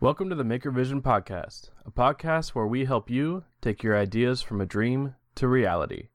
Welcome 0.00 0.28
to 0.28 0.36
the 0.36 0.44
Maker 0.44 0.70
Vision 0.70 1.02
Podcast, 1.02 1.70
a 1.84 1.90
podcast 1.90 2.50
where 2.50 2.68
we 2.68 2.84
help 2.84 3.10
you 3.10 3.42
take 3.60 3.82
your 3.82 3.98
ideas 3.98 4.40
from 4.40 4.60
a 4.60 4.64
dream 4.64 5.16
to 5.34 5.48
reality. 5.48 6.10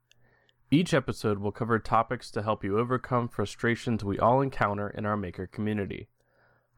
Each 0.70 0.94
episode 0.94 1.38
will 1.38 1.52
cover 1.52 1.78
topics 1.78 2.30
to 2.30 2.42
help 2.42 2.64
you 2.64 2.78
overcome 2.78 3.28
frustrations 3.28 4.02
we 4.02 4.18
all 4.18 4.40
encounter 4.40 4.88
in 4.88 5.04
our 5.04 5.18
maker 5.18 5.46
community. 5.46 6.08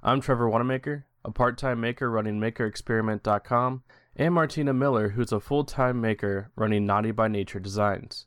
I'm 0.02 0.20
Trevor 0.20 0.48
Wanamaker, 0.48 1.06
a 1.24 1.30
part 1.30 1.56
time 1.58 1.80
maker 1.80 2.10
running 2.10 2.40
MakerExperiment.com, 2.40 3.84
and 4.16 4.34
Martina 4.34 4.74
Miller, 4.74 5.10
who's 5.10 5.30
a 5.30 5.38
full 5.38 5.62
time 5.62 6.00
maker 6.00 6.50
running 6.56 6.86
Naughty 6.86 7.12
by 7.12 7.28
Nature 7.28 7.60
Designs. 7.60 8.26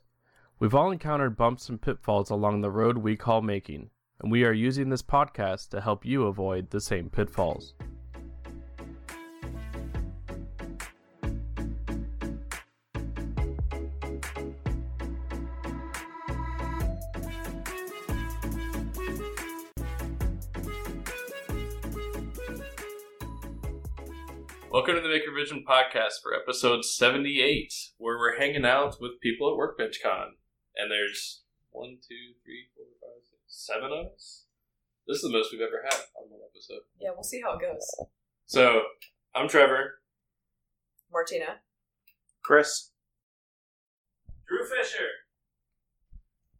We've 0.58 0.74
all 0.74 0.90
encountered 0.90 1.36
bumps 1.36 1.68
and 1.68 1.82
pitfalls 1.82 2.30
along 2.30 2.62
the 2.62 2.70
road 2.70 2.96
we 2.96 3.14
call 3.14 3.42
making, 3.42 3.90
and 4.22 4.32
we 4.32 4.42
are 4.44 4.54
using 4.54 4.88
this 4.88 5.02
podcast 5.02 5.68
to 5.68 5.82
help 5.82 6.06
you 6.06 6.24
avoid 6.24 6.70
the 6.70 6.80
same 6.80 7.10
pitfalls. 7.10 7.74
Welcome 24.90 25.04
to 25.04 25.08
the 25.08 25.14
Maker 25.14 25.30
Vision 25.32 25.62
podcast 25.64 26.18
for 26.20 26.34
episode 26.34 26.84
78, 26.84 27.72
where 27.98 28.18
we're 28.18 28.40
hanging 28.40 28.64
out 28.64 28.96
with 29.00 29.20
people 29.22 29.46
at 29.46 29.54
WorkbenchCon. 29.54 30.30
And 30.74 30.90
there's 30.90 31.42
one, 31.70 31.98
two, 32.02 32.34
three, 32.42 32.66
four, 32.74 32.86
five, 32.98 33.22
six, 33.22 33.38
seven 33.46 33.92
of 33.92 34.12
us. 34.12 34.46
This 35.06 35.18
is 35.18 35.22
the 35.22 35.30
most 35.30 35.52
we've 35.52 35.60
ever 35.60 35.84
had 35.84 35.94
on 36.18 36.28
one 36.28 36.40
episode. 36.42 36.80
Yeah, 37.00 37.10
we'll 37.14 37.22
see 37.22 37.40
how 37.40 37.54
it 37.56 37.60
goes. 37.60 37.86
So, 38.46 38.82
I'm 39.32 39.46
Trevor. 39.46 40.00
Martina. 41.12 41.62
Chris. 42.42 42.90
Drew 44.48 44.66
Fisher. 44.66 45.06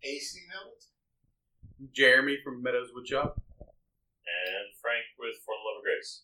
AC 0.04 0.38
Note. 0.54 1.90
Jeremy 1.92 2.38
from 2.44 2.62
Meadows 2.62 2.90
Woodshop. 2.94 3.34
and 3.58 4.66
Frank 4.80 5.02
with 5.18 5.34
For 5.44 5.50
the 5.50 5.66
Love 5.66 5.78
of 5.78 5.82
Grace. 5.82 6.22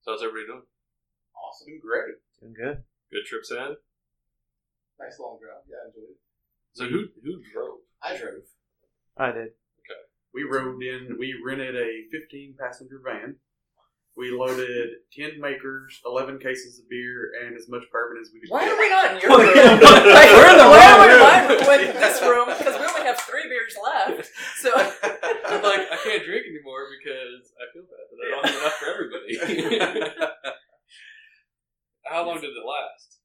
So, 0.00 0.12
how's 0.12 0.22
everybody 0.22 0.46
doing? 0.46 0.62
Awesome. 1.46 1.66
Doing 1.68 1.80
great. 1.80 2.14
Doing 2.40 2.54
good. 2.54 2.82
Good 3.12 3.24
trips 3.28 3.50
in? 3.50 3.76
Nice 4.98 5.18
long 5.20 5.38
drive. 5.40 5.62
Yeah, 5.68 5.76
I 5.84 5.88
enjoyed 5.88 6.10
it. 6.10 6.18
So, 6.72 6.84
who 6.88 7.06
who 7.22 7.42
drove? 7.52 7.78
I 8.02 8.16
drove. 8.16 8.42
I 9.16 9.32
did. 9.32 9.54
Okay. 9.86 10.02
We 10.34 10.42
rode 10.44 10.82
in, 10.82 11.16
we 11.18 11.34
rented 11.44 11.76
a 11.76 12.04
15 12.10 12.54
passenger 12.58 13.00
van. 13.04 13.36
We 14.16 14.30
loaded 14.32 15.04
10 15.12 15.40
makers, 15.40 16.00
11 16.04 16.38
cases 16.40 16.78
of 16.80 16.88
beer, 16.88 17.32
and 17.44 17.54
as 17.56 17.68
much 17.68 17.84
bourbon 17.92 18.16
as 18.20 18.30
we 18.32 18.40
could 18.40 18.48
Why 18.48 18.64
get. 18.64 18.72
are 18.72 18.80
we 18.80 18.88
not 18.88 19.12
in 19.12 19.20
your 19.20 19.30
room? 19.36 19.80
like, 20.12 20.32
we're 20.32 20.50
in 20.52 20.56
the 20.56 20.68
why 20.68 20.80
wrong 20.80 20.96
are 20.96 21.04
we 21.04 21.12
room. 21.12 21.20
not 21.20 21.68
with 21.68 21.94
this 22.00 22.20
room? 22.22 22.48
Because 22.48 22.80
we 22.80 22.84
only 22.86 23.04
have 23.04 23.20
three 23.20 23.44
beers 23.48 23.76
left. 23.76 24.30
So 24.56 24.72
I'm 25.48 25.62
like, 25.62 25.84
I 25.92 25.96
can't 26.02 26.24
drink 26.24 26.44
anymore 26.48 26.88
because 26.96 27.52
I 27.60 27.64
feel 27.76 27.84
bad 27.84 28.04
that 28.08 28.20
I 28.24 28.28
don't 28.32 28.44
have 28.48 28.56
enough 28.60 28.76
for 28.80 28.88
everybody. 28.88 29.36
How 32.08 32.26
long 32.26 32.40
did 32.40 32.50
it 32.54 32.64
last? 32.66 33.18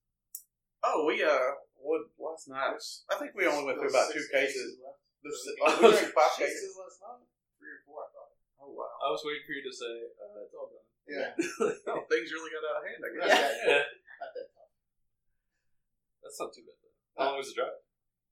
oh, 0.83 1.05
we, 1.05 1.21
uh, 1.21 1.37
what, 1.77 2.01
last 2.17 2.49
night, 2.49 2.73
I 3.09 3.15
think 3.21 3.37
we 3.37 3.45
only 3.45 3.65
went 3.69 3.77
through 3.77 3.93
about 3.93 4.09
two 4.09 4.25
cases. 4.33 4.81
left. 4.81 4.97
There's 5.21 5.37
There's 5.45 5.53
six- 5.53 5.61
oh, 5.61 5.77
we 5.77 5.93
drank 5.93 6.13
five 6.17 6.33
cases 6.41 6.73
last 6.73 6.97
night. 7.05 7.21
Three 7.61 7.69
or 7.77 7.81
four, 7.85 8.01
I 8.01 8.09
thought. 8.09 8.33
Oh, 8.65 8.73
wow. 8.73 8.89
I 9.05 9.07
was 9.13 9.21
waiting 9.21 9.45
for 9.45 9.53
you 9.53 9.63
to 9.65 9.73
say, 9.73 9.93
uh, 10.17 10.41
it's 10.41 10.53
all 10.57 10.69
done. 10.73 10.85
Yeah. 11.05 11.29
Oh, 11.93 12.01
things 12.09 12.29
really 12.33 12.49
got 12.49 12.65
out 12.65 12.81
of 12.81 12.85
hand, 12.89 13.01
I 13.05 13.09
guess. 13.13 13.21
Not 13.21 13.29
Yeah. 13.29 13.53
Yeah. 13.69 13.85
not 14.21 14.31
that 14.33 14.47
tough. 14.57 14.71
That's 16.25 16.39
not 16.41 16.49
too 16.53 16.65
bad, 16.65 16.77
though. 16.81 16.95
How 17.17 17.25
long 17.33 17.37
was 17.37 17.49
the 17.53 17.57
drive? 17.61 17.77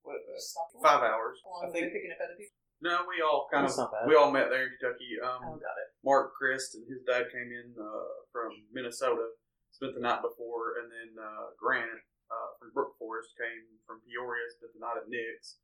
What, 0.01 0.17
uh, 0.25 0.81
five 0.81 1.01
hours. 1.05 1.37
How 1.45 1.49
long 1.53 1.69
I 1.69 1.73
think. 1.73 1.93
picking 1.93 2.09
up 2.13 2.21
other 2.25 2.37
people? 2.37 2.57
No, 2.81 3.03
we 3.11 3.19
all 3.21 3.45
kind 3.51 3.67
That's 3.67 3.77
of, 3.77 3.91
we 4.07 4.15
all 4.15 4.31
met 4.31 4.47
there 4.49 4.63
in 4.65 4.71
Kentucky. 4.79 5.19
Um, 5.19 5.43
Oh, 5.43 5.59
got 5.59 5.75
it. 5.77 5.89
Mark 6.01 6.31
Christ 6.33 6.73
and 6.79 6.87
his 6.87 7.03
dad 7.03 7.27
came 7.29 7.51
in 7.51 7.75
uh, 7.75 8.23
from 8.31 8.55
Minnesota, 8.71 9.35
spent 9.71 9.95
the 9.95 10.03
night 10.03 10.21
before, 10.21 10.79
and 10.81 10.87
then 10.91 11.09
uh, 11.17 11.53
Grant 11.55 12.01
uh, 12.29 12.49
from 12.59 12.73
Brook 12.73 12.97
Forest 12.99 13.33
came 13.37 13.65
from 13.85 14.01
Peoria, 14.05 14.45
spent 14.53 14.73
the 14.73 14.81
night 14.81 14.99
at 15.01 15.09
Nick's, 15.09 15.57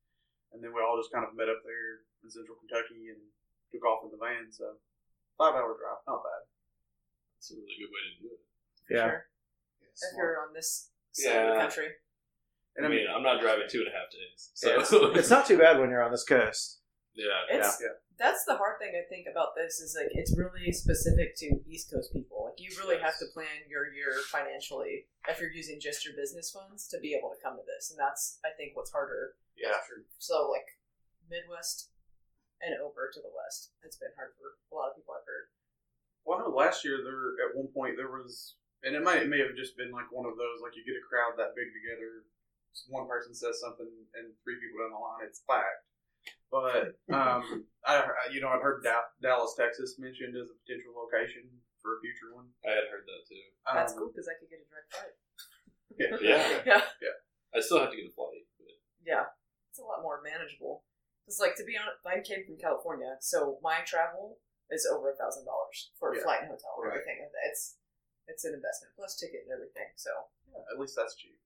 and 0.53 0.63
then 0.63 0.73
we 0.73 0.81
all 0.81 0.97
just 0.97 1.13
kind 1.13 1.25
of 1.25 1.35
met 1.37 1.51
up 1.51 1.61
there 1.65 2.05
in 2.23 2.29
Central 2.29 2.57
Kentucky 2.57 3.11
and 3.13 3.21
took 3.69 3.83
off 3.85 4.05
in 4.05 4.11
the 4.13 4.21
van. 4.21 4.49
So 4.49 4.77
five 5.37 5.53
hour 5.53 5.75
drive, 5.75 6.01
not 6.07 6.23
bad. 6.23 6.43
That's 7.37 7.51
a 7.51 7.59
really 7.59 7.75
good 7.77 7.91
way 7.91 8.01
to 8.01 8.13
do 8.23 8.29
it. 8.33 8.41
For 8.87 8.93
Yeah. 8.93 9.05
Sure. 9.05 9.21
Yeah, 9.81 10.09
if 10.09 10.17
you're 10.17 10.39
on 10.41 10.53
this 10.53 10.89
side 11.11 11.45
of 11.45 11.53
the 11.55 11.61
country. 11.61 11.89
And 12.75 12.85
I 12.85 12.89
mean, 12.89 13.07
I'm 13.07 13.23
not 13.23 13.39
driving 13.39 13.67
two 13.69 13.79
and 13.79 13.87
a 13.87 13.95
half 13.95 14.11
days. 14.11 14.51
So, 14.53 14.67
Yeah, 14.67 15.19
It's 15.19 15.29
not 15.29 15.45
too 15.45 15.57
bad 15.57 15.79
when 15.79 15.89
you're 15.89 16.03
on 16.03 16.11
this 16.11 16.25
coast. 16.25 16.81
yeah. 17.15 17.47
It's 17.49 17.79
yeah. 17.79 17.95
That's 18.17 18.45
the 18.45 18.55
hard 18.55 18.79
thing 18.79 18.95
I 18.95 19.03
think 19.07 19.27
about 19.27 19.55
this 19.55 19.79
is 19.83 19.95
like 19.95 20.11
it's 20.15 20.35
really 20.37 20.71
specific 20.71 21.35
to 21.43 21.59
East 21.67 21.91
Coast 21.91 22.13
people. 22.13 22.47
Like 22.47 22.59
you 22.59 22.71
really 22.79 22.99
have 22.99 23.19
to 23.19 23.27
plan 23.33 23.67
your 23.67 23.91
year 23.91 24.15
financially 24.31 25.07
if 25.27 25.39
you're 25.39 25.51
using 25.51 25.79
just 25.79 26.05
your 26.05 26.15
business 26.15 26.51
funds 26.51 26.87
to 26.89 26.99
be 26.99 27.11
able 27.11 27.35
to 27.35 27.39
come 27.43 27.59
to 27.59 27.65
this, 27.67 27.91
and 27.91 27.99
that's 27.99 28.39
I 28.47 28.55
think 28.55 28.75
what's 28.75 28.91
harder. 28.91 29.35
Yeah. 29.59 29.75
So 30.19 30.51
like 30.51 30.79
Midwest 31.27 31.91
and 32.63 32.79
over 32.79 33.11
to 33.11 33.19
the 33.19 33.31
West, 33.35 33.75
it's 33.83 33.99
been 33.99 34.15
hard 34.15 34.31
for 34.39 34.55
a 34.71 34.75
lot 34.75 34.91
of 34.91 34.95
people 34.95 35.15
I've 35.15 35.27
heard. 35.27 35.51
Well, 36.23 36.39
I 36.39 36.47
know 36.47 36.55
last 36.55 36.87
year 36.87 37.03
there 37.03 37.35
at 37.43 37.53
one 37.53 37.67
point 37.69 37.99
there 37.99 38.09
was, 38.09 38.55
and 38.83 38.95
it 38.95 39.03
might 39.03 39.27
it 39.27 39.31
may 39.31 39.43
have 39.43 39.59
just 39.59 39.75
been 39.75 39.91
like 39.91 40.07
one 40.15 40.25
of 40.25 40.39
those 40.39 40.63
like 40.63 40.79
you 40.79 40.87
get 40.87 40.95
a 40.95 41.03
crowd 41.03 41.35
that 41.35 41.53
big 41.53 41.67
together, 41.75 42.23
one 42.87 43.07
person 43.11 43.35
says 43.35 43.59
something 43.59 43.91
and 44.15 44.31
three 44.43 44.55
people 44.59 44.79
down 44.79 44.95
the 44.95 44.99
line, 44.99 45.27
it's 45.27 45.43
fact. 45.43 45.83
But 46.51 46.95
um, 47.13 47.65
I 47.85 48.01
I- 48.05 48.29
you 48.31 48.39
know 48.41 48.49
I'd 48.49 48.61
heard 48.61 48.83
da- 48.83 49.09
Dallas, 49.21 49.55
Texas 49.57 49.95
mentioned 49.99 50.35
as 50.37 50.49
a 50.49 50.57
potential 50.65 50.93
location 50.95 51.49
for 51.81 51.97
a 51.97 52.01
future 52.01 52.33
one. 52.33 52.49
I 52.65 52.71
had 52.77 52.87
heard 52.89 53.05
that 53.05 53.21
too. 53.27 53.41
That's 53.67 53.93
Um, 53.93 53.99
cool 53.99 54.09
because 54.13 54.29
I 54.29 54.35
could 54.39 54.49
get 54.49 54.61
a 54.63 54.67
direct 54.69 54.89
flight. 54.93 55.15
Yeah. 55.95 56.81
Yeah. 57.01 57.15
I 57.55 57.61
still 57.61 57.79
have 57.79 57.91
to 57.91 57.95
get 57.95 58.09
a 58.09 58.11
flight. 58.11 58.43
But 58.59 58.75
Yeah, 59.05 59.31
it's 59.71 59.79
a 59.79 59.83
lot 59.85 60.01
more 60.03 60.19
manageable. 60.21 60.83
Because, 61.23 61.39
like, 61.39 61.55
to 61.55 61.63
be 61.63 61.73
honest, 61.79 62.03
I 62.05 62.19
came 62.21 62.43
from 62.45 62.57
California, 62.59 63.15
so 63.21 63.57
my 63.63 63.79
travel 63.87 64.37
is 64.69 64.85
over 64.85 65.09
a 65.09 65.15
thousand 65.15 65.45
dollars 65.45 65.91
for 65.97 66.11
a 66.11 66.17
Yeah. 66.17 66.23
flight 66.23 66.41
and 66.41 66.49
hotel 66.51 66.73
and 66.77 66.89
Right. 66.89 66.99
everything. 66.99 67.29
It's 67.49 67.77
it's 68.27 68.43
an 68.43 68.53
investment 68.57 68.93
plus 68.97 69.15
ticket 69.17 69.43
and 69.47 69.53
everything. 69.53 69.89
So 69.95 70.09
Yeah, 70.51 70.65
at 70.73 70.79
least 70.79 70.95
that's 70.97 71.15
cheap. 71.15 71.39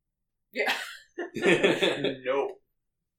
yeah, 0.52 0.74
no. 2.26 2.58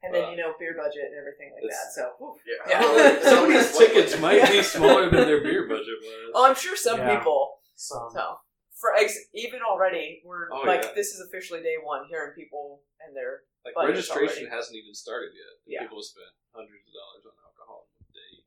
And 0.03 0.15
then 0.15 0.23
Wow. 0.23 0.31
you 0.31 0.37
know 0.37 0.55
beer 0.59 0.75
budget 0.77 1.05
and 1.13 1.17
everything 1.19 1.53
like 1.55 1.69
that. 1.71 1.93
So 1.95 2.17
oof. 2.25 2.37
Yeah. 2.47 2.81
Yeah. 2.81 3.21
Some 3.31 3.45
of 3.45 3.51
these 3.53 3.77
tickets 3.77 4.19
might 4.25 4.43
be 4.51 4.63
smaller 4.63 5.11
than 5.11 5.27
their 5.27 5.41
beer 5.43 5.69
budget 5.69 5.99
was. 6.03 6.31
oh, 6.35 6.47
I'm 6.49 6.55
sure 6.57 6.77
some 6.77 6.99
Yeah. 7.01 7.17
people. 7.19 7.59
Some. 7.77 8.09
So 8.13 8.39
for 8.77 8.95
ex- 8.97 9.29
even 9.35 9.61
already, 9.63 10.23
we're 10.25 10.49
Oh, 10.53 10.63
like 10.67 10.83
yeah. 10.83 10.93
this 10.95 11.13
is 11.15 11.21
officially 11.21 11.61
day 11.63 11.77
one. 11.83 12.07
Hearing 12.09 12.33
people 12.33 12.83
and 13.05 13.15
their 13.17 13.43
Like 13.65 13.77
registration 13.77 14.45
already- 14.49 14.57
hasn't 14.57 14.77
even 14.77 14.95
started 14.95 15.33
yet. 15.37 15.53
and 15.65 15.69
Yeah. 15.69 15.83
People 15.85 15.99
have 16.01 16.05
spent 16.09 16.33
hundreds 16.55 16.85
of 16.89 16.93
dollars 16.97 17.23
on 17.29 17.35
alcohol 17.45 17.89
day. 18.13 18.41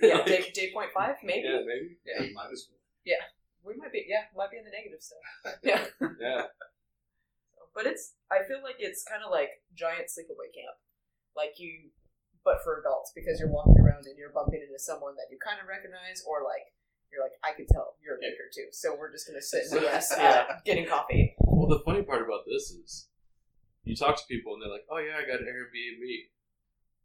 day 0.00 0.08
yeah 0.08 0.24
day, 0.28 0.50
day 0.52 0.70
point 0.72 0.90
five 0.92 1.16
maybe. 1.24 1.48
Yeah, 1.48 1.60
maybe. 1.64 1.96
Yeah. 2.04 2.22
Hey, 2.28 2.32
might 2.32 2.52
as 2.52 2.68
well. 2.68 2.76
We 3.64 3.74
might 3.76 3.92
be 3.92 4.04
yeah 4.08 4.24
might 4.36 4.50
be 4.50 4.58
in 4.58 4.64
the 4.64 4.70
negative 4.70 5.00
still. 5.02 5.18
Yeah. 5.62 5.84
Yeah. 6.20 6.42
But 7.78 7.86
it's 7.86 8.18
I 8.26 8.42
feel 8.42 8.58
like 8.58 8.82
it's 8.82 9.06
kind 9.06 9.22
of 9.22 9.30
like 9.30 9.62
giant 9.70 10.10
sleepaway 10.10 10.50
camp, 10.50 10.74
like 11.38 11.62
you, 11.62 11.94
but 12.42 12.58
for 12.66 12.82
adults 12.82 13.14
because 13.14 13.38
you're 13.38 13.54
walking 13.54 13.78
around 13.78 14.02
and 14.10 14.18
you're 14.18 14.34
bumping 14.34 14.58
into 14.58 14.82
someone 14.82 15.14
that 15.14 15.30
you 15.30 15.38
kind 15.38 15.62
of 15.62 15.70
recognize, 15.70 16.26
or 16.26 16.42
like 16.42 16.74
you're 17.14 17.22
like 17.22 17.38
I 17.46 17.54
can 17.54 17.70
tell 17.70 17.94
you're 18.02 18.18
a 18.18 18.22
baker 18.22 18.50
too, 18.50 18.74
so 18.74 18.98
we're 18.98 19.14
just 19.14 19.30
gonna 19.30 19.38
sit 19.38 19.70
in 19.70 19.78
BS 19.78 20.10
at 20.18 20.50
uh, 20.50 20.58
getting 20.66 20.90
coffee. 20.90 21.38
Well, 21.38 21.70
the 21.70 21.78
funny 21.86 22.02
part 22.02 22.26
about 22.26 22.50
this 22.50 22.74
is 22.74 23.06
you 23.86 23.94
talk 23.94 24.18
to 24.18 24.26
people 24.26 24.52
and 24.52 24.60
they're 24.60 24.74
like, 24.74 24.84
oh, 24.92 24.98
yeah, 24.98 25.16
I 25.16 25.24
got 25.24 25.38
an 25.38 25.48
Airbnb 25.48 26.02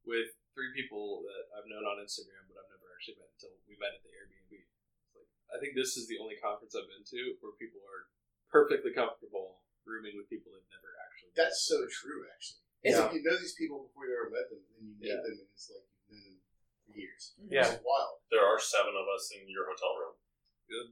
with 0.04 0.36
three 0.58 0.74
people 0.76 1.24
that 1.24 1.54
I've 1.56 1.70
known 1.70 1.88
on 1.88 2.02
Instagram, 2.04 2.50
but 2.52 2.60
I've 2.60 2.68
never 2.74 2.92
actually 2.92 3.22
met 3.22 3.32
until 3.38 3.56
we 3.70 3.80
met 3.80 3.96
at 3.96 4.04
the 4.04 4.12
Airbnb. 4.12 4.52
It's 4.58 5.16
like, 5.16 5.30
I 5.54 5.64
think 5.64 5.80
this 5.80 5.96
is 5.96 6.12
the 6.12 6.20
only 6.20 6.36
conference 6.42 6.76
I've 6.76 6.90
been 6.92 7.08
to 7.08 7.40
where 7.40 7.56
people 7.56 7.80
are 7.88 8.12
perfectly 8.52 8.92
comfortable 8.92 9.63
rooming 9.86 10.16
with 10.20 10.28
people 10.32 10.52
they've 10.56 10.72
never 10.74 10.90
actually 11.04 11.32
met. 11.34 11.48
That's 11.48 11.64
so 11.68 11.84
true, 11.90 12.24
actually. 12.32 12.62
It's- 12.84 12.96
It's 12.96 13.00
like 13.00 13.14
you 13.16 13.24
know 13.24 13.36
these 13.40 13.56
people 13.56 13.88
before 13.88 14.06
you 14.08 14.14
ever 14.20 14.28
met 14.34 14.48
them, 14.52 14.60
and 14.60 14.72
then 14.76 14.84
you 14.88 14.96
meet 15.00 15.08
Yeah. 15.12 15.24
them, 15.24 15.40
and 15.40 15.48
it's 15.56 15.68
like 15.72 15.86
you've 16.12 16.20
known 16.20 16.36
them 16.36 16.44
for 16.84 16.92
years. 17.00 17.24
Mm-hmm. 17.40 17.54
Yeah. 17.56 17.68
It's 17.72 17.80
wild. 17.84 18.20
There 18.32 18.44
are 18.44 18.60
seven 18.60 18.92
of 18.96 19.06
us 19.08 19.32
in 19.32 19.48
your 19.48 19.66
hotel 19.72 19.94
room. 20.00 20.16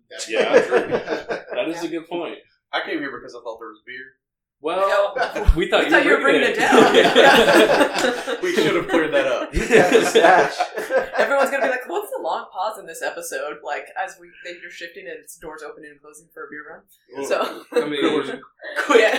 That's 0.10 0.30
Yeah, 0.30 0.62
true. 0.62 0.88
That 1.58 1.68
is 1.68 1.84
a 1.84 1.88
good 1.90 2.08
point. 2.08 2.38
I 2.72 2.82
came 2.86 3.00
here 3.00 3.12
because 3.12 3.36
I 3.36 3.40
thought 3.44 3.60
there 3.60 3.70
was 3.74 3.82
beer. 3.86 4.16
Well, 4.62 5.16
we 5.58 5.68
thought, 5.70 5.86
I 5.86 5.90
thought 5.90 6.06
you 6.06 6.12
were 6.12 6.22
bringing 6.22 6.44
it 6.46 6.56
down. 6.56 6.86
We 8.44 8.54
should 8.54 8.76
have 8.76 8.88
cleared 8.90 9.14
that 9.14 9.28
up. 9.28 9.54
You 9.54 9.68
got 9.68 9.92
the 9.92 10.06
stash. 10.06 10.56
Everyone's 11.18 11.50
gonna 11.52 11.64
be 11.66 11.70
like, 11.70 11.88
"What's 11.88 12.10
the 12.11 12.11
long 12.32 12.48
pause 12.52 12.80
in 12.80 12.86
this 12.86 13.02
episode?" 13.02 13.60
Like 13.64 13.88
as 14.00 14.18
we 14.20 14.32
they, 14.44 14.58
you're 14.62 14.72
shifting 14.72 15.08
and 15.08 15.20
it's 15.20 15.36
doors 15.38 15.62
opening 15.64 15.92
and 15.92 16.02
closing 16.02 16.30
for 16.34 16.46
a 16.46 16.50
beer 16.50 16.66
run. 16.68 17.28
So 17.28 17.66
I 17.74 17.88
mean, 17.88 18.02
yeah, 18.96 19.18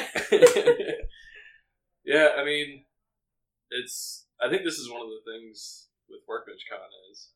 yeah, 2.05 2.29
I 2.39 2.45
mean, 2.45 2.85
it's. 3.71 4.27
I 4.41 4.51
think 4.51 4.65
this 4.65 4.79
is 4.79 4.91
one 4.91 5.01
of 5.01 5.07
the 5.07 5.23
things 5.23 5.87
with 6.11 6.21
Workbench 6.27 6.67
Con 6.67 6.91
is 7.13 7.31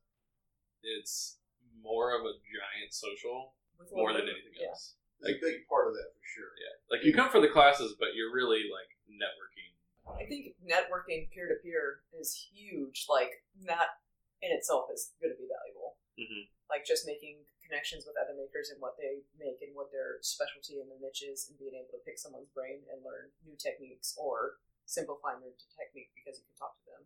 it's 0.82 1.38
more 1.82 2.14
of 2.19 2.22
a 2.26 2.34
giant 2.43 2.90
social 2.90 3.55
With 3.79 3.94
more 3.94 4.12
than 4.12 4.26
anything 4.26 4.58
yeah. 4.58 4.75
else. 4.75 4.94
It's 5.20 5.38
a 5.38 5.40
big 5.40 5.64
part 5.70 5.88
of 5.88 5.94
that 5.94 6.12
for 6.12 6.26
sure. 6.26 6.52
Yeah, 6.61 6.75
like 6.90 7.06
you 7.06 7.14
come 7.14 7.31
for 7.31 7.40
the 7.40 7.49
classes, 7.49 7.94
but 7.99 8.12
you're 8.19 8.34
really 8.34 8.69
like 8.69 8.90
networking. 9.08 9.72
I 10.06 10.29
think 10.29 10.55
networking 10.62 11.26
peer 11.34 11.49
to 11.49 11.58
peer 11.64 12.06
is 12.14 12.31
huge. 12.52 13.06
Like 13.08 13.31
that 13.67 13.99
in 14.42 14.52
itself 14.52 14.88
is 14.92 15.12
going 15.20 15.32
to 15.32 15.38
be 15.40 15.48
valuable. 15.48 15.96
Mhm. 16.18 16.48
Like 16.68 16.84
just 16.84 17.06
making 17.06 17.44
connections 17.64 18.06
with 18.06 18.14
other 18.20 18.34
makers 18.34 18.70
and 18.70 18.80
what 18.80 18.94
they 18.96 19.22
make 19.38 19.58
and 19.62 19.74
what 19.74 19.90
their 19.90 20.18
specialty 20.22 20.80
and 20.80 20.90
their 20.90 20.98
niche 21.02 21.22
is, 21.26 21.48
and 21.50 21.58
being 21.58 21.74
able 21.74 21.90
to 21.98 22.02
pick 22.06 22.18
someone's 22.18 22.48
brain 22.54 22.82
and 22.90 23.02
learn 23.04 23.30
new 23.44 23.56
techniques 23.58 24.14
or 24.16 24.58
simplifying 24.86 25.40
their 25.42 25.54
technique 25.74 26.10
because 26.14 26.38
you 26.38 26.44
can 26.46 26.56
talk 26.58 26.78
to 26.84 26.90
them. 26.94 27.02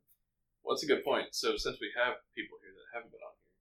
Well, 0.63 0.77
that's 0.77 0.85
a 0.85 0.91
good 0.91 1.03
point. 1.05 1.33
So 1.35 1.57
since 1.57 1.81
we 1.81 1.91
have 1.97 2.21
people 2.37 2.59
here 2.61 2.73
that 2.77 2.89
haven't 2.93 3.11
been 3.13 3.25
on 3.25 3.33
here, 3.41 3.57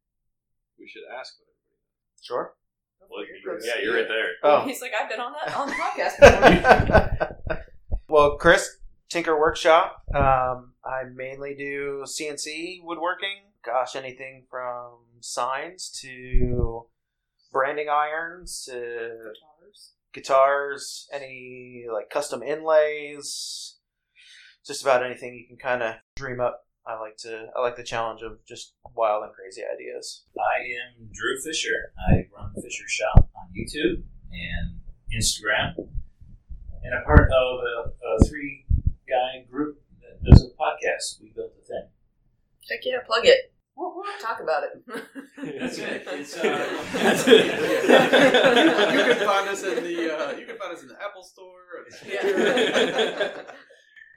we 0.77 0.87
should 0.91 1.07
ask 1.07 1.39
what 1.39 1.47
everybody. 1.47 1.79
Sure. 2.21 2.55
Well, 2.99 3.23
for 3.23 3.27
your 3.27 3.37
you- 3.37 3.43
growth. 3.43 3.63
yeah, 3.63 3.79
you're 3.81 3.95
right 3.95 4.07
there. 4.07 4.35
Oh. 4.43 4.61
He's 4.67 4.81
like, 4.81 4.91
I've 4.93 5.09
been 5.09 5.21
on 5.23 5.31
that 5.33 5.55
on 5.55 5.67
the 5.71 5.75
podcast 5.79 6.19
before. 7.47 7.65
well, 8.09 8.37
Chris, 8.37 8.67
Tinker 9.09 9.39
Workshop. 9.39 10.03
Um, 10.13 10.73
I 10.83 11.03
mainly 11.13 11.55
do 11.55 12.03
CNC 12.05 12.83
woodworking. 12.83 13.48
Gosh, 13.69 13.95
anything 13.95 14.45
from 14.49 14.97
signs 15.19 15.91
to 16.01 16.87
branding 17.51 17.87
irons 17.87 18.65
to 18.65 18.71
Guitars. 18.73 19.93
guitars, 20.11 21.09
any 21.13 21.85
like 21.91 22.09
custom 22.09 22.41
inlays, 22.41 23.77
just 24.65 24.81
about 24.81 25.05
anything 25.05 25.35
you 25.35 25.47
can 25.47 25.57
kind 25.57 25.83
of 25.83 25.95
dream 26.15 26.39
up. 26.39 26.65
I 26.87 26.99
like 26.99 27.17
to 27.17 27.49
I 27.55 27.61
like 27.61 27.75
the 27.75 27.83
challenge 27.83 28.23
of 28.23 28.43
just 28.43 28.73
wild 28.95 29.23
and 29.23 29.33
crazy 29.33 29.61
ideas. 29.71 30.23
I 30.35 30.63
am 30.63 31.09
Drew 31.11 31.39
Fisher. 31.39 31.93
I 32.09 32.25
run 32.35 32.51
Fisher 32.55 32.87
Shop 32.87 33.29
on 33.35 33.49
YouTube 33.55 34.01
and 34.31 34.79
Instagram, 35.15 35.75
and 35.77 36.95
a 36.95 37.05
part 37.05 37.29
of 37.31 37.59
a, 37.59 38.07
a 38.07 38.25
three 38.27 38.65
guy 39.07 39.45
group 39.47 39.79
that 40.01 40.27
does 40.27 40.41
a 40.41 40.47
podcast. 40.59 41.21
We 41.21 41.29
built 41.35 41.53
a 41.61 41.65
thing. 41.67 41.87
Heck 42.67 42.79
yeah, 42.83 42.97
plug 43.05 43.27
it. 43.27 43.53
Talk 44.19 44.41
about 44.41 44.63
it. 44.63 44.83
That's 45.59 45.77
it. 45.77 46.03
It's, 46.05 46.35
uh, 46.35 46.43
you 48.91 49.03
can 49.15 49.25
find 49.25 49.47
us 49.47 49.63
in 49.63 49.81
the 49.83 50.11
uh, 50.11 50.35
you 50.35 50.45
can 50.45 50.57
find 50.57 50.73
us 50.73 50.81
in 50.81 50.89
the 50.89 51.01
Apple 51.01 51.23
Store. 51.23 51.85
And 51.87 51.95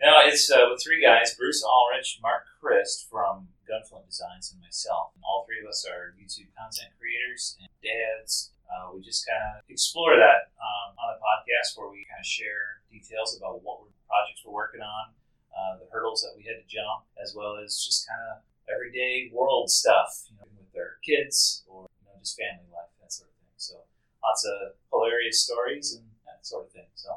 No, 0.02 0.18
it's 0.26 0.50
uh, 0.50 0.66
with 0.66 0.82
three 0.82 0.98
guys: 0.98 1.38
Bruce 1.38 1.62
Ulrich, 1.62 2.18
Mark 2.20 2.42
Christ 2.58 3.06
from 3.08 3.54
Gunflint 3.70 4.10
Designs, 4.10 4.50
and 4.50 4.58
myself. 4.60 5.14
And 5.14 5.22
all 5.22 5.46
three 5.46 5.62
of 5.62 5.70
us 5.70 5.86
are 5.86 6.10
YouTube 6.18 6.50
content 6.58 6.90
creators 6.98 7.54
and 7.62 7.70
dads. 7.78 8.50
Uh, 8.66 8.90
we 8.90 8.98
just 9.00 9.22
kind 9.30 9.38
of 9.38 9.62
explore 9.70 10.18
that 10.18 10.50
um, 10.58 10.98
on 10.98 11.14
the 11.14 11.22
podcast, 11.22 11.78
where 11.78 11.86
we 11.86 12.02
kind 12.10 12.18
of 12.18 12.26
share 12.26 12.82
details 12.90 13.38
about 13.38 13.62
what 13.62 13.78
we're, 13.78 13.94
projects 14.10 14.42
we're 14.42 14.50
working 14.50 14.82
on, 14.82 15.14
uh, 15.54 15.78
the 15.78 15.86
hurdles 15.94 16.18
that 16.26 16.34
we 16.34 16.42
had 16.42 16.58
to 16.58 16.66
jump, 16.66 17.06
as 17.22 17.30
well 17.38 17.54
as 17.62 17.78
just 17.78 18.02
kind 18.10 18.26
of 18.26 18.42
everyday 18.72 19.30
world 19.32 19.70
stuff, 19.70 20.24
you 20.30 20.36
know, 20.38 20.46
with 20.58 20.72
their 20.72 20.96
kids 21.04 21.62
or 21.68 21.86
you 22.00 22.06
know 22.08 22.16
just 22.20 22.36
family 22.38 22.66
life, 22.72 22.90
that 23.00 23.12
sort 23.12 23.28
of 23.30 23.36
thing. 23.36 23.52
So 23.56 23.74
lots 24.22 24.44
of 24.46 24.74
hilarious 24.92 25.44
stories 25.44 25.94
and 25.94 26.04
that 26.26 26.46
sort 26.46 26.66
of 26.66 26.72
thing. 26.72 26.86
So 26.94 27.10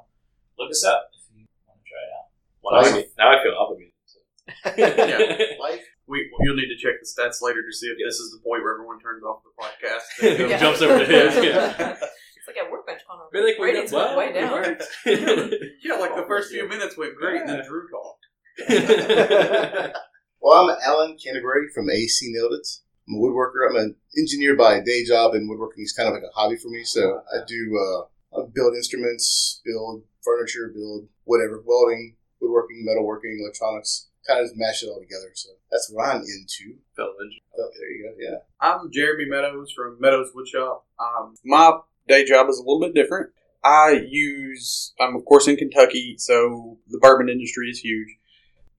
look 0.60 0.70
us 0.72 0.84
up 0.84 1.10
if 1.14 1.24
you 1.38 1.46
want 1.68 1.80
to 1.80 1.86
try 1.88 2.02
it 2.04 2.12
out. 2.16 2.28
Well, 2.62 2.72
now, 2.82 2.98
I- 3.00 3.10
now 3.18 3.40
I 3.40 3.44
feel 3.44 3.56
obligated. 3.58 3.94
So. 4.06 4.20
Yeah. 4.78 5.58
Life. 5.60 5.82
we 6.08 6.30
you'll 6.42 6.56
need 6.56 6.70
to 6.70 6.78
check 6.78 6.96
the 7.02 7.06
stats 7.08 7.42
later 7.42 7.62
to 7.66 7.74
see 7.76 7.88
if 7.88 7.98
this 7.98 8.20
is 8.20 8.32
the 8.32 8.40
point 8.40 8.62
where 8.64 8.74
everyone 8.74 9.00
turns 9.00 9.24
off 9.24 9.42
the 9.44 9.54
podcast. 9.58 10.06
Yeah. 10.50 10.58
Jumps 10.60 10.82
over 10.82 11.00
to 11.00 11.06
his, 11.06 11.36
yeah. 11.44 11.98
It's 12.38 12.48
like 12.48 12.58
a 12.68 12.70
workbench 12.72 13.02
con. 13.08 13.18
I 13.34 13.42
think 13.44 13.58
we 13.60 13.66
ratings 13.66 13.92
well, 13.92 14.16
went 14.16 14.34
way 14.36 14.40
down. 14.40 14.52
worked. 14.52 14.84
yeah, 15.84 15.96
like 15.96 16.16
the 16.16 16.26
first 16.28 16.52
few 16.52 16.68
minutes 16.70 16.96
went 16.96 17.16
great, 17.16 17.42
and 17.42 17.50
then 17.50 17.66
Drew 17.66 17.88
called. 17.90 18.18
Well, 20.42 20.70
I'm 20.70 20.78
Alan 20.86 21.18
Canterbury 21.18 21.70
from 21.74 21.90
AC 21.90 22.32
Nailed 22.32 22.54
It. 22.54 22.68
I'm 23.08 23.16
a 23.16 23.18
woodworker. 23.20 23.70
I'm 23.70 23.76
an 23.76 23.96
engineer 24.18 24.56
by 24.56 24.80
day 24.80 25.04
job, 25.04 25.34
and 25.34 25.50
woodworking 25.50 25.84
is 25.84 25.94
kind 25.94 26.08
of 26.08 26.14
like 26.14 26.24
a 26.24 26.34
hobby 26.34 26.56
for 26.56 26.70
me. 26.70 26.84
So 26.84 27.22
I 27.34 27.40
do 27.48 27.78
uh, 27.78 28.40
I 28.40 28.46
build 28.54 28.76
instruments, 28.76 29.62
build 29.66 30.04
furniture, 30.24 30.72
build 30.74 31.08
whatever, 31.24 31.64
welding, 31.66 32.16
woodworking, 32.40 32.86
metalworking, 32.88 33.40
electronics. 33.40 34.08
Kind 34.28 34.40
of 34.40 34.48
just 34.48 34.58
mash 34.58 34.82
it 34.82 34.88
all 34.88 35.00
together. 35.00 35.32
So 35.36 35.50
that's 35.72 35.92
what 35.92 36.08
I'm 36.08 36.22
into. 36.22 36.78
Fellow 36.96 37.14
engineer. 37.22 37.42
Oh, 37.60 37.70
there 37.80 37.92
you 37.92 38.04
go. 38.04 38.16
Yeah. 38.20 38.38
I'm 38.60 38.92
Jeremy 38.92 39.26
Meadows 39.28 39.72
from 39.72 39.98
Meadows 40.00 40.32
Woodshop. 40.36 40.82
Um, 41.00 41.36
my 41.44 41.78
day 42.08 42.26
job 42.26 42.50
is 42.50 42.58
a 42.58 42.62
little 42.62 42.80
bit 42.80 42.96
different. 42.96 43.30
I 43.64 44.04
use, 44.08 44.94
I'm 45.00 45.16
of 45.16 45.26
course 45.26 45.48
in 45.48 45.58
Kentucky, 45.58 46.16
so 46.20 46.78
the 46.88 47.00
bourbon 47.00 47.30
industry 47.30 47.70
is 47.70 47.80
huge. 47.80 48.10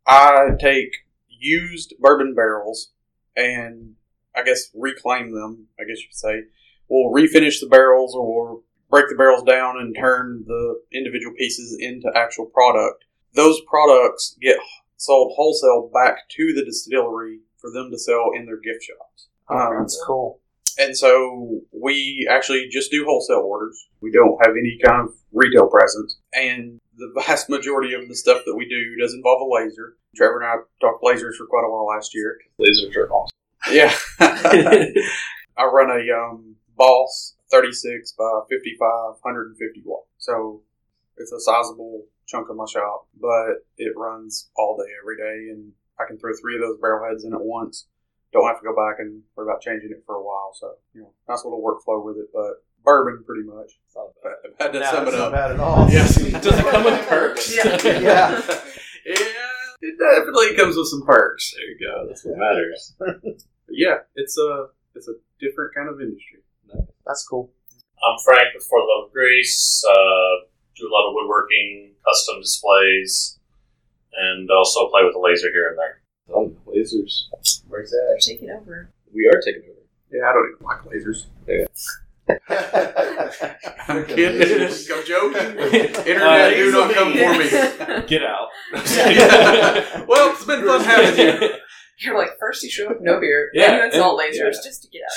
I 0.06 0.50
take 0.60 0.92
used 1.38 1.94
bourbon 2.00 2.34
barrels 2.34 2.92
and 3.36 3.94
I 4.34 4.42
guess 4.42 4.70
reclaim 4.74 5.34
them, 5.34 5.66
I 5.78 5.84
guess 5.84 6.00
you 6.00 6.08
could 6.08 6.16
say. 6.16 6.42
We'll 6.88 7.12
refinish 7.12 7.60
the 7.60 7.68
barrels 7.68 8.14
or 8.14 8.26
we'll 8.26 8.62
break 8.90 9.08
the 9.08 9.16
barrels 9.16 9.42
down 9.42 9.78
and 9.78 9.96
turn 9.98 10.44
the 10.46 10.80
individual 10.92 11.34
pieces 11.36 11.76
into 11.80 12.10
actual 12.14 12.46
product. 12.46 13.04
Those 13.34 13.60
products 13.62 14.36
get 14.40 14.58
sold 14.96 15.32
wholesale 15.36 15.90
back 15.92 16.28
to 16.30 16.52
the 16.54 16.64
distillery 16.64 17.40
for 17.58 17.70
them 17.70 17.90
to 17.90 17.98
sell 17.98 18.30
in 18.34 18.46
their 18.46 18.58
gift 18.60 18.84
shops. 18.84 19.28
Um, 19.48 19.78
That's 19.80 20.02
cool. 20.06 20.40
and 20.78 20.96
so 20.96 21.60
we 21.72 22.26
actually 22.30 22.68
just 22.70 22.90
do 22.90 23.04
wholesale 23.04 23.44
orders. 23.46 23.88
We 24.00 24.10
don't 24.12 24.38
have 24.44 24.54
any 24.58 24.78
kind 24.84 25.08
of 25.08 25.14
retail 25.32 25.68
presence. 25.68 26.18
And 26.32 26.80
the 26.96 27.12
vast 27.14 27.48
majority 27.48 27.94
of 27.94 28.08
the 28.08 28.16
stuff 28.16 28.42
that 28.46 28.56
we 28.56 28.68
do 28.68 28.96
does 29.00 29.14
involve 29.14 29.40
a 29.42 29.44
laser. 29.44 29.96
Trevor 30.14 30.40
and 30.40 30.46
I 30.46 30.54
talked 30.80 31.02
lasers 31.02 31.36
for 31.36 31.46
quite 31.46 31.64
a 31.66 31.70
while 31.70 31.86
last 31.86 32.14
year. 32.14 32.38
Lasers 32.60 32.96
are 32.96 33.10
awesome. 33.10 33.36
Yeah. 33.70 33.94
I 35.58 35.64
run 35.64 35.90
a 35.90 36.12
um, 36.16 36.56
Boss 36.76 37.34
36 37.50 38.12
by 38.12 38.40
55, 38.48 38.78
150 39.22 39.82
watt. 39.84 40.04
So 40.18 40.62
it's 41.16 41.32
a 41.32 41.40
sizable 41.40 42.04
chunk 42.26 42.48
of 42.50 42.56
my 42.56 42.66
shop, 42.66 43.06
but 43.20 43.64
it 43.78 43.96
runs 43.96 44.50
all 44.56 44.76
day, 44.76 44.90
every 45.00 45.16
day, 45.16 45.50
and 45.52 45.72
I 45.98 46.04
can 46.06 46.18
throw 46.18 46.32
three 46.34 46.56
of 46.56 46.62
those 46.62 46.80
barrel 46.80 47.08
heads 47.08 47.24
in 47.24 47.32
at 47.32 47.40
once. 47.40 47.86
Don't 48.32 48.46
have 48.46 48.60
to 48.60 48.66
go 48.66 48.74
back 48.74 48.96
and 48.98 49.22
worry 49.34 49.46
about 49.48 49.62
changing 49.62 49.90
it 49.90 50.02
for 50.04 50.16
a 50.16 50.22
while. 50.22 50.52
So, 50.54 50.74
you 50.92 51.02
know, 51.02 51.12
nice 51.28 51.44
little 51.44 51.62
workflow 51.62 52.04
with 52.04 52.16
it, 52.16 52.28
but 52.34 52.64
bourbon 52.86 53.22
pretty 53.26 53.42
much. 53.42 53.72
If 53.90 53.96
I 54.24 54.62
had 54.64 54.72
to 54.72 54.80
No, 54.80 54.86
sum 54.90 55.04
that's 55.04 55.16
it 55.16 55.18
not 55.18 55.26
up. 55.28 55.32
bad 55.32 55.50
at 55.52 55.60
all. 55.60 55.90
Yes. 55.90 56.14
Does 56.42 56.58
it 56.58 56.64
come 56.66 56.84
with 56.84 57.06
perks? 57.08 57.54
Yeah. 57.54 57.76
Yeah. 59.06 59.14
yeah, 59.14 59.88
it 59.88 59.94
definitely 60.00 60.56
comes 60.56 60.76
with 60.76 60.88
some 60.88 61.02
perks. 61.06 61.52
There 61.54 61.68
you 61.68 61.78
go. 61.78 62.06
That's 62.08 62.24
what 62.24 62.38
matters. 62.38 62.94
But 63.68 63.74
yeah, 63.76 63.96
it's 64.14 64.38
a 64.38 64.66
it's 64.94 65.08
a 65.08 65.14
different 65.40 65.74
kind 65.74 65.88
of 65.88 66.00
industry. 66.00 66.38
That's 67.04 67.26
cool. 67.28 67.50
I'm 67.98 68.18
Frank 68.24 68.54
with 68.54 68.62
For 68.64 68.78
the 68.80 68.86
Love 68.86 69.06
of 69.08 69.12
Grace. 69.12 69.82
Uh, 69.88 70.46
do 70.76 70.86
a 70.86 70.92
lot 70.92 71.08
of 71.08 71.14
woodworking, 71.14 71.92
custom 72.06 72.40
displays, 72.40 73.38
and 74.12 74.48
also 74.50 74.88
play 74.88 75.02
with 75.02 75.14
the 75.14 75.18
laser 75.18 75.50
here 75.50 75.68
and 75.70 75.78
there. 75.78 76.00
Oh, 76.32 76.54
lasers. 76.66 77.26
Where's 77.68 77.90
They're 77.90 78.14
that? 78.14 78.22
taking 78.24 78.50
over. 78.50 78.88
We 79.12 79.26
are 79.26 79.40
taking 79.44 79.62
over. 79.70 79.80
Yeah, 80.12 80.28
I 80.30 80.32
don't 80.32 80.52
even 80.54 80.64
like 80.66 80.82
lasers. 80.82 81.26
I'm 83.88 84.04
kidding. 84.06 84.40
lasers. 84.40 84.90
I'm 84.92 85.04
joking. 85.06 85.92
Uh, 86.06 86.08
Internet, 86.08 86.54
do 86.56 86.70
not 86.72 86.94
come 86.94 87.12
for 87.12 87.32
me. 87.98 88.06
Get 88.06 88.22
out. 88.22 88.48
well, 90.08 90.30
it's 90.32 90.44
been 90.44 90.64
fun 90.64 90.80
having 90.84 91.18
you. 91.42 91.50
You're 91.98 92.18
like, 92.18 92.38
first 92.38 92.62
you 92.62 92.70
show 92.70 92.88
up 92.90 92.98
no 93.00 93.18
beer, 93.20 93.50
Yeah, 93.54 93.68
then 93.70 93.78
you 93.78 93.84
install 93.86 94.18
and- 94.20 94.32
lasers 94.34 94.36
yeah. 94.54 94.62
just 94.64 94.82
to 94.82 94.88
get 94.88 95.02
out 95.02 95.14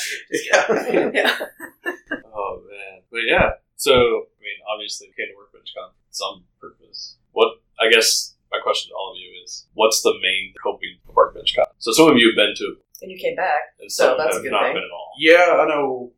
of 0.77 0.85
here. 0.87 1.11
Just 1.11 1.13
get 1.13 1.25
out. 1.25 1.45
yeah. 1.45 1.93
Oh 2.33 2.61
man, 2.69 3.01
but 3.11 3.21
yeah. 3.27 3.49
So 3.75 3.91
I 3.93 4.39
mean, 4.41 4.59
obviously, 4.73 5.07
we 5.09 5.13
came 5.23 5.31
to 5.33 5.37
Workbench 5.37 5.73
Con 5.77 5.89
for 5.91 6.07
some 6.11 6.43
purpose. 6.61 7.17
What 7.31 7.59
I 7.79 7.89
guess 7.89 8.35
my 8.51 8.59
question 8.63 8.89
to 8.91 8.95
all 8.95 9.11
of 9.13 9.17
you 9.17 9.29
is, 9.43 9.67
what's 9.73 10.01
the 10.01 10.13
main 10.21 10.53
coping 10.63 10.97
for 11.05 11.13
Workbench 11.13 11.55
Con? 11.55 11.65
So 11.79 11.91
some 11.91 12.09
of 12.09 12.17
you 12.17 12.27
have 12.29 12.35
been 12.35 12.53
to, 12.55 12.75
And 13.01 13.11
you 13.11 13.17
came 13.17 13.35
back. 13.35 13.59
and 13.79 13.91
So 13.91 14.09
some 14.09 14.17
that's 14.17 14.37
a 14.37 14.41
good 14.41 14.51
not 14.51 14.63
thing. 14.63 14.73
been 14.75 14.83
at 14.83 14.91
all. 14.91 15.11
Yeah, 15.19 15.61
I 15.61 15.67
know. 15.67 16.11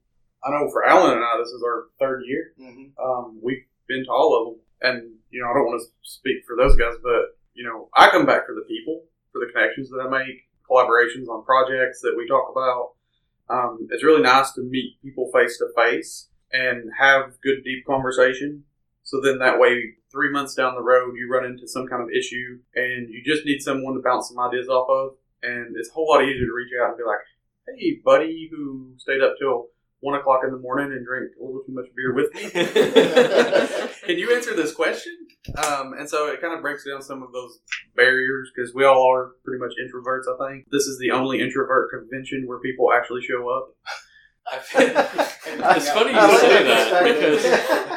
I 0.43 0.49
know. 0.51 0.69
For 0.71 0.85
Alan 0.85 1.13
and 1.13 1.23
I, 1.23 1.37
this 1.37 1.49
is 1.49 1.63
our 1.63 1.85
third 1.99 2.23
year. 2.25 2.53
Mhm. 2.59 2.91
Um, 2.97 3.39
we've 3.41 3.65
been 3.87 4.03
to 4.05 4.11
all 4.11 4.35
of 4.37 4.45
them, 4.53 4.61
and 4.81 5.13
you 5.29 5.41
know, 5.41 5.49
I 5.49 5.53
don't 5.53 5.65
want 5.67 5.81
to 5.81 5.87
speak 6.01 6.43
for 6.45 6.55
those 6.55 6.75
guys, 6.75 6.95
but 7.03 7.37
you 7.53 7.63
know, 7.63 7.89
I 7.95 8.09
come 8.09 8.25
back 8.25 8.45
for 8.45 8.55
the 8.55 8.65
people, 8.67 9.03
for 9.31 9.39
the 9.39 9.51
connections 9.51 9.89
that 9.89 9.99
I 9.99 10.09
make, 10.09 10.47
collaborations 10.69 11.27
on 11.27 11.43
projects 11.45 12.01
that 12.01 12.15
we 12.17 12.27
talk 12.27 12.49
about. 12.51 12.93
Um, 13.49 13.87
it's 13.91 14.03
really 14.03 14.21
nice 14.21 14.51
to 14.53 14.61
meet 14.61 15.01
people 15.01 15.29
face 15.33 15.57
to 15.57 15.67
face 15.75 16.29
and 16.53 16.89
have 16.97 17.39
good, 17.41 17.63
deep 17.63 17.85
conversation. 17.85 18.63
So 19.03 19.19
then 19.21 19.39
that 19.39 19.59
way, 19.59 19.95
three 20.11 20.31
months 20.31 20.53
down 20.55 20.75
the 20.75 20.81
road, 20.81 21.15
you 21.17 21.29
run 21.29 21.43
into 21.45 21.67
some 21.67 21.87
kind 21.87 22.01
of 22.01 22.09
issue 22.09 22.59
and 22.75 23.09
you 23.09 23.21
just 23.25 23.45
need 23.45 23.59
someone 23.59 23.95
to 23.95 24.01
bounce 24.01 24.29
some 24.29 24.39
ideas 24.39 24.69
off 24.69 24.87
of. 24.89 25.17
And 25.43 25.75
it's 25.75 25.89
a 25.89 25.93
whole 25.93 26.07
lot 26.09 26.23
easier 26.23 26.45
to 26.45 26.53
reach 26.53 26.71
out 26.81 26.89
and 26.89 26.97
be 26.97 27.03
like, 27.03 27.19
hey, 27.77 27.99
buddy 28.03 28.49
who 28.51 28.93
stayed 28.97 29.21
up 29.21 29.35
till 29.39 29.67
one 30.01 30.19
o'clock 30.19 30.41
in 30.43 30.51
the 30.51 30.57
morning 30.59 30.91
and 30.91 31.05
drank 31.05 31.29
a 31.39 31.43
little 31.43 31.61
too 31.65 31.73
much 31.73 31.85
beer 31.95 32.13
with 32.13 32.33
me. 32.33 32.49
Can 34.05 34.17
you 34.17 34.35
answer 34.35 34.55
this 34.55 34.73
question? 34.73 35.15
Um, 35.65 35.93
and 35.93 36.09
so 36.09 36.27
it 36.27 36.41
kind 36.41 36.53
of 36.53 36.61
breaks 36.61 36.83
down 36.85 37.01
some 37.01 37.23
of 37.23 37.31
those 37.31 37.59
barriers 37.95 38.51
because 38.55 38.73
we 38.75 38.83
all 38.85 39.11
are 39.13 39.31
pretty 39.45 39.59
much 39.59 39.73
introverts, 39.81 40.23
I 40.27 40.49
think. 40.49 40.65
This 40.71 40.83
is 40.83 40.97
the 40.99 41.11
only 41.11 41.39
introvert 41.41 41.91
convention 41.91 42.43
where 42.47 42.59
people 42.59 42.91
actually 42.93 43.21
show 43.21 43.47
up. 43.49 43.75
It's 44.73 45.89
funny 45.91 46.11
you 46.11 46.37
say 46.39 46.63
that 46.63 46.89
that 46.91 47.03
because. 47.03 47.45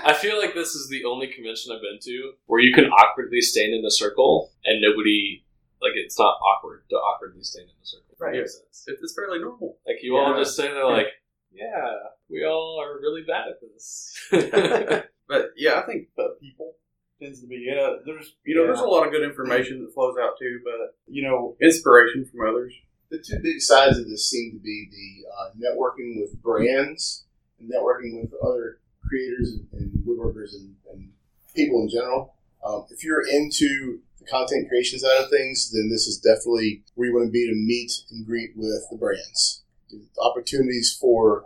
I 0.04 0.12
feel 0.12 0.38
like 0.38 0.54
this 0.54 0.74
is 0.74 0.88
the 0.88 1.04
only 1.04 1.26
convention 1.28 1.72
I've 1.74 1.80
been 1.80 1.98
to 2.02 2.32
where 2.46 2.60
you 2.60 2.72
can 2.74 2.84
awkwardly 2.86 3.40
stand 3.40 3.72
in 3.74 3.84
a 3.84 3.90
circle 3.90 4.52
and 4.64 4.80
nobody 4.82 5.44
like 5.80 5.92
it's 5.96 6.18
not 6.18 6.36
awkward 6.52 6.84
to 6.90 6.96
awkwardly 6.96 7.42
stand 7.42 7.64
in 7.68 7.74
a 7.82 7.86
circle. 7.86 8.06
if 8.12 8.18
that 8.18 8.24
Right. 8.24 8.34
makes 8.36 8.56
sense. 8.58 8.84
It's 9.02 9.14
fairly 9.14 9.38
normal. 9.38 9.78
Like 9.86 9.96
you 10.02 10.16
all 10.16 10.32
Yeah. 10.36 10.40
just 10.42 10.54
stand 10.54 10.74
there 10.76 10.84
like, 10.86 11.08
yeah, 11.54 11.90
we 12.28 12.44
all 12.44 12.80
are 12.82 12.98
really 13.00 13.22
bad 13.22 13.48
at 13.48 13.60
this. 13.60 15.08
But 15.28 15.52
yeah, 15.56 15.80
I 15.80 15.86
think 15.86 16.08
the 16.16 16.36
people 16.40 16.74
tends 17.20 17.40
to 17.40 17.46
be. 17.46 17.66
Yeah, 17.66 17.96
there's 18.04 18.36
you 18.44 18.54
know, 18.54 18.66
there's 18.66 18.80
a 18.80 18.84
lot 18.84 19.06
of 19.06 19.12
good 19.12 19.22
information 19.22 19.82
that 19.82 19.94
flows 19.94 20.16
out 20.20 20.38
too, 20.38 20.60
but 20.64 20.96
you 21.06 21.22
know, 21.22 21.56
inspiration 21.60 22.24
from 22.26 22.46
others. 22.46 22.74
The 23.10 23.18
two 23.18 23.38
big 23.42 23.60
sides 23.60 23.98
of 23.98 24.08
this 24.08 24.28
seem 24.28 24.52
to 24.52 24.58
be 24.58 24.88
the 24.90 25.28
uh, 25.30 25.50
networking 25.56 26.20
with 26.20 26.40
brands 26.42 27.24
and 27.58 27.70
networking 27.70 28.20
with 28.20 28.32
other 28.42 28.80
creators 29.06 29.52
and, 29.52 29.66
and 29.72 30.04
woodworkers 30.06 30.54
and, 30.54 30.74
and 30.92 31.10
people 31.54 31.82
in 31.82 31.88
general. 31.88 32.34
Um, 32.64 32.86
if 32.90 33.04
you're 33.04 33.26
into 33.26 34.00
the 34.18 34.24
content 34.24 34.68
creation 34.68 34.98
side 34.98 35.22
of 35.22 35.30
things, 35.30 35.70
then 35.70 35.90
this 35.90 36.06
is 36.06 36.18
definitely 36.18 36.82
where 36.94 37.08
you 37.08 37.14
want 37.14 37.28
to 37.28 37.32
be 37.32 37.46
to 37.46 37.54
meet 37.54 37.92
and 38.10 38.26
greet 38.26 38.50
with 38.56 38.84
the 38.90 38.96
brands. 38.96 39.63
The 39.98 40.22
opportunities 40.22 40.96
for 41.00 41.44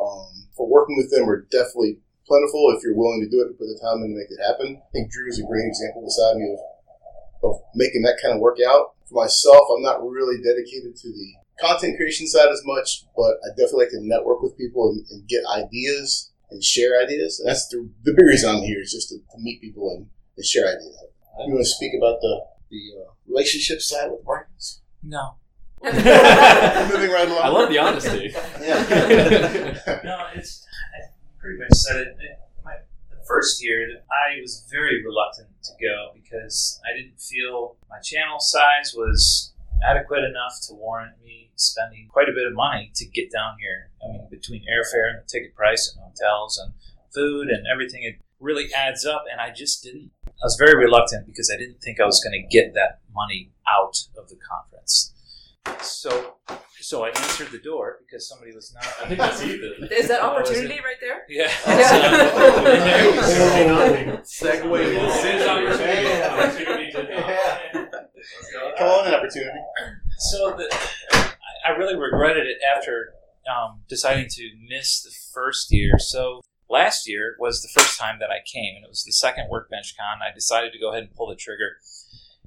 um, 0.00 0.48
for 0.56 0.68
working 0.68 0.96
with 0.96 1.10
them 1.10 1.28
are 1.28 1.42
definitely 1.50 1.98
plentiful 2.26 2.70
if 2.76 2.82
you're 2.84 2.94
willing 2.94 3.24
to 3.24 3.30
do 3.30 3.40
it 3.42 3.48
and 3.48 3.58
put 3.58 3.66
the 3.66 3.80
time 3.80 4.02
in 4.04 4.12
to 4.12 4.18
make 4.18 4.30
it 4.30 4.42
happen. 4.44 4.78
I 4.78 4.88
think 4.92 5.10
Drew 5.10 5.28
is 5.28 5.40
a 5.40 5.46
great 5.48 5.66
example 5.66 6.04
beside 6.04 6.36
me 6.36 6.52
of 6.52 6.60
of 7.42 7.60
making 7.74 8.02
that 8.02 8.18
kind 8.22 8.34
of 8.34 8.40
work 8.40 8.58
out. 8.66 8.94
For 9.08 9.22
myself, 9.22 9.68
I'm 9.74 9.82
not 9.82 10.02
really 10.02 10.42
dedicated 10.42 10.96
to 10.96 11.08
the 11.08 11.28
content 11.60 11.96
creation 11.96 12.26
side 12.26 12.50
as 12.50 12.62
much, 12.64 13.06
but 13.16 13.38
I 13.46 13.50
definitely 13.56 13.86
like 13.86 13.94
to 13.94 14.02
network 14.02 14.42
with 14.42 14.58
people 14.58 14.90
and, 14.90 15.06
and 15.10 15.28
get 15.28 15.42
ideas 15.46 16.32
and 16.50 16.62
share 16.62 17.00
ideas. 17.00 17.38
And 17.40 17.48
that's 17.48 17.68
the, 17.68 17.88
the 18.02 18.12
big 18.12 18.26
reason 18.26 18.50
I'm 18.50 18.62
here 18.62 18.80
is 18.80 18.92
just 18.92 19.08
to, 19.10 19.16
to 19.18 19.38
meet 19.38 19.60
people 19.60 19.90
and, 19.96 20.08
and 20.36 20.44
share 20.44 20.66
ideas. 20.66 20.98
You 21.46 21.54
want 21.54 21.64
to 21.64 21.70
speak 21.70 21.92
about 21.96 22.20
the 22.20 22.42
the 22.70 22.92
uh, 23.00 23.12
relationship 23.26 23.80
side 23.80 24.10
with 24.10 24.24
brands? 24.24 24.82
No. 25.02 25.37
Moving 25.84 27.10
right 27.10 27.28
along. 27.28 27.42
I 27.42 27.48
love 27.48 27.68
the 27.68 27.78
honesty. 27.78 28.34
Yeah. 28.60 30.00
No, 30.04 30.26
it's 30.34 30.66
I 30.94 31.12
pretty 31.38 31.58
much 31.58 31.72
said 31.72 31.96
it. 31.98 32.16
it 32.18 32.38
my, 32.64 32.72
the 33.10 33.22
first 33.26 33.62
year, 33.62 33.86
I 34.10 34.40
was 34.40 34.66
very 34.70 35.04
reluctant 35.04 35.48
to 35.64 35.72
go 35.80 36.10
because 36.14 36.80
I 36.84 36.96
didn't 36.96 37.20
feel 37.20 37.76
my 37.88 37.98
channel 38.02 38.40
size 38.40 38.92
was 38.96 39.52
adequate 39.84 40.24
enough 40.24 40.54
to 40.66 40.74
warrant 40.74 41.12
me 41.22 41.50
spending 41.56 42.08
quite 42.10 42.28
a 42.28 42.32
bit 42.32 42.46
of 42.46 42.54
money 42.54 42.90
to 42.94 43.06
get 43.06 43.30
down 43.30 43.56
here. 43.60 43.90
I 44.02 44.12
mean, 44.12 44.26
between 44.30 44.62
airfare 44.62 45.10
and 45.10 45.22
the 45.22 45.28
ticket 45.28 45.54
price 45.54 45.94
and 45.94 46.04
hotels 46.04 46.58
and 46.58 46.72
food 47.14 47.48
and 47.48 47.66
everything, 47.72 48.02
it 48.02 48.16
really 48.40 48.72
adds 48.72 49.04
up. 49.04 49.24
And 49.30 49.40
I 49.40 49.52
just 49.52 49.82
didn't. 49.82 50.10
I 50.26 50.44
was 50.44 50.56
very 50.58 50.76
reluctant 50.76 51.26
because 51.26 51.50
I 51.52 51.58
didn't 51.58 51.80
think 51.80 52.00
I 52.00 52.04
was 52.04 52.22
going 52.22 52.40
to 52.40 52.46
get 52.48 52.74
that 52.74 53.00
money 53.12 53.50
out 53.68 53.98
of 54.16 54.28
the 54.28 54.36
conference. 54.36 55.12
So, 55.82 56.34
so 56.80 57.04
I 57.04 57.08
answered 57.08 57.48
the 57.50 57.58
door 57.58 57.98
because 58.06 58.28
somebody 58.28 58.54
was 58.54 58.72
not. 58.74 58.84
I 59.02 59.06
think 59.08 59.18
that's 59.18 59.42
Ethan. 59.42 59.88
Is 59.90 60.08
that 60.08 60.20
Oh, 60.22 60.38
is 60.38 60.48
opportunity 60.48 60.80
right 60.84 60.96
there? 61.00 61.24
Yeah. 61.28 61.48
Segue. 64.22 64.78
Come 68.78 68.88
on, 68.88 69.06
an 69.08 69.14
opportunity. 69.14 69.58
so 70.18 70.56
the, 70.56 70.68
I- 71.12 71.32
I 71.66 71.70
really 71.72 71.96
regretted 71.96 72.46
it 72.46 72.58
after 72.76 73.12
um, 73.50 73.80
deciding 73.88 74.28
to 74.30 74.50
miss 74.68 75.02
the 75.02 75.10
first 75.34 75.72
year. 75.72 75.98
So 75.98 76.40
last 76.70 77.08
year 77.08 77.36
was 77.38 77.60
the 77.62 77.68
first 77.80 77.98
time 77.98 78.18
that 78.20 78.30
I 78.30 78.38
came, 78.50 78.76
and 78.76 78.84
it 78.84 78.88
was 78.88 79.04
the 79.04 79.12
second 79.12 79.48
Workbench 79.50 79.94
Con. 79.98 80.18
I 80.22 80.32
decided 80.34 80.72
to 80.72 80.78
go 80.78 80.90
ahead 80.90 81.02
and 81.02 81.14
pull 81.14 81.28
the 81.28 81.36
trigger, 81.36 81.76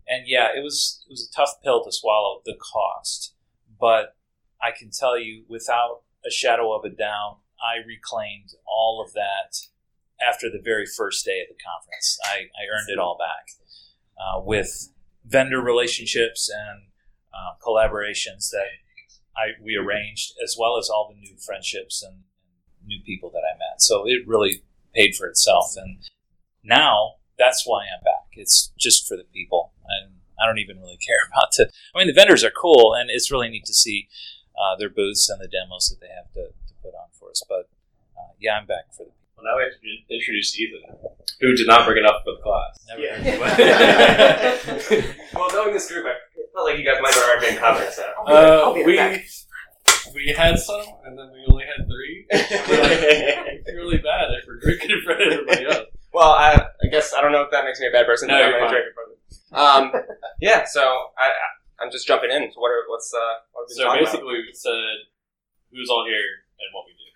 and 0.08 0.28
yeah, 0.28 0.50
it 0.56 0.64
was 0.64 1.04
it 1.08 1.12
was 1.12 1.30
a 1.30 1.36
tough 1.36 1.62
pill 1.64 1.84
to 1.84 1.92
swallow, 1.92 2.42
the 2.46 2.56
cost. 2.56 3.34
But 3.80 4.16
I 4.62 4.72
can 4.78 4.92
tell 4.92 5.18
you, 5.18 5.44
without 5.48 6.02
a 6.26 6.32
shadow 6.32 6.74
of 6.74 6.86
a 6.86 6.90
doubt, 6.90 7.40
I 7.62 7.86
reclaimed 7.86 8.54
all 8.68 9.04
of 9.06 9.14
that 9.14 9.58
after 10.22 10.50
the 10.50 10.62
very 10.64 10.86
first 10.86 11.26
day 11.26 11.42
of 11.42 11.48
the 11.48 11.64
conference. 11.64 12.18
I, 12.26 12.50
I 12.54 12.70
earned 12.72 12.90
it 12.90 13.00
all 13.00 13.18
back 13.18 13.48
uh, 14.18 14.42
with 14.42 14.92
vendor 15.26 15.62
relationships 15.62 16.50
and 16.50 16.84
uh, 17.34 17.54
collaborations 17.66 18.50
that 18.52 18.68
I 19.36 19.62
we 19.64 19.76
arranged, 19.76 20.34
as 20.44 20.56
well 20.60 20.78
as 20.78 20.90
all 20.90 21.12
the 21.12 21.20
new 21.20 21.38
friendships 21.38 22.04
and 22.04 22.24
new 22.86 23.02
people 23.06 23.30
that 23.32 23.40
I 23.40 23.58
met. 23.58 23.82
So 23.82 24.04
it 24.06 24.28
really 24.28 24.64
paid 24.94 25.16
for 25.16 25.28
itself, 25.28 25.74
and 25.78 26.00
now 26.64 27.16
that's 27.38 27.64
why 27.66 27.84
I'm 27.84 28.04
back. 28.04 28.28
It's 28.34 28.72
just 28.78 29.08
for 29.08 29.16
the 29.16 29.24
people, 29.24 29.71
and 30.00 30.16
I 30.42 30.46
don't 30.48 30.60
even 30.60 30.80
really 30.80 30.98
care 31.08 31.20
about 31.28 31.52
the. 31.56 31.70
I 31.94 31.98
mean, 32.00 32.08
the 32.08 32.14
vendors 32.14 32.44
are 32.44 32.52
cool, 32.52 32.94
and 32.94 33.10
it's 33.10 33.32
really 33.32 33.50
neat 33.50 33.66
to 33.66 33.74
see 33.74 34.08
uh, 34.58 34.76
their 34.78 34.90
booths 34.90 35.30
and 35.30 35.40
the 35.40 35.48
demos 35.48 35.88
that 35.90 36.00
they 36.02 36.10
have 36.14 36.32
to, 36.34 36.48
to 36.54 36.74
put 36.82 36.94
on 36.96 37.08
for 37.18 37.30
us. 37.30 37.42
But 37.48 37.70
uh, 38.18 38.34
yeah, 38.40 38.58
I'm 38.58 38.66
back 38.66 38.92
for 38.96 39.06
the 39.06 39.12
Well, 39.38 39.46
now 39.46 39.56
we 39.58 39.64
have 39.64 39.74
to 39.74 39.80
introduce 40.14 40.60
Ethan, 40.60 40.82
who 41.40 41.56
did 41.56 41.68
not 41.68 41.86
bring 41.86 41.98
it 41.98 42.06
up 42.06 42.24
for 42.24 42.34
the 42.36 42.42
class. 42.42 42.80
Never 42.88 43.02
well, 45.34 45.50
knowing 45.54 45.74
this 45.74 45.88
group, 45.92 46.06
I 46.06 46.16
felt 46.54 46.66
like 46.68 46.78
you 46.78 46.84
guys 46.86 47.00
might 47.02 47.14
have 47.14 47.24
already 47.24 47.48
been 47.48 47.58
covered. 47.58 47.92
So. 47.94 48.04
Uh, 48.28 48.62
I'll 48.66 48.74
be 48.74 48.84
we 48.84 48.96
back. 48.98 49.26
we 50.14 50.34
had 50.36 50.60
some, 50.60 50.84
and 51.06 51.18
then 51.18 51.32
we 51.34 51.46
only 51.48 51.66
had 51.66 51.88
three. 51.88 52.26
It's 52.30 53.72
really 53.74 53.98
bad 53.98 54.32
if 54.32 54.46
we're 54.48 54.60
drinking 54.60 54.92
in 54.92 55.02
front 55.04 55.22
of 55.22 55.32
everybody 55.34 55.66
else. 55.66 55.88
Well, 56.14 56.32
I, 56.32 56.68
I 56.84 56.88
guess 56.92 57.14
I 57.14 57.22
don't 57.22 57.32
know 57.32 57.42
if 57.42 57.52
that 57.52 57.66
makes 57.66 57.80
me 57.80 57.88
a 57.88 57.92
bad 57.92 58.06
person. 58.06 58.28
No, 58.28 58.38
you're 58.38 58.52
gonna 58.52 58.66
fine. 58.66 58.74
drink 58.74 58.86
it. 58.88 59.56
Um, 59.56 59.92
yeah. 60.42 60.64
So 60.66 60.82
I, 61.18 61.28
I, 61.28 61.48
I'm 61.84 61.92
just 61.92 62.08
jumping 62.08 62.32
in. 62.32 62.52
What 62.56 62.70
are 62.70 62.84
what's 62.88 63.14
uh 63.14 63.42
what 63.52 63.64
have 63.64 63.68
been 63.70 63.78
So 63.78 63.84
talking 63.86 64.04
basically, 64.06 64.38
we 64.48 64.52
said 64.54 65.08
who's 65.72 65.90
all 65.90 66.06
here 66.06 66.46
and 66.60 66.68
what 66.74 66.86
we 66.86 66.94
do. 66.94 67.08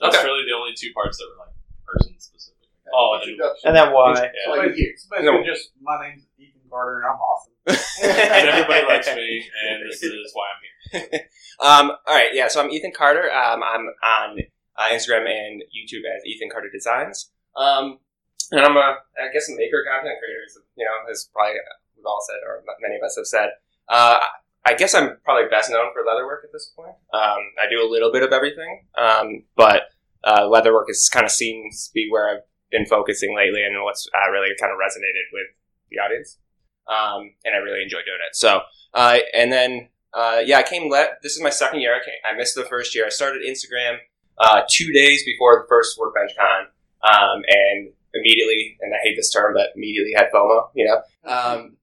That's 0.00 0.16
Okay 0.16 0.24
really 0.24 0.44
the 0.48 0.56
only 0.56 0.72
two 0.76 0.92
parts 0.92 1.18
that 1.18 1.26
were 1.30 1.44
like 1.44 1.54
person 1.86 2.14
specific. 2.18 2.68
Oh, 2.92 3.20
and, 3.20 3.40
And 3.64 3.76
then 3.76 3.92
why? 3.92 4.14
yeah. 4.14 4.50
Like 4.50 4.72
here. 4.72 4.90
It's 4.92 5.04
basically 5.04 5.44
just 5.44 5.70
my 5.80 6.00
name's 6.08 6.24
Ethan 6.38 6.62
Carter 6.70 7.00
and 7.00 7.06
I'm 7.06 7.20
awesome. 7.20 7.52
and 8.02 8.48
everybody 8.48 8.86
likes 8.86 9.14
me, 9.14 9.44
and 9.68 9.90
this 9.90 10.02
is 10.02 10.32
why 10.32 10.46
I'm 10.48 11.00
here. 11.10 11.20
um, 11.60 11.90
all 12.06 12.14
right, 12.14 12.30
yeah. 12.32 12.48
So 12.48 12.62
I'm 12.62 12.70
Ethan 12.70 12.92
Carter. 12.96 13.30
Um, 13.30 13.62
I'm 13.62 13.88
on 14.02 14.38
uh, 14.74 14.88
Instagram 14.90 15.28
and 15.28 15.62
YouTube 15.68 16.00
as 16.08 16.24
Ethan 16.24 16.48
Carter 16.50 16.70
Designs. 16.72 17.30
Um, 17.56 17.98
and 18.50 18.60
I'm 18.60 18.76
a, 18.76 18.98
I 19.18 19.32
guess, 19.32 19.48
a 19.48 19.56
maker 19.56 19.84
content 19.84 20.18
creator. 20.18 20.46
You 20.76 20.84
know, 20.84 21.10
as 21.10 21.28
probably 21.32 21.58
we've 21.96 22.06
all 22.06 22.20
said, 22.26 22.40
or 22.46 22.62
many 22.80 22.96
of 22.96 23.02
us 23.02 23.16
have 23.16 23.26
said. 23.26 23.50
Uh, 23.88 24.18
I 24.66 24.74
guess 24.74 24.94
I'm 24.94 25.16
probably 25.24 25.48
best 25.48 25.70
known 25.70 25.92
for 25.92 26.02
leatherwork 26.02 26.44
at 26.44 26.52
this 26.52 26.72
point. 26.76 26.94
Um, 27.14 27.40
I 27.56 27.68
do 27.70 27.82
a 27.82 27.88
little 27.88 28.12
bit 28.12 28.22
of 28.22 28.32
everything, 28.32 28.84
um, 28.98 29.44
but 29.56 29.84
uh, 30.24 30.42
leatherwork 30.42 30.90
is 30.90 31.08
kind 31.08 31.24
of 31.24 31.32
seems 31.32 31.88
to 31.88 31.94
be 31.94 32.08
where 32.10 32.28
I've 32.28 32.42
been 32.70 32.84
focusing 32.84 33.34
lately, 33.34 33.62
and 33.62 33.82
what's 33.82 34.06
uh, 34.14 34.30
really 34.30 34.50
kind 34.60 34.72
of 34.72 34.78
resonated 34.78 35.32
with 35.32 35.48
the 35.90 35.98
audience. 35.98 36.38
Um, 36.86 37.32
and 37.44 37.54
I 37.54 37.58
really 37.58 37.82
enjoy 37.82 37.98
doing 37.98 38.18
it. 38.26 38.34
So, 38.34 38.60
uh, 38.94 39.18
and 39.34 39.52
then 39.52 39.88
uh, 40.12 40.40
yeah, 40.44 40.58
I 40.58 40.62
came. 40.62 40.90
Le- 40.90 41.16
this 41.22 41.32
is 41.36 41.42
my 41.42 41.50
second 41.50 41.80
year. 41.80 41.94
I, 41.94 42.04
came, 42.04 42.14
I 42.30 42.36
missed 42.36 42.54
the 42.54 42.64
first 42.64 42.94
year. 42.94 43.06
I 43.06 43.10
started 43.10 43.42
Instagram 43.42 43.98
uh, 44.38 44.62
two 44.70 44.92
days 44.92 45.24
before 45.24 45.62
the 45.62 45.68
first 45.68 45.98
Workbench 45.98 46.32
Con, 46.38 46.66
um, 47.02 47.42
and 47.48 47.92
immediately, 48.18 48.76
and 48.80 48.92
I 48.94 48.98
hate 49.02 49.16
this 49.16 49.30
term, 49.30 49.54
but 49.54 49.70
immediately 49.76 50.12
had 50.14 50.30
FOMO. 50.34 50.68
You 50.74 50.86
know, 50.86 50.98
um, 51.30 51.76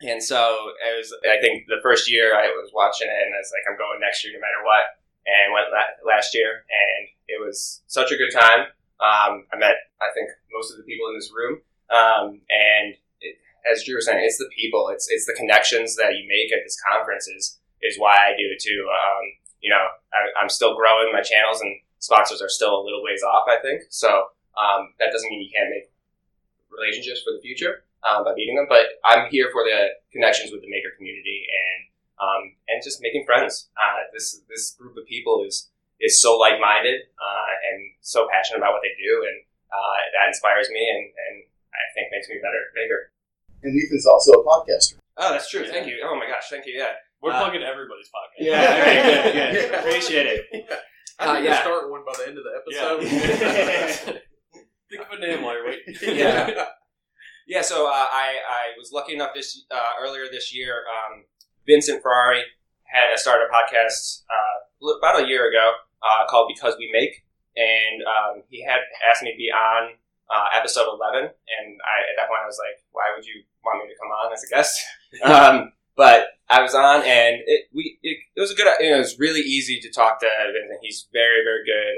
and 0.00 0.22
so 0.22 0.56
it 0.82 0.96
was. 0.96 1.14
I 1.28 1.40
think 1.40 1.66
the 1.68 1.82
first 1.82 2.10
year 2.10 2.34
I 2.34 2.48
was 2.48 2.70
watching 2.74 3.08
it, 3.08 3.22
and 3.26 3.34
I 3.34 3.38
was 3.38 3.52
like, 3.52 3.66
I'm 3.68 3.78
going 3.78 4.00
next 4.00 4.24
year 4.24 4.32
no 4.34 4.40
matter 4.40 4.64
what. 4.64 4.98
And 5.22 5.54
went 5.54 5.70
la- 5.70 6.02
last 6.02 6.34
year, 6.34 6.66
and 6.66 7.06
it 7.28 7.38
was 7.38 7.82
such 7.86 8.10
a 8.10 8.18
good 8.18 8.34
time. 8.34 8.66
Um, 8.98 9.46
I 9.52 9.56
met, 9.56 9.78
I 10.02 10.10
think, 10.14 10.30
most 10.50 10.72
of 10.72 10.78
the 10.78 10.82
people 10.82 11.06
in 11.10 11.14
this 11.14 11.30
room, 11.30 11.62
um, 11.94 12.42
and 12.50 12.94
it, 13.20 13.38
as 13.62 13.84
Drew 13.84 13.94
was 13.94 14.06
saying, 14.06 14.18
it's 14.24 14.38
the 14.38 14.50
people, 14.50 14.90
it's 14.90 15.06
it's 15.10 15.26
the 15.26 15.38
connections 15.38 15.94
that 15.94 16.18
you 16.18 16.26
make 16.26 16.52
at 16.52 16.64
this 16.64 16.76
conference 16.90 17.28
is 17.28 17.58
is 17.82 17.98
why 17.98 18.14
I 18.14 18.34
do 18.34 18.50
it 18.50 18.58
too. 18.58 18.82
Um, 18.90 19.22
you 19.60 19.70
know, 19.70 19.86
I, 20.12 20.42
I'm 20.42 20.48
still 20.48 20.74
growing 20.74 21.12
my 21.12 21.22
channels, 21.22 21.60
and 21.60 21.76
sponsors 21.98 22.42
are 22.42 22.48
still 22.48 22.74
a 22.74 22.82
little 22.82 23.02
ways 23.02 23.22
off. 23.22 23.46
I 23.48 23.62
think 23.62 23.82
so. 23.90 24.26
Um, 24.56 24.92
that 25.00 25.10
doesn't 25.12 25.28
mean 25.30 25.40
you 25.42 25.52
can't 25.52 25.70
make 25.70 25.88
relationships 26.70 27.22
for 27.24 27.32
the 27.32 27.40
future 27.40 27.84
um, 28.04 28.24
by 28.24 28.34
meeting 28.34 28.56
them, 28.56 28.66
but 28.68 29.00
I'm 29.04 29.28
here 29.30 29.48
for 29.52 29.64
the 29.64 29.96
connections 30.12 30.52
with 30.52 30.60
the 30.62 30.70
maker 30.70 30.90
community 30.96 31.46
and 31.48 31.78
um, 32.22 32.42
and 32.68 32.78
just 32.84 33.02
making 33.02 33.24
friends. 33.26 33.68
Uh, 33.76 34.06
this 34.12 34.40
this 34.48 34.72
group 34.78 34.96
of 34.96 35.04
people 35.06 35.44
is 35.46 35.68
is 36.00 36.20
so 36.20 36.36
like 36.38 36.60
minded 36.60 37.00
uh, 37.18 37.50
and 37.72 37.92
so 38.00 38.28
passionate 38.30 38.58
about 38.58 38.72
what 38.72 38.82
they 38.82 38.94
do, 39.00 39.24
and 39.26 39.36
uh, 39.72 39.96
that 40.18 40.28
inspires 40.28 40.68
me 40.70 40.82
and, 40.84 41.04
and 41.08 41.36
I 41.72 41.82
think 41.94 42.08
makes 42.12 42.28
me 42.28 42.36
a 42.36 42.42
better 42.44 42.62
maker. 42.76 43.10
And 43.62 43.72
Ethan's 43.78 44.06
also 44.06 44.32
a 44.32 44.44
podcaster. 44.44 44.98
Oh, 45.16 45.30
that's 45.32 45.48
true. 45.50 45.64
Thank 45.66 45.86
you. 45.86 46.02
Oh 46.04 46.16
my 46.16 46.26
gosh, 46.26 46.50
thank 46.50 46.66
you. 46.66 46.74
Yeah. 46.74 46.92
We're 47.22 47.30
Uh, 47.32 47.38
plugging 47.38 47.62
everybody's 47.62 48.10
podcast. 48.10 48.42
Yeah. 48.42 48.58
all 48.60 48.80
right, 48.82 49.02
good, 49.02 49.32
good. 49.32 49.70
Yeah. 49.72 49.78
Appreciate 49.80 50.26
it. 50.26 50.66
I 51.20 51.26
Uh, 51.26 51.32
need 51.38 51.44
yeah. 51.46 51.54
to 51.56 51.60
start 51.62 51.90
one 51.90 52.02
by 52.04 52.12
the 52.18 52.26
end 52.28 52.38
of 52.38 52.44
the 52.44 52.54
episode. 52.58 54.22
Think 54.92 55.08
of 55.08 55.18
a 55.18 55.20
name 55.20 55.40
while. 55.40 55.56
Yeah. 56.02 56.66
Yeah, 57.46 57.62
so 57.62 57.86
uh, 57.86 57.90
I, 57.90 58.36
I 58.46 58.62
was 58.78 58.92
lucky 58.92 59.14
enough 59.14 59.30
this 59.34 59.64
uh, 59.70 59.98
earlier 60.00 60.26
this 60.30 60.54
year. 60.54 60.84
Um, 60.86 61.24
Vincent 61.66 62.02
Ferrari 62.02 62.42
had 62.84 63.18
started 63.18 63.48
a 63.48 63.52
podcast 63.52 64.22
uh, 64.28 64.86
about 64.98 65.24
a 65.24 65.26
year 65.26 65.48
ago 65.48 65.72
uh, 66.02 66.26
called 66.28 66.52
Because 66.54 66.76
We 66.78 66.90
Make, 66.92 67.24
and 67.56 68.02
um, 68.04 68.42
he 68.48 68.62
had 68.62 68.80
asked 69.10 69.22
me 69.22 69.32
to 69.32 69.36
be 69.36 69.50
on 69.50 69.94
uh, 70.28 70.46
episode 70.54 70.86
eleven. 70.86 71.24
And 71.24 71.66
I, 71.82 71.96
at 72.12 72.14
that 72.20 72.28
point, 72.28 72.42
I 72.44 72.46
was 72.46 72.60
like, 72.60 72.84
"Why 72.92 73.10
would 73.16 73.26
you 73.26 73.42
want 73.64 73.82
me 73.82 73.90
to 73.90 73.98
come 73.98 74.12
on 74.12 74.32
as 74.32 74.44
a 74.44 74.48
guest?" 74.48 74.78
um, 75.24 75.72
but 75.96 76.38
I 76.48 76.62
was 76.62 76.74
on, 76.76 77.02
and 77.02 77.42
it 77.44 77.64
we 77.74 77.98
it, 78.02 78.18
it 78.36 78.40
was 78.40 78.52
a 78.52 78.54
good. 78.54 78.70
You 78.78 78.90
know, 78.90 78.96
it 78.96 79.00
was 79.00 79.18
really 79.18 79.40
easy 79.40 79.80
to 79.80 79.90
talk 79.90 80.20
to 80.20 80.28
Vincent. 80.52 80.78
He's 80.80 81.08
very 81.12 81.42
very 81.42 81.64
good. 81.66 81.96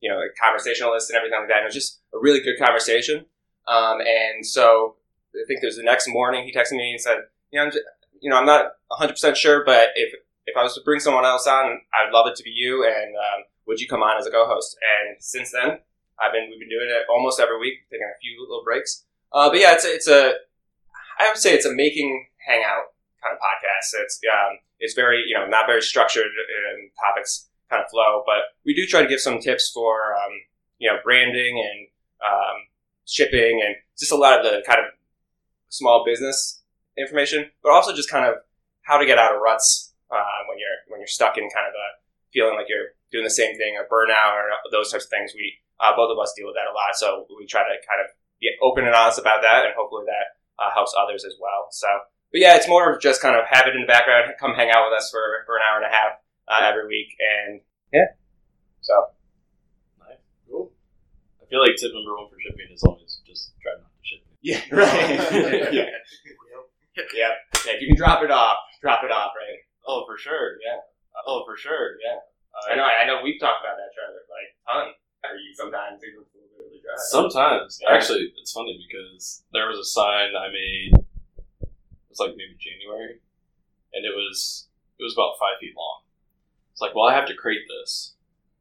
You 0.00 0.10
know, 0.10 0.18
a 0.18 0.28
conversationalist 0.40 1.10
and 1.10 1.16
everything 1.16 1.38
like 1.38 1.48
that. 1.48 1.58
And 1.58 1.64
it 1.64 1.68
was 1.68 1.74
just 1.74 2.00
a 2.14 2.18
really 2.18 2.40
good 2.40 2.58
conversation. 2.58 3.26
Um, 3.68 4.00
and 4.00 4.44
so 4.44 4.96
I 5.34 5.44
think 5.46 5.62
it 5.62 5.66
was 5.66 5.76
the 5.76 5.82
next 5.82 6.08
morning 6.08 6.44
he 6.44 6.52
texted 6.52 6.72
me 6.72 6.92
and 6.92 7.00
said, 7.00 7.18
you 7.50 7.58
know, 7.58 7.66
I'm 7.66 7.70
just, 7.70 7.84
you 8.20 8.30
know, 8.30 8.36
I'm 8.36 8.46
not 8.46 8.72
100 8.88 9.12
percent 9.12 9.36
sure, 9.36 9.64
but 9.64 9.90
if 9.94 10.14
if 10.46 10.56
I 10.56 10.62
was 10.62 10.74
to 10.74 10.80
bring 10.84 11.00
someone 11.00 11.24
else 11.24 11.46
on, 11.46 11.80
I'd 11.94 12.12
love 12.12 12.26
it 12.26 12.36
to 12.36 12.42
be 12.42 12.50
you. 12.50 12.84
And 12.84 13.14
um, 13.16 13.44
would 13.66 13.80
you 13.80 13.86
come 13.86 14.02
on 14.02 14.18
as 14.18 14.26
a 14.26 14.30
co-host? 14.30 14.76
And 14.80 15.16
since 15.22 15.52
then, 15.52 15.78
I've 16.18 16.32
been 16.32 16.48
we've 16.50 16.60
been 16.60 16.68
doing 16.68 16.88
it 16.90 17.06
almost 17.08 17.40
every 17.40 17.58
week, 17.58 17.86
taking 17.90 18.06
a 18.06 18.18
few 18.20 18.40
little 18.40 18.64
breaks. 18.64 19.04
Uh, 19.32 19.48
but 19.48 19.60
yeah, 19.60 19.74
it's 19.74 19.84
a, 19.84 19.94
it's 19.94 20.08
a 20.08 20.32
I 21.18 21.28
would 21.28 21.36
say 21.36 21.54
it's 21.54 21.66
a 21.66 21.72
making 21.72 22.26
hangout 22.46 22.96
kind 23.22 23.36
of 23.36 23.38
podcast. 23.38 24.00
It's 24.00 24.20
um, 24.24 24.58
it's 24.78 24.94
very 24.94 25.22
you 25.26 25.38
know 25.38 25.46
not 25.46 25.66
very 25.66 25.82
structured 25.82 26.24
and 26.26 26.90
topics 26.98 27.49
kind 27.70 27.82
of 27.82 27.90
flow, 27.90 28.22
but 28.26 28.58
we 28.66 28.74
do 28.74 28.84
try 28.84 29.00
to 29.00 29.08
give 29.08 29.20
some 29.20 29.38
tips 29.38 29.70
for 29.72 30.14
um, 30.14 30.32
you 30.78 30.90
know 30.90 30.98
branding 31.04 31.56
and 31.56 31.86
um, 32.20 32.56
shipping 33.06 33.62
and 33.64 33.76
just 33.98 34.12
a 34.12 34.16
lot 34.16 34.38
of 34.38 34.44
the 34.44 34.62
kind 34.66 34.80
of 34.80 34.86
small 35.68 36.04
business 36.04 36.62
information, 36.98 37.48
but 37.62 37.72
also 37.72 37.94
just 37.94 38.10
kind 38.10 38.26
of 38.26 38.34
how 38.82 38.98
to 38.98 39.06
get 39.06 39.18
out 39.18 39.34
of 39.34 39.40
ruts 39.40 39.94
uh, 40.10 40.40
when 40.48 40.58
you're 40.58 40.78
when 40.88 41.00
you're 41.00 41.06
stuck 41.06 41.38
in 41.38 41.48
kind 41.48 41.66
of 41.66 41.74
a 41.74 41.88
feeling 42.32 42.56
like 42.56 42.66
you're 42.68 42.94
doing 43.10 43.24
the 43.24 43.30
same 43.30 43.56
thing 43.56 43.74
or 43.78 43.86
burnout 43.86 44.34
or 44.34 44.50
those 44.70 44.90
types 44.90 45.04
of 45.04 45.10
things. 45.10 45.32
We 45.34 45.54
uh, 45.78 45.96
both 45.96 46.10
of 46.10 46.18
us 46.18 46.34
deal 46.36 46.46
with 46.46 46.56
that 46.56 46.68
a 46.68 46.74
lot, 46.74 46.94
so 46.94 47.26
we 47.38 47.46
try 47.46 47.62
to 47.62 47.76
kind 47.86 48.02
of 48.04 48.10
be 48.40 48.50
open 48.62 48.84
and 48.84 48.94
honest 48.94 49.18
about 49.18 49.42
that, 49.42 49.64
and 49.64 49.74
hopefully 49.76 50.04
that 50.06 50.36
uh, 50.60 50.70
helps 50.72 50.94
others 50.96 51.24
as 51.24 51.36
well. 51.40 51.68
So, 51.70 51.88
but 52.32 52.40
yeah, 52.40 52.56
it's 52.56 52.68
more 52.68 52.92
of 52.92 53.00
just 53.00 53.20
kind 53.20 53.36
of 53.36 53.44
have 53.48 53.66
it 53.66 53.74
in 53.74 53.82
the 53.82 53.86
background, 53.86 54.32
come 54.40 54.52
hang 54.54 54.70
out 54.70 54.88
with 54.88 54.96
us 54.96 55.10
for, 55.10 55.44
for 55.46 55.56
an 55.56 55.62
hour 55.64 55.80
and 55.80 55.88
a 55.88 55.94
half 55.94 56.20
uh, 56.48 56.60
every 56.62 56.86
week, 56.88 57.08
and 57.18 57.60
yeah. 57.92 58.14
So 58.80 58.94
Cool. 60.48 60.72
I 61.42 61.46
feel 61.46 61.60
like 61.60 61.76
tip 61.78 61.92
number 61.94 62.16
one 62.16 62.28
for 62.30 62.38
shipping 62.40 62.72
is 62.72 62.82
always 62.82 63.20
just 63.26 63.52
try 63.62 63.72
not 63.78 63.90
to 63.90 64.02
ship. 64.02 64.20
yeah, 64.42 64.60
right. 64.72 65.72
yeah. 65.72 65.90
yeah, 66.96 67.04
yeah. 67.14 67.32
If 67.70 67.80
you 67.82 67.88
can 67.88 67.96
drop 67.96 68.22
it 68.24 68.30
off, 68.30 68.56
drop 68.82 69.04
it 69.04 69.12
off, 69.12 69.32
right? 69.36 69.60
Oh, 69.86 70.04
for 70.06 70.16
sure. 70.18 70.56
Yeah. 70.64 70.80
Oh, 71.26 71.44
for 71.46 71.56
sure. 71.56 71.96
Yeah. 72.02 72.18
I 72.70 72.74
know. 72.76 72.84
I 72.84 73.06
know. 73.06 73.20
We've 73.22 73.38
talked 73.40 73.62
about 73.62 73.76
that, 73.78 73.94
Trevor. 73.94 74.26
Like, 74.26 74.50
ton. 74.66 74.94
For 75.22 75.36
you 75.36 75.52
sometimes 75.54 76.00
even 76.02 76.24
if 76.24 76.26
it's 76.26 76.34
a 76.34 76.38
little 76.40 76.48
bit 76.56 76.64
really 76.64 76.80
dry. 76.80 76.96
Sometimes, 77.12 77.78
Yeah. 77.82 77.92
actually, 77.92 78.32
it's 78.40 78.52
funny 78.52 78.74
because 78.88 79.44
there 79.52 79.68
was 79.68 79.76
a 79.78 79.84
sign 79.84 80.32
I 80.34 80.48
made. 80.48 80.96
It 80.96 82.08
was 82.08 82.18
like 82.18 82.34
maybe 82.40 82.56
January, 82.58 83.20
and 83.92 84.02
it 84.08 84.16
was 84.16 84.66
it 84.98 85.04
was 85.04 85.12
about 85.12 85.36
five 85.38 85.60
feet 85.60 85.76
long. 85.76 86.02
It's 86.80 86.88
like, 86.88 86.96
well, 86.96 87.04
I 87.04 87.12
have 87.12 87.28
to 87.28 87.36
create 87.36 87.68
this, 87.68 88.14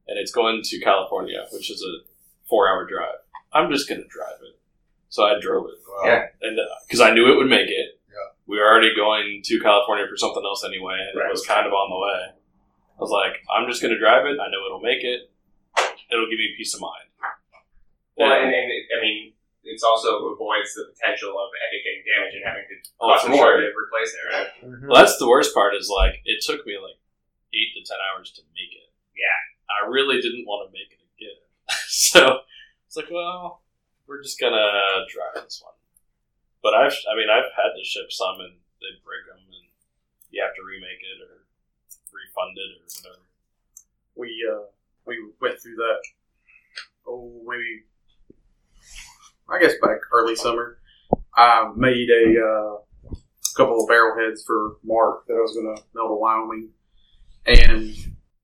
and 0.05 0.19
it's 0.19 0.32
going 0.36 0.60
to 0.62 0.79
California, 0.84 1.39
which 1.55 1.71
is 1.71 1.79
a 1.79 2.03
four-hour 2.51 2.84
drive. 2.84 3.23
I'm 3.55 3.71
just 3.71 3.88
gonna 3.88 4.03
drive 4.12 4.43
it, 4.43 4.60
so 5.08 5.23
I 5.23 5.39
drove 5.39 5.67
it, 5.71 5.79
Yeah. 6.03 6.27
and 6.41 6.60
because 6.86 6.99
I 6.99 7.12
knew 7.15 7.32
it 7.32 7.38
would 7.38 7.47
make 7.47 7.69
it. 7.71 7.95
Yeah. 8.12 8.36
We 8.45 8.60
were 8.60 8.67
already 8.67 8.93
going 8.93 9.39
to 9.45 9.60
California 9.62 10.03
for 10.12 10.17
something 10.17 10.43
else 10.43 10.65
anyway, 10.67 10.99
and 10.99 11.15
Right. 11.17 11.27
it 11.27 11.32
was 11.32 11.47
kind 11.47 11.65
of 11.65 11.71
on 11.71 11.89
the 11.89 11.95
way. 11.95 12.19
I 12.36 12.99
was 12.99 13.10
like, 13.10 13.39
I'm 13.49 13.69
just 13.71 13.82
gonna 13.82 13.97
drive 13.97 14.25
it. 14.25 14.36
I 14.38 14.51
know 14.51 14.65
it'll 14.67 14.82
make 14.84 15.01
it. 15.05 15.32
It'll 16.12 16.27
give 16.29 16.39
me 16.39 16.53
peace 16.58 16.75
of 16.75 16.82
mind. 16.82 17.08
Well, 18.17 18.34
And- 18.34 18.43
and, 18.47 18.53
and 18.53 18.69
it- 18.69 18.88
I 18.97 18.99
mean, 18.99 19.34
it's 19.63 19.84
also 19.84 20.27
avoids 20.27 20.73
the 20.75 20.91
potential 20.91 21.39
of 21.39 21.51
it 21.71 21.84
getting 21.86 22.03
damaged 22.03 22.36
and 22.36 22.43
having 22.43 22.65
to 22.67 22.89
Oh, 22.99 23.13
cost 23.13 23.23
for 23.27 23.32
more 23.32 23.45
sure. 23.55 23.62
to 23.62 23.67
replace 23.77 24.13
it, 24.13 24.34
right? 24.36 24.47
Mm-hmm. 24.62 24.88
Well, 24.89 24.97
that's 25.05 25.15
the 25.17 25.27
worst 25.29 25.53
part. 25.53 25.73
Is 25.73 25.88
like 25.89 26.19
it 26.25 26.43
took 26.43 26.65
me 26.65 26.77
like 26.77 26.98
eight 27.53 27.71
to 27.75 27.81
ten 27.85 27.97
hours 28.12 28.31
to 28.38 28.41
make 28.53 28.71
it. 28.73 28.89
Yeah. 29.15 29.39
I 29.69 29.88
really 29.88 30.21
didn't 30.21 30.45
want 30.45 30.67
to 30.67 30.73
make 30.73 30.89
it 30.89 31.03
again, 31.13 31.39
so 31.88 32.41
it's 32.88 32.97
like, 32.97 33.12
well, 33.12 33.62
we're 34.07 34.21
just 34.23 34.39
gonna 34.39 35.05
try 35.09 35.29
this 35.35 35.62
one. 35.63 35.77
But 36.63 36.73
I've, 36.73 36.97
I 37.05 37.15
mean, 37.15 37.29
I've 37.29 37.53
had 37.55 37.77
to 37.77 37.83
ship 37.85 38.09
some, 38.09 38.41
and 38.41 38.57
they 38.81 38.97
break 39.05 39.29
them, 39.29 39.45
and 39.45 39.69
you 40.31 40.41
have 40.41 40.55
to 40.55 40.65
remake 40.65 40.99
it 41.05 41.21
or 41.21 41.45
refund 42.09 42.57
it 42.57 42.81
or 42.81 42.85
whatever. 42.89 43.23
we 44.15 44.33
uh, 44.49 44.65
we 45.05 45.21
went 45.39 45.62
through 45.62 45.75
that. 45.75 46.01
Oh, 47.07 47.31
maybe 47.45 47.85
I 49.49 49.59
guess 49.59 49.73
back 49.81 49.99
early 50.12 50.35
summer. 50.35 50.79
I 51.35 51.71
made 51.75 52.09
a 52.09 52.41
uh, 52.41 53.13
couple 53.55 53.81
of 53.81 53.88
barrel 53.88 54.17
heads 54.19 54.43
for 54.45 54.77
Mark 54.83 55.25
that 55.27 55.33
I 55.33 55.41
was 55.41 55.53
going 55.53 55.75
to 55.75 55.83
mail 55.93 56.09
to 56.09 56.15
Wyoming, 56.15 56.69
and 57.45 57.95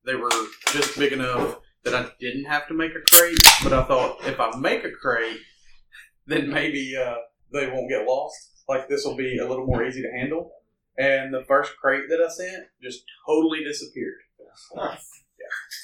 they 0.04 0.14
were 0.14 0.30
just 0.72 0.98
big 0.98 1.12
enough 1.12 1.58
that 1.84 1.94
I 1.94 2.10
didn't 2.20 2.44
have 2.44 2.66
to 2.68 2.74
make 2.74 2.92
a 2.92 3.14
crate. 3.14 3.38
But 3.62 3.72
I 3.72 3.84
thought 3.84 4.18
if 4.26 4.40
I 4.40 4.56
make 4.58 4.84
a 4.84 4.90
crate, 4.90 5.38
then 6.26 6.50
maybe 6.50 6.94
uh, 6.96 7.16
they 7.52 7.68
won't 7.68 7.88
get 7.88 8.06
lost. 8.06 8.52
Like 8.68 8.88
this 8.88 9.04
will 9.04 9.16
be 9.16 9.38
a 9.38 9.48
little 9.48 9.66
more 9.66 9.84
easy 9.84 10.02
to 10.02 10.10
handle. 10.10 10.50
And 10.98 11.32
the 11.32 11.44
first 11.46 11.72
crate 11.80 12.04
that 12.08 12.20
I 12.20 12.28
sent 12.28 12.64
just 12.82 13.04
totally 13.26 13.62
disappeared. 13.62 14.18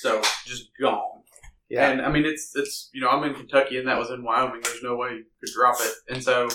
So 0.00 0.20
just 0.46 0.70
gone. 0.80 1.22
Yeah. 1.68 1.90
And 1.90 2.02
I 2.02 2.10
mean, 2.10 2.24
it's 2.24 2.52
it's 2.54 2.90
you 2.92 3.00
know 3.00 3.08
I'm 3.08 3.24
in 3.24 3.34
Kentucky 3.34 3.78
and 3.78 3.88
that 3.88 3.98
was 3.98 4.10
in 4.10 4.24
Wyoming. 4.24 4.60
There's 4.62 4.82
no 4.82 4.96
way 4.96 5.10
you 5.10 5.24
could 5.40 5.54
drop 5.54 5.76
it. 5.80 5.92
And 6.08 6.22
so, 6.22 6.48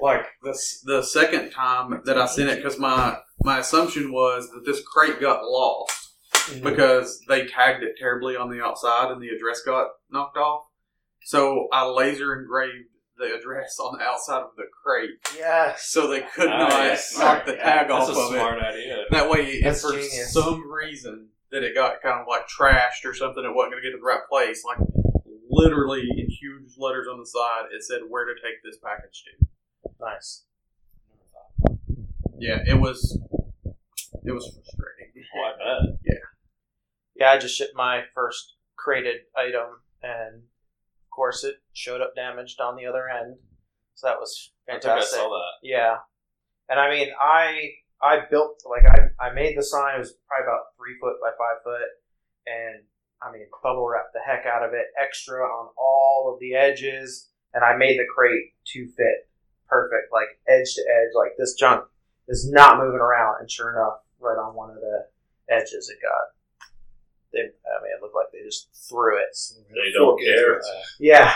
like 0.00 0.26
the 0.42 0.58
the 0.84 1.02
second 1.02 1.50
time 1.50 2.00
that 2.04 2.18
I 2.18 2.26
sent 2.26 2.50
it, 2.50 2.56
because 2.56 2.78
my 2.78 3.18
my 3.42 3.58
assumption 3.58 4.12
was 4.12 4.50
that 4.50 4.64
this 4.64 4.82
crate 4.82 5.20
got 5.20 5.44
lost 5.44 6.10
mm-hmm. 6.32 6.64
because 6.64 7.20
they 7.28 7.46
tagged 7.46 7.82
it 7.82 7.94
terribly 7.98 8.36
on 8.36 8.50
the 8.50 8.62
outside 8.62 9.10
and 9.10 9.22
the 9.22 9.28
address 9.28 9.62
got 9.62 9.88
knocked 10.10 10.36
off. 10.36 10.64
So 11.24 11.68
I 11.72 11.86
laser 11.86 12.38
engraved 12.38 12.88
the 13.18 13.34
address 13.34 13.78
on 13.80 13.98
the 13.98 14.04
outside 14.04 14.42
of 14.42 14.50
the 14.56 14.64
crate 14.82 15.10
Yes. 15.36 15.86
so 15.90 16.06
they 16.06 16.20
could 16.20 16.48
Nice. 16.48 17.18
not 17.18 17.24
knock 17.36 17.46
the 17.46 17.54
tag 17.56 17.88
That's 17.88 18.08
off 18.08 18.10
of 18.10 18.16
it. 18.16 18.18
That's 18.18 18.30
a 18.30 18.34
smart 18.34 18.62
idea. 18.62 19.04
That 19.10 19.28
way, 19.28 19.44
if 19.46 19.80
for 19.80 19.92
genius. 19.92 20.32
some 20.32 20.70
reason 20.70 21.28
that 21.50 21.62
it 21.64 21.74
got 21.74 22.00
kind 22.02 22.20
of 22.20 22.26
like 22.28 22.46
trashed 22.48 23.04
or 23.04 23.14
something, 23.14 23.44
it 23.44 23.54
wasn't 23.54 23.72
going 23.72 23.82
to 23.82 23.88
get 23.88 23.92
to 23.92 23.98
the 23.98 24.06
right 24.06 24.20
place. 24.30 24.62
Like 24.64 24.78
literally 25.50 26.02
in 26.16 26.28
huge 26.30 26.76
letters 26.78 27.06
on 27.10 27.18
the 27.18 27.26
side, 27.26 27.72
it 27.74 27.82
said 27.82 28.02
where 28.08 28.24
to 28.26 28.34
take 28.34 28.62
this 28.62 28.76
package 28.82 29.24
to. 29.24 29.46
Nice. 30.00 30.44
Yeah, 32.38 32.58
it 32.66 32.78
was. 32.80 33.18
It 34.24 34.32
was 34.32 34.44
frustrating. 34.46 35.12
Well, 35.34 35.44
I 35.44 35.52
bet. 35.58 35.98
Yeah, 36.04 36.14
Yeah, 37.16 37.30
I 37.32 37.38
just 37.38 37.56
shipped 37.56 37.74
my 37.74 38.02
first 38.14 38.54
crated 38.76 39.16
item, 39.36 39.80
and 40.02 40.36
of 40.36 41.10
course, 41.10 41.44
it 41.44 41.56
showed 41.72 42.00
up 42.00 42.14
damaged 42.14 42.60
on 42.60 42.76
the 42.76 42.86
other 42.86 43.08
end. 43.08 43.36
So 43.94 44.06
that 44.06 44.18
was 44.20 44.52
I 44.68 44.72
think 44.72 44.84
I 44.84 44.88
fantastic. 44.88 45.18
saw 45.18 45.28
that. 45.28 45.66
Yeah, 45.68 45.96
and 46.68 46.78
I 46.78 46.90
mean, 46.90 47.08
I 47.20 47.70
I 48.00 48.20
built 48.30 48.62
like 48.68 48.84
I 48.88 49.26
I 49.28 49.32
made 49.32 49.56
the 49.56 49.62
sign. 49.62 49.96
It 49.96 49.98
was 49.98 50.14
probably 50.28 50.44
about 50.46 50.76
three 50.76 50.96
foot 51.00 51.16
by 51.20 51.30
five 51.36 51.62
foot, 51.64 51.88
and 52.46 52.84
I 53.20 53.32
mean, 53.32 53.46
bubble 53.62 53.88
wrapped 53.88 54.12
the 54.14 54.20
heck 54.24 54.46
out 54.46 54.62
of 54.66 54.72
it, 54.74 54.86
extra 55.00 55.42
on 55.44 55.70
all 55.76 56.30
of 56.32 56.38
the 56.40 56.54
edges, 56.54 57.30
and 57.52 57.64
I 57.64 57.76
made 57.76 57.98
the 57.98 58.06
crate 58.14 58.54
to 58.74 58.86
fit 58.86 59.28
perfect, 59.68 60.12
like 60.12 60.28
edge 60.46 60.74
to 60.74 60.82
edge. 60.82 61.10
Like 61.16 61.32
this 61.36 61.54
junk 61.54 61.84
is 62.28 62.50
not 62.50 62.78
moving 62.78 63.00
around, 63.00 63.36
and 63.40 63.50
sure 63.50 63.72
enough, 63.72 64.00
right 64.20 64.38
on 64.38 64.54
one 64.54 64.70
of 64.70 64.76
the 64.76 65.06
edges. 65.50 65.88
It 65.90 65.98
got. 66.02 66.34
They, 67.32 67.40
I 67.40 67.82
mean, 67.82 67.92
it 67.94 68.00
looked 68.00 68.14
like 68.14 68.32
they 68.32 68.42
just 68.44 68.68
threw 68.88 69.18
it. 69.18 69.36
They 69.68 69.92
don't 69.92 70.18
care. 70.20 70.60
Yeah. 70.98 71.34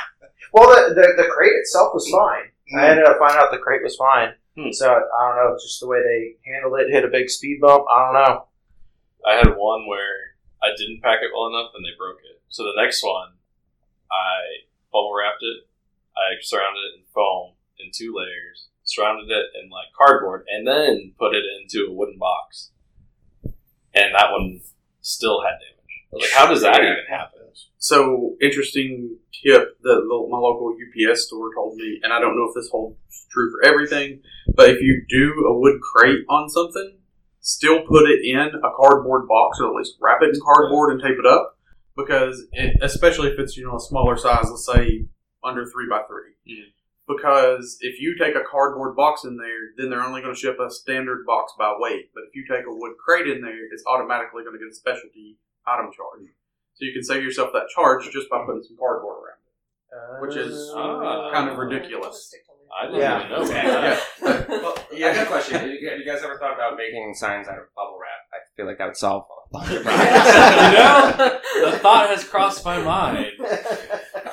Well, 0.52 0.68
the, 0.68 0.94
the 0.94 1.22
the 1.22 1.28
crate 1.28 1.52
itself 1.52 1.92
was 1.94 2.08
fine. 2.10 2.50
I 2.78 2.88
ended 2.88 3.04
up 3.04 3.18
finding 3.18 3.38
out 3.38 3.50
the 3.50 3.58
crate 3.58 3.82
was 3.82 3.96
fine. 3.96 4.32
Hmm. 4.56 4.72
So 4.72 4.88
I 4.88 5.28
don't 5.28 5.36
know, 5.36 5.56
just 5.60 5.80
the 5.80 5.88
way 5.88 6.00
they 6.00 6.36
handled 6.50 6.78
it, 6.80 6.92
hit 6.92 7.04
a 7.04 7.08
big 7.08 7.28
speed 7.30 7.60
bump. 7.60 7.84
I 7.90 8.04
don't 8.04 8.14
know. 8.14 8.44
I 9.26 9.36
had 9.36 9.56
one 9.56 9.86
where 9.86 10.36
I 10.62 10.76
didn't 10.76 11.02
pack 11.02 11.20
it 11.22 11.30
well 11.32 11.48
enough 11.48 11.72
and 11.74 11.84
they 11.84 11.96
broke 11.96 12.20
it. 12.20 12.40
So 12.48 12.64
the 12.64 12.80
next 12.80 13.02
one, 13.02 13.32
I 14.10 14.68
bubble 14.92 15.14
wrapped 15.16 15.42
it. 15.42 15.68
I 16.16 16.36
surrounded 16.42 16.80
it 16.92 17.00
in 17.00 17.04
foam 17.14 17.56
in 17.78 17.90
two 17.92 18.12
layers, 18.14 18.68
surrounded 18.94 19.30
it 19.30 19.46
in 19.62 19.70
like 19.70 19.86
cardboard, 19.96 20.44
and 20.48 20.66
then 20.66 21.12
put 21.18 21.34
it 21.34 21.44
into 21.60 21.86
a 21.88 21.92
wooden 21.92 22.18
box. 22.18 22.70
And 23.94 24.14
that 24.14 24.30
one 24.30 24.60
still 25.00 25.42
had 25.42 25.58
damage. 25.60 26.22
Like, 26.22 26.30
how 26.32 26.46
does 26.46 26.62
that 26.62 26.80
even 26.80 27.04
happen? 27.08 27.40
So 27.78 28.36
interesting 28.40 29.18
tip 29.44 29.76
that 29.82 30.26
my 30.30 30.38
local 30.38 30.72
UPS 30.72 31.26
store 31.26 31.52
told 31.52 31.76
me, 31.76 31.98
and 32.02 32.12
I 32.12 32.20
don't 32.20 32.36
know 32.36 32.46
if 32.48 32.54
this 32.54 32.70
holds 32.70 32.96
true 33.30 33.50
for 33.50 33.68
everything, 33.68 34.20
but 34.54 34.70
if 34.70 34.80
you 34.80 35.04
do 35.08 35.46
a 35.48 35.58
wood 35.58 35.80
crate 35.80 36.24
on 36.28 36.48
something, 36.48 36.98
still 37.40 37.84
put 37.86 38.08
it 38.08 38.20
in 38.24 38.38
a 38.38 38.70
cardboard 38.76 39.26
box, 39.26 39.58
or 39.60 39.68
at 39.68 39.74
least 39.74 39.96
wrap 40.00 40.22
it 40.22 40.28
in 40.34 40.40
cardboard 40.40 40.92
and 40.92 41.02
tape 41.02 41.18
it 41.18 41.26
up, 41.26 41.58
because 41.96 42.44
it, 42.52 42.76
especially 42.82 43.28
if 43.30 43.38
it's 43.38 43.56
you 43.56 43.66
know 43.66 43.76
a 43.76 43.80
smaller 43.80 44.16
size, 44.16 44.46
let's 44.48 44.64
say 44.66 45.06
under 45.42 45.66
three 45.66 45.88
by 45.90 46.02
three. 46.06 46.34
Because 47.08 47.78
if 47.80 48.00
you 48.00 48.16
take 48.18 48.36
a 48.36 48.44
cardboard 48.48 48.94
box 48.96 49.24
in 49.24 49.36
there, 49.36 49.74
then 49.76 49.90
they're 49.90 50.02
only 50.06 50.20
going 50.22 50.34
to 50.34 50.38
ship 50.40 50.56
a 50.64 50.70
standard 50.70 51.26
box 51.26 51.52
by 51.58 51.74
weight. 51.78 52.10
But 52.14 52.24
if 52.28 52.34
you 52.34 52.44
take 52.48 52.64
a 52.66 52.72
wood 52.72 52.92
crate 53.04 53.26
in 53.26 53.42
there, 53.42 53.66
it's 53.72 53.82
automatically 53.86 54.44
going 54.44 54.54
to 54.54 54.62
get 54.64 54.70
a 54.70 54.74
specialty 54.74 55.38
item 55.66 55.86
charge. 55.86 56.30
So 56.74 56.84
you 56.86 56.92
can 56.92 57.02
save 57.02 57.22
yourself 57.24 57.50
that 57.54 57.68
charge 57.74 58.08
just 58.10 58.30
by 58.30 58.44
putting 58.46 58.62
some 58.62 58.76
cardboard 58.78 59.16
around 59.18 59.42
it, 59.42 60.22
which 60.26 60.36
is 60.36 60.72
Ah. 60.76 61.30
kind 61.32 61.50
of 61.50 61.58
ridiculous. 61.58 62.32
I 62.74 62.86
didn't 62.86 63.00
Yeah. 63.00 63.18
even 63.18 63.30
know 63.30 63.44
that. 63.44 64.48
Well, 64.48 64.74
I 64.94 64.98
got 65.14 65.24
a 65.24 65.26
question. 65.26 65.58
Have 65.58 65.68
you 65.68 66.04
guys 66.06 66.22
ever 66.22 66.38
thought 66.38 66.54
about 66.54 66.76
making 66.78 67.14
signs 67.14 67.48
out 67.48 67.58
of 67.58 67.64
bubble 67.76 67.98
wrap? 68.00 68.10
I 68.32 68.38
feel 68.56 68.64
like 68.66 68.78
that 68.78 68.86
would 68.86 68.96
solve 68.96 69.26
a 69.52 69.56
lot 69.58 69.70
of 69.70 69.82
problems. 69.84 70.08
you 71.56 71.62
know, 71.64 71.70
the 71.72 71.78
thought 71.78 72.08
has 72.08 72.24
crossed 72.24 72.64
my 72.64 72.78
mind 72.80 73.32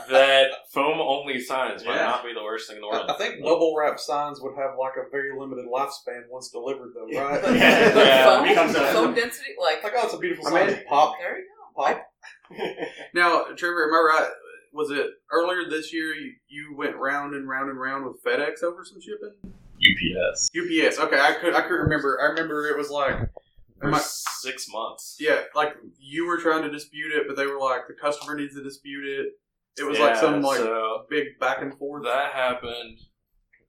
that 0.10 0.48
foam 0.70 1.00
only 1.00 1.40
signs 1.40 1.84
might 1.86 1.96
Yeah. 1.96 2.06
not 2.06 2.24
be 2.24 2.34
the 2.34 2.44
worst 2.44 2.68
thing 2.68 2.78
in 2.78 2.82
the 2.82 2.88
world. 2.88 3.10
I 3.10 3.14
think 3.18 3.42
bubble 3.44 3.76
wrap 3.78 4.00
signs 4.00 4.40
would 4.42 4.56
have 4.56 4.72
like 4.80 4.94
a 4.98 5.10
very 5.10 5.38
limited 5.38 5.66
lifespan 5.66 6.28
once 6.30 6.50
delivered, 6.50 6.92
though, 6.96 7.06
right? 7.20 7.44
Yeah. 7.56 7.96
Yeah, 7.96 8.24
foam, 8.38 8.46
it 8.46 8.50
becomes 8.50 8.76
a- 8.76 8.94
foam 8.94 9.14
density, 9.14 9.56
like 9.62 9.84
Like, 9.84 9.94
oh, 9.96 10.06
it's 10.06 10.14
a 10.14 10.18
beautiful 10.20 10.48
I 10.48 10.52
sign. 10.52 10.68
mean- 10.68 10.84
pop, 10.88 11.16
there 11.20 11.38
you 11.40 11.46
go. 11.76 11.84
pop. 11.84 12.06
Now, 13.14 13.44
Trevor, 13.56 13.86
am 13.88 13.94
I 13.94 14.18
right? 14.20 14.30
Was 14.74 14.92
it 14.92 15.08
earlier 15.32 15.68
this 15.70 15.92
year 15.94 16.14
you, 16.14 16.34
you 16.48 16.76
went 16.78 16.96
round 16.96 17.34
and 17.34 17.50
round 17.50 17.70
and 17.72 17.80
round 17.80 18.06
with 18.06 18.24
FedEx 18.24 18.62
over 18.64 18.86
some 18.86 19.00
shipping? 19.02 19.34
UPS 19.82 20.50
UPS. 20.56 21.00
Okay, 21.00 21.20
I 21.20 21.34
could 21.40 21.56
I 21.56 21.62
could 21.62 21.76
remember. 21.76 22.20
I 22.22 22.26
remember 22.26 22.68
it 22.68 22.78
was 22.78 22.90
like, 22.90 23.16
for 23.80 23.88
am 23.88 23.96
I- 23.96 24.00
six 24.02 24.68
months. 24.70 25.16
yeah, 25.20 25.40
like 25.56 25.74
you 25.98 26.28
were 26.28 26.38
trying 26.38 26.64
to 26.64 26.70
dispute 26.70 27.14
it, 27.14 27.24
but 27.28 27.36
they 27.38 27.48
were 27.48 27.58
like 27.60 27.88
the 27.88 27.94
customer 27.96 28.36
needs 28.36 28.56
to 28.56 28.64
dispute 28.64 29.08
it. 29.08 29.34
It 29.80 29.86
was 29.86 30.00
like 30.00 30.16
Yeah, 30.16 30.22
some 30.22 30.42
like 30.42 30.58
so 30.58 31.06
big 31.10 31.40
back 31.40 31.62
and 31.62 31.78
forth. 31.78 32.04
that 32.04 32.34
happened. 32.34 33.00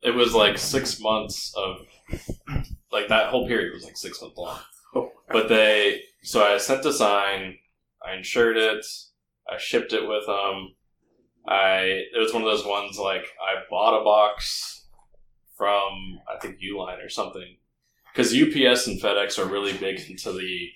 It 0.02 0.12
was 0.14 0.34
like 0.34 0.58
six 0.58 0.98
months 1.00 1.52
of 1.56 1.76
like 2.90 3.08
that 3.08 3.28
whole 3.28 3.46
period 3.46 3.72
was 3.72 3.84
like 3.84 3.96
six 3.96 4.20
months 4.20 4.36
long. 4.36 4.58
Oh. 4.94 5.12
But 5.28 5.48
they 5.48 6.02
so 6.22 6.42
I 6.44 6.58
sent 6.58 6.84
a 6.84 6.92
sign, 6.92 7.58
I 8.04 8.14
insured 8.14 8.56
it, 8.56 8.84
I 9.48 9.56
shipped 9.58 9.92
it 9.92 10.08
with 10.08 10.26
them. 10.26 10.74
I 11.46 12.02
it 12.12 12.18
was 12.18 12.32
one 12.32 12.42
of 12.42 12.48
those 12.50 12.66
ones 12.66 12.98
like 12.98 13.24
I 13.40 13.62
bought 13.70 14.00
a 14.00 14.04
box 14.04 14.86
from 15.56 16.18
I 16.28 16.38
think 16.40 16.56
Uline 16.60 17.04
or 17.04 17.08
something 17.08 17.56
because 18.12 18.28
UPS 18.34 18.86
and 18.86 19.00
FedEx 19.00 19.38
are 19.38 19.48
really 19.48 19.72
big 19.74 20.00
into 20.10 20.32
the 20.32 20.68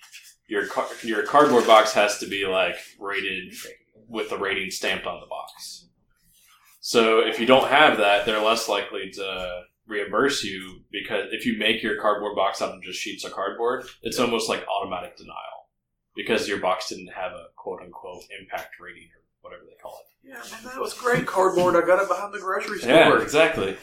your 0.47 0.67
car, 0.67 0.87
your 1.03 1.23
cardboard 1.25 1.67
box 1.67 1.93
has 1.95 2.19
to 2.19 2.27
be 2.27 2.47
like 2.47 2.77
rated 3.01 3.53
with 4.09 4.31
the 4.31 4.39
rating 4.39 4.71
stamped 4.71 5.07
on 5.07 5.21
the 5.21 5.27
box. 5.27 5.89
So 6.81 7.21
if 7.21 7.41
you 7.41 7.47
don't 7.47 7.69
have 7.69 7.99
that, 7.99 8.27
they're 8.27 8.43
less 8.43 8.69
likely 8.69 9.11
to 9.13 9.63
reimburse 9.87 10.45
you 10.45 10.81
because 10.91 11.27
if 11.33 11.47
you 11.47 11.59
make 11.59 11.83
your 11.83 12.01
cardboard 12.01 12.37
box 12.37 12.63
out 12.63 12.75
of 12.75 12.83
just 12.83 13.01
sheets 13.01 13.25
of 13.25 13.33
cardboard, 13.33 13.85
it's 14.03 14.19
almost 14.19 14.49
like 14.49 14.67
automatic 14.69 15.17
denial 15.17 15.69
because 16.15 16.49
your 16.49 16.59
box 16.59 16.89
didn't 16.89 17.09
have 17.09 17.33
a 17.33 17.47
quote 17.57 17.81
unquote 17.83 18.23
impact 18.39 18.75
rating 18.81 19.09
or 19.15 19.23
whatever 19.41 19.65
they 19.67 19.77
call 19.83 19.99
it. 20.01 20.29
yeah, 20.29 20.35
man, 20.35 20.73
that 20.75 20.81
was 20.81 20.95
great 20.95 21.27
cardboard. 21.27 21.75
I 21.77 21.87
got 21.87 22.03
it 22.03 22.09
behind 22.09 22.33
the 22.33 22.39
grocery 22.41 22.79
store. 22.79 22.91
Yeah, 22.91 23.21
exactly. 23.21 23.77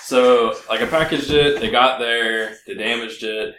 So 0.00 0.54
like 0.68 0.80
I 0.80 0.86
packaged 0.86 1.30
it, 1.30 1.60
they 1.60 1.70
got 1.70 1.98
there, 1.98 2.56
they 2.66 2.74
damaged 2.74 3.22
it, 3.22 3.54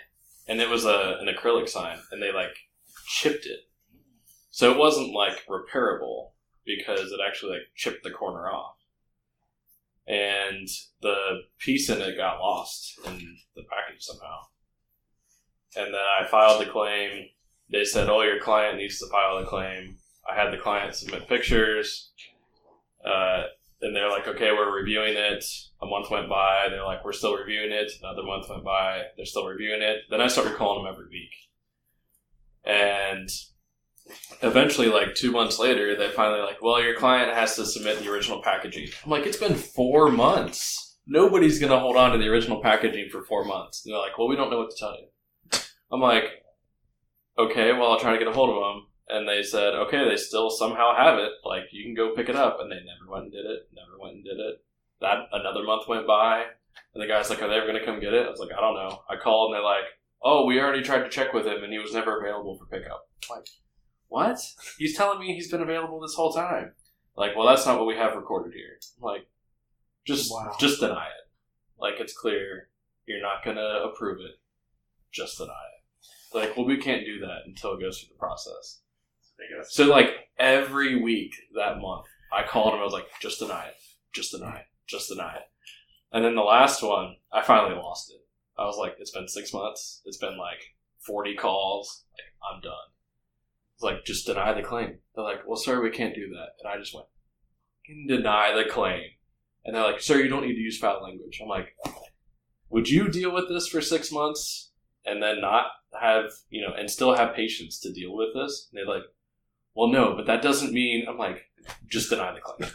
and 0.47 0.62
it 0.62 0.69
was 0.69 0.86
a 0.86 1.17
an 1.21 1.28
acrylic 1.28 1.69
sign, 1.69 1.97
and 2.12 2.21
they 2.21 2.32
like 2.32 2.56
chipped 3.08 3.45
it. 3.45 3.60
So 4.56 4.72
it 4.72 4.78
wasn't 4.78 5.13
like 5.13 5.46
repairable 5.50 6.30
because 6.65 7.12
it 7.12 7.20
actually 7.28 7.56
like 7.56 7.63
chipped 7.76 8.06
the 8.06 8.10
corner 8.10 8.50
off. 8.50 8.78
And 10.08 10.65
the 11.02 11.41
piece 11.60 11.89
in 11.89 12.00
it 12.00 12.15
got 12.15 12.39
lost 12.39 12.98
in 13.06 13.36
the 13.58 13.63
package 13.63 14.02
somehow. 14.02 14.38
And 15.76 15.94
then 15.94 16.00
I 16.00 16.26
filed 16.28 16.62
the 16.62 16.72
claim. 16.72 17.26
They 17.70 17.84
said, 17.84 18.08
"Oh, 18.08 18.22
your 18.22 18.39
client 18.39 18.78
needs 18.78 18.98
to 19.00 19.08
file 19.08 19.41
the 19.41 19.46
claim." 19.46 19.98
I 20.26 20.36
had 20.36 20.54
the 20.54 20.58
client 20.58 20.96
submit 20.96 21.28
pictures. 21.28 22.12
Uh, 23.06 23.44
and 23.82 23.94
they're 23.94 24.10
like, 24.10 24.30
okay, 24.30 24.54
we're 24.54 24.74
reviewing 24.74 25.18
it. 25.18 25.44
A 25.82 25.86
month 25.86 26.10
went 26.10 26.30
by. 26.30 26.70
They're 26.70 26.86
like, 26.86 27.04
we're 27.04 27.12
still 27.12 27.36
reviewing 27.36 27.74
it. 27.74 27.91
Another 28.02 28.24
month 28.24 28.50
went 28.50 28.63
by. 28.63 29.04
They're 29.18 29.26
still 29.26 29.48
reviewing 29.48 29.82
it. 29.82 30.04
Then 30.10 30.22
I 30.22 30.28
started 30.28 30.56
calling 30.56 30.86
them 30.86 30.94
every 30.94 31.10
week. 31.10 31.34
And 32.63 33.30
eventually, 34.41 34.88
like 34.88 35.15
two 35.15 35.32
months 35.32 35.60
later, 35.60 35.96
they 35.96 36.10
finally 36.10 36.41
like, 36.41 36.62
well, 36.62 36.82
your 36.82 36.96
client 36.96 37.34
has 37.34 37.56
to 37.56 37.65
submit 37.65 38.00
the 38.00 38.12
original 38.12 38.41
packaging. 38.41 38.88
I'm 39.04 39.12
like, 39.12 39.26
it's 39.26 39.38
been 39.38 39.56
four 39.56 40.12
months. 40.12 40.98
Nobody's 41.08 41.60
gonna 41.60 41.80
hold 41.80 41.98
on 41.98 42.12
to 42.12 42.18
the 42.18 42.28
original 42.28 42.62
packaging 42.62 43.10
for 43.10 43.24
four 43.24 43.46
months. 43.46 43.86
And 43.86 43.94
they're 43.94 44.02
like, 44.02 44.18
well, 44.18 44.28
we 44.28 44.36
don't 44.36 44.50
know 44.50 44.60
what 44.60 44.72
to 44.72 44.78
tell 44.78 44.96
you. 44.98 45.60
I'm 45.91 46.02
like, 46.02 46.26
okay, 47.38 47.74
well, 47.74 47.91
I'll 47.91 48.00
try 48.00 48.13
to 48.13 48.20
get 48.20 48.28
a 48.28 48.34
hold 48.34 48.50
of 48.50 48.56
them. 48.56 48.88
And 49.08 49.28
they 49.28 49.44
said, 49.44 49.76
okay, 49.76 50.04
they 50.10 50.18
still 50.18 50.50
somehow 50.50 50.96
have 50.96 51.20
it. 51.20 51.32
Like, 51.44 51.65
you 51.72 51.84
can 51.84 51.94
go 51.94 52.15
pick 52.15 52.28
it 52.28 52.36
up. 52.36 52.58
And 52.60 52.72
they 52.72 52.78
never 52.78 53.12
went 53.12 53.26
and 53.26 53.32
did 53.32 53.46
it. 53.46 53.70
Never 53.72 54.00
went 54.02 54.15
and 54.15 54.24
did 54.24 54.39
it. 54.39 54.65
That 55.02 55.28
another 55.34 55.63
month 55.63 55.88
went 55.88 56.08
by, 56.08 56.46
and 56.94 57.04
the 57.04 57.08
guy's 57.08 57.30
like, 57.30 57.41
"Are 57.41 57.50
they 57.50 57.56
ever 57.56 57.68
gonna 57.68 57.84
come 57.84 58.00
get 58.00 58.13
it?" 58.13 58.26
I 58.26 58.30
was 58.30 58.39
like, 58.39 58.54
"I 58.58 58.62
don't 58.62 58.76
know." 58.76 59.04
I 59.10 59.18
called, 59.18 59.52
and 59.52 59.56
they're 59.56 59.63
like, 59.63 59.84
"Oh, 60.24 60.46
we 60.46 60.60
already 60.60 60.82
tried 60.82 61.04
to 61.04 61.10
check 61.10 61.34
with 61.34 61.46
him, 61.46 61.63
and 61.63 61.74
he 61.74 61.80
was 61.80 61.94
never 61.94 62.20
available 62.20 62.58
for 62.58 62.65
pickup." 62.65 63.10
Like, 63.30 63.46
what? 64.08 64.39
He's 64.78 64.96
telling 64.96 65.20
me 65.20 65.34
he's 65.34 65.52
been 65.52 65.62
available 65.62 66.00
this 66.00 66.15
whole 66.15 66.34
time. 66.34 66.74
Like, 67.15 67.36
well, 67.36 67.48
that's 67.48 67.65
not 67.65 67.78
what 67.78 67.88
we 67.88 67.96
have 67.96 68.15
recorded 68.15 68.54
here. 68.54 68.78
I'm 68.98 69.04
like, 69.04 69.28
just 70.06 70.32
Wow. 70.32 70.56
just 70.60 70.80
deny 70.80 71.08
it. 71.08 71.30
Like, 71.80 71.96
it's 72.00 72.13
clear 72.18 72.70
you're 73.06 73.22
not 73.22 73.44
gonna 73.44 73.82
approve 73.86 74.20
it. 74.20 74.39
Just 75.12 75.38
deny 75.38 75.52
it. 75.52 76.36
Like, 76.38 76.58
well, 76.58 76.65
we 76.65 76.78
can't 76.78 77.06
do 77.06 77.20
that 77.20 77.44
until 77.46 77.74
it 77.74 77.80
goes 77.82 78.00
through 78.00 78.13
the 78.13 78.20
process. 78.20 78.82
So 79.70 79.86
like 79.86 80.30
every 80.38 81.02
week 81.02 81.34
that 81.56 81.80
month, 81.80 82.06
I 82.32 82.44
called 82.44 82.74
him. 82.74 82.80
I 82.80 82.84
was 82.84 82.94
like, 82.94 83.08
just 83.22 83.39
deny 83.39 83.68
it, 83.68 83.76
just 84.13 84.32
deny 84.32 84.60
it, 84.60 84.65
just 84.88 85.10
deny 85.10 85.36
it. 85.36 85.44
And 86.12 86.24
then 86.24 86.36
the 86.36 86.41
last 86.41 86.82
one, 86.82 87.18
I 87.32 87.41
finally 87.41 87.76
lost 87.76 88.12
it. 88.12 88.22
I 88.58 88.65
was 88.65 88.78
like, 88.78 88.96
it's 89.00 89.12
been 89.12 89.28
six 89.28 89.54
months. 89.54 90.02
It's 90.06 90.18
been 90.18 90.38
like 90.38 90.60
forty 91.00 91.36
calls. 91.36 92.06
Like 92.13 92.56
I'm 92.56 92.62
done. 92.62 92.74
Like 93.81 94.05
just 94.05 94.25
deny 94.25 94.53
the 94.53 94.61
claim. 94.61 94.99
They're 95.15 95.23
like, 95.23 95.47
well, 95.47 95.57
sir, 95.57 95.81
we 95.81 95.89
can't 95.89 96.15
do 96.15 96.29
that. 96.29 96.49
And 96.59 96.73
I 96.73 96.77
just 96.77 96.93
went, 96.93 97.07
"Can 97.85 98.07
deny 98.07 98.53
the 98.55 98.69
claim. 98.69 99.03
And 99.63 99.75
they're 99.75 99.83
like, 99.83 100.01
sir, 100.01 100.19
you 100.19 100.29
don't 100.29 100.45
need 100.45 100.55
to 100.55 100.59
use 100.59 100.77
foul 100.77 101.03
language. 101.03 101.39
I'm 101.41 101.49
like, 101.49 101.75
would 102.69 102.89
you 102.89 103.09
deal 103.09 103.33
with 103.33 103.49
this 103.49 103.67
for 103.67 103.81
six 103.81 104.11
months 104.11 104.71
and 105.05 105.21
then 105.21 105.41
not 105.41 105.67
have 105.99 106.25
you 106.49 106.61
know 106.61 106.73
and 106.73 106.89
still 106.89 107.15
have 107.15 107.35
patience 107.35 107.79
to 107.79 107.91
deal 107.91 108.15
with 108.15 108.29
this? 108.33 108.69
And 108.71 108.77
they're 108.79 108.95
like 108.95 109.05
well, 109.75 109.89
no, 109.89 110.15
but 110.15 110.25
that 110.25 110.41
doesn't 110.41 110.73
mean 110.73 111.05
I'm 111.07 111.17
like, 111.17 111.43
just 111.88 112.09
deny 112.09 112.33
the 112.33 112.39
claim. 112.39 112.71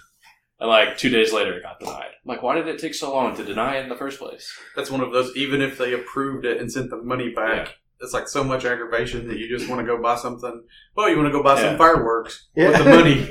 and 0.61 0.69
like 0.69 0.99
two 0.99 1.09
days 1.09 1.33
later, 1.33 1.55
it 1.55 1.63
got 1.63 1.81
denied. 1.81 2.11
I'm 2.23 2.29
like, 2.29 2.43
why 2.43 2.55
did 2.55 2.69
it 2.69 2.79
take 2.79 2.95
so 2.95 3.13
long 3.13 3.35
to 3.37 3.45
deny 3.45 3.77
it 3.77 3.85
in 3.85 3.89
the 3.89 3.97
first 3.97 4.19
place? 4.19 4.53
That's 4.77 4.91
one 4.91 5.01
of 5.01 5.11
those. 5.11 5.35
Even 5.35 5.63
if 5.63 5.79
they 5.79 5.95
approved 5.95 6.45
it 6.45 6.61
and 6.61 6.71
sent 6.71 6.91
the 6.91 7.03
money 7.03 7.33
back. 7.35 7.77
It's 8.01 8.13
like 8.15 8.29
so 8.29 8.43
much 8.45 8.65
aggravation 8.65 9.29
that 9.29 9.39
you 9.39 9.49
just 9.49 9.69
want 9.69 9.81
to 9.81 9.87
go 9.87 10.01
buy 10.03 10.17
something. 10.17 10.63
Well, 10.97 11.09
you 11.09 11.17
want 11.17 11.29
to 11.29 11.33
go 11.33 11.43
buy 11.43 11.61
Yeah. 11.61 11.71
some 11.71 11.79
fireworks 11.79 12.49
with 12.57 12.77
the 12.79 12.85
money 12.85 13.31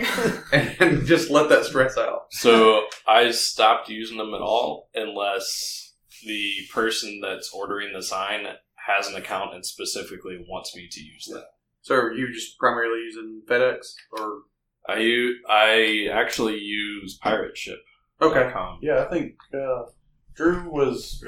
and 0.79 1.05
just 1.05 1.29
let 1.29 1.49
that 1.49 1.65
stress 1.65 1.97
out. 1.97 2.27
So 2.31 2.85
I 3.07 3.31
stopped 3.31 3.89
using 3.89 4.17
them 4.17 4.33
at 4.33 4.41
all 4.41 4.89
unless 4.95 5.93
the 6.25 6.51
person 6.73 7.19
that's 7.21 7.51
ordering 7.53 7.93
the 7.93 8.03
sign 8.03 8.45
has 8.87 9.07
an 9.07 9.15
account 9.15 9.53
and 9.53 9.65
specifically 9.65 10.43
wants 10.49 10.75
me 10.75 10.87
to 10.91 11.01
use 11.01 11.25
that. 11.31 11.45
So 11.81 11.95
are 11.95 12.13
you 12.13 12.31
just 12.33 12.57
primarily 12.59 13.01
using 13.03 13.41
FedEx 13.47 13.77
or 14.11 14.39
I, 14.87 15.31
I 15.47 16.07
actually 16.11 16.57
use 16.59 17.17
pirate 17.21 17.57
ship. 17.57 17.79
okay? 18.21 18.51
Yeah, 18.81 19.03
I 19.05 19.09
think 19.09 19.33
uh, 19.53 19.83
Drew 20.35 20.69
was 20.69 21.23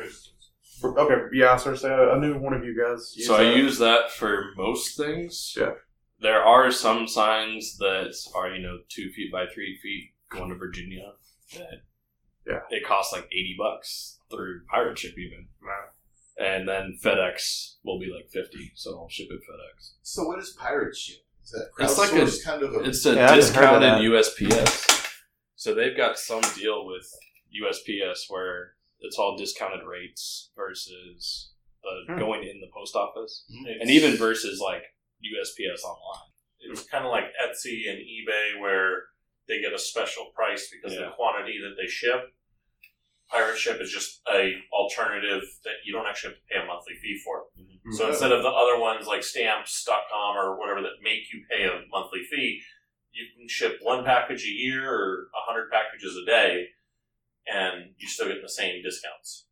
okay. 0.84 1.16
Yeah, 1.34 1.54
I 1.54 1.58
started 1.58 1.80
saying 1.80 1.94
I 1.94 2.18
knew 2.20 2.38
one 2.38 2.54
of 2.54 2.64
you 2.64 2.76
guys. 2.78 3.14
So 3.26 3.36
I 3.36 3.54
use 3.54 3.78
that 3.80 4.12
for 4.12 4.52
most 4.58 4.98
things. 4.98 5.54
Yeah. 5.58 5.74
There 6.20 6.44
are 6.44 6.72
some 6.72 7.08
signs 7.08 7.78
that 7.78 8.14
are, 8.36 8.50
you 8.50 8.62
know, 8.62 8.80
two 8.90 9.10
feet 9.12 9.32
by 9.32 9.46
three 9.54 9.78
feet 9.82 10.12
going 10.30 10.50
to 10.50 10.56
Virginia 10.56 11.14
that 11.58 11.82
Yeah. 12.48 12.60
it 12.70 12.86
costs 12.86 13.12
like 13.14 13.26
eighty 13.32 13.56
bucks 13.58 14.20
through 14.30 14.62
pirate 14.70 14.98
ship 15.00 15.14
even. 15.18 15.48
Right. 15.62 15.90
And 16.38 16.68
then 16.68 16.98
FedEx 17.04 17.76
will 17.84 18.00
be 18.00 18.12
like 18.14 18.30
fifty, 18.32 18.72
so 18.76 18.92
I'll 19.00 19.10
ship 19.10 19.28
it 19.32 19.40
FedEx. 19.42 19.94
So 20.04 20.24
what 20.26 20.40
is 20.40 20.52
pirate 20.52 20.96
ship? 20.96 21.18
Is 21.44 21.52
that 21.52 21.70
It's 21.80 21.98
like 21.98 22.12
a- 22.14 22.44
kind 22.46 22.64
of 22.64 22.74
a 22.76 22.88
It's 22.88 23.06
a 23.06 23.16
Yeah, 23.16 23.32
I 23.32 23.36
haven't 23.36 23.56
heard 23.56 23.84
of 23.84 24.00
discounted 24.02 24.12
USPS. 24.12 25.08
So 25.56 25.74
they've 25.76 25.98
got 25.98 26.18
some 26.18 26.42
deal 26.56 26.86
with 26.86 27.08
USPS 27.54 28.26
where 28.30 28.74
it's 29.02 29.18
all 29.18 29.38
discounted 29.38 29.86
rates 29.86 30.52
versus 30.56 31.54
the 31.84 32.14
Hmm. 32.14 32.20
going 32.20 32.44
in 32.44 32.62
the 32.62 32.70
post 32.74 32.96
office, 32.96 33.46
It's- 33.66 33.78
and 33.82 33.90
even 33.90 34.16
versus 34.16 34.60
like 34.60 34.84
USPS 35.22 35.84
online. 35.84 36.30
it's 36.60 36.84
kind 36.84 37.06
of 37.06 37.12
like 37.12 37.34
Etsy 37.42 37.90
and 37.90 38.00
eBay 38.00 38.60
where 38.60 39.06
they 39.48 39.60
get 39.60 39.74
a 39.74 39.80
special 39.80 40.32
price 40.36 40.70
because 40.70 40.94
of 40.96 41.00
the 41.06 41.12
quantity 41.12 41.60
that 41.60 41.76
they 41.76 41.88
ship. 41.88 42.34
Pirate 43.30 43.58
Ship 43.58 43.80
is 43.80 43.92
just 43.92 44.22
a 44.30 44.62
alternative 44.74 45.42
that 45.64 45.76
you 45.86 45.94
don't 45.94 46.06
actually 46.06 46.34
have 46.34 46.40
to 46.42 46.48
pay 46.54 46.60
a 46.62 46.66
monthly 46.66 46.96
fee 46.96 47.18
for. 47.24 47.46
Mm-hmm. 47.58 47.94
So 47.94 48.04
hmm. 48.06 48.12
instead 48.12 48.32
of 48.34 48.44
the 48.44 48.50
other 48.50 48.78
ones 48.78 49.08
like 49.08 49.24
stamps.com 49.24 50.36
or 50.38 50.60
whatever 50.60 50.82
that 50.82 51.02
make 51.02 51.32
you 51.34 51.46
pay 51.50 51.64
a 51.64 51.82
monthly 51.90 52.24
fee, 52.30 52.62
you 53.14 53.26
can 53.36 53.48
ship 53.48 53.80
one 53.82 54.04
package 54.04 54.44
a 54.44 54.50
year 54.52 54.92
or 54.94 55.30
a 55.34 55.42
hundred 55.50 55.72
packages 55.72 56.16
a 56.18 56.26
day, 56.26 56.68
and 57.48 57.94
you 57.98 58.08
still 58.08 58.28
get 58.28 58.42
the 58.42 58.50
same 58.50 58.82
discounts. 58.84 59.46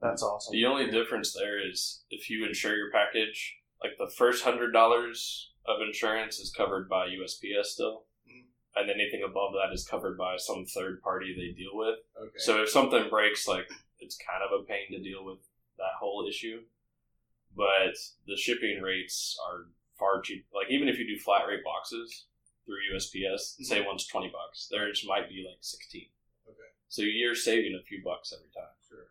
That's 0.00 0.22
awesome. 0.22 0.52
The 0.52 0.66
only 0.66 0.90
difference 0.90 1.32
there 1.32 1.58
is 1.66 2.02
if 2.10 2.28
you 2.28 2.44
insure 2.46 2.76
your 2.76 2.90
package, 2.90 3.56
like 3.82 3.92
the 3.98 4.10
first 4.16 4.44
hundred 4.44 4.72
dollars 4.72 5.52
of 5.66 5.80
insurance 5.86 6.38
is 6.38 6.52
covered 6.56 6.88
by 6.88 7.06
USPS 7.08 7.66
still, 7.66 8.04
Mm. 8.28 8.44
and 8.76 8.90
anything 8.90 9.22
above 9.22 9.52
that 9.54 9.72
is 9.72 9.86
covered 9.86 10.18
by 10.18 10.36
some 10.36 10.64
third 10.66 11.00
party 11.02 11.32
they 11.34 11.56
deal 11.56 11.70
with. 11.74 11.98
okay. 12.20 12.38
So 12.38 12.62
if 12.62 12.68
something 12.68 13.08
breaks, 13.08 13.46
like 13.48 13.68
it's 13.98 14.16
kind 14.18 14.42
of 14.42 14.60
a 14.60 14.64
pain 14.64 14.90
to 14.92 14.98
deal 15.02 15.24
with 15.24 15.38
that 15.78 15.94
whole 16.00 16.26
issue. 16.28 16.62
But 17.56 17.96
the 18.26 18.36
shipping 18.36 18.82
rates 18.82 19.38
are 19.48 19.68
far 19.98 20.20
cheap. 20.20 20.46
Like 20.52 20.70
even 20.70 20.88
if 20.88 20.98
you 20.98 21.06
do 21.06 21.18
flat 21.22 21.46
rate 21.48 21.64
boxes 21.64 22.26
through 22.66 22.76
USPS, 22.94 23.56
say 23.64 23.80
one's 23.84 24.06
twenty 24.06 24.28
bucks, 24.28 24.68
theirs 24.70 25.04
might 25.06 25.28
be 25.28 25.44
like 25.48 25.58
sixteen. 25.60 26.08
Okay. 26.86 26.88
So 26.88 27.02
you're 27.02 27.34
saving 27.34 27.78
a 27.80 27.82
few 27.84 28.02
bucks 28.04 28.32
every 28.32 28.48
time. 28.54 28.72
Sure. 28.88 29.08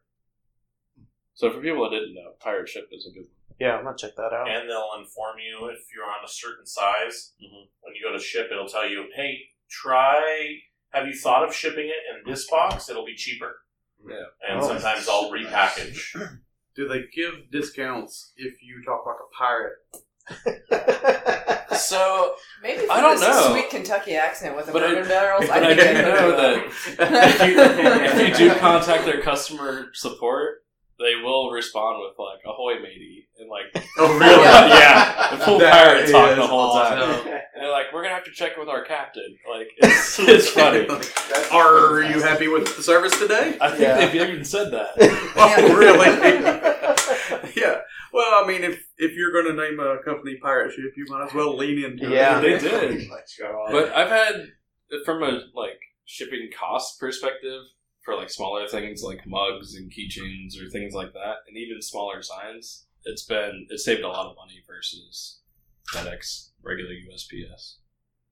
So 1.34 1.52
for 1.52 1.60
people 1.62 1.84
that 1.84 1.96
didn't 1.98 2.14
know, 2.16 2.34
pirate 2.40 2.70
ship 2.70 2.88
is 2.92 3.06
a 3.08 3.12
good 3.12 3.24
one. 3.24 3.32
Yeah, 3.60 3.76
I'm 3.78 3.84
gonna 3.86 3.98
check 3.98 4.16
that 4.18 4.34
out. 4.34 4.50
And 4.50 4.70
they'll 4.70 4.92
inform 5.00 5.38
you 5.40 5.68
if 5.68 5.80
you're 5.94 6.06
on 6.06 6.24
a 6.26 6.28
certain 6.28 6.66
size. 6.66 7.34
Mhm. 7.42 7.68
When 7.82 7.96
you 7.96 8.02
go 8.04 8.12
to 8.12 8.20
ship, 8.20 8.50
it'll 8.52 8.68
tell 8.68 8.88
you, 8.88 9.10
hey, 9.16 9.50
try, 9.70 10.60
have 10.90 11.08
you 11.08 11.14
thought 11.14 11.44
of 11.48 11.54
shipping 11.56 11.88
it 11.88 12.04
in 12.16 12.24
this 12.30 12.50
box? 12.50 12.90
It'll 12.90 13.06
be 13.06 13.16
cheaper. 13.16 13.62
Yeah. 14.08 14.26
And 14.48 14.60
Oh. 14.60 14.68
sometimes 14.68 15.08
I'll 15.08 15.32
repackage. 15.32 16.14
Do 16.76 16.88
they 16.90 17.04
give 17.14 17.50
discounts 17.52 18.34
if 18.36 18.62
you 18.62 18.84
talk 18.84 19.06
like 19.06 19.16
a 19.22 19.30
pirate? 19.38 19.78
So, 21.86 22.36
Maybe 22.62 22.82
if 22.84 22.90
I 22.92 23.02
don't 23.02 23.20
had 23.20 23.28
a 23.30 23.32
know. 23.32 23.52
sweet 23.52 23.70
Kentucky 23.70 24.16
accent 24.16 24.56
with 24.56 24.68
a 24.70 24.72
But 24.72 24.84
I- 24.84 24.88
bourbon 24.94 25.08
barrels, 25.08 25.48
but 25.48 25.64
I 25.64 25.76
think 25.76 25.80
do 25.82 25.88
I'd 25.88 25.94
know 26.06 26.38
that 26.38 26.66
if 26.66 27.42
you, 27.48 27.60
if 28.30 28.40
you 28.40 28.50
do 28.50 28.56
contact 28.60 29.06
their 29.06 29.22
customer 29.22 29.92
support, 29.94 30.64
they 30.98 31.16
will 31.22 31.52
respond 31.52 32.00
with 32.00 32.18
like 32.18 32.40
"ahoy, 32.46 32.76
matey" 32.80 33.28
and 33.38 33.50
like 33.50 33.66
Oh, 33.98 34.18
really? 34.18 34.44
yeah, 34.44 35.28
the 35.38 35.44
full 35.44 35.60
That 35.60 35.74
pirate 35.74 36.10
talk 36.10 36.36
the 36.38 36.44
is 36.44 36.50
whole 36.50 36.74
time. 36.74 37.42
And 37.56 37.64
they're 37.64 37.72
like, 37.72 37.94
"We're 37.94 38.02
gonna 38.04 38.16
have 38.16 38.26
to 38.26 38.32
check 38.32 38.58
with 38.58 38.68
our 38.68 38.84
captain." 38.84 39.38
Like, 39.50 39.70
it's, 39.78 40.20
it's 40.20 40.50
funny. 40.50 40.88
Are 41.52 42.02
you 42.04 42.22
happy 42.22 42.48
with 42.50 42.76
the 42.76 42.84
service 42.84 43.18
today? 43.18 43.58
I 43.62 43.70
think 43.70 43.82
Yeah. 43.82 43.98
they've 44.08 44.16
even 44.30 44.44
said 44.44 44.72
that. 44.72 44.92
Oh, 45.38 45.76
really? 45.78 47.52
yeah. 47.56 47.82
Well, 48.16 48.44
I 48.44 48.48
mean, 48.48 48.64
if 48.64 48.88
if 48.98 49.12
you're 49.18 49.34
going 49.34 49.54
to 49.54 49.62
name 49.62 49.78
a 49.82 50.02
company 50.04 50.38
pirate 50.42 50.72
ship, 50.72 50.94
you 50.96 51.06
might 51.10 51.26
as 51.28 51.34
well 51.34 51.58
lean 51.58 51.84
into 51.84 52.04
Yeah. 52.10 52.40
it. 52.40 52.64
Yeah, 52.64 52.80
they 52.80 52.98
did. 52.98 53.10
But 53.72 53.94
I've 53.94 54.10
had 54.10 54.48
from 55.06 55.22
a 55.22 55.42
like 55.54 55.80
shipping 56.06 56.50
cost 56.58 56.98
perspective 56.98 57.62
for 58.06 58.16
like 58.16 58.30
smaller 58.30 58.68
things 58.70 59.02
like 59.04 59.28
mugs 59.28 59.76
and 59.76 59.92
keychains 59.92 60.52
or 60.62 60.70
things 60.70 60.94
like 60.94 61.12
that, 61.12 61.38
and 61.48 61.58
even 61.58 61.82
smaller 61.82 62.22
signs. 62.22 62.88
It's 63.04 63.26
been 63.26 63.68
it 63.70 63.80
saved 63.80 64.04
a 64.04 64.08
lot 64.08 64.28
of 64.28 64.36
money 64.38 64.62
versus 64.66 65.42
FedEx 65.94 66.52
regular 66.64 66.92
USPS. 66.92 67.80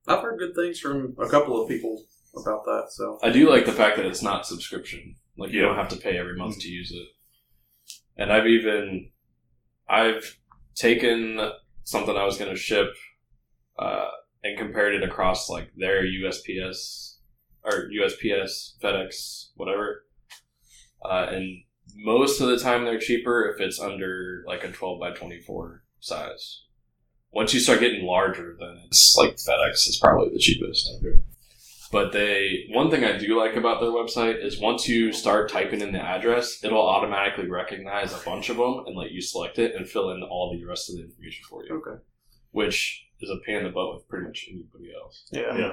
I've 0.08 0.22
heard 0.22 0.40
good 0.40 0.56
things 0.56 0.80
from 0.80 1.16
a 1.20 1.28
couple 1.28 1.62
of 1.62 1.68
people 1.68 2.06
about 2.42 2.64
that. 2.66 2.86
So 2.92 3.20
I 3.22 3.30
do 3.32 3.50
like 3.50 3.66
the 3.66 3.72
fact 3.74 3.98
that 3.98 4.06
it's 4.06 4.24
not 4.24 4.46
subscription. 4.48 5.16
Like 5.38 5.52
you 5.52 5.60
Yeah. 5.60 5.68
don't 5.68 5.76
have 5.76 5.90
to 5.90 5.98
pay 5.98 6.18
every 6.18 6.38
month 6.38 6.60
to 6.60 6.70
use 6.70 6.92
it. 6.92 7.08
And 8.16 8.32
I've 8.32 8.48
even 8.48 9.12
I've 9.90 10.38
taken 10.76 11.40
something 11.84 12.16
I 12.16 12.26
was 12.26 12.38
going 12.38 12.52
to 12.52 12.58
ship 12.58 12.88
uh, 13.78 14.08
and 14.44 14.58
compared 14.58 14.96
it 14.96 15.04
across 15.04 15.50
like 15.50 15.72
their 15.76 16.04
USPS 16.04 17.18
or 17.64 17.90
USPS, 17.90 18.78
FedEx, 18.82 19.50
whatever. 19.56 20.06
Uh, 21.04 21.28
and 21.30 21.64
most 21.96 22.42
of 22.42 22.48
the 22.48 22.60
time 22.60 22.86
they're 22.86 23.00
cheaper 23.00 23.50
if 23.50 23.62
it's 23.62 23.80
under 23.80 24.44
like 24.48 24.64
a 24.64 24.72
12 24.72 25.00
by 25.00 25.12
24 25.12 25.84
size. 26.00 26.64
Once 27.32 27.54
you 27.54 27.60
start 27.60 27.80
getting 27.80 28.06
larger, 28.06 28.56
then 28.60 28.78
it's 28.86 29.16
like 29.18 29.36
FedEx 29.36 29.88
is 29.88 30.00
probably 30.02 30.30
the 30.32 30.40
cheapest. 30.40 30.90
But 31.94 32.12
they, 32.12 32.66
one 32.72 32.90
thing 32.90 33.04
I 33.04 33.20
do 33.20 33.40
like 33.40 33.56
about 33.56 33.80
their 33.80 33.92
website 33.92 34.44
is 34.44 34.60
once 34.60 34.88
you 34.88 35.14
start 35.14 35.52
typing 35.52 35.80
in 35.80 35.92
the 35.92 36.02
address, 36.02 36.64
it'll 36.64 36.82
automatically 36.82 37.48
recognize 37.48 38.12
a 38.12 38.26
bunch 38.26 38.50
of 38.50 38.58
them 38.58 38.84
and 38.88 38.98
let 38.98 39.12
you 39.12 39.22
select 39.22 39.60
it 39.60 39.76
and 39.76 39.88
fill 39.88 40.10
in 40.10 40.24
all 40.24 40.52
the 40.52 40.66
rest 40.66 40.90
of 40.90 40.96
the 40.96 41.04
information 41.04 41.46
for 41.48 41.64
you, 41.64 41.76
okay. 41.76 42.02
which 42.50 43.06
is 43.22 43.30
a 43.30 43.38
pain 43.46 43.58
in 43.58 43.66
the 43.66 43.70
butt 43.70 43.94
with 43.94 44.10
pretty 44.10 44.26
much 44.26 44.48
anybody 44.50 44.92
else. 45.00 45.24
yeah. 45.32 45.56
yeah. 45.56 45.72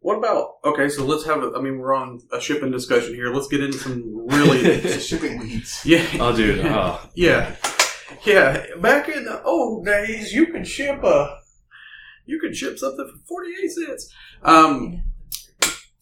What 0.00 0.18
about 0.18 0.58
okay? 0.64 0.88
So 0.90 1.04
let's 1.04 1.24
have. 1.24 1.42
A, 1.42 1.52
I 1.56 1.60
mean, 1.60 1.78
we're 1.78 1.94
on 1.94 2.20
a 2.30 2.40
shipping 2.40 2.70
discussion 2.70 3.14
here. 3.14 3.32
Let's 3.32 3.48
get 3.48 3.64
into 3.64 3.78
some 3.78 4.28
really. 4.28 4.80
Shipping 5.00 5.40
weeds. 5.40 5.80
yeah. 5.84 6.06
Oh, 6.20 6.36
dude. 6.36 6.64
Oh. 6.64 7.00
Yeah, 7.16 7.56
yeah. 8.24 8.66
Back 8.80 9.08
in 9.08 9.24
the 9.24 9.42
old 9.42 9.86
days, 9.86 10.32
you 10.32 10.46
could 10.46 10.66
ship 10.66 11.02
a, 11.02 11.40
you 12.24 12.38
could 12.38 12.54
ship 12.54 12.78
something 12.78 13.10
for 13.10 13.26
forty 13.26 13.50
eight 13.60 13.70
cents. 13.70 14.12
Um, 14.44 15.02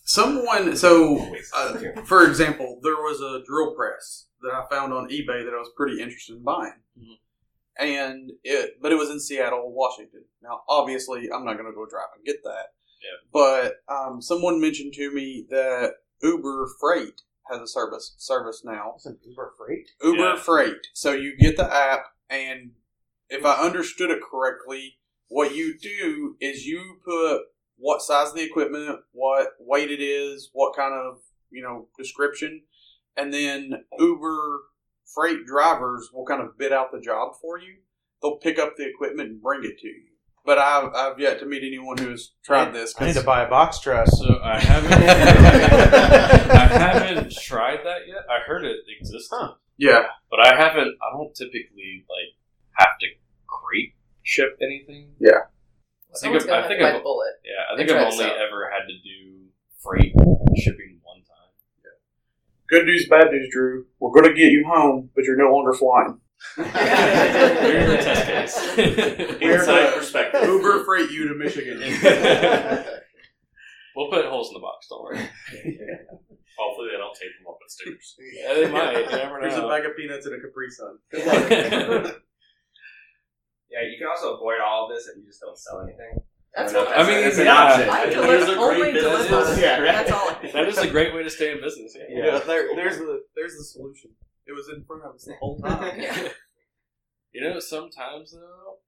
someone. 0.05 0.77
So, 0.77 1.19
uh, 1.55 1.77
for 2.05 2.27
example, 2.27 2.79
there 2.83 2.95
was 2.97 3.21
a 3.21 3.43
drill 3.47 3.75
press 3.75 4.27
that 4.43 4.53
I 4.53 4.65
found 4.71 4.93
on 4.93 5.09
eBay 5.09 5.45
that 5.45 5.53
I 5.55 5.59
was 5.59 5.71
pretty 5.77 6.01
interested 6.01 6.37
in 6.37 6.43
buying, 6.43 6.75
Mhm. 6.99 7.19
and 7.79 8.33
it, 8.45 8.81
but 8.81 8.93
it 8.93 8.97
was 8.99 9.11
in 9.11 9.19
Seattle, 9.21 9.73
Washington. 9.73 10.25
Now, 10.43 10.63
obviously, 10.69 11.31
I'm 11.33 11.45
not 11.45 11.55
going 11.55 11.67
to 11.71 11.75
go 11.75 11.87
drive 11.87 12.09
and 12.15 12.25
get 12.25 12.43
that. 12.45 12.67
Yeah. 13.03 13.29
But 13.33 13.83
um, 13.89 14.23
someone 14.23 14.61
mentioned 14.61 14.93
to 14.95 15.11
me 15.13 15.47
that 15.51 15.95
Uber 16.23 16.69
Freight 16.81 17.23
has 17.51 17.61
a 17.61 17.67
service 17.67 18.15
service 18.17 18.63
now. 18.65 18.93
Wasn't 18.93 19.19
Uber 19.25 19.53
Freight? 19.59 19.91
Uber 20.03 20.19
Yeah. 20.19 20.37
Freight. 20.37 20.87
So 20.95 21.13
you 21.13 21.37
get 21.37 21.57
the 21.57 21.71
app, 21.71 22.05
and 22.31 22.73
if 23.29 23.45
I 23.45 23.55
understood 23.63 24.11
it 24.11 24.21
correctly, 24.23 24.99
what 25.29 25.55
you 25.55 25.77
do 25.79 26.37
is 26.41 26.67
you 26.67 26.99
put 27.05 27.43
what 27.77 28.03
size 28.03 28.29
of 28.31 28.35
the 28.37 28.43
equipment, 28.45 29.01
what 29.13 29.49
weight 29.59 29.91
it 29.91 30.01
is, 30.03 30.51
what 30.53 30.75
kind 30.77 30.95
of 30.95 31.19
you 31.51 31.63
know 31.63 31.89
description, 31.99 32.63
and 33.17 33.33
then 33.33 33.73
Uber 33.99 34.61
Freight 35.15 35.45
drivers 35.47 36.11
will 36.13 36.25
kind 36.27 36.43
of 36.43 36.57
bid 36.59 36.73
out 36.73 36.91
the 36.93 37.01
job 37.01 37.35
for 37.41 37.59
you. 37.59 37.77
They'll 38.23 38.39
pick 38.39 38.59
up 38.59 38.75
the 38.77 38.89
equipment 38.89 39.29
and 39.31 39.43
bring 39.43 39.63
it 39.65 39.79
to 39.79 39.87
you. 39.89 40.05
But 40.47 40.59
I've, 40.59 40.93
I've 40.95 41.19
yet 41.21 41.39
to 41.41 41.47
meet 41.47 41.63
anyone 41.63 41.97
who 41.99 42.11
has 42.11 42.33
tried 42.45 42.73
this. 42.75 42.95
I 42.99 43.05
need 43.07 43.13
'cause- 43.15 43.21
to 43.23 43.27
buy 43.27 43.45
a 43.45 43.49
box 43.49 43.79
truss. 43.81 44.11
So 44.19 44.41
I 44.43 44.59
haven't, 44.61 44.93
I 45.73 46.67
haven't 46.67 47.33
tried 47.37 47.79
that 47.85 48.07
yet. 48.07 48.25
I 48.31 48.41
heard 48.47 48.65
it 48.65 48.77
exists, 49.01 49.29
Huh. 49.33 49.55
yeah, 49.77 50.03
but 50.31 50.41
I 50.41 50.55
haven't. 50.57 50.97
I 51.03 51.13
don't 51.17 51.35
typically 51.35 52.05
like 52.09 52.35
have 52.73 52.99
to 53.01 53.07
crate 53.47 53.95
ship 54.23 54.57
anything. 54.61 55.13
I 56.15 56.19
think 56.19 56.41
Someone's 56.41 56.43
I've- 56.45 56.51
gonna 56.51 56.65
I 56.65 56.69
think 56.69 56.81
to 56.81 56.87
I've- 56.95 57.03
bullet. 57.03 57.35
Yeah, 57.45 57.73
I 57.73 57.77
think 57.77 57.91
I've 57.91 58.13
only 58.13 58.25
out. 58.25 58.37
ever 58.39 58.71
had 58.71 58.87
to 58.87 58.95
do 59.03 59.47
freight 59.83 60.13
shipping 60.57 61.01
one 61.03 61.23
time. 61.25 61.51
good 62.69 62.87
news, 62.87 63.09
bad 63.09 63.31
news, 63.33 63.49
Drew. 63.53 63.87
We're 64.01 64.13
going 64.13 64.25
to 64.33 64.35
get 64.41 64.51
you 64.53 64.65
home, 64.67 65.11
but 65.15 65.25
you're 65.25 65.37
no 65.37 65.51
longer 65.55 65.73
flying. 65.73 66.21
Here's 66.57 67.91
the 67.91 67.97
test 68.05 68.77
case. 68.77 69.37
Inside 69.41 69.95
perspective. 69.95 70.45
Uber 70.45 70.85
freight 70.85 71.11
you 71.11 71.29
to 71.29 71.35
Michigan. 71.35 71.83
We'll 73.97 74.11
put 74.11 74.25
holes 74.25 74.49
in 74.49 74.55
the 74.55 74.59
box. 74.61 74.89
Don't 74.89 75.05
worry. 75.05 75.19
Hopefully 76.59 76.89
they 76.91 76.99
don't 76.99 77.15
tape 77.15 77.31
them 77.39 77.47
up 77.49 77.59
with 77.63 77.71
stickers. 77.71 78.17
Yeah, 78.35 78.55
they 78.55 78.69
might. 78.69 78.99
You 79.09 79.17
never 79.19 79.39
Here's 79.41 79.55
a 79.55 79.69
bag 79.69 79.85
of 79.87 79.97
peanuts 79.97 80.27
and 80.27 80.35
a 80.35 80.41
Capri 80.41 80.69
Sun. 80.69 80.99
Yeah, 83.75 83.91
you 83.91 83.99
can 83.99 84.07
also 84.07 84.37
avoid 84.37 84.63
all 84.65 84.87
of 84.87 84.95
this 84.95 85.09
if 85.09 85.17
you 85.19 85.27
just 85.27 85.41
don't 85.41 85.59
sell 85.59 85.81
anything. 85.83 86.23
That's 86.55 86.73
I 86.73 86.79
what 86.79 86.91
mean, 86.91 86.99
I 86.99 87.07
mean, 87.09 87.27
it's 87.27 87.39
an 87.39 87.47
yeah. 87.47 87.63
option. 87.63 87.89
I 87.91 88.07
Here's 88.07 88.47
deliver 88.47 88.53
a 88.53 88.55
great 88.55 88.79
only 88.79 88.93
business. 88.93 89.27
deliver. 89.27 89.61
Yeah, 89.61 89.79
right. 89.81 90.07
That's 90.07 90.13
all. 90.13 90.31
that 90.55 90.69
is 90.69 90.79
a 90.79 90.87
great 90.87 91.13
way 91.13 91.25
to 91.25 91.31
stay 91.31 91.51
in 91.51 91.61
business. 91.61 91.97
Yeah. 91.99 92.25
Yeah, 92.25 92.39
there, 92.39 92.69
there's 92.77 92.99
the 92.99 93.25
there's 93.35 93.57
the 93.59 93.65
solution. 93.65 94.11
It 94.47 94.53
was 94.53 94.69
in 94.69 94.85
front 94.85 95.03
of 95.03 95.15
us 95.17 95.25
the 95.25 95.35
whole 95.35 95.59
time. 95.59 96.01
Yeah. 96.01 96.29
You 97.33 97.41
know, 97.41 97.59
sometimes 97.59 98.31
though, 98.31 98.79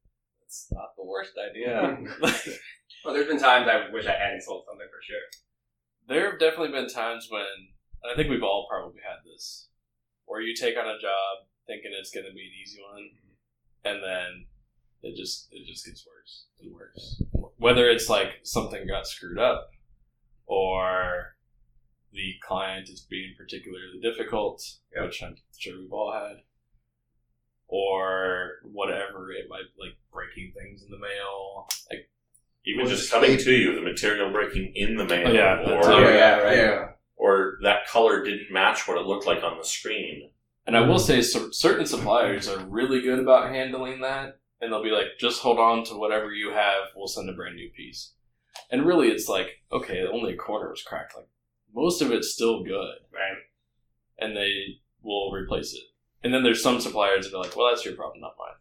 it's 0.44 0.68
not 0.70 0.94
the 0.96 1.05
worst 1.05 1.33
idea. 1.35 1.99
Like, 2.20 2.61
Well, 3.05 3.12
there's 3.14 3.27
been 3.27 3.40
times 3.40 3.66
I 3.68 3.90
wish 3.92 4.07
I 4.07 4.14
hadn't 4.14 4.42
sold 4.42 4.64
something 4.66 4.87
for 4.87 5.03
sure. 5.03 5.27
there 6.07 6.31
have 6.31 6.38
definitely 6.38 6.70
been 6.70 6.88
times 6.88 7.27
when 7.29 7.42
and 8.03 8.12
I 8.12 8.14
think 8.14 8.31
we've 8.31 8.42
all 8.42 8.68
probably 8.70 9.01
had 9.03 9.27
this, 9.27 9.66
where 10.27 10.40
you 10.40 10.55
take 10.55 10.77
on 10.79 10.87
a 10.87 10.99
job 11.03 11.51
thinking 11.66 11.90
it's 11.99 12.11
going 12.14 12.27
to 12.27 12.33
be 12.33 12.46
an 12.46 12.55
easy 12.62 12.79
one, 12.81 13.03
mm-hmm. 13.03 13.88
and 13.90 13.99
then 13.99 14.46
it 15.07 15.16
just 15.16 15.49
it 15.53 15.66
just 15.66 15.87
gets 15.87 16.07
worse 16.07 16.47
and 16.61 16.73
worse. 16.75 17.23
Whether 17.59 17.88
it's 17.88 18.09
like 18.09 18.40
something 18.42 18.87
got 18.87 19.07
screwed 19.07 19.38
up, 19.38 19.71
or 20.47 21.37
the 22.12 22.35
client 22.47 22.88
is 22.88 23.01
being 23.01 23.35
particularly 23.37 24.01
difficult, 24.03 24.62
Yeah. 24.95 25.05
which 25.05 25.23
I'm 25.23 25.37
sure 25.59 25.79
we've 25.79 25.92
all 25.92 26.12
had, 26.12 26.42
or 27.69 28.53
whatever 28.62 29.33
it 29.33 29.49
might 29.49 29.64
like 29.79 29.97
breaking 30.12 30.53
things 30.57 30.83
in 30.83 30.90
the 30.90 30.99
mail, 30.99 31.69
like 31.90 32.09
Even 32.64 32.87
just 32.87 33.11
coming 33.11 33.37
to 33.38 33.53
you, 33.53 33.75
the 33.75 33.81
material 33.83 34.31
breaking 34.33 34.73
in 34.75 34.97
the 34.97 35.05
mail, 35.05 35.29
Oh, 35.29 35.33
yeah, 35.33 35.71
or, 35.71 35.85
Oh, 35.85 35.99
yeah, 36.09 36.37
right. 36.38 36.57
Yeah. 36.57 36.88
or 37.16 37.59
that 37.62 37.87
color 37.87 38.25
didn't 38.25 38.51
match 38.53 38.87
what 38.88 38.99
it 38.99 39.07
looked 39.07 39.27
like 39.27 39.42
on 39.42 39.59
the 39.59 39.64
screen. 39.64 40.31
And 40.66 40.77
I 40.77 40.81
will 40.81 40.99
say, 40.99 41.23
cer- 41.23 41.53
certain 41.53 41.87
suppliers 41.87 42.49
are 42.49 42.59
really 42.66 43.01
good 43.03 43.21
about 43.21 43.51
handling 43.51 44.01
that, 44.01 44.38
and 44.61 44.73
they'll 44.73 44.83
be 44.83 44.90
like, 44.90 45.19
"Just 45.19 45.40
hold 45.42 45.59
on 45.59 45.85
to 45.85 45.95
whatever 45.95 46.33
you 46.33 46.51
have. 46.51 46.85
We'll 46.97 47.09
send 47.09 47.29
a 47.29 47.33
brand 47.33 47.57
new 47.57 47.71
piece." 47.71 48.12
And 48.71 48.87
really, 48.87 49.09
it's 49.09 49.29
like, 49.29 49.49
okay, 49.71 50.05
only 50.07 50.33
a 50.33 50.37
corner 50.37 50.71
was 50.71 50.83
cracked. 50.83 51.14
Like 51.16 51.29
most 51.75 52.01
of 52.03 52.11
it's 52.11 52.33
still 52.33 52.62
good, 52.64 52.97
Right. 53.12 53.37
and 54.19 54.37
they 54.37 54.81
will 55.03 55.31
replace 55.33 55.75
it. 55.75 55.83
And 56.25 56.33
then 56.33 56.42
there's 56.42 56.62
some 56.62 56.81
suppliers 56.81 57.29
that 57.31 57.37
are 57.37 57.42
like, 57.42 57.55
"Well, 57.57 57.69
that's 57.69 57.85
your 57.85 57.95
problem, 57.95 58.21
not 58.21 58.35
mine." 58.38 58.57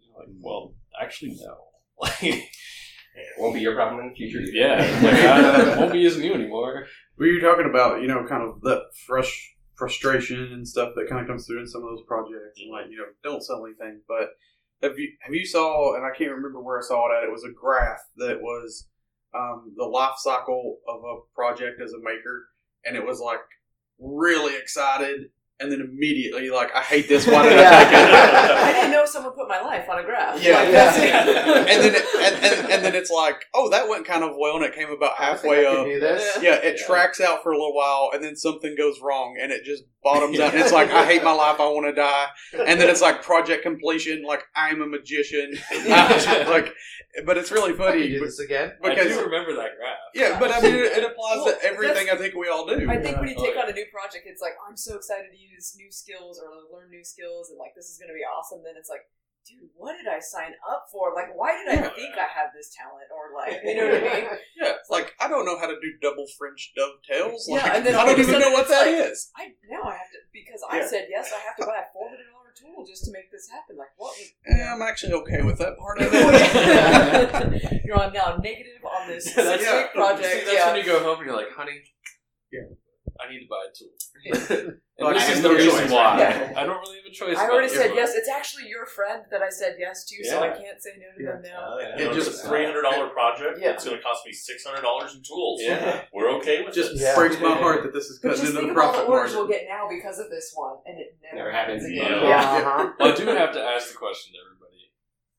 You're 0.00 0.18
like, 0.18 0.28
well, 0.40 0.74
actually, 1.00 1.36
no. 1.44 1.56
Like, 2.02 2.22
It 2.22 3.38
won't 3.38 3.54
be 3.54 3.60
your 3.60 3.74
problem 3.74 4.00
in 4.00 4.08
the 4.08 4.14
future. 4.14 4.38
either. 4.40 4.52
yeah, 4.52 4.78
like, 5.02 5.76
I 5.76 5.78
won't 5.78 5.92
be 5.92 5.98
using 6.00 6.24
you 6.24 6.32
anymore. 6.34 6.86
We 7.18 7.26
were 7.26 7.32
you 7.34 7.40
talking 7.42 7.66
about, 7.68 8.00
you 8.00 8.08
know, 8.08 8.24
kind 8.26 8.42
of 8.42 8.62
that 8.62 8.84
fresh 9.06 9.54
frustration 9.74 10.50
and 10.52 10.66
stuff 10.66 10.94
that 10.96 11.08
kind 11.10 11.20
of 11.20 11.26
comes 11.26 11.46
through 11.46 11.60
in 11.60 11.66
some 11.68 11.82
of 11.82 11.90
those 11.90 12.04
projects, 12.08 12.58
and 12.60 12.70
like, 12.72 12.86
you 12.90 12.96
know, 12.96 13.04
don't 13.22 13.42
sell 13.44 13.66
anything. 13.66 14.00
But 14.08 14.30
have 14.82 14.98
you 14.98 15.08
have 15.20 15.34
you 15.34 15.46
saw? 15.46 15.94
And 15.94 16.04
I 16.04 16.10
can't 16.16 16.32
remember 16.32 16.60
where 16.60 16.78
I 16.78 16.82
saw 16.82 17.06
it 17.08 17.16
at. 17.16 17.24
It 17.24 17.32
was 17.32 17.44
a 17.44 17.52
graph 17.52 18.00
that 18.16 18.40
was 18.40 18.88
um, 19.34 19.72
the 19.76 19.84
life 19.84 20.16
cycle 20.18 20.78
of 20.88 21.02
a 21.04 21.20
project 21.34 21.80
as 21.82 21.92
a 21.92 21.98
maker, 21.98 22.48
and 22.84 22.96
it 22.96 23.06
was 23.06 23.20
like 23.20 23.40
really 23.98 24.56
excited, 24.56 25.30
and 25.62 25.70
then 25.70 25.80
immediately 25.80 26.50
like, 26.50 26.74
I 26.74 26.80
hate 26.80 27.08
this. 27.08 27.26
Why 27.26 27.42
did 27.48 27.58
I 27.58 27.84
take 27.84 27.92
it? 27.92 28.14
I 28.14 28.72
didn't 28.72 28.90
know 28.90 29.06
someone 29.06 29.32
put 29.32 29.48
my 29.48 29.60
life 29.60 29.88
on 29.88 29.98
a 29.98 30.02
graph. 30.02 30.42
Yeah, 30.42 30.58
Like, 30.58 30.68
yeah. 30.68 30.90
that's 30.90 30.98
and 31.70 31.82
then 31.82 31.94
it, 31.94 32.04
and, 32.16 32.44
and, 32.44 32.72
and 32.72 32.84
then 32.84 32.94
it's 32.94 33.10
like, 33.10 33.44
oh, 33.54 33.70
that 33.70 33.88
went 33.88 34.04
kind 34.06 34.24
of 34.24 34.32
well, 34.38 34.56
and 34.56 34.64
it 34.64 34.74
came 34.74 34.90
about 34.90 35.16
halfway 35.16 35.64
up. 35.64 35.86
Yeah, 35.86 36.54
it 36.56 36.78
Yeah. 36.80 36.86
tracks 36.86 37.20
out 37.20 37.42
for 37.42 37.52
a 37.52 37.56
little 37.56 37.74
while, 37.74 38.10
and 38.12 38.22
then 38.22 38.36
something 38.36 38.74
goes 38.76 39.00
wrong, 39.00 39.38
and 39.40 39.52
it 39.52 39.64
just 39.64 39.84
bottoms 40.02 40.40
out. 40.40 40.52
And 40.52 40.62
it's 40.62 40.72
like, 40.72 40.90
I 40.90 41.04
hate 41.04 41.22
my 41.22 41.32
life, 41.32 41.60
I 41.60 41.66
want 41.68 41.86
to 41.86 41.92
die. 41.92 42.26
And 42.66 42.80
then 42.80 42.88
it's 42.90 43.02
like 43.02 43.22
project 43.22 43.62
completion, 43.62 44.24
like 44.24 44.42
I'm 44.56 44.82
a 44.82 44.86
magician. 44.86 45.54
like, 45.86 46.74
but 47.26 47.36
it's 47.36 47.52
really 47.52 47.74
I 47.74 47.76
funny 47.76 48.02
can 48.02 48.10
do 48.12 48.20
this 48.24 48.38
again. 48.38 48.72
I 48.82 48.94
do 48.94 49.20
remember 49.20 49.54
that 49.56 49.76
graph. 49.76 49.98
yeah, 50.14 50.40
but 50.40 50.50
I 50.50 50.60
mean, 50.62 50.74
it, 50.74 50.92
it 50.96 51.04
applies 51.04 51.36
Well, 51.44 51.54
to 51.54 51.64
everything 51.64 52.08
I 52.10 52.16
think 52.16 52.34
we 52.34 52.48
all 52.48 52.66
do. 52.66 52.88
I 52.88 52.96
think 52.96 53.18
when 53.20 53.28
you 53.28 53.36
take 53.36 53.54
yeah. 53.54 53.62
on 53.62 53.68
a 53.70 53.72
new 53.72 53.84
project, 53.92 54.24
it's 54.26 54.40
like 54.40 54.54
I'm 54.66 54.76
so 54.76 54.96
excited 54.96 55.28
to 55.30 55.36
use 55.36 55.51
new 55.76 55.90
skills 55.92 56.40
or 56.40 56.48
learn 56.72 56.88
new 56.90 57.04
skills, 57.04 57.50
and 57.50 57.58
like 57.58 57.72
this 57.76 57.88
is 57.90 57.98
going 57.98 58.08
to 58.08 58.16
be 58.16 58.24
awesome. 58.24 58.62
Then 58.64 58.74
it's 58.78 58.88
like, 58.88 59.04
dude, 59.44 59.68
what 59.74 59.98
did 59.98 60.06
I 60.06 60.20
sign 60.22 60.54
up 60.70 60.86
for? 60.92 61.12
Like, 61.14 61.34
why 61.34 61.52
did 61.58 61.68
I 61.68 61.78
Yeah. 61.82 61.90
think 61.98 62.14
I 62.14 62.28
have 62.30 62.54
this 62.54 62.70
talent? 62.72 63.10
Or 63.10 63.34
like, 63.34 63.58
you 63.64 63.74
know 63.74 63.88
what 63.90 64.00
I 64.00 64.14
mean? 64.14 64.28
Yeah, 64.62 64.74
like 64.90 65.12
I 65.18 65.26
don't 65.26 65.44
know 65.44 65.58
how 65.58 65.66
to 65.66 65.74
do 65.82 65.90
double 66.00 66.26
French 66.38 66.72
dovetails. 66.78 67.46
Yeah, 67.50 67.74
and 67.76 67.82
then 67.84 67.94
I 67.96 68.06
don't 68.06 68.20
even 68.20 68.38
know 68.38 68.50
what 68.54 68.68
it's 68.68 68.70
that 68.70 68.86
like- 68.86 69.10
is. 69.10 69.30
I 69.36 69.52
now 69.68 69.82
I 69.88 69.98
have 69.98 70.10
to 70.14 70.18
because 70.32 70.62
I 70.68 70.84
said 70.86 71.08
yes. 71.10 71.32
I 71.34 71.40
have 71.42 71.56
to 71.58 71.66
buy 71.66 71.82
a 71.82 71.88
four 71.92 72.08
hundred 72.08 72.30
dollar 72.30 72.52
tool 72.54 72.84
just 72.86 73.04
to 73.06 73.10
make 73.12 73.32
this 73.32 73.48
happen. 73.50 73.76
Like 73.76 73.90
what? 73.96 74.14
would- 74.16 74.56
Yeah, 74.56 74.74
I'm 74.74 74.82
actually 74.82 75.14
okay 75.24 75.42
with 75.42 75.58
that 75.58 75.76
part 75.78 75.98
of 76.00 76.08
it. 76.12 76.22
yeah. 76.22 77.78
you're 77.84 77.98
on 78.00 78.12
now 78.12 78.36
negative 78.42 78.84
on 78.84 79.08
this 79.08 79.26
Yeah, 79.36 79.42
that's- 79.42 79.90
project. 79.94 80.22
See, 80.28 80.44
that's 80.44 80.52
yeah. 80.52 80.70
when 80.72 80.80
you 80.80 80.86
go 80.86 81.02
home 81.02 81.18
and 81.18 81.26
you're 81.26 81.36
like, 81.36 81.50
honey, 81.50 81.82
Yeah. 82.52 82.60
I 83.20 83.30
need 83.30 83.40
to 83.40 83.50
buy 83.50 83.62
a 83.66 83.72
tool. 83.74 83.94
and 84.98 85.14
this 85.16 85.28
is 85.36 85.42
the 85.42 85.48
no 85.48 85.54
reason 85.54 85.90
why. 85.90 86.18
Yeah. 86.18 86.52
I 86.56 86.64
don't 86.64 86.80
really 86.80 86.96
have 86.98 87.06
a 87.06 87.14
choice. 87.14 87.36
I 87.36 87.48
already 87.50 87.66
it. 87.66 87.76
said 87.76 87.92
yes. 87.94 88.14
It's 88.14 88.28
actually 88.28 88.68
your 88.68 88.86
friend 88.86 89.22
that 89.30 89.42
I 89.42 89.50
said 89.50 89.76
yes 89.78 90.04
to, 90.06 90.24
so 90.24 90.40
I 90.42 90.48
can't 90.50 90.80
say 90.80 90.90
no 90.98 91.10
to 91.16 91.22
Yeah. 91.22 91.32
them 91.32 91.42
now. 91.42 91.58
Oh, 91.66 91.78
yeah. 91.80 91.98
It 92.10 92.14
just- 92.14 92.44
a 92.44 92.48
three 92.48 92.64
hundred 92.64 92.82
dollar 92.82 93.08
project. 93.10 93.58
Yeah. 93.60 93.72
It's 93.72 93.84
going 93.84 93.96
to 93.96 94.02
cost 94.02 94.22
me 94.26 94.32
six 94.32 94.64
hundred 94.64 94.82
dollars 94.82 95.14
in 95.14 95.22
tools. 95.22 95.60
Yeah. 95.62 96.02
we're 96.12 96.30
okay 96.38 96.64
with 96.64 96.74
just 96.74 96.92
it. 96.92 97.00
Yeah. 97.00 97.14
breaks 97.16 97.38
my 97.40 97.54
heart 97.54 97.82
that 97.82 97.92
this 97.92 98.06
is 98.06 98.18
But 98.22 98.36
cutting 98.36 98.46
into 98.46 98.52
the 98.62 98.68
of 98.68 98.68
all 98.70 98.74
profit 98.74 99.06
the 99.06 99.12
orders 99.12 99.32
margin. 99.34 99.38
we'll 99.38 99.48
get 99.48 99.66
now 99.68 99.88
because 99.90 100.18
of 100.18 100.30
this 100.30 100.52
one, 100.54 100.76
and 100.86 100.98
it 100.98 101.16
never, 101.22 101.36
Never 101.36 101.52
happens 101.52 101.84
again. 101.84 102.06
again. 102.06 102.22
Yeah. 102.28 102.38
Uh-huh. 102.40 102.92
Well, 102.98 103.12
I 103.12 103.16
do 103.16 103.26
have 103.26 103.52
to 103.52 103.60
ask 103.62 103.90
the 103.90 103.98
question 103.98 104.32
to 104.34 104.38
everybody. 104.46 104.90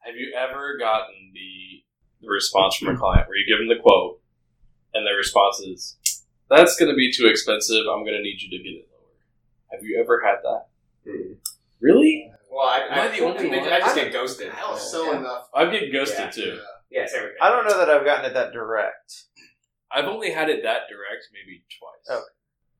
Have 0.03 0.15
you 0.15 0.35
ever 0.37 0.77
gotten 0.77 1.31
the, 1.33 1.83
the 2.21 2.29
response 2.29 2.75
from 2.75 2.89
a 2.93 2.97
client 2.97 3.27
where 3.27 3.37
you 3.37 3.47
give 3.47 3.57
them 3.59 3.69
the 3.71 3.81
quote 3.81 4.19
and 4.93 5.07
their 5.07 5.15
response 5.15 5.59
is, 5.61 5.97
that's 6.55 6.75
going 6.77 6.89
to 6.89 6.95
be 6.95 7.11
too 7.11 7.27
expensive. 7.27 7.85
I'm 7.91 8.03
going 8.03 8.15
to 8.17 8.21
need 8.21 8.41
you 8.41 8.49
to 8.57 8.63
get 8.63 8.69
it 8.73 8.87
lower. 8.91 9.09
Have 9.71 9.83
you 9.83 9.99
ever 9.99 10.21
had 10.25 10.37
that? 10.43 10.67
Hmm. 11.09 11.33
Really? 11.79 12.31
Well, 12.51 12.67
I, 12.67 12.79
Am 12.89 12.99
I 13.11 13.17
the 13.17 13.23
only 13.25 13.51
I, 13.51 13.61
one? 13.61 13.73
I 13.73 13.79
just 13.79 13.95
get 13.95 14.13
ghosted. 14.13 14.51
I'll 14.57 14.77
sell 14.77 15.11
enough. 15.13 15.49
I've 15.53 15.71
get 15.71 15.91
ghosted 15.91 16.19
Yeah. 16.19 16.29
too. 16.29 16.59
Yeah, 16.91 17.05
same 17.07 17.23
with 17.23 17.31
me. 17.31 17.37
I 17.41 17.49
don't 17.49 17.65
know 17.67 17.77
that 17.79 17.89
I've 17.89 18.05
gotten 18.05 18.25
it 18.25 18.33
that 18.35 18.53
direct. 18.53 19.23
I've 19.91 20.05
only 20.05 20.31
had 20.31 20.49
it 20.49 20.61
that 20.63 20.81
direct 20.89 21.27
maybe 21.33 21.63
twice. 21.79 22.17
Okay. 22.17 22.33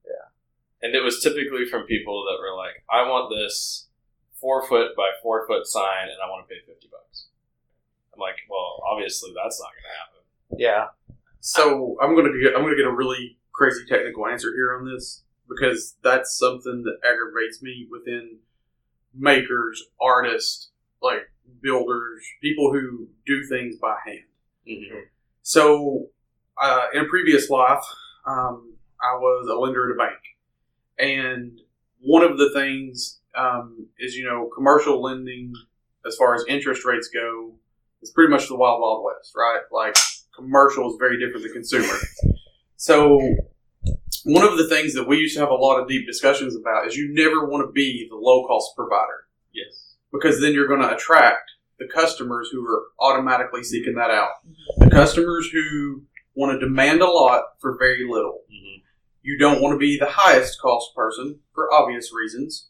Yeah. 0.05 0.85
And 0.87 0.95
it 0.95 1.01
was 1.03 1.21
typically 1.21 1.65
from 1.65 1.83
people 1.87 2.23
that 2.29 2.37
were 2.39 2.55
like, 2.55 2.83
I 2.91 3.09
want 3.09 3.33
this 3.33 3.87
four 4.39 4.65
foot 4.67 4.95
by 4.95 5.09
four 5.23 5.47
foot 5.47 5.65
sign 5.65 6.03
and 6.03 6.17
I 6.23 6.29
want 6.29 6.47
to 6.47 6.53
pay 6.53 6.59
50 6.67 6.89
bucks. 6.91 7.27
I'm 8.13 8.19
like, 8.19 8.35
well, 8.49 8.83
obviously 8.91 9.31
that's 9.35 9.59
not 9.59 9.71
going 9.73 9.89
to 9.89 9.97
happen. 9.97 10.13
Yeah. 10.59 11.15
So 11.39 11.97
I'm 12.01 12.15
gonna 12.15 12.29
get 12.41 12.55
I'm 12.55 12.61
gonna 12.61 12.77
get 12.77 12.85
a 12.85 12.91
really 12.91 13.37
crazy 13.53 13.85
technical 13.87 14.27
answer 14.27 14.51
here 14.53 14.75
on 14.75 14.85
this 14.85 15.23
because 15.47 15.95
that's 16.03 16.37
something 16.37 16.83
that 16.83 16.97
aggravates 17.07 17.61
me 17.61 17.87
within 17.91 18.37
makers, 19.13 19.83
artists, 20.01 20.71
like 21.01 21.29
builders, 21.61 22.23
people 22.41 22.71
who 22.71 23.07
do 23.25 23.45
things 23.45 23.75
by 23.77 23.95
hand. 24.05 24.23
Mm-hmm. 24.67 24.99
So 25.43 26.07
uh, 26.61 26.87
in 26.93 27.01
a 27.01 27.07
previous 27.07 27.49
life, 27.49 27.83
um, 28.25 28.73
I 29.01 29.15
was 29.15 29.47
a 29.49 29.55
lender 29.55 29.89
at 29.89 29.95
a 29.95 29.97
bank, 29.97 30.19
and 30.97 31.59
one 31.99 32.23
of 32.23 32.37
the 32.37 32.51
things 32.53 33.19
um, 33.35 33.87
is 33.99 34.15
you 34.15 34.25
know 34.25 34.49
commercial 34.55 35.01
lending 35.01 35.53
as 36.05 36.15
far 36.15 36.35
as 36.35 36.43
interest 36.47 36.85
rates 36.85 37.09
go 37.13 37.53
is 38.01 38.11
pretty 38.11 38.31
much 38.31 38.47
the 38.47 38.55
wild 38.55 38.81
wild 38.81 39.03
west, 39.03 39.33
right? 39.35 39.61
Like 39.71 39.97
commercial 40.35 40.89
is 40.89 40.95
very 40.97 41.19
different 41.19 41.43
than 41.43 41.53
consumer. 41.53 41.95
So 42.77 43.19
one 44.25 44.45
of 44.47 44.57
the 44.57 44.67
things 44.67 44.93
that 44.93 45.07
we 45.07 45.17
used 45.17 45.35
to 45.35 45.41
have 45.41 45.49
a 45.49 45.55
lot 45.55 45.79
of 45.79 45.87
deep 45.87 46.05
discussions 46.05 46.55
about 46.55 46.87
is 46.87 46.95
you 46.95 47.13
never 47.13 47.45
want 47.45 47.67
to 47.67 47.71
be 47.71 48.07
the 48.09 48.15
low 48.15 48.45
cost 48.47 48.75
provider 48.75 49.25
Yes. 49.53 49.95
because 50.11 50.39
then 50.41 50.53
you're 50.53 50.67
going 50.67 50.81
to 50.81 50.93
attract 50.93 51.51
the 51.79 51.87
customers 51.87 52.49
who 52.51 52.65
are 52.65 52.83
automatically 52.99 53.63
seeking 53.63 53.95
that 53.95 54.11
out. 54.11 54.31
The 54.77 54.89
customers 54.89 55.49
who 55.51 56.03
want 56.35 56.53
to 56.53 56.65
demand 56.65 57.01
a 57.01 57.09
lot 57.09 57.43
for 57.59 57.77
very 57.77 58.05
little. 58.09 58.41
Mm-hmm. 58.51 58.81
You 59.23 59.37
don't 59.37 59.61
want 59.61 59.73
to 59.73 59.79
be 59.79 59.97
the 59.97 60.09
highest 60.09 60.59
cost 60.61 60.95
person 60.95 61.39
for 61.53 61.71
obvious 61.73 62.11
reasons, 62.13 62.69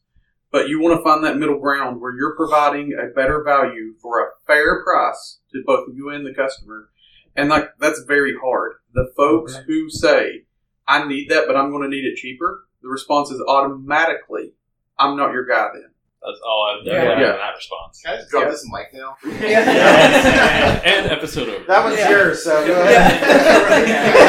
but 0.51 0.69
you 0.69 0.79
want 0.79 0.97
to 0.97 1.03
find 1.03 1.23
that 1.23 1.37
middle 1.37 1.59
ground 1.59 1.99
where 1.99 2.15
you're 2.15 2.35
providing 2.35 2.93
a 2.93 3.13
better 3.13 3.43
value 3.43 3.95
for 4.01 4.21
a 4.21 4.31
fair 4.47 4.83
price 4.83 5.39
to 5.51 5.63
both 5.65 5.89
you 5.93 6.09
and 6.09 6.25
the 6.25 6.33
customer. 6.33 6.89
And 7.35 7.49
like 7.49 7.69
that's 7.79 8.03
very 8.07 8.35
hard. 8.41 8.73
The 8.93 9.11
folks 9.17 9.55
who 9.67 9.89
say, 9.89 10.43
I 10.87 11.07
need 11.07 11.29
that, 11.29 11.45
but 11.47 11.55
I'm 11.55 11.69
going 11.71 11.83
to 11.83 11.89
need 11.89 12.05
it 12.05 12.15
cheaper, 12.17 12.65
the 12.81 12.89
response 12.89 13.29
is 13.31 13.41
automatically, 13.47 14.53
I'm 14.99 15.15
not 15.17 15.31
your 15.31 15.45
guy 15.45 15.69
then. 15.73 15.89
That's 16.25 16.39
all 16.47 16.63
I've 16.79 16.85
done 16.85 16.95
Yeah. 16.95 17.03
yeah. 17.03 17.19
Yeah. 17.19 17.31
that 17.37 17.55
response. 17.55 18.01
Can 18.01 18.13
I 18.13 18.15
just 18.17 18.29
drop 18.29 18.49
this 18.49 18.65
mic 18.71 18.93
now? 18.93 19.17
Yeah. 19.45 20.79
and, 20.85 21.05
and 21.05 21.11
episode 21.11 21.49
over. 21.49 21.65
That 21.65 21.83
one's 21.83 21.97
Yeah. 21.97 22.09
yours, 22.09 22.43
so 22.43 22.65
go 22.65 22.81
ahead. 22.81 24.23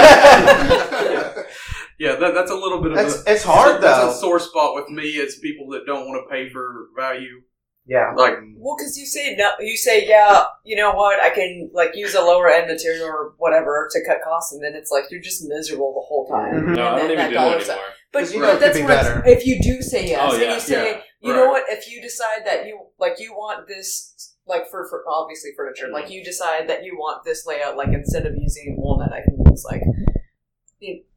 Yeah, 1.98 2.16
that, 2.20 2.34
that's 2.34 2.50
a 2.50 2.54
little 2.54 2.80
bit 2.82 2.92
of 2.92 2.96
That's 2.98 3.24
a, 3.26 3.32
it's 3.32 3.44
hard 3.44 3.80
that's 3.80 3.98
though. 4.00 4.10
a 4.10 4.14
sore 4.14 4.40
spot 4.40 4.74
with 4.74 4.88
me. 4.88 5.02
It's 5.10 5.38
people 5.38 5.68
that 5.70 5.86
don't 5.86 6.06
want 6.06 6.24
to 6.24 6.32
pay 6.32 6.48
for 6.48 6.88
value. 6.96 7.42
Yeah. 7.86 8.12
Like, 8.16 8.34
Well, 8.56 8.76
because 8.76 8.96
you 8.98 9.06
say 9.06 9.36
no, 9.36 9.50
you 9.60 9.76
say 9.76 10.08
yeah. 10.08 10.44
You 10.64 10.76
know 10.76 10.92
what? 10.92 11.22
I 11.22 11.30
can 11.30 11.70
like 11.74 11.90
use 11.94 12.14
a 12.14 12.20
lower 12.20 12.48
end 12.50 12.68
material 12.68 13.04
or 13.06 13.34
whatever 13.38 13.88
to 13.92 14.04
cut 14.06 14.18
costs, 14.24 14.52
and 14.52 14.62
then 14.62 14.74
it's 14.74 14.90
like 14.90 15.04
you're 15.10 15.20
just 15.20 15.46
miserable 15.46 15.92
the 15.94 16.00
whole 16.00 16.26
time. 16.26 16.68
Mhm. 16.68 16.76
No, 16.76 16.86
I 16.86 16.88
And 16.88 16.96
don't 16.96 17.04
even 17.10 17.16
that 17.18 17.28
do 17.28 17.34
dollar 17.34 17.56
it 17.58 17.68
anymore. 17.68 17.84
But, 18.12 18.32
you 18.32 18.40
but 18.40 18.46
know 18.46 18.58
that's 18.58 18.76
could 18.78 18.86
be 18.86 18.92
what 18.92 19.26
if 19.28 19.46
you 19.46 19.60
do 19.60 19.82
say 19.82 20.06
yes, 20.06 20.20
Oh, 20.22 20.32
and 20.34 20.42
yeah, 20.42 20.54
you 20.54 20.60
say, 20.60 20.92
yeah, 20.92 21.00
you 21.20 21.34
know 21.34 21.48
what? 21.48 21.64
If 21.68 21.90
you 21.90 22.00
decide 22.00 22.46
that 22.46 22.66
you 22.66 22.86
like, 22.98 23.16
you 23.18 23.32
want 23.32 23.66
this, 23.66 24.34
like 24.46 24.70
for, 24.70 24.86
for 24.88 25.02
obviously 25.08 25.50
furniture, 25.56 25.88
like 25.92 26.10
you 26.10 26.24
decide 26.24 26.68
that 26.68 26.84
you 26.84 26.96
want 26.96 27.24
this 27.24 27.44
layout, 27.46 27.76
like 27.76 27.88
instead 27.88 28.24
of 28.24 28.34
using 28.36 28.76
walnut, 28.78 29.12
I 29.12 29.20
can 29.22 29.36
use 29.50 29.64
like 29.64 29.82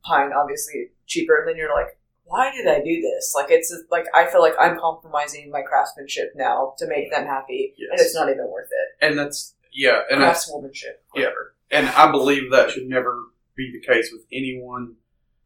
pine, 0.03 0.31
obviously 0.33 0.87
cheaper, 1.05 1.37
and 1.37 1.47
then 1.47 1.55
you're 1.55 1.73
like. 1.73 1.96
Why 2.27 2.51
did 2.51 2.67
I 2.67 2.79
do 2.83 3.01
this? 3.01 3.33
Like 3.35 3.47
it's 3.49 3.73
like 3.89 4.05
I 4.13 4.25
feel 4.27 4.41
like 4.41 4.53
I'm 4.59 4.77
compromising 4.79 5.49
my 5.49 5.61
craftsmanship 5.61 6.33
now 6.35 6.73
to 6.77 6.87
make 6.87 7.09
them 7.09 7.25
happy, 7.25 7.73
and 7.91 7.99
it's 7.99 8.13
not 8.13 8.29
even 8.29 8.47
worth 8.51 8.69
it. 8.69 9.05
and 9.05 9.17
that's 9.17 9.55
yeah, 9.73 10.01
and 10.09 10.21
that's 10.21 10.49
Craftswomanship, 10.51 10.97
Yeah. 11.15 11.29
and 11.71 11.87
I 11.89 12.11
believe 12.11 12.51
that 12.51 12.71
should 12.71 12.87
never 12.87 13.23
be 13.55 13.71
the 13.71 13.79
case 13.85 14.09
with 14.11 14.23
anyone. 14.33 14.95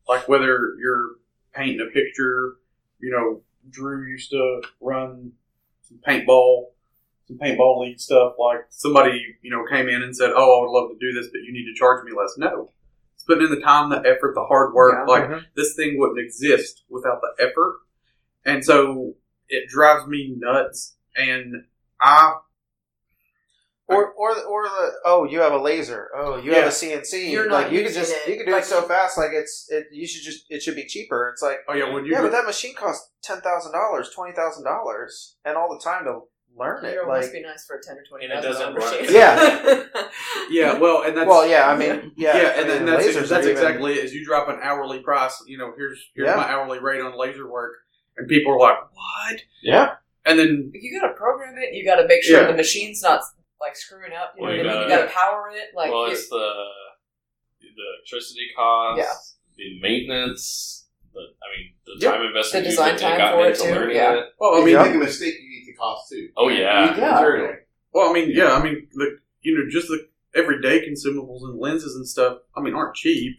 Like 0.08 0.28
whether 0.28 0.76
you're 0.80 1.12
painting 1.54 1.82
a 1.82 1.92
picture, 1.92 2.56
you 3.00 3.12
know, 3.12 3.42
Drew 3.70 4.08
used 4.10 4.32
to 4.32 4.62
run 4.80 5.34
some 5.82 6.00
paintball, 6.08 6.68
some 7.28 7.38
paintball 7.38 7.82
league 7.82 8.00
stuff. 8.00 8.34
Like 8.40 8.66
somebody, 8.70 9.22
you 9.42 9.52
know, 9.52 9.66
came 9.70 9.88
in 9.88 10.02
and 10.02 10.16
said, 10.16 10.32
"Oh, 10.36 10.60
I 10.60 10.62
would 10.66 10.72
love 10.72 10.90
to 10.92 10.98
do 11.00 11.14
this, 11.14 11.30
but 11.32 11.42
you 11.42 11.52
need 11.54 11.66
to 11.72 11.78
charge 11.78 12.04
me 12.06 12.12
less." 12.18 12.34
No, 12.38 12.72
it's 13.22 13.28
putting 13.28 13.46
in 13.46 13.52
the 13.54 13.62
time, 13.62 13.90
the 13.90 13.98
effort, 14.00 14.34
the 14.36 14.44
hard 14.46 14.74
work. 14.74 14.94
Yeah. 14.98 15.06
like 15.06 15.24
Mhm. 15.30 15.44
this 15.56 15.76
thing 15.76 15.98
wouldn't 16.00 16.20
exist 16.20 16.84
without 16.90 17.22
the 17.22 17.44
effort, 17.46 17.80
and 18.46 18.64
so 18.66 19.16
it 19.48 19.70
drives 19.70 20.08
me 20.08 20.34
nuts. 20.38 20.96
And 21.16 21.66
I 22.02 22.36
Or 23.88 24.12
or 24.14 24.34
the- 24.36 24.44
or 24.44 24.64
the 24.64 24.94
oh 25.04 25.26
you 25.26 25.42
have 25.42 25.52
a 25.52 25.58
laser 25.58 26.10
oh 26.16 26.38
you 26.38 26.54
have 26.54 26.64
a 26.66 26.72
CNC 26.72 27.30
You're 27.30 27.52
like 27.52 27.66
not 27.66 27.72
you 27.74 27.84
can 27.84 27.92
just 27.92 28.14
it. 28.14 28.26
you 28.30 28.38
can 28.38 28.46
do 28.46 28.54
Like- 28.54 28.64
it 28.64 28.68
so 28.68 28.84
fast 28.84 29.18
like 29.18 29.32
it's 29.34 29.70
it 29.70 29.88
you 29.92 30.08
should 30.08 30.24
just 30.24 30.46
it 30.50 30.64
should 30.64 30.76
be 30.76 30.86
cheaper 30.86 31.30
it's 31.34 31.42
like 31.42 31.60
oh 31.68 31.74
yeah, 31.74 31.92
when 31.94 32.06
you 32.06 32.14
yeah 32.14 32.20
go- 32.20 32.24
but 32.28 32.32
that 32.32 32.46
machine 32.46 32.74
costs 32.74 33.12
ten 33.22 33.42
thousand 33.42 33.74
dollars 33.74 34.10
twenty 34.12 34.32
thousand 34.34 34.64
dollars 34.64 35.36
and 35.44 35.58
all 35.58 35.70
the 35.70 35.84
time 35.84 36.06
to 36.06 36.22
learn 36.58 36.84
it 36.86 36.90
It 36.96 37.08
like 37.08 37.22
must 37.22 37.34
be 37.34 37.42
nice 37.42 37.66
for 37.66 37.78
a 37.78 37.82
ten 37.82 37.98
or 37.98 38.04
twenty. 38.08 38.26
And 38.26 38.34
it 38.34 38.42
doesn't 38.42 38.74
run. 38.76 38.92
machine. 39.02 39.14
Yeah. 39.16 39.84
yeah, 40.50 40.78
well, 40.78 41.04
and 41.04 41.16
that's 41.18 41.28
well 41.28 41.48
yeah 41.48 41.70
I 41.70 41.78
mean 41.78 42.12
yeah 42.18 42.38
yeah, 42.38 42.60
and 42.60 42.70
then 42.70 42.86
mean, 42.86 42.94
that's, 42.94 43.06
lasers 43.08 43.30
that's 43.30 43.32
are 43.32 43.40
even- 43.40 43.52
exactly 43.52 43.94
it. 43.94 44.06
Is 44.06 44.14
you 44.14 44.26
drop 44.26 44.48
an 44.50 44.60
hourly 44.62 45.00
price, 45.00 45.42
you 45.48 45.58
know, 45.58 45.74
here's 45.78 46.00
here's 46.16 46.28
Yeah. 46.28 46.36
my 46.36 46.48
hourly 46.50 46.80
rate 46.80 47.02
on 47.02 47.18
laser 47.18 47.50
work, 47.50 47.74
and 48.18 48.28
people 48.28 48.54
are 48.54 48.60
like, 48.60 48.78
what? 48.94 49.42
yeah 49.64 49.94
And 50.26 50.38
then 50.38 50.72
you 50.74 51.00
gotta 51.00 51.14
program 51.14 51.56
it. 51.58 51.74
You 51.74 51.86
gotta 51.86 52.08
make 52.08 52.24
sure 52.24 52.42
Yeah. 52.42 52.48
the 52.48 52.58
machine's 52.58 53.02
not 53.02 53.22
like 53.60 53.76
screwing 53.76 54.12
up. 54.14 54.34
You 54.38 54.42
know 54.44 54.48
Well, 54.50 54.58
you 54.58 54.64
gotta- 54.64 54.90
gotta 54.90 55.08
power 55.12 55.50
it. 55.54 55.76
Like 55.76 55.92
well, 55.92 56.06
it's 56.06 56.28
the 56.30 56.54
the 57.62 57.84
electricity 57.98 58.48
costs, 58.56 59.38
Yeah. 59.58 59.64
the 59.66 59.80
maintenance, 59.80 60.88
the 61.14 61.20
I 61.22 61.48
mean 61.58 61.74
the 61.86 62.06
Yep. 62.06 62.14
time 62.14 62.26
investment, 62.26 62.66
The 62.66 62.70
you 62.70 62.76
design 62.78 62.98
time 62.98 63.18
got 63.18 63.34
for 63.36 63.48
it 63.48 63.58
too, 63.58 63.94
yeah. 63.94 64.14
it. 64.16 64.26
well, 64.40 64.56
I 64.56 64.60
If 64.60 64.66
mean, 64.66 64.74
you 64.74 64.80
make 64.84 64.96
a 64.96 64.98
mistake, 64.98 65.34
you 65.42 65.50
eat 65.60 65.61
the 65.61 65.61
cost 65.82 66.10
too. 66.12 66.30
Oh 66.38 66.50
yeah, 66.50 66.96
Yeah. 66.98 67.12
Material. 67.14 67.56
well, 67.94 68.10
I 68.10 68.14
mean, 68.14 68.30
yeah, 68.34 68.54
I 68.54 68.64
mean, 68.64 68.88
the 68.94 69.18
you 69.42 69.58
know, 69.58 69.70
just 69.70 69.88
the 69.88 70.08
everyday 70.36 70.88
consumables 70.88 71.42
and 71.44 71.60
lenses 71.60 71.96
and 71.96 72.08
stuff. 72.08 72.38
I 72.56 72.62
mean, 72.62 72.74
aren't 72.76 72.96
cheap. 72.96 73.38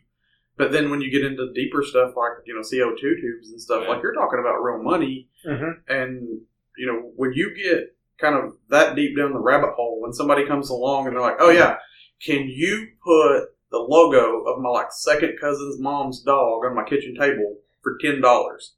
But 0.59 0.70
then 0.72 0.90
when 0.90 1.01
you 1.01 1.11
get 1.11 1.24
into 1.24 1.53
deeper 1.55 1.82
stuff 1.82 2.12
like 2.16 2.32
you 2.47 2.55
know 2.55 2.62
CO 2.62 2.95
two 2.95 3.16
tubes 3.20 3.51
and 3.51 3.61
stuff, 3.61 3.82
Yeah. 3.84 3.90
like 3.90 4.03
you're 4.03 4.14
talking 4.14 4.40
about 4.40 4.62
real 4.62 4.82
money. 4.82 5.28
Mhm. 5.47 5.72
And 5.88 6.40
you 6.76 6.86
know, 6.86 7.12
when 7.16 7.32
you 7.32 7.55
get 7.55 7.95
kind 8.18 8.34
of 8.36 8.57
that 8.68 8.95
deep 8.97 9.16
down 9.16 9.32
the 9.32 9.38
rabbit 9.38 9.72
hole, 9.74 10.01
when 10.01 10.12
somebody 10.12 10.47
comes 10.47 10.68
along 10.70 11.07
and 11.07 11.14
they're 11.16 11.22
like, 11.22 11.38
"Oh 11.40 11.51
yeah, 11.51 11.78
can 12.24 12.47
you 12.49 12.88
put 13.05 13.49
the 13.70 13.78
logo 13.78 14.43
of 14.45 14.61
my 14.61 14.68
like 14.68 14.93
second 14.93 15.38
cousin's 15.40 15.80
mom's 15.80 16.22
dog 16.22 16.64
on 16.66 16.74
my 16.74 16.84
kitchen 16.84 17.14
table 17.18 17.59
for 17.82 17.97
ten 18.01 18.20
dollars?" 18.20 18.74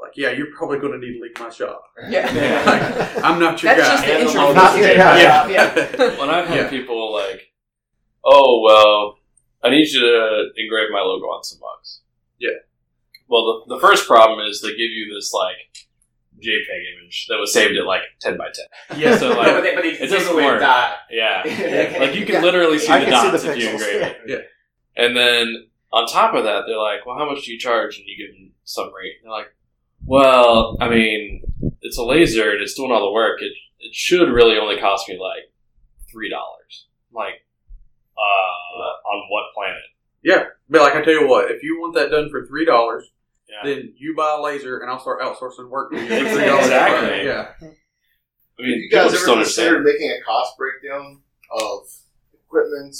Like, 0.00 0.12
yeah, 0.16 0.30
you're 0.30 0.52
probably 0.54 0.78
going 0.78 0.92
to 0.92 0.98
need 0.98 1.14
to 1.18 1.22
leave 1.22 1.38
my 1.38 1.48
shop. 1.50 1.82
yeah. 2.08 2.26
Like, 2.66 3.24
I'm 3.24 3.38
not 3.40 3.62
your 3.62 3.74
That's 3.74 3.88
guy. 3.88 3.94
just 3.94 4.06
the 4.06 4.20
intro. 4.20 4.52
Not 4.52 4.78
your 4.78 4.94
guy. 4.96 5.20
Yeah. 5.22 5.42
job. 5.42 5.50
Yeah. 5.98 6.18
When 6.20 6.30
I've 6.30 6.46
had 6.48 6.56
Yeah. 6.56 6.68
people 6.70 7.12
like, 7.12 7.52
oh 8.24 8.60
well, 8.62 9.18
I 9.62 9.70
need 9.70 9.88
you 9.88 10.00
to 10.00 10.48
engrave 10.56 10.88
my 10.92 11.00
logo 11.00 11.26
on 11.26 11.42
some 11.44 11.58
mugs. 11.60 12.00
Yeah. 12.38 12.50
Well, 13.28 13.64
the, 13.66 13.74
the 13.76 13.80
first 13.80 14.06
problem 14.06 14.40
is 14.46 14.60
they 14.60 14.68
give 14.70 14.78
you 14.90 15.12
this 15.14 15.32
like 15.32 15.88
JPEG 16.38 17.00
image 17.00 17.26
that 17.28 17.38
was 17.38 17.52
saved 17.52 17.76
at 17.76 17.86
like 17.86 18.02
ten 18.20 18.36
by 18.36 18.48
ten. 18.54 18.98
yeah, 19.00 19.16
So 19.16 19.30
Yeah, 19.30 19.36
like, 19.36 19.46
but 19.54 19.60
they, 19.62 19.74
but 19.74 19.82
they 19.82 19.90
it 19.92 20.10
doesn't 20.10 20.36
work. 20.36 20.60
dot. 20.60 20.96
yeah, 21.10 21.42
Yeah. 21.46 21.96
like 21.98 22.14
you 22.14 22.26
can 22.26 22.36
Yeah. 22.36 22.42
literally 22.42 22.78
see 22.78 22.92
I 22.92 23.00
the 23.00 23.06
can 23.06 23.22
see 23.24 23.30
dots 23.30 23.42
the 23.44 23.52
if 23.52 23.58
you 23.58 23.68
engrave 23.70 24.02
it. 24.02 24.16
yeah. 24.26 25.02
And 25.02 25.16
then 25.16 25.68
on 25.92 26.06
top 26.06 26.34
of 26.34 26.44
that, 26.44 26.64
they're 26.66 26.76
like, 26.78 27.06
"Well, 27.06 27.16
how 27.16 27.28
much 27.30 27.44
do 27.44 27.52
you 27.52 27.58
charge?" 27.58 27.98
And 27.98 28.06
you 28.06 28.16
give 28.16 28.34
them 28.36 28.52
some 28.64 28.92
rate. 28.94 29.14
And 29.22 29.24
they're 29.30 29.38
like, 29.38 29.54
"Well, 30.06 30.76
I 30.80 30.88
mean, 30.88 31.42
it's 31.82 31.98
a 31.98 32.04
laser 32.04 32.50
and 32.52 32.62
it's 32.62 32.74
doing 32.74 32.92
all 32.92 33.04
the 33.06 33.12
work. 33.12 33.40
It 33.42 33.52
it 33.80 33.94
should 33.94 34.28
really 34.30 34.56
only 34.58 34.78
cost 34.80 35.08
me 35.08 35.18
like 35.18 35.52
three 36.10 36.30
dollars. 36.30 36.86
Like, 37.12 37.44
uh, 38.16 39.08
on 39.08 39.26
what 39.30 39.54
planet? 39.54 39.82
Yeah, 40.22 40.44
but 40.68 40.80
like 40.82 40.94
I 40.94 41.02
tell 41.02 41.14
you 41.14 41.28
what, 41.28 41.50
if 41.50 41.62
you 41.62 41.78
want 41.80 41.94
that 41.94 42.10
done 42.10 42.28
for 42.30 42.46
three 42.46 42.64
dollars, 42.64 43.10
Yeah, 43.48 43.62
then 43.64 43.94
you 43.96 44.14
buy 44.16 44.34
a 44.38 44.42
laser 44.42 44.78
and 44.78 44.90
I'll 44.90 44.98
start 45.00 45.20
outsourcing 45.20 45.68
work 45.68 45.92
for 45.92 45.98
you. 45.98 46.04
Exactly. 46.04 47.26
Yeah. 47.26 47.48
I 47.60 47.64
Have 47.64 47.70
mean, 48.58 48.80
you 48.80 48.90
guys 48.90 49.12
people 49.12 49.32
ever 49.34 49.42
considered 49.42 49.84
making 49.84 50.10
a 50.10 50.20
cost 50.24 50.56
breakdown 50.56 51.20
of 51.52 51.86
equipment, 52.32 52.96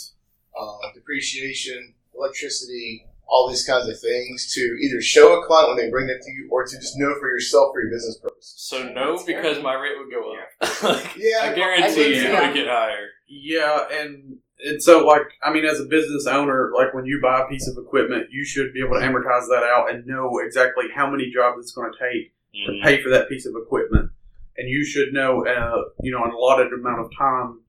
uh, 0.58 0.76
depreciation, 0.94 1.94
electricity, 2.14 3.06
all 3.28 3.48
these 3.48 3.64
kinds 3.64 3.88
of 3.88 3.98
things 3.98 4.52
to 4.54 4.60
either 4.60 5.00
show 5.00 5.40
a 5.40 5.46
client 5.46 5.68
when 5.68 5.76
they 5.76 5.90
bring 5.90 6.06
that 6.06 6.22
to 6.22 6.30
you, 6.30 6.48
or 6.50 6.64
to 6.64 6.76
just 6.76 6.96
know 6.96 7.12
for 7.18 7.28
yourself 7.28 7.72
for 7.72 7.80
your 7.82 7.90
business 7.90 8.18
purposes? 8.18 8.54
So 8.56 8.88
no, 8.92 9.22
because 9.26 9.62
my 9.62 9.74
rate 9.74 9.96
would 9.98 10.10
go 10.10 10.32
up. 10.34 10.82
like, 10.82 11.16
Yeah, 11.16 11.40
I 11.42 11.50
I 11.50 11.54
guarantee 11.54 11.90
think 11.94 12.14
you 12.14 12.22
so. 12.22 12.28
it 12.28 12.40
would 12.46 12.54
get 12.54 12.66
higher. 12.68 13.08
Yeah, 13.28 13.86
and 13.92 14.36
and 14.64 14.82
so 14.82 15.04
like 15.06 15.26
I 15.42 15.52
mean, 15.52 15.64
as 15.64 15.80
a 15.80 15.84
business 15.86 16.26
owner, 16.26 16.70
like 16.74 16.94
when 16.94 17.04
you 17.06 17.20
buy 17.20 17.40
a 17.42 17.48
piece 17.48 17.68
of 17.68 17.76
equipment, 17.82 18.28
you 18.30 18.44
should 18.44 18.72
be 18.72 18.80
able 18.80 18.94
to 18.94 19.00
amortize 19.04 19.48
that 19.48 19.64
out 19.64 19.92
and 19.92 20.06
know 20.06 20.38
exactly 20.44 20.84
how 20.94 21.10
many 21.10 21.30
jobs 21.30 21.58
it's 21.60 21.72
going 21.72 21.90
to 21.92 21.98
take 21.98 22.32
to 22.66 22.72
Mhm. 22.72 22.82
pay 22.84 23.02
for 23.02 23.10
that 23.10 23.28
piece 23.28 23.44
of 23.46 23.54
equipment, 23.56 24.10
and 24.56 24.68
you 24.68 24.84
should 24.84 25.12
know, 25.12 25.44
uh, 25.46 25.82
you 26.00 26.10
know, 26.12 26.24
an 26.24 26.30
allotted 26.30 26.72
amount 26.72 27.00
of 27.00 27.10
time 27.18 27.60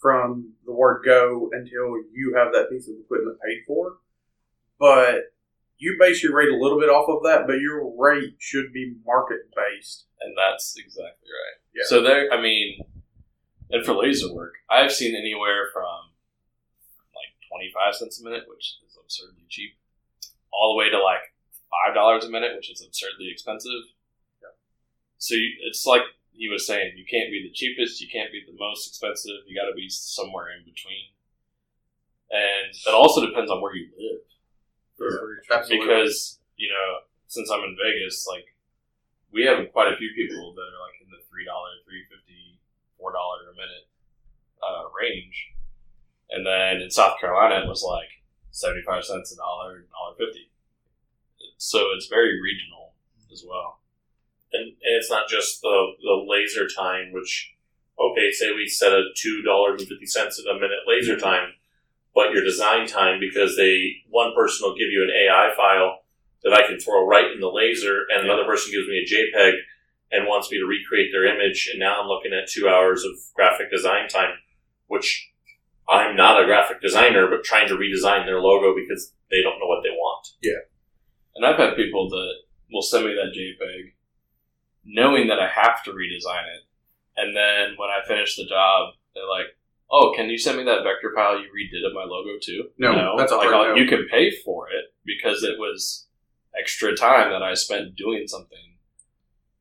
from 0.00 0.52
the 0.66 0.72
word 0.72 1.02
go 1.04 1.50
until 1.52 1.96
you 2.12 2.34
have 2.36 2.52
that 2.52 2.68
piece 2.70 2.88
of 2.88 2.94
equipment 2.98 3.38
paid 3.46 3.62
for. 3.66 3.98
But 4.78 5.34
you 5.78 5.96
base 5.98 6.22
your 6.22 6.34
rate 6.34 6.48
a 6.50 6.56
little 6.56 6.78
bit 6.78 6.88
off 6.88 7.08
of 7.08 7.22
that, 7.24 7.46
but 7.46 7.60
your 7.60 7.92
rate 7.98 8.36
should 8.38 8.72
be 8.72 8.94
market 9.06 9.50
based. 9.54 10.06
and 10.20 10.34
that's 10.36 10.74
exactly 10.78 11.28
right. 11.28 11.58
Yeah. 11.74 11.82
So 11.86 12.02
there, 12.02 12.32
I 12.32 12.40
mean, 12.40 12.78
and 13.70 13.84
for 13.84 13.94
laser 13.94 14.32
work, 14.32 14.54
I've 14.70 14.92
seen 14.92 15.14
anywhere 15.16 15.68
from 15.72 16.12
like 17.14 17.32
twenty 17.48 17.70
five 17.74 17.94
cents 17.94 18.20
a 18.20 18.24
minute, 18.24 18.44
which 18.48 18.78
is 18.86 18.96
absurdly 19.00 19.44
cheap, 19.48 19.72
all 20.52 20.74
the 20.74 20.78
way 20.78 20.90
to 20.90 20.98
like 21.02 21.34
five 21.70 21.94
dollars 21.94 22.24
a 22.24 22.30
minute, 22.30 22.52
which 22.56 22.70
is 22.70 22.82
absurdly 22.86 23.28
expensive. 23.30 23.82
So 25.18 25.34
you, 25.34 25.48
it's 25.64 25.86
like 25.86 26.02
he 26.32 26.48
was 26.48 26.66
saying, 26.66 26.92
you 26.96 27.04
can't 27.08 27.30
be 27.30 27.42
the 27.42 27.52
cheapest, 27.54 28.00
you 28.00 28.08
can't 28.12 28.30
be 28.30 28.42
the 28.46 28.56
most 28.58 28.88
expensive. 28.88 29.46
You 29.46 29.56
got 29.56 29.68
to 29.68 29.74
be 29.74 29.88
somewhere 29.88 30.48
in 30.52 30.64
between, 30.64 31.14
and 32.30 32.74
it 32.74 32.94
also 32.94 33.24
depends 33.24 33.50
on 33.50 33.62
where 33.62 33.74
you 33.74 33.88
live 33.98 34.20
Absolutely. 35.00 35.86
because 35.86 36.38
you 36.56 36.68
know 36.68 37.04
since 37.26 37.50
I'm 37.50 37.64
in 37.64 37.76
Vegas, 37.76 38.26
like 38.30 38.46
we 39.32 39.44
have 39.44 39.58
quite 39.72 39.92
a 39.92 39.96
few 39.96 40.10
people 40.14 40.54
that 40.54 40.68
are 40.70 40.82
like 40.86 41.00
in 41.02 41.10
the 41.10 41.22
three 41.28 41.44
dollar, 41.44 41.70
three 41.84 42.04
fifty, 42.10 42.60
four 42.98 43.12
dollar 43.12 43.50
a 43.50 43.54
minute 43.54 43.86
uh, 44.62 44.86
range, 44.94 45.54
and 46.30 46.46
then 46.46 46.82
in 46.82 46.90
South 46.90 47.18
Carolina 47.20 47.64
it 47.64 47.68
was 47.68 47.82
like 47.82 48.22
seventy 48.50 48.82
five 48.82 49.04
cents 49.04 49.32
a 49.32 49.36
dollar, 49.36 49.84
dollar 49.90 50.14
fifty. 50.18 50.50
So 51.58 51.90
it's 51.96 52.06
very 52.06 52.40
regional 52.40 52.94
as 53.32 53.44
well. 53.46 53.80
and, 54.52 54.62
and 54.62 54.94
it's 54.98 55.10
not 55.10 55.28
just 55.28 55.60
the 55.62 55.92
the 56.02 56.24
laser 56.26 56.68
time, 56.68 57.12
which 57.12 57.54
okay, 57.98 58.30
say 58.30 58.52
we 58.54 58.66
set 58.68 58.92
a 58.92 59.02
two 59.16 59.42
dollars 59.42 59.80
and 59.80 59.88
fifty 59.88 60.06
cents 60.06 60.38
a 60.38 60.54
minute 60.54 60.86
laser 60.86 61.18
time, 61.18 61.54
but 62.14 62.32
your 62.32 62.44
design 62.44 62.86
time 62.86 63.18
because 63.20 63.56
they 63.56 64.02
one 64.08 64.32
person 64.34 64.66
will 64.66 64.76
give 64.76 64.90
you 64.90 65.02
an 65.02 65.10
AI 65.10 65.52
file 65.56 65.98
that 66.44 66.54
I 66.54 66.66
can 66.66 66.78
throw 66.78 67.06
right 67.06 67.32
in 67.32 67.40
the 67.40 67.48
laser, 67.48 68.02
and 68.10 68.24
another 68.24 68.44
person 68.44 68.72
gives 68.72 68.86
me 68.86 69.02
a 69.02 69.08
JPEG, 69.08 69.54
and 70.12 70.28
wants 70.28 70.50
me 70.50 70.58
to 70.58 70.66
recreate 70.66 71.10
their 71.10 71.26
image, 71.26 71.68
and 71.70 71.80
now 71.80 72.00
I'm 72.00 72.08
looking 72.08 72.32
at 72.32 72.48
two 72.48 72.68
hours 72.68 73.04
of 73.04 73.12
graphic 73.34 73.70
design 73.70 74.08
time, 74.08 74.34
which 74.86 75.30
I'm 75.88 76.16
not 76.16 76.40
a 76.40 76.46
graphic 76.46 76.80
designer, 76.80 77.26
but 77.28 77.44
trying 77.44 77.68
to 77.68 77.74
redesign 77.74 78.26
their 78.26 78.40
logo 78.40 78.74
because 78.74 79.12
they 79.30 79.42
don't 79.42 79.58
know 79.58 79.66
what 79.66 79.82
they 79.82 79.90
want. 79.90 80.28
Yeah. 80.42 80.62
And 81.34 81.44
I've 81.44 81.58
had 81.58 81.76
people 81.76 82.08
that 82.10 82.32
will 82.70 82.82
send 82.82 83.06
me 83.06 83.14
that 83.14 83.36
JPEG 83.36 83.92
knowing 84.84 85.28
that 85.28 85.40
I 85.40 85.48
have 85.48 85.82
to 85.84 85.90
redesign 85.90 86.44
it. 86.44 86.62
And 87.16 87.34
then 87.34 87.74
when 87.76 87.90
I 87.90 88.06
finish 88.06 88.36
the 88.36 88.44
job, 88.44 88.94
they're 89.14 89.28
like, 89.28 89.56
oh, 89.94 90.12
can 90.14 90.28
you 90.28 90.36
send 90.36 90.58
me 90.58 90.64
that 90.64 90.82
vector 90.82 91.12
file 91.14 91.38
you 91.38 91.46
redid 91.46 91.86
of 91.86 91.94
my 91.94 92.02
logo 92.02 92.38
too? 92.42 92.64
No, 92.78 92.92
no. 92.92 93.14
that's 93.16 93.30
a 93.30 93.36
like, 93.36 93.48
hard 93.48 93.68
oh, 93.68 93.74
no. 93.74 93.80
You 93.80 93.86
can 93.86 94.06
pay 94.10 94.32
for 94.44 94.68
it 94.68 94.92
because 95.04 95.44
it 95.44 95.56
was 95.58 96.06
extra 96.58 96.96
time 96.96 97.30
that 97.30 97.42
I 97.42 97.54
spent 97.54 97.94
doing 97.94 98.26
something 98.26 98.58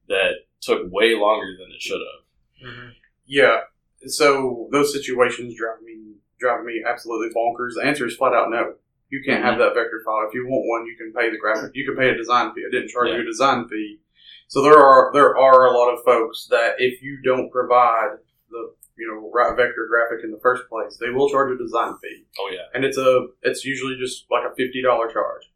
that 0.08 0.32
took 0.62 0.92
way 0.92 1.16
longer 1.16 1.54
than 1.60 1.72
it 1.72 1.82
should 1.82 2.02
have. 2.02 2.68
Mm-hmm. 2.68 2.90
Yeah. 3.26 3.60
So 4.08 4.70
those 4.72 4.92
situations 4.92 5.56
drive 5.56 5.82
me 5.84 6.16
drive 6.40 6.66
me 6.66 6.84
absolutely 6.88 7.30
bonkers. 7.34 7.76
The 7.76 7.86
answer 7.86 8.06
is 8.08 8.16
flat 8.16 8.34
out 8.34 8.50
no. 8.50 8.74
You 9.10 9.22
can't 9.24 9.44
have 9.44 9.54
mm-hmm. 9.54 9.62
that 9.62 9.76
vector 9.76 10.02
file. 10.04 10.26
If 10.28 10.34
you 10.34 10.48
want 10.48 10.68
one, 10.68 10.88
you 10.88 10.98
can 10.98 11.14
pay 11.14 11.30
the 11.30 11.38
graphic. 11.38 11.72
You 11.76 11.86
can 11.86 11.96
pay 11.96 12.10
a 12.10 12.18
design 12.18 12.54
fee. 12.54 12.66
I 12.68 12.72
didn't 12.72 12.90
charge 12.90 13.10
Yeah. 13.10 13.18
you 13.18 13.22
a 13.22 13.26
design 13.26 13.68
fee. 13.68 14.00
So 14.48 14.64
there 14.64 14.78
are 14.78 15.12
there 15.14 15.38
are 15.38 15.66
a 15.68 15.78
lot 15.78 15.94
of 15.94 16.04
folks 16.04 16.48
that 16.50 16.76
if 16.80 17.02
you 17.02 17.22
don't 17.24 17.52
provide 17.52 18.18
the 18.50 18.74
you 18.98 19.08
know 19.08 19.30
right 19.34 19.56
vector 19.56 19.88
graphic 19.90 20.24
in 20.24 20.32
the 20.32 20.40
first 20.40 20.64
place, 20.70 20.98
they 20.98 21.10
will 21.10 21.30
charge 21.30 21.52
a 21.52 21.58
design 21.58 21.96
fee 22.02 22.26
Oh 22.40 22.50
yeah. 22.54 22.66
and 22.74 22.84
it's 22.86 22.98
a 22.98 23.28
it's 23.42 23.66
usually 23.66 23.96
just 23.98 24.26
like 24.32 24.44
a 24.50 24.56
fifty 24.56 24.82
dollar 24.82 25.12
charge. 25.12 25.50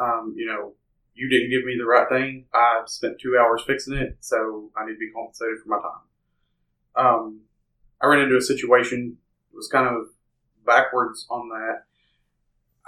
Um, 0.00 0.34
you 0.36 0.46
know, 0.46 0.72
you 1.14 1.28
didn't 1.28 1.50
give 1.50 1.64
me 1.64 1.76
the 1.78 1.84
right 1.86 2.08
thing. 2.08 2.46
I 2.54 2.82
spent 2.86 3.20
two 3.20 3.36
hours 3.38 3.62
fixing 3.66 3.94
it, 3.94 4.16
so 4.20 4.70
I 4.76 4.86
need 4.86 4.94
to 4.94 4.98
be 4.98 5.10
compensated 5.14 5.58
for 5.62 5.68
my 5.68 5.78
time. 5.78 7.06
Um, 7.06 7.40
I 8.00 8.06
ran 8.06 8.20
into 8.20 8.36
a 8.36 8.40
situation. 8.42 9.18
It 9.52 9.56
was 9.56 9.68
kind 9.68 9.86
of 9.94 10.06
backwards 10.66 11.26
on 11.30 11.48
that. 11.50 11.84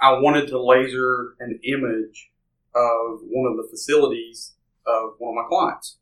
I 0.01 0.13
wanted 0.19 0.47
to 0.49 0.61
laser 0.61 1.35
an 1.39 1.59
image 1.63 2.31
of 2.75 3.19
one 3.23 3.49
of 3.51 3.55
the 3.57 3.67
facilities 3.69 4.53
of 4.85 5.11
one 5.19 5.37
of 5.37 5.43
my 5.43 5.47
clients, 5.47 5.97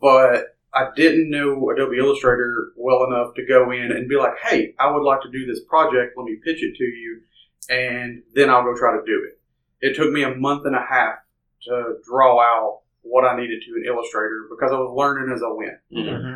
but 0.00 0.58
I 0.72 0.88
didn't 0.94 1.30
know 1.30 1.70
Adobe 1.70 1.98
Illustrator 1.98 2.72
well 2.76 3.04
enough 3.04 3.34
to 3.34 3.46
go 3.46 3.72
in 3.72 3.90
and 3.90 4.08
be 4.08 4.16
like, 4.16 4.38
"Hey, 4.38 4.74
I 4.78 4.90
would 4.90 5.02
like 5.02 5.20
to 5.22 5.30
do 5.30 5.46
this 5.46 5.64
project. 5.64 6.16
Let 6.16 6.24
me 6.24 6.36
pitch 6.44 6.62
it 6.62 6.76
to 6.76 6.84
you, 6.84 7.22
and 7.68 8.22
then 8.34 8.50
I'll 8.50 8.62
go 8.62 8.76
try 8.76 8.96
to 8.96 9.04
do 9.04 9.26
it." 9.28 9.40
It 9.80 9.96
took 9.96 10.12
me 10.12 10.22
a 10.22 10.34
month 10.34 10.66
and 10.66 10.76
a 10.76 10.84
half 10.88 11.16
to 11.62 11.96
draw 12.04 12.40
out 12.40 12.82
what 13.02 13.24
I 13.24 13.36
needed 13.36 13.62
to 13.62 13.76
in 13.76 13.84
Illustrator 13.84 14.46
because 14.50 14.72
I 14.72 14.78
was 14.78 14.94
learning 14.94 15.34
as 15.34 15.42
I 15.42 15.48
went. 15.48 15.78
Mm-hmm. 15.92 16.34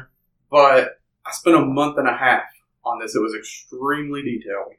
But 0.51 1.01
I 1.27 1.31
spent 1.33 1.57
a 1.57 1.61
month 1.61 1.99
and 1.99 2.09
a 2.09 2.17
half 2.17 2.45
on 2.85 2.99
this. 2.99 3.15
It 3.15 3.21
was 3.21 3.35
extremely 3.35 4.23
detailed, 4.23 4.75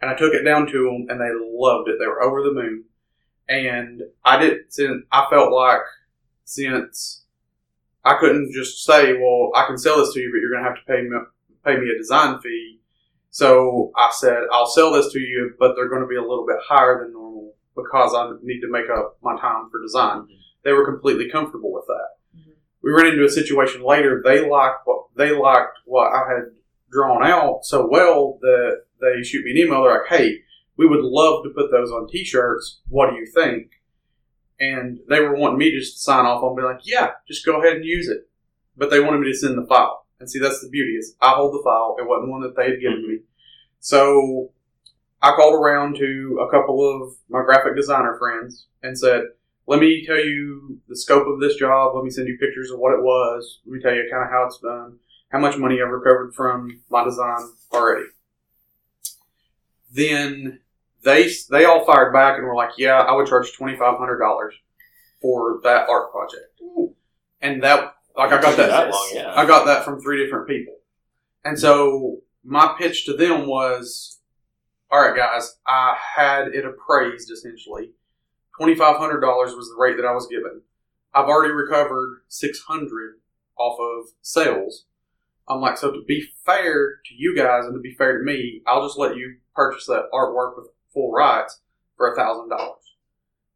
and 0.00 0.10
I 0.10 0.14
took 0.14 0.32
it 0.32 0.42
down 0.42 0.66
to 0.66 0.84
them, 0.84 1.06
and 1.10 1.20
they 1.20 1.30
loved 1.34 1.88
it. 1.88 1.98
They 1.98 2.06
were 2.06 2.22
over 2.22 2.42
the 2.42 2.54
moon, 2.54 2.84
and 3.48 4.02
I 4.24 4.38
did. 4.38 4.72
Since 4.72 5.04
I 5.12 5.26
felt 5.28 5.52
like 5.52 5.82
since 6.44 7.26
I 8.04 8.16
couldn't 8.18 8.52
just 8.52 8.84
say, 8.84 9.12
"Well, 9.14 9.50
I 9.54 9.66
can 9.66 9.78
sell 9.78 9.98
this 9.98 10.14
to 10.14 10.20
you, 10.20 10.30
but 10.32 10.40
you're 10.40 10.50
going 10.50 10.64
to 10.64 10.68
have 10.70 10.78
to 10.78 10.86
pay 10.86 11.02
me 11.02 11.16
pay 11.64 11.76
me 11.76 11.90
a 11.90 11.98
design 11.98 12.40
fee." 12.40 12.80
So 13.30 13.92
I 13.96 14.10
said, 14.12 14.44
"I'll 14.52 14.66
sell 14.66 14.92
this 14.92 15.12
to 15.12 15.20
you, 15.20 15.54
but 15.58 15.74
they're 15.74 15.88
going 15.88 16.02
to 16.02 16.08
be 16.08 16.16
a 16.16 16.22
little 16.22 16.46
bit 16.46 16.56
higher 16.66 17.02
than 17.02 17.12
normal 17.12 17.54
because 17.76 18.14
I 18.14 18.32
need 18.42 18.60
to 18.60 18.70
make 18.70 18.88
up 18.90 19.18
my 19.22 19.38
time 19.38 19.68
for 19.70 19.82
design." 19.82 20.26
They 20.64 20.72
were 20.72 20.84
completely 20.84 21.30
comfortable 21.30 21.72
with 21.72 21.86
that. 21.86 22.08
Mhm. 22.36 22.52
We 22.82 22.92
ran 22.92 23.06
into 23.06 23.24
a 23.24 23.30
situation 23.30 23.82
later. 23.82 24.20
They 24.24 24.48
liked 24.48 24.80
what 24.84 25.06
they 25.16 25.32
liked 25.32 25.78
what 25.84 26.12
I 26.12 26.28
had 26.28 26.44
drawn 26.90 27.22
out 27.22 27.64
so 27.64 27.86
well 27.86 28.38
that 28.42 28.84
they 29.00 29.22
shoot 29.22 29.44
me 29.44 29.52
an 29.52 29.58
email. 29.58 29.82
They're 29.82 29.98
like, 29.98 30.08
"Hey, 30.08 30.42
we 30.76 30.86
would 30.86 31.04
love 31.04 31.44
to 31.44 31.50
put 31.50 31.70
those 31.70 31.92
on 31.92 32.08
T-shirts. 32.08 32.80
What 32.88 33.10
do 33.10 33.16
you 33.16 33.26
think?" 33.26 33.70
And 34.60 35.00
they 35.08 35.20
were 35.20 35.34
wanting 35.34 35.58
me 35.58 35.72
just 35.72 35.94
to 35.94 36.00
sign 36.00 36.26
off 36.26 36.42
on, 36.42 36.54
be 36.54 36.62
like, 36.62 36.80
"Yeah, 36.86 37.12
just 37.26 37.46
go 37.46 37.60
ahead 37.60 37.76
and 37.76 37.84
use 37.84 38.08
it." 38.08 38.28
But 38.76 38.90
they 38.90 39.00
wanted 39.00 39.20
me 39.20 39.32
to 39.32 39.36
send 39.36 39.56
the 39.56 39.66
file. 39.66 40.06
And 40.20 40.30
see, 40.30 40.38
that's 40.38 40.60
the 40.60 40.68
beauty 40.68 40.92
is 40.92 41.16
I 41.20 41.30
hold 41.30 41.54
the 41.54 41.62
file. 41.64 41.96
It 41.98 42.06
wasn't 42.06 42.30
one 42.30 42.42
that 42.42 42.54
they 42.56 42.70
had 42.70 42.80
given 42.80 42.98
mm-hmm. 42.98 43.12
me. 43.12 43.18
So 43.80 44.50
I 45.22 45.30
called 45.32 45.54
around 45.54 45.96
to 45.96 46.46
a 46.46 46.50
couple 46.50 46.86
of 46.86 47.14
my 47.30 47.42
graphic 47.42 47.74
designer 47.74 48.18
friends 48.18 48.66
and 48.82 48.98
said, 48.98 49.22
"Let 49.66 49.80
me 49.80 50.04
tell 50.06 50.22
you 50.22 50.78
the 50.88 50.96
scope 50.96 51.26
of 51.26 51.40
this 51.40 51.56
job. 51.56 51.94
Let 51.94 52.04
me 52.04 52.10
send 52.10 52.28
you 52.28 52.36
pictures 52.38 52.70
of 52.70 52.78
what 52.78 52.92
it 52.92 53.02
was. 53.02 53.60
Let 53.64 53.72
me 53.72 53.80
tell 53.80 53.94
you 53.94 54.08
kind 54.10 54.24
of 54.24 54.30
how 54.30 54.44
it's 54.44 54.58
done, 54.58 54.98
how 55.30 55.38
much 55.38 55.56
money 55.56 55.80
I've 55.80 55.88
recovered 55.88 56.34
from 56.34 56.82
my 56.90 57.02
design 57.04 57.40
already." 57.72 58.08
Then 59.90 60.60
they 61.02 61.30
they 61.50 61.64
all 61.64 61.84
fired 61.84 62.12
back 62.12 62.38
and 62.38 62.46
were 62.46 62.54
like, 62.54 62.70
"Yeah, 62.78 62.98
I 62.98 63.12
would 63.12 63.26
charge 63.26 63.52
twenty 63.52 63.76
five 63.76 63.98
hundred 63.98 64.18
dollars 64.18 64.54
for 65.20 65.60
that 65.62 65.88
art 65.88 66.12
project." 66.12 66.60
And 67.40 67.62
that 67.62 67.94
like 68.16 68.32
I 68.32 68.40
got 68.40 68.56
that, 68.56 68.68
that 68.68 68.90
long, 68.90 69.10
yeah. 69.14 69.32
I 69.34 69.46
got 69.46 69.64
that 69.66 69.84
from 69.84 70.00
three 70.00 70.22
different 70.22 70.46
people. 70.46 70.74
And 71.44 71.58
so 71.58 72.18
my 72.44 72.74
pitch 72.78 73.06
to 73.06 73.16
them 73.16 73.46
was, 73.46 74.20
all 74.90 75.00
right, 75.00 75.16
guys, 75.16 75.56
I 75.66 75.96
had 76.16 76.48
it 76.48 76.64
appraised 76.64 77.30
essentially. 77.30 77.92
$2,500 78.60 79.22
was 79.56 79.70
the 79.70 79.80
rate 79.80 79.96
that 79.96 80.04
I 80.04 80.12
was 80.12 80.26
given. 80.26 80.60
I've 81.14 81.28
already 81.28 81.54
recovered 81.54 82.22
600 82.28 83.14
off 83.56 83.78
of 83.80 84.12
sales. 84.20 84.84
I'm 85.48 85.60
like, 85.60 85.78
so 85.78 85.90
to 85.90 86.02
be 86.06 86.28
fair 86.44 87.00
to 87.06 87.14
you 87.16 87.34
guys 87.34 87.64
and 87.64 87.74
to 87.74 87.80
be 87.80 87.94
fair 87.94 88.18
to 88.18 88.24
me, 88.24 88.62
I'll 88.66 88.86
just 88.86 88.98
let 88.98 89.16
you 89.16 89.36
purchase 89.54 89.86
that 89.86 90.04
artwork 90.12 90.56
with 90.56 90.68
full 90.92 91.12
rights 91.12 91.60
for 91.96 92.12
a 92.12 92.16
thousand 92.16 92.48
dollars. 92.50 92.76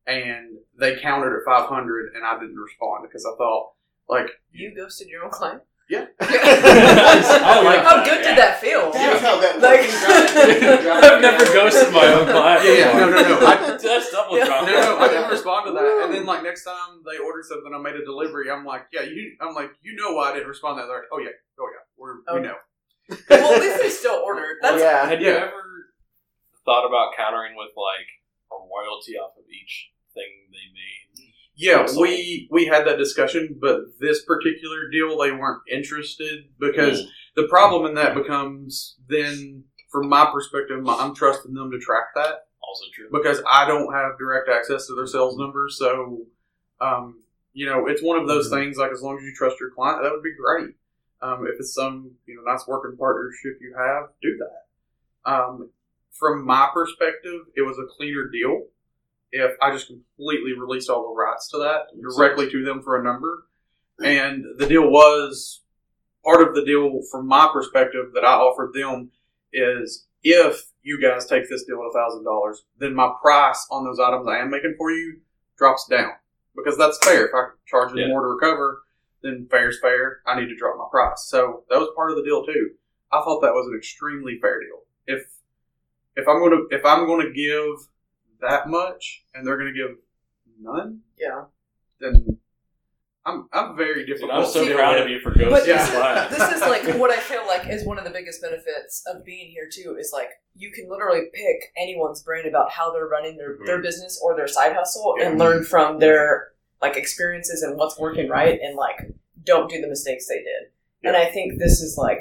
And 0.06 0.58
they 0.78 0.96
countered 0.96 1.38
at 1.40 1.44
500 1.46 2.12
and 2.14 2.24
I 2.24 2.38
didn't 2.38 2.56
respond 2.56 3.04
because 3.08 3.24
I 3.24 3.34
thought, 3.36 3.72
like, 4.08 4.28
You 4.52 4.74
ghosted 4.74 5.08
your 5.08 5.24
own 5.24 5.30
client. 5.30 5.62
Yeah. 5.88 6.06
Oh, 6.20 7.60
I 7.60 7.62
like 7.62 7.80
oh, 7.80 7.82
How 7.84 7.96
that, 7.96 8.04
good 8.06 8.20
yeah. 8.24 8.28
did 8.30 8.38
that 8.38 8.60
feel? 8.60 8.90
That's 8.92 9.20
how 9.20 9.40
that 9.40 9.60
Like- 9.60 9.84
I've 11.04 11.20
never 11.20 11.44
ghosted 11.52 11.92
my 11.92 12.06
own 12.06 12.26
client. 12.26 12.64
Yeah, 12.64 12.72
yeah, 12.72 12.98
no, 12.98 13.10
no, 13.10 13.20
no. 13.40 13.46
I, 13.46 13.56
That's 13.82 14.10
double 14.10 14.38
Yeah. 14.38 14.44
drop. 14.46 14.66
no, 14.66 14.72
no, 14.72 14.98
I 14.98 15.08
didn't 15.08 15.30
respond 15.30 15.66
to 15.66 15.72
that. 15.72 16.00
And 16.04 16.14
then 16.14 16.24
like 16.26 16.42
next 16.42 16.64
time 16.64 17.02
they 17.04 17.18
ordered 17.18 17.44
something, 17.44 17.72
I 17.74 17.78
made 17.78 17.94
a 17.96 18.04
delivery. 18.04 18.50
I'm 18.50 18.64
like, 18.64 18.86
yeah, 18.92 19.02
you. 19.02 19.36
I'm 19.40 19.54
like, 19.54 19.70
you 19.82 19.94
know 19.96 20.14
why 20.14 20.30
I 20.30 20.34
didn't 20.34 20.48
respond 20.48 20.78
to 20.78 20.82
that? 20.82 20.88
They're 20.88 20.98
like, 21.00 21.08
oh 21.12 21.18
yeah, 21.18 21.36
oh 21.60 21.68
yeah, 21.72 21.84
we're, 21.96 22.14
Oh. 22.28 22.34
we 22.36 22.40
know. 22.40 22.56
well, 23.30 23.54
at 23.54 23.60
least 23.60 23.78
they 23.82 23.90
still 23.90 24.22
ordered. 24.24 24.56
That's 24.62 24.80
yeah. 24.80 25.06
Had 25.06 25.20
you 25.20 25.28
Yeah. 25.28 25.48
ever 25.52 25.73
thought 26.64 26.86
about 26.86 27.14
countering 27.16 27.56
with 27.56 27.70
like 27.76 28.08
a 28.52 28.56
royalty 28.56 29.16
off 29.16 29.36
of 29.38 29.44
each 29.50 29.90
thing 30.14 30.48
they 30.50 30.72
made? 30.72 31.30
Yeah, 31.56 31.86
we 32.00 32.48
we 32.50 32.66
had 32.66 32.84
that 32.86 32.98
discussion, 32.98 33.56
but 33.60 33.98
this 34.00 34.24
particular 34.24 34.88
deal 34.90 35.16
they 35.18 35.30
weren't 35.30 35.62
interested 35.70 36.46
because 36.58 37.02
Mm. 37.02 37.08
the 37.36 37.46
problem 37.48 37.86
in 37.86 37.94
that 37.94 38.14
becomes 38.14 38.96
then, 39.08 39.64
from 39.90 40.08
my 40.08 40.28
perspective, 40.32 40.82
my- 40.82 40.96
I'm 40.96 41.14
trusting 41.14 41.54
them 41.54 41.70
to 41.70 41.78
track 41.78 42.06
that. 42.16 42.48
Also 42.60 42.86
true. 42.92 43.08
because 43.12 43.40
I 43.48 43.68
don't 43.68 43.92
have 43.92 44.18
direct 44.18 44.48
access 44.48 44.88
to 44.88 44.94
their 44.96 45.06
sales 45.06 45.36
numbers. 45.36 45.78
So, 45.78 46.26
um, 46.80 47.22
you 47.52 47.66
know, 47.66 47.86
it's 47.86 48.02
one 48.02 48.18
of 48.18 48.26
those 48.26 48.50
things. 48.50 48.76
Like 48.76 48.90
as 48.90 49.00
long 49.00 49.16
as 49.18 49.22
you 49.22 49.32
trust 49.32 49.60
your 49.60 49.70
client, 49.70 50.02
that 50.02 50.10
would 50.10 50.24
be 50.24 50.34
great. 50.34 50.74
Um, 51.22 51.46
if 51.46 51.60
it's 51.60 51.72
some 51.72 52.16
you 52.26 52.34
know 52.34 52.42
nice 52.42 52.66
working 52.66 52.96
partnership 52.98 53.58
you 53.60 53.74
have, 53.78 54.08
do 54.20 54.36
that. 54.38 55.30
Um, 55.30 55.70
from 56.18 56.44
my 56.46 56.68
perspective, 56.72 57.40
it 57.56 57.62
was 57.62 57.78
a 57.78 57.86
cleaner 57.96 58.28
deal 58.28 58.66
if 59.32 59.52
I 59.60 59.72
just 59.72 59.88
completely 59.88 60.52
released 60.58 60.88
all 60.88 61.02
the 61.02 61.14
rights 61.20 61.48
to 61.50 61.58
that 61.58 61.86
directly 62.16 62.48
to 62.50 62.64
them 62.64 62.82
for 62.82 63.00
a 63.00 63.04
number. 63.04 63.46
And 64.02 64.44
the 64.58 64.66
deal 64.66 64.88
was 64.88 65.62
part 66.24 66.46
of 66.46 66.54
the 66.54 66.64
deal 66.64 67.00
from 67.10 67.26
my 67.26 67.48
perspective 67.52 68.12
that 68.14 68.24
I 68.24 68.34
offered 68.34 68.72
them 68.74 69.10
is 69.52 70.06
if 70.22 70.62
you 70.82 71.00
guys 71.00 71.26
take 71.26 71.48
this 71.50 71.64
deal 71.64 71.82
at 71.86 71.92
thousand 71.98 72.24
dollars, 72.24 72.64
then 72.78 72.94
my 72.94 73.12
price 73.20 73.66
on 73.70 73.84
those 73.84 73.98
items 74.00 74.26
I 74.28 74.38
am 74.38 74.50
making 74.50 74.74
for 74.78 74.90
you 74.90 75.18
drops 75.58 75.86
down 75.88 76.10
because 76.56 76.78
that's 76.78 76.98
fair. 77.04 77.26
If 77.26 77.34
I 77.34 77.48
charge 77.66 77.92
you 77.94 78.00
Yeah. 78.02 78.08
more 78.08 78.22
to 78.22 78.28
recover, 78.28 78.82
then 79.22 79.46
fair's 79.50 79.80
fair. 79.80 80.20
I 80.26 80.38
need 80.38 80.48
to 80.48 80.56
drop 80.56 80.76
my 80.78 80.86
price. 80.90 81.26
So 81.28 81.64
that 81.70 81.78
was 81.78 81.90
part 81.96 82.10
of 82.10 82.16
the 82.16 82.24
deal 82.24 82.44
too. 82.44 82.70
I 83.12 83.20
thought 83.22 83.40
that 83.42 83.52
was 83.54 83.66
an 83.68 83.76
extremely 83.76 84.38
fair 84.40 84.60
deal. 84.60 84.82
If 85.06 85.26
if 86.16 86.28
I'm 86.28 86.40
gonna 86.40 86.62
if 86.70 86.84
I'm 86.84 87.06
gonna 87.06 87.30
give 87.30 87.88
that 88.40 88.68
much 88.68 89.24
and 89.34 89.46
they're 89.46 89.58
gonna 89.58 89.72
give 89.72 89.96
none, 90.60 91.00
yeah. 91.18 91.44
then 92.00 92.38
I'm 93.26 93.48
I'm 93.52 93.76
very 93.76 94.04
Dude. 94.04 94.30
I'm 94.30 94.46
so 94.46 94.60
to 94.60 94.68
deal 94.68 94.76
proud 94.76 94.98
of 94.98 95.08
you 95.08 95.20
for 95.20 95.30
But 95.30 95.64
ghosting 95.64 95.66
Yeah. 95.66 96.28
this, 96.28 96.38
is, 96.40 96.48
this 96.50 96.62
is 96.62 96.68
like 96.68 96.98
what 96.98 97.10
I 97.10 97.18
feel 97.18 97.46
like 97.46 97.66
is 97.68 97.84
one 97.84 97.98
of 97.98 98.04
the 98.04 98.10
biggest 98.10 98.42
benefits 98.42 99.02
of 99.06 99.24
being 99.24 99.50
here 99.50 99.68
too. 99.72 99.96
Is 99.98 100.10
like 100.12 100.30
you 100.54 100.70
can 100.70 100.88
literally 100.90 101.22
pick 101.32 101.72
anyone's 101.76 102.22
brain 102.22 102.46
about 102.46 102.70
how 102.70 102.92
they're 102.92 103.08
running 103.08 103.36
their, 103.36 103.56
their 103.64 103.76
mm-hmm. 103.76 103.82
business 103.82 104.20
or 104.22 104.36
their 104.36 104.48
side 104.48 104.74
hustle 104.74 105.16
and 105.20 105.38
learn 105.38 105.64
from 105.64 105.98
their 105.98 106.52
like 106.82 106.96
experiences 106.96 107.62
and 107.62 107.76
what's 107.78 107.98
working 107.98 108.28
right, 108.28 108.60
and 108.60 108.76
like 108.76 109.10
don't 109.42 109.70
do 109.70 109.80
the 109.80 109.88
mistakes 109.88 110.28
they 110.28 110.38
did. 110.38 110.70
And 111.02 111.16
I 111.16 111.26
think 111.26 111.58
this 111.58 111.80
is 111.82 111.98
like 111.98 112.20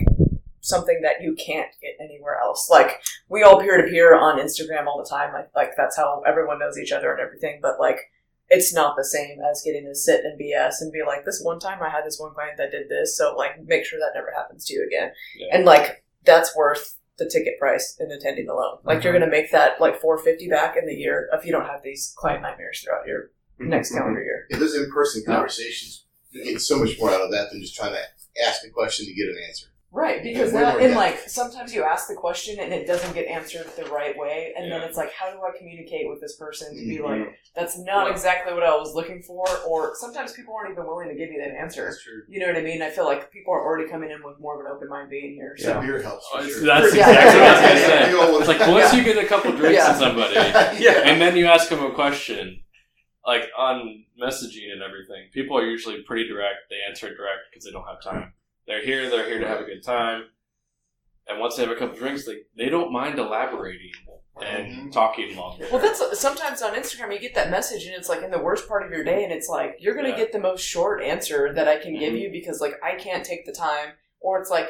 something 0.63 1.01
that 1.03 1.21
you 1.21 1.35
can't 1.35 1.69
get 1.81 1.97
anywhere 1.99 2.39
else. 2.41 2.69
Like 2.69 3.01
we 3.29 3.43
all 3.43 3.59
peer 3.61 3.77
to 3.77 3.87
peer 3.87 4.15
on 4.15 4.39
Instagram 4.39 4.87
all 4.87 4.97
the 4.97 5.09
time. 5.09 5.33
Like, 5.33 5.49
like 5.55 5.71
that's 5.77 5.97
how 5.97 6.23
everyone 6.25 6.57
knows 6.57 6.77
each 6.77 6.93
other 6.93 7.11
and 7.11 7.19
everything. 7.19 7.59
But 7.61 7.79
like 7.79 7.99
it's 8.49 8.73
not 8.73 8.95
the 8.95 9.03
same 9.03 9.39
as 9.51 9.61
getting 9.63 9.85
to 9.85 9.95
sit 9.95 10.23
and 10.23 10.39
BS 10.39 10.75
and 10.81 10.91
be 10.91 11.01
like, 11.05 11.25
this 11.25 11.41
one 11.43 11.59
time 11.59 11.79
I 11.81 11.89
had 11.89 12.05
this 12.05 12.19
one 12.19 12.33
client 12.33 12.57
that 12.57 12.71
did 12.71 12.89
this, 12.89 13.17
so 13.17 13.35
like 13.35 13.61
make 13.65 13.85
sure 13.85 13.99
that 13.99 14.11
never 14.15 14.31
happens 14.35 14.65
to 14.65 14.73
you 14.73 14.87
again. 14.87 15.11
Yeah. 15.37 15.47
And 15.51 15.65
like 15.65 16.03
that's 16.23 16.55
worth 16.55 16.97
the 17.17 17.29
ticket 17.29 17.59
price 17.59 17.97
in 17.99 18.11
attending 18.11 18.49
alone. 18.49 18.77
Like 18.83 19.03
you're 19.03 19.13
Mhm. 19.13 19.19
gonna 19.19 19.31
make 19.31 19.51
that 19.51 19.81
like 19.81 19.99
four 19.99 20.17
fifty 20.17 20.47
back 20.47 20.77
in 20.77 20.85
the 20.85 20.95
year 20.95 21.29
if 21.33 21.45
you 21.45 21.51
don't 21.51 21.65
have 21.65 21.83
these 21.83 22.13
client 22.17 22.39
uh-huh. 22.39 22.51
nightmares 22.51 22.81
throughout 22.81 23.05
your 23.05 23.31
mm-hmm. 23.59 23.69
next 23.69 23.89
mm-hmm. 23.89 23.99
calendar 23.99 24.23
year. 24.23 24.47
Yeah, 24.49 24.57
those 24.59 24.75
in-person 24.75 25.23
conversations, 25.25 26.05
you 26.31 26.43
get 26.45 26.61
so 26.61 26.79
much 26.79 26.97
more 26.97 27.11
out 27.11 27.21
of 27.21 27.31
that 27.31 27.51
than 27.51 27.61
just 27.61 27.75
trying 27.75 27.93
to 27.93 28.03
ask 28.47 28.65
a 28.65 28.69
question 28.69 29.05
to 29.05 29.13
get 29.13 29.27
an 29.27 29.37
answer. 29.45 29.67
Right, 29.95 30.23
because 30.23 30.51
Yeah, 30.51 30.57
way 30.57 30.63
that, 30.65 30.73
and 30.77 30.87
depth. 30.87 30.95
like 30.97 31.19
sometimes 31.29 31.71
you 31.71 31.83
ask 31.83 32.07
the 32.07 32.15
question 32.15 32.57
and 32.59 32.73
it 32.73 32.87
doesn't 32.87 33.13
get 33.13 33.27
answered 33.27 33.67
the 33.77 33.85
right 33.91 34.17
way, 34.17 34.51
and 34.57 34.71
then 34.71 34.81
it's 34.81 34.97
like, 34.97 35.11
how 35.13 35.29
do 35.31 35.37
I 35.43 35.55
communicate 35.55 36.09
with 36.09 36.19
this 36.19 36.35
person 36.35 36.75
to 36.75 36.81
be 36.87 36.97
Mhm. 36.97 37.03
like, 37.25 37.39
that's 37.55 37.77
not 37.77 38.09
exactly 38.09 38.55
what 38.55 38.63
I 38.63 38.75
was 38.75 38.95
looking 38.95 39.21
for, 39.21 39.45
or 39.67 39.93
sometimes 39.95 40.33
people 40.33 40.55
aren't 40.55 40.71
even 40.71 40.87
willing 40.87 41.09
to 41.09 41.13
give 41.15 41.29
you 41.31 41.39
that 41.39 41.51
answer. 41.55 41.85
That's 41.85 42.01
true. 42.03 42.23
You 42.27 42.39
know 42.39 42.47
what 42.47 42.55
I 42.55 42.61
mean? 42.61 42.81
I 42.81 42.89
feel 42.89 43.05
like 43.05 43.29
people 43.31 43.53
are 43.53 43.61
already 43.63 43.87
coming 43.87 44.09
in 44.09 44.23
with 44.23 44.39
more 44.39 44.59
of 44.59 44.65
an 44.65 44.71
open 44.75 44.89
mind 44.89 45.11
being 45.11 45.35
here. 45.35 45.55
So 45.57 45.69
Yeah. 45.69 45.81
Beer 45.81 46.01
helps 46.01 46.27
for 46.27 46.39
Oh, 46.39 46.47
sure. 46.47 46.65
That's 46.65 46.95
Yeah. 46.95 47.09
exactly 47.09 47.39
what 47.39 47.47
I 47.47 47.51
was 47.51 47.61
gonna 47.61 47.79
say. 47.79 48.39
It's 48.39 48.47
like 48.47 48.59
once 48.67 48.93
you 48.95 49.03
get 49.03 49.23
a 49.23 49.27
couple 49.27 49.51
drinks 49.51 49.77
Yeah. 49.77 49.93
in 49.93 49.99
somebody, 49.99 50.33
Yeah. 50.83 51.03
and 51.07 51.21
then 51.21 51.37
you 51.37 51.45
ask 51.45 51.69
them 51.69 51.85
a 51.85 51.91
question, 51.91 52.63
like 53.27 53.43
on 53.55 54.05
messaging 54.19 54.71
and 54.71 54.81
everything, 54.81 55.29
people 55.31 55.55
are 55.55 55.65
usually 55.65 56.01
pretty 56.01 56.27
direct. 56.27 56.69
They 56.71 56.77
answer 56.89 57.09
direct 57.15 57.41
because 57.51 57.63
they 57.63 57.71
don't 57.71 57.85
have 57.85 58.01
time. 58.01 58.33
They're 58.67 58.83
here. 58.83 59.09
They're 59.09 59.25
here 59.27 59.39
to 59.39 59.47
have 59.47 59.59
a 59.61 59.65
good 59.65 59.83
time. 59.83 60.23
And 61.27 61.39
once 61.39 61.55
they 61.55 61.63
have 61.63 61.71
a 61.71 61.75
couple 61.79 61.97
drinks, 61.97 62.25
they 62.25 62.39
they 62.57 62.69
don't 62.69 62.91
mind 62.91 63.17
elaborating 63.19 63.91
and 64.45 64.91
talking 64.91 65.35
longer. 65.37 65.67
Well, 65.71 65.81
that's 65.81 66.19
sometimes 66.19 66.61
on 66.61 66.73
Instagram 66.73 67.13
you 67.13 67.19
get 67.19 67.35
that 67.35 67.49
message 67.51 67.85
and 67.85 67.95
it's 67.95 68.09
like 68.09 68.23
in 68.23 68.31
the 68.31 68.39
worst 68.39 68.67
part 68.67 68.83
of 68.85 68.91
your 68.91 69.03
day, 69.03 69.23
and 69.23 69.31
it's 69.31 69.47
like 69.47 69.77
you're 69.79 69.95
gonna 69.95 70.09
Yeah. 70.09 70.17
get 70.17 70.31
the 70.33 70.39
most 70.39 70.61
short 70.61 71.01
answer 71.01 71.53
that 71.53 71.67
I 71.67 71.77
can 71.77 71.97
give 71.97 72.13
Mhm. 72.13 72.19
you 72.21 72.29
because 72.31 72.59
like 72.59 72.73
I 72.83 72.95
can't 72.95 73.25
take 73.25 73.45
the 73.45 73.53
time, 73.53 73.93
or 74.19 74.39
it's 74.41 74.49
like 74.49 74.67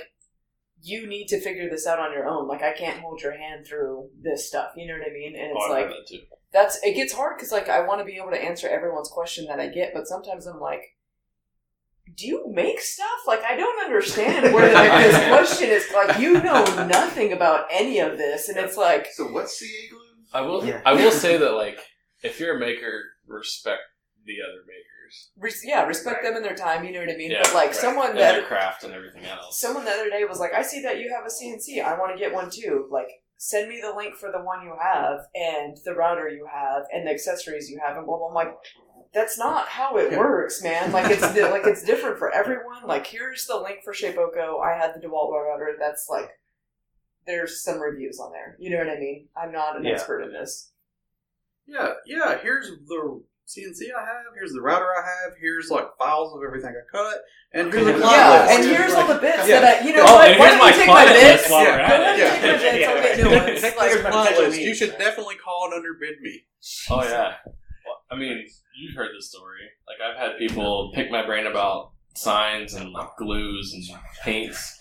you 0.82 1.08
need 1.08 1.28
to 1.30 1.40
figure 1.40 1.70
this 1.70 1.88
out 1.88 1.98
on 2.00 2.12
your 2.14 2.28
own. 2.28 2.48
Like 2.48 2.62
I 2.62 2.74
can't 2.74 3.00
hold 3.00 3.22
your 3.22 3.32
hand 3.38 3.66
through 3.66 4.10
this 4.22 4.48
stuff. 4.48 4.74
You 4.76 4.86
know 4.88 4.98
what 5.00 5.08
I 5.10 5.14
mean? 5.14 5.36
And 5.36 5.54
Oh, 5.54 5.56
it's 5.56 5.66
I've 5.66 5.72
like 5.72 5.90
that 5.90 6.08
too. 6.08 6.22
that's 6.52 6.84
it 6.84 6.94
gets 6.94 7.14
hard 7.14 7.38
because 7.38 7.52
like 7.52 7.70
I 7.70 7.80
want 7.82 8.00
to 8.00 8.06
be 8.06 8.18
able 8.18 8.32
to 8.32 8.44
answer 8.44 8.68
everyone's 8.70 9.10
question 9.10 9.46
that 9.46 9.60
I 9.60 9.68
get, 9.70 9.94
but 9.94 10.08
sometimes 10.08 10.46
I'm 10.46 10.60
like. 10.60 10.84
Do 12.16 12.28
you 12.28 12.52
make 12.52 12.80
stuff? 12.80 13.08
Like 13.28 13.44
I 13.44 13.56
don't 13.56 13.84
understand 13.84 14.54
where 14.54 14.74
like, 14.74 15.04
this 15.04 15.28
question 15.30 15.70
is. 15.70 15.86
Like 15.94 16.20
you 16.20 16.34
know 16.34 16.64
nothing 16.88 17.34
about 17.34 17.66
any 17.72 18.00
of 18.00 18.18
this, 18.18 18.50
and 18.50 18.58
it's 18.58 18.78
like 18.78 19.08
So 19.14 19.32
what's 19.32 19.58
CA 19.58 19.90
glue? 19.90 20.00
I 20.34 20.42
will. 20.42 20.66
Yeah. 20.66 20.82
I 20.86 20.94
will 20.94 21.12
say 21.12 21.38
that 21.38 21.54
like 21.54 21.80
if 22.24 22.40
you're 22.40 22.58
a 22.58 22.60
maker, 22.60 23.04
respect 23.28 23.82
the 24.26 24.38
other 24.42 24.62
makers. 24.66 25.30
res- 25.38 25.64
yeah, 25.66 25.84
respect 25.86 26.24
them 26.24 26.36
and 26.36 26.46
their 26.46 26.56
time. 26.56 26.84
You 26.86 26.94
know 26.94 27.00
what 27.00 27.10
I 27.10 27.18
mean? 27.18 27.32
Yeah, 27.32 27.42
but 27.44 27.54
like 27.54 27.68
right. 27.68 27.76
someone 27.76 28.10
and 28.12 28.20
that 28.20 28.34
their 28.34 28.44
craft 28.44 28.84
and 28.84 28.94
everything 28.94 29.26
else. 29.26 29.60
someone 29.60 29.86
the 29.86 29.92
other 29.92 30.10
day 30.10 30.24
was 30.26 30.40
like, 30.40 30.54
I 30.54 30.62
see 30.62 30.82
that 30.84 31.00
you 31.00 31.14
have 31.14 31.26
a 31.26 31.30
CNC. 31.30 31.84
I 31.84 31.98
want 32.00 32.14
to 32.14 32.20
get 32.20 32.34
one 32.34 32.50
too. 32.50 32.88
Like, 32.90 33.10
send 33.46 33.68
me 33.68 33.82
the 33.82 33.94
link 33.94 34.16
for 34.16 34.32
the 34.32 34.40
one 34.40 34.64
you 34.64 34.74
have 34.82 35.20
and 35.36 35.78
the 35.84 35.94
router 35.94 36.30
you 36.30 36.48
have 36.50 36.84
and 36.94 37.06
the 37.06 37.12
accessories 37.12 37.70
you 37.70 37.78
have 37.86 37.98
and 37.98 38.06
blah 38.06 38.18
blah. 38.18 38.30
I'm 38.30 38.34
like, 38.34 38.54
that's 39.14 39.38
not 39.38 39.68
how 39.68 39.98
it 39.98 40.18
works, 40.18 40.64
man. 40.64 40.94
Like 40.94 41.12
it's 41.12 41.22
like 41.22 41.66
it's 41.66 41.84
different 41.84 42.18
for 42.20 42.34
everyone. 42.34 42.88
Like, 42.88 43.06
here's 43.06 43.46
the 43.46 43.58
link 43.58 43.80
for 43.84 43.94
Shapeoko. 43.94 44.64
I 44.64 44.78
had 44.78 44.94
the 44.96 45.06
DeWalt 45.06 45.30
router. 45.34 45.76
That's 45.78 46.08
like, 46.10 46.30
there's 47.28 47.62
some 47.62 47.82
reviews 47.82 48.18
on 48.18 48.32
there. 48.32 48.56
You 48.60 48.70
know 48.72 48.78
what 48.78 48.96
I 48.96 49.00
mean? 49.00 49.28
I'm 49.36 49.52
not 49.52 49.76
an 49.76 49.84
Yeah. 49.84 49.92
expert 49.92 50.22
in 50.22 50.32
this. 50.32 50.72
Yeah, 51.66 51.96
yeah. 52.06 52.38
Here's 52.42 52.70
the 52.88 53.24
CNC 53.48 53.92
I 53.96 54.00
have. 54.06 54.34
Here's 54.36 54.54
the 54.54 54.62
router 54.62 54.86
I 54.86 55.02
have. 55.04 55.34
Here's 55.40 55.70
like 55.70 55.86
files 55.98 56.34
of 56.36 56.42
everything 56.46 56.72
I 56.72 56.84
cut, 56.92 57.18
and 57.54 57.72
here's 57.74 57.88
a 57.88 57.92
Yeah, 57.92 57.98
client 58.00 58.18
Yeah, 58.18 58.42
list. 58.42 58.52
and 58.54 58.64
here's 58.78 58.94
all 58.94 59.08
the 59.08 59.20
bits 59.20 59.48
Yeah. 59.48 59.60
that 59.62 59.84
I, 59.84 59.88
you 59.88 59.94
know 59.96 60.04
Oh, 60.08 60.16
what? 60.16 60.40
Why 60.40 60.48
here's 60.48 60.60
don't 60.60 60.68
you 60.68 60.80
take 60.80 60.88
my 60.88 61.06
bits? 61.06 61.50
while 61.50 61.66
Go 61.66 61.72
we're 61.72 61.80
at 61.80 61.92
ahead 61.92 62.20
it. 62.20 62.24
and 62.24 62.42
take 62.42 62.42
my 62.42 62.48
Yeah. 62.48 62.72
bits. 62.72 62.88
I'll 62.88 63.02
get 63.04 63.18
new 63.18 63.30
Yeah. 63.32 63.46
ones. 63.46 63.62
Take 63.62 63.78
Like, 63.78 63.92
your 63.94 64.04
Like, 64.04 64.14
client 64.14 64.38
list. 64.38 64.60
You 64.62 64.74
should 64.76 64.98
definitely 64.98 65.36
call 65.36 65.66
and 65.66 65.74
underbid 65.74 66.22
me. 66.22 66.46
Oh 66.90 67.04
yeah. 67.04 67.36
Well, 67.86 68.02
I 68.10 68.16
mean, 68.16 68.48
you've 68.78 68.96
heard 68.96 69.10
this 69.16 69.30
story. 69.30 69.62
Like 69.88 69.98
I've 70.02 70.18
had 70.18 70.38
people 70.38 70.92
pick 70.96 71.12
my 71.12 71.26
brain 71.26 71.46
about 71.46 71.92
signs 72.16 72.74
and 72.76 72.92
like 72.92 73.10
glues 73.18 73.74
and 73.74 74.00
paints, 74.24 74.80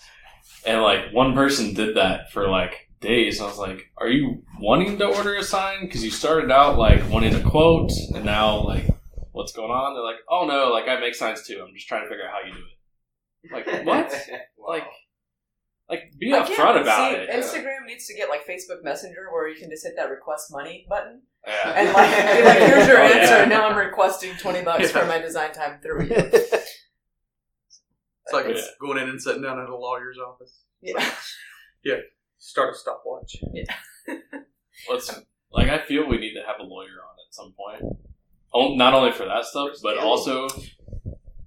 and 0.65 0.81
like 0.83 1.13
one 1.13 1.35
person 1.35 1.75
did 1.75 1.97
that 1.97 2.31
for 2.31 2.49
like 2.49 2.89
days. 3.03 3.41
I 3.41 3.47
was 3.47 3.59
like, 3.59 3.91
"Are 3.99 4.09
you 4.09 4.43
wanting 4.61 4.99
to 4.99 5.07
order 5.07 5.35
a 5.37 5.43
sign? 5.43 5.83
Because 5.83 6.03
you 6.05 6.11
started 6.11 6.51
out 6.51 6.79
like 6.79 7.09
wanting 7.11 7.35
a 7.35 7.43
quote, 7.43 7.91
and 8.15 8.25
now 8.25 8.65
like 8.65 8.87
what's 9.33 9.53
going 9.53 9.71
on?" 9.71 9.95
They're 9.95 10.03
like, 10.05 10.21
"Oh 10.31 10.47
no, 10.47 10.71
like 10.73 10.89
I 10.89 10.99
make 11.01 11.15
signs 11.15 11.47
too. 11.47 11.63
I'm 11.67 11.75
just 11.75 11.87
trying 11.89 12.05
to 12.05 12.09
figure 12.09 12.25
out 12.27 12.33
how 12.33 12.47
you 12.47 12.55
do 12.55 12.61
it." 12.61 13.53
Like 13.53 13.85
what? 13.87 14.13
Like, 14.69 14.85
like 15.91 16.13
be 16.19 16.31
upfront 16.33 16.81
about 16.81 17.11
see, 17.13 17.17
it. 17.19 17.31
Instagram 17.31 17.87
needs 17.87 18.07
to 18.07 18.15
get 18.15 18.29
like 18.31 18.47
Facebook 18.47 18.83
Messenger 18.83 19.29
where 19.33 19.49
you 19.49 19.61
can 19.61 19.69
just 19.69 19.85
hit 19.85 19.95
that 19.97 20.09
request 20.11 20.47
money 20.51 20.87
button 20.89 21.23
Yeah. 21.47 21.73
and 21.77 21.93
like, 21.93 22.11
be 22.39 22.45
like 22.45 22.59
here's 22.59 22.87
your 22.89 22.99
Oh, 23.03 23.07
answer. 23.07 23.37
yeah. 23.39 23.45
Now 23.47 23.69
I'm 23.69 23.77
requesting 23.77 24.35
twenty 24.37 24.63
bucks 24.63 24.91
for 24.93 25.05
my 25.07 25.19
design 25.19 25.53
time 25.53 25.81
through 25.83 26.05
you. 26.07 26.17
It's 28.25 28.33
like 28.33 28.47
Yeah. 28.47 28.63
going 28.81 28.99
in 28.99 29.09
and 29.09 29.21
sitting 29.21 29.43
down 29.43 29.59
at 29.61 29.69
a 29.69 29.77
lawyer's 29.77 30.17
office. 30.19 30.63
Yeah. 30.81 31.05
Yeah. 31.85 31.97
Start 32.45 32.75
a 32.75 32.77
stopwatch. 32.77 33.37
Yeah. 33.55 33.63
Let's 34.91 35.15
like 35.53 35.69
I 35.69 35.79
feel 35.87 36.09
we 36.09 36.19
need 36.19 36.35
to 36.35 36.43
have 36.45 36.57
a 36.59 36.65
lawyer 36.65 36.89
on 36.89 37.15
at 37.29 37.33
some 37.33 37.55
point. 37.57 37.97
Oh, 38.53 38.75
not 38.75 38.95
only 38.95 39.13
for 39.13 39.25
that 39.27 39.45
stuff, 39.45 39.71
but 39.81 39.97
also 39.97 40.49
the 40.49 40.67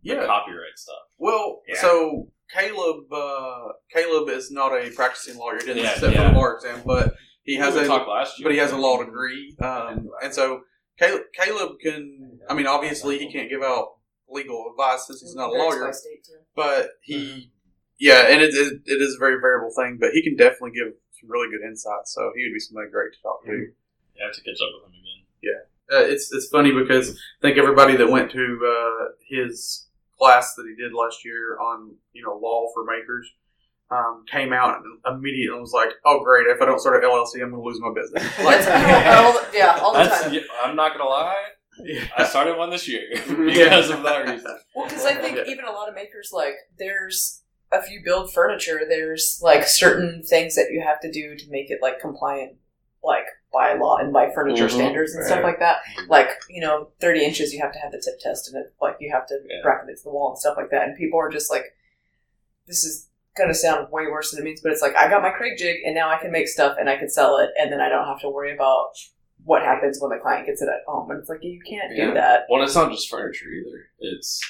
Yeah. 0.04 0.26
copyright 0.26 0.78
stuff. 0.78 0.96
Well, 1.18 1.62
Yeah. 1.68 1.82
so 1.82 2.32
Caleb, 2.50 3.12
uh, 3.12 3.74
Caleb 3.92 4.30
is 4.30 4.52
not 4.52 4.72
a 4.72 4.90
practicing 4.92 5.38
lawyer. 5.38 5.58
He 5.60 5.66
didn't 5.66 5.84
Yeah, 5.84 5.96
sit 5.96 6.14
yeah. 6.14 6.24
for 6.24 6.28
the 6.30 6.34
bar 6.34 6.56
exam, 6.56 6.82
but 6.86 7.16
he 7.44 7.56
has 7.56 7.74
we 7.76 7.82
a 7.82 7.88
talked 7.88 8.08
last 8.08 8.40
year, 8.40 8.46
but 8.48 8.54
he 8.54 8.60
has 8.60 8.72
a 8.72 8.78
law 8.78 8.98
degree, 9.04 9.54
um, 9.62 10.10
and 10.24 10.34
so 10.34 10.62
Caleb, 10.98 11.24
Caleb 11.34 11.72
can. 11.82 12.40
I 12.50 12.54
mean, 12.54 12.68
obviously, 12.68 13.20
he 13.20 13.30
can't 13.30 13.50
give 13.50 13.62
out 13.64 13.96
legal 14.30 14.72
advice 14.72 15.08
since 15.08 15.20
he's 15.22 15.36
not 15.36 15.50
a 15.50 15.54
lawyer, 15.54 15.86
by 15.88 15.92
state, 15.92 16.24
too. 16.24 16.40
but 16.56 16.92
he, 17.02 17.52
yeah, 18.00 18.28
and 18.30 18.42
it, 18.42 18.54
it, 18.54 18.82
it 18.86 19.02
is 19.02 19.16
a 19.16 19.20
very 19.20 19.40
variable 19.40 19.74
thing. 19.76 19.98
But 20.00 20.12
he 20.12 20.22
can 20.24 20.36
definitely 20.36 20.72
give 20.72 20.94
some 21.20 21.30
really 21.30 21.50
good 21.50 21.66
insight. 21.68 22.06
So 22.08 22.32
he 22.36 22.44
would 22.44 22.54
be 22.54 22.60
somebody 22.60 22.90
great 22.92 23.14
to 23.14 23.22
talk 23.22 23.44
to. 23.46 23.52
You 23.52 23.72
have 24.26 24.34
to 24.36 24.42
catch 24.42 24.60
up 24.62 24.70
with 24.76 24.92
him 24.94 25.00
again. 25.00 25.62
Uh, 25.92 26.00
it's 26.12 26.34
it's 26.34 26.48
funny 26.48 26.72
because 26.72 27.12
I 27.12 27.42
think 27.48 27.58
everybody 27.60 27.96
that 27.98 28.10
went 28.10 28.32
to 28.32 28.60
uh, 28.66 29.06
his 29.30 29.86
class 30.18 30.56
that 30.56 30.66
he 30.68 30.82
did 30.82 30.94
last 30.94 31.24
year 31.24 31.60
on 31.60 31.94
you 32.14 32.24
know 32.24 32.36
law 32.42 32.66
for 32.74 32.84
makers 32.86 33.30
um, 33.92 34.24
came 34.32 34.52
out 34.52 34.78
and 34.78 35.16
immediately 35.16 35.60
was 35.60 35.74
like, 35.74 35.90
"Oh 36.04 36.24
great! 36.24 36.48
If 36.48 36.60
I 36.60 36.66
don't 36.66 36.80
start 36.80 37.04
an 37.04 37.08
LLC, 37.10 37.36
I'm 37.44 37.52
going 37.52 37.62
to 37.62 37.62
lose 37.62 37.80
my 37.80 37.94
business." 37.94 38.24
That's 38.36 38.66
Like, 38.68 39.18
all, 39.18 39.38
all- 39.38 39.46
yeah, 39.54 39.80
all 39.80 39.94
the 39.94 40.00
That's, 40.00 40.24
time. 40.24 40.34
yeah, 40.34 40.40
I'm 40.64 40.76
not 40.76 40.94
gonna 40.98 41.08
lie. 41.08 41.36
yeah. 41.84 42.06
I 42.18 42.24
started 42.26 42.58
one 42.58 42.72
this 42.72 42.88
year 42.88 43.04
because 43.14 43.92
of 43.92 44.02
that 44.02 44.28
reason. 44.28 44.58
Well, 44.76 44.88
because 44.88 45.06
I 45.06 45.14
think 45.14 45.38
Yeah. 45.38 45.44
even 45.52 45.66
a 45.66 45.72
lot 45.72 45.88
of 45.88 45.94
makers 45.94 46.32
like 46.34 46.56
there's 46.80 47.44
if 47.72 47.90
you 47.90 48.02
build 48.04 48.32
furniture, 48.34 48.82
there's 48.88 49.40
like 49.42 49.68
certain 49.68 50.24
things 50.24 50.56
that 50.56 50.72
you 50.72 50.82
have 50.82 51.00
to 51.02 51.12
do 51.12 51.36
to 51.36 51.50
make 51.50 51.70
it 51.70 51.80
like 51.82 52.00
compliant, 52.00 52.54
like 53.04 53.26
by 53.52 53.74
law 53.74 53.98
and 53.98 54.12
by 54.14 54.32
furniture 54.34 54.66
Mhm. 54.68 54.72
standards 54.72 55.14
and 55.16 55.26
stuff 55.26 55.44
like 55.44 55.60
that. 55.60 55.78
Like 56.08 56.30
you 56.50 56.62
know, 56.62 56.90
thirty 57.00 57.24
inches, 57.24 57.54
you 57.54 57.62
have 57.62 57.72
to 57.74 57.80
have 57.80 57.92
the 57.92 58.02
tip 58.04 58.20
test, 58.20 58.52
and 58.52 58.64
it 58.64 58.74
like 58.82 58.98
you 59.00 59.12
have 59.12 59.26
to 59.28 59.40
Yeah. 59.48 59.62
bracket 59.64 59.90
it 59.90 59.98
to 59.98 60.04
the 60.04 60.10
wall 60.12 60.30
and 60.30 60.40
stuff 60.40 60.58
like 60.58 60.70
that. 60.72 60.88
And 60.88 60.96
people 60.98 61.20
are 61.20 61.30
just 61.30 61.50
like, 61.52 61.76
this 62.68 62.84
is 62.84 63.10
gonna 63.38 63.54
sound 63.54 63.92
way 63.92 64.08
worse 64.08 64.32
than 64.32 64.42
it 64.42 64.44
means, 64.46 64.62
but 64.62 64.72
it's 64.72 64.82
like 64.82 64.96
I 64.96 65.10
got 65.10 65.22
my 65.22 65.30
Kreg 65.32 65.58
jig, 65.58 65.78
and 65.86 65.94
now 65.96 66.10
I 66.10 66.18
can 66.18 66.32
make 66.32 66.48
stuff 66.48 66.78
and 66.80 66.90
I 66.90 66.96
can 66.98 67.10
sell 67.10 67.38
it, 67.38 67.50
and 67.60 67.72
then 67.72 67.82
I 67.82 67.90
don't 67.90 68.06
have 68.08 68.22
to 68.22 68.30
worry 68.30 68.54
about 68.54 68.92
what 69.44 69.62
happens 69.62 70.00
when 70.02 70.10
the 70.10 70.18
client 70.18 70.48
gets 70.48 70.62
it 70.62 70.70
at 70.70 70.82
home. 70.88 71.12
And 71.12 71.20
it's 71.20 71.30
like 71.30 71.44
you 71.44 71.60
can't 71.70 71.96
Yeah. 71.96 72.06
do 72.08 72.14
that. 72.16 72.46
Well, 72.50 72.64
it's 72.64 72.74
not 72.76 72.92
just 72.92 73.10
furniture 73.10 73.46
either. 73.50 73.90
It's 74.00 74.42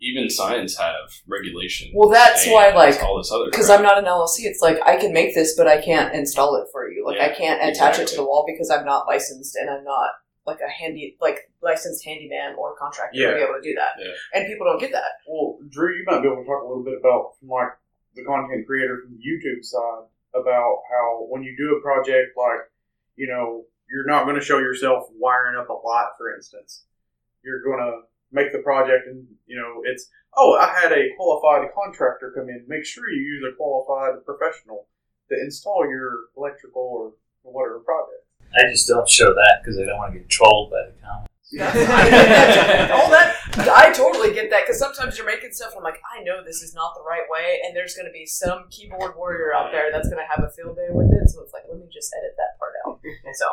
even 0.00 0.30
signs 0.30 0.76
have 0.76 1.10
regulations. 1.26 1.90
Well, 1.94 2.08
that's 2.08 2.46
why, 2.46 2.68
and 2.68 2.76
like, 2.76 3.02
all 3.02 3.18
this 3.18 3.32
other 3.32 3.46
because. 3.50 3.68
I'm 3.70 3.82
not 3.82 3.98
an 3.98 4.04
LLC, 4.04 4.40
it's 4.44 4.62
like 4.62 4.78
I 4.86 4.96
can 4.96 5.12
make 5.12 5.34
this, 5.34 5.56
but 5.56 5.66
I 5.66 5.80
can't 5.80 6.14
install 6.14 6.56
it 6.56 6.68
for 6.72 6.90
you. 6.90 7.04
Like 7.04 7.20
I 7.20 7.34
can't 7.34 7.62
attach 7.62 7.98
it 7.98 8.06
to 8.08 8.16
the 8.16 8.24
wall 8.24 8.44
because 8.46 8.70
I'm 8.70 8.84
not 8.84 9.06
licensed 9.06 9.56
and 9.56 9.68
I'm 9.68 9.84
not 9.84 10.10
like 10.46 10.60
a 10.66 10.70
handy, 10.70 11.16
like 11.20 11.50
licensed 11.62 12.04
handyman 12.04 12.54
or 12.58 12.74
contractor 12.76 13.18
Yeah. 13.18 13.30
to 13.30 13.36
be 13.36 13.42
able 13.42 13.54
to 13.54 13.60
do 13.62 13.74
that. 13.74 13.90
Yeah. 14.02 14.12
And 14.34 14.46
people 14.46 14.66
don't 14.66 14.80
get 14.80 14.92
that. 14.92 15.20
Well, 15.28 15.58
Drew, 15.68 15.94
you 15.94 16.04
might 16.06 16.22
be 16.22 16.28
able 16.28 16.42
to 16.42 16.48
talk 16.48 16.62
a 16.64 16.66
little 16.68 16.84
bit 16.84 16.94
about 16.98 17.36
from 17.38 17.48
like 17.48 17.68
the 18.14 18.24
content 18.24 18.66
creator 18.66 19.02
from 19.04 19.18
the 19.18 19.22
YouTube 19.22 19.64
side 19.64 20.06
about 20.34 20.82
how 20.90 21.26
when 21.28 21.42
you 21.42 21.54
do 21.56 21.76
a 21.76 21.80
project 21.82 22.36
like, 22.36 22.60
you 23.16 23.26
know, 23.26 23.64
you're 23.90 24.06
not 24.06 24.24
going 24.24 24.36
to 24.36 24.44
show 24.44 24.58
yourself 24.58 25.04
wiring 25.16 25.58
up 25.58 25.68
a 25.68 25.72
lot, 25.72 26.12
for 26.16 26.34
instance. 26.34 26.84
you're 27.42 27.62
going 27.62 27.78
to 27.78 28.00
make 28.32 28.52
the 28.52 28.58
project, 28.58 29.06
and 29.06 29.26
you 29.46 29.56
know 29.56 29.82
it's 29.84 30.08
oh, 30.36 30.56
I 30.60 30.68
had 30.68 30.92
a 30.92 31.08
qualified 31.16 31.68
contractor 31.74 32.32
come 32.34 32.48
in. 32.48 32.64
Make 32.68 32.84
sure 32.84 33.10
you 33.10 33.22
use 33.22 33.44
a 33.50 33.56
qualified 33.56 34.24
professional 34.24 34.86
to 35.30 35.34
install 35.40 35.86
your 35.88 36.30
electrical 36.36 36.82
or 36.82 37.12
whatever 37.42 37.80
project. 37.80 38.24
I 38.54 38.70
just 38.70 38.88
don't 38.88 39.08
show 39.08 39.34
that 39.34 39.60
because 39.62 39.78
I 39.78 39.84
don't 39.84 39.98
want 39.98 40.12
to 40.14 40.20
get 40.20 40.28
trolled 40.28 40.70
by 40.70 40.88
the 40.88 40.94
comments. 41.00 41.28
all 41.48 43.08
that 43.08 43.32
I 43.56 43.90
totally 43.96 44.34
get 44.34 44.50
that 44.50 44.64
because 44.66 44.78
sometimes 44.78 45.16
you're 45.16 45.26
making 45.26 45.52
stuff 45.52 45.72
and 45.72 45.78
I'm 45.78 45.84
like, 45.84 46.00
I 46.04 46.22
know 46.22 46.44
this 46.44 46.60
is 46.60 46.74
not 46.74 46.92
the 46.94 47.00
right 47.00 47.24
way, 47.28 47.60
and 47.64 47.74
there's 47.74 47.94
going 47.94 48.06
to 48.06 48.12
be 48.12 48.26
some 48.26 48.68
keyboard 48.70 49.16
warrior 49.16 49.54
out 49.54 49.72
there 49.72 49.90
that's 49.90 50.08
going 50.08 50.20
to 50.20 50.28
have 50.28 50.44
a 50.44 50.52
field 50.52 50.76
day 50.76 50.88
with 50.90 51.08
it. 51.08 51.28
So 51.30 51.40
it's 51.42 51.52
like, 51.52 51.64
let 51.68 51.80
me 51.80 51.88
just 51.92 52.12
edit 52.12 52.36
that 52.36 52.58
part 52.60 52.74
out. 52.84 53.00
So 53.34 53.46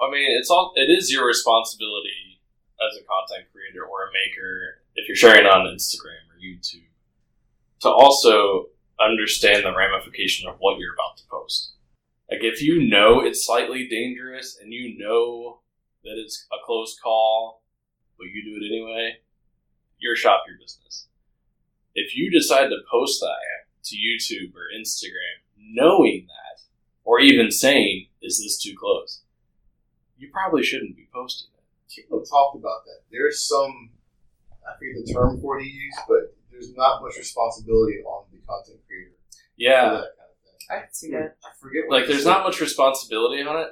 I 0.00 0.10
mean, 0.10 0.30
it's 0.38 0.50
all 0.50 0.72
it 0.76 0.90
is 0.90 1.10
your 1.10 1.26
responsibility 1.26 2.37
as 2.80 2.96
a 2.96 3.04
content 3.04 3.50
creator 3.52 3.84
or 3.84 4.04
a 4.04 4.12
maker 4.12 4.82
if 4.94 5.08
you're 5.08 5.16
sharing 5.16 5.46
on 5.46 5.66
Instagram 5.66 6.26
or 6.30 6.38
YouTube 6.40 6.88
to 7.80 7.88
also 7.88 8.66
understand 9.00 9.64
the 9.64 9.74
ramification 9.74 10.48
of 10.48 10.56
what 10.58 10.78
you're 10.78 10.94
about 10.94 11.16
to 11.16 11.24
post. 11.30 11.72
Like 12.30 12.42
if 12.42 12.62
you 12.62 12.88
know 12.88 13.20
it's 13.20 13.46
slightly 13.46 13.88
dangerous 13.88 14.58
and 14.60 14.72
you 14.72 14.98
know 14.98 15.60
that 16.04 16.14
it's 16.16 16.46
a 16.52 16.56
close 16.64 16.98
call, 17.02 17.62
but 18.18 18.26
you 18.26 18.42
do 18.44 18.64
it 18.64 18.68
anyway, 18.68 19.18
your 19.98 20.16
shop, 20.16 20.42
your 20.46 20.58
business. 20.58 21.06
If 21.94 22.16
you 22.16 22.30
decide 22.30 22.68
to 22.68 22.78
post 22.90 23.20
that 23.20 23.66
to 23.84 23.96
YouTube 23.96 24.54
or 24.54 24.68
Instagram, 24.76 25.42
knowing 25.56 26.26
that, 26.26 26.62
or 27.04 27.20
even 27.20 27.50
saying, 27.50 28.08
"Is 28.20 28.38
this 28.38 28.58
too 28.60 28.76
close?" 28.78 29.22
you 30.18 30.28
probably 30.32 30.62
shouldn't 30.62 30.96
be 30.96 31.08
posting 31.14 31.48
it. 31.54 31.57
People 31.94 32.20
have 32.20 32.28
talked 32.28 32.56
about 32.56 32.84
that. 32.84 33.00
There's 33.10 33.40
some, 33.48 33.90
I 34.66 34.76
forget 34.78 34.94
the 35.04 35.12
term 35.12 35.40
for 35.40 35.58
it 35.58 35.64
he 35.64 35.70
used, 35.70 35.98
but 36.08 36.36
there's 36.50 36.74
not 36.76 37.02
much 37.02 37.16
responsibility 37.16 38.02
on 38.04 38.24
the 38.32 38.38
content 38.46 38.80
creator 38.86 39.16
Yeah, 39.56 39.84
that 39.84 40.12
kind 40.18 40.30
of 40.30 40.38
thing. 40.44 40.58
I 40.70 40.80
can 40.84 40.92
see 40.92 41.10
that. 41.12 41.36
I 41.44 41.50
forget 41.60 41.84
what 41.88 41.98
like 42.00 42.08
there's 42.08 42.24
said. 42.24 42.30
not 42.30 42.44
much 42.44 42.60
responsibility 42.60 43.42
on 43.42 43.56
it, 43.62 43.70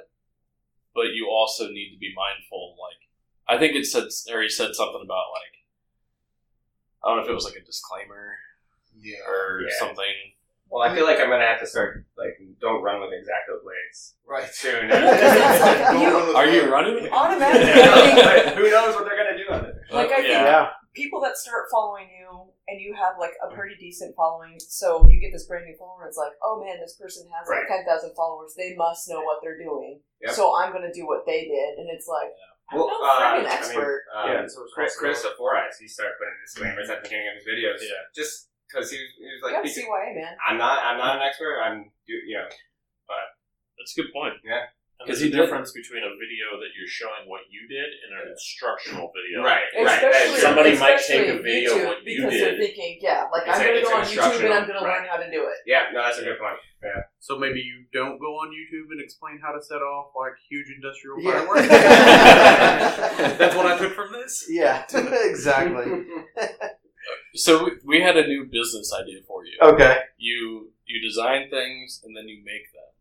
but 0.95 1.13
you 1.13 1.29
also 1.29 1.67
need 1.69 1.93
to 1.93 1.99
be 1.99 2.13
mindful. 2.15 2.75
Like 2.81 3.01
I 3.47 3.59
think 3.59 3.75
it 3.75 3.85
said, 3.85 4.07
or 4.33 4.41
he 4.41 4.49
said 4.49 4.73
something 4.73 5.01
about 5.03 5.25
like 5.35 5.53
I 7.03 7.09
don't 7.09 7.17
know 7.17 7.23
if 7.23 7.29
it 7.29 7.33
was 7.35 7.45
like 7.45 7.55
a 7.61 7.65
disclaimer 7.65 8.33
Yeah. 8.97 9.17
or 9.29 9.61
Yeah. 9.61 9.77
something. 9.79 10.15
Well, 10.69 10.83
I 10.87 10.93
feel 10.93 11.05
like 11.05 11.19
I'm 11.19 11.29
gonna 11.29 11.45
have 11.47 11.59
to 11.61 11.67
start 11.67 12.05
like 12.17 12.37
don't 12.59 12.81
run 12.83 12.99
with 12.99 13.09
X-Acto 13.13 13.63
blades 13.63 14.15
Right. 14.27 14.49
soon. 14.51 14.89
You- 16.01 16.35
Are 16.35 16.47
you 16.47 16.69
running? 16.71 17.07
Automatically, 17.11 18.55
Who 18.55 18.69
knows 18.69 18.95
what 18.95 19.05
they're 19.05 19.17
gonna 19.17 19.37
do 19.37 19.47
on 19.53 19.65
it? 19.65 19.75
Like, 19.91 20.11
I 20.11 20.15
think- 20.17 20.27
yeah. 20.27 20.43
Yeah. 20.43 20.67
people 20.93 21.21
that 21.21 21.37
start 21.37 21.65
following 21.71 22.09
you 22.11 22.51
and 22.67 22.81
you 22.81 22.93
have 22.93 23.15
like 23.19 23.31
a 23.45 23.53
pretty 23.55 23.75
decent 23.79 24.15
following, 24.15 24.57
so 24.59 25.05
you 25.07 25.21
get 25.21 25.31
this 25.31 25.45
brand 25.47 25.65
new 25.65 25.75
follower. 25.77 26.05
It's 26.07 26.17
like, 26.17 26.33
oh 26.43 26.59
man, 26.63 26.79
this 26.81 26.95
person 26.99 27.27
has 27.31 27.47
like 27.47 27.63
Right. 27.63 27.67
ten 27.69 27.85
thousand 27.85 28.11
followers. 28.15 28.53
They 28.57 28.75
must 28.75 29.07
know 29.09 29.21
what 29.21 29.39
they're 29.41 29.57
doing. 29.57 30.01
Yep. 30.21 30.31
So 30.35 30.55
I'm 30.57 30.71
going 30.73 30.83
to 30.83 30.91
do 30.91 31.05
what 31.07 31.25
they 31.25 31.45
did, 31.45 31.77
and 31.77 31.87
it's 31.93 32.07
like, 32.09 32.33
I'm 32.71 32.79
Well, 32.79 32.87
no 32.89 32.97
uh, 32.99 33.21
freaking 33.21 33.31
I 33.31 33.37
mean, 33.37 33.45
expert. 33.47 34.01
um, 34.17 34.31
Yeah, 34.31 34.47
so 34.47 34.65
Chris, 34.73 34.97
Chris 34.97 35.23
of 35.23 35.31
Four 35.37 35.55
Eyes, 35.55 35.77
he 35.79 35.87
started 35.87 36.15
putting 36.19 36.33
disclaimers 36.43 36.89
at 36.89 36.99
the 36.99 37.07
beginning 37.07 37.29
of 37.29 37.35
his 37.39 37.45
videos. 37.47 37.79
Yeah. 37.79 38.01
Just 38.15 38.49
because 38.67 38.91
he, 38.91 38.97
was- 38.99 39.15
he 39.17 39.25
was 39.25 39.41
like, 39.43 39.53
got 39.55 39.65
to 39.65 39.71
CYA, 39.71 40.15
man. 40.15 40.33
I'm 40.45 40.57
not, 40.57 40.83
I'm 40.83 40.97
not 40.97 41.15
an 41.17 41.21
expert. 41.23 41.59
I'm, 41.63 41.91
do- 42.05 42.23
you 42.27 42.37
know, 42.37 42.47
That's 43.79 43.97
a 43.97 44.01
good 44.01 44.11
point. 44.13 44.35
Yeah. 44.43 44.67
Because 44.97 45.21
there's 45.21 45.29
a 45.29 45.35
did- 45.35 45.45
difference 45.45 45.71
between 45.77 46.01
a 46.01 46.09
video 46.17 46.57
that 46.57 46.73
you're 46.73 46.89
showing 46.89 47.29
what 47.29 47.41
you 47.53 47.69
did 47.69 47.85
and 47.85 48.17
an 48.17 48.33
instructional 48.33 49.13
video. 49.13 49.45
right, 49.45 49.61
right. 49.77 50.01
Especially, 50.01 50.33
And 50.33 50.41
somebody 50.41 50.71
might 50.73 50.97
take 51.05 51.29
a 51.29 51.37
especially 51.37 51.45
video 51.45 51.69
of 51.77 51.85
what 51.85 51.97
you 52.01 52.17
because 52.17 52.33
did. 52.33 52.41
they're 52.41 52.57
thinking, 52.65 52.97
yeah, 53.05 53.29
like 53.31 53.45
I'm 53.45 53.61
going 53.61 53.77
to 53.77 53.85
go 53.85 53.93
on 53.93 54.01
YouTube 54.01 54.41
and 54.41 54.57
I'm 54.57 54.65
instructional, 54.65 54.65
going 54.65 54.79
to 54.81 54.85
learn 54.89 55.05
how 55.05 55.17
to 55.21 55.29
do 55.29 55.45
it. 55.45 55.57
yeah, 55.69 55.93
no, 55.93 56.01
that's 56.01 56.17
a 56.17 56.25
good 56.25 56.39
point. 56.41 56.57
Yeah. 56.81 57.05
So 57.21 57.37
maybe 57.37 57.61
you 57.61 57.85
don't 57.93 58.17
go 58.17 58.41
on 58.41 58.49
YouTube 58.49 58.89
and 58.89 58.99
explain 58.99 59.37
how 59.37 59.53
to 59.53 59.61
set 59.61 59.85
off 59.85 60.17
like 60.17 60.33
huge 60.49 60.65
industrial 60.73 61.21
Yeah. 61.21 61.45
fireworks. 61.45 61.67
That's 63.37 63.55
what 63.55 63.65
I 63.65 63.77
took 63.77 63.93
from 63.93 64.11
this. 64.13 64.45
Yeah, 64.49 64.81
exactly. 64.93 66.05
So 67.37 67.65
we, 67.65 67.71
we 67.85 68.01
had 68.01 68.17
a 68.17 68.27
new 68.27 68.45
business 68.45 68.93
idea 68.93 69.19
for 69.27 69.45
you. 69.45 69.53
Okay. 69.61 69.97
You 70.17 70.71
you 70.85 71.01
design 71.07 71.49
things 71.49 72.01
and 72.05 72.15
then 72.15 72.27
you 72.27 72.37
make 72.45 72.71
them, 72.73 72.91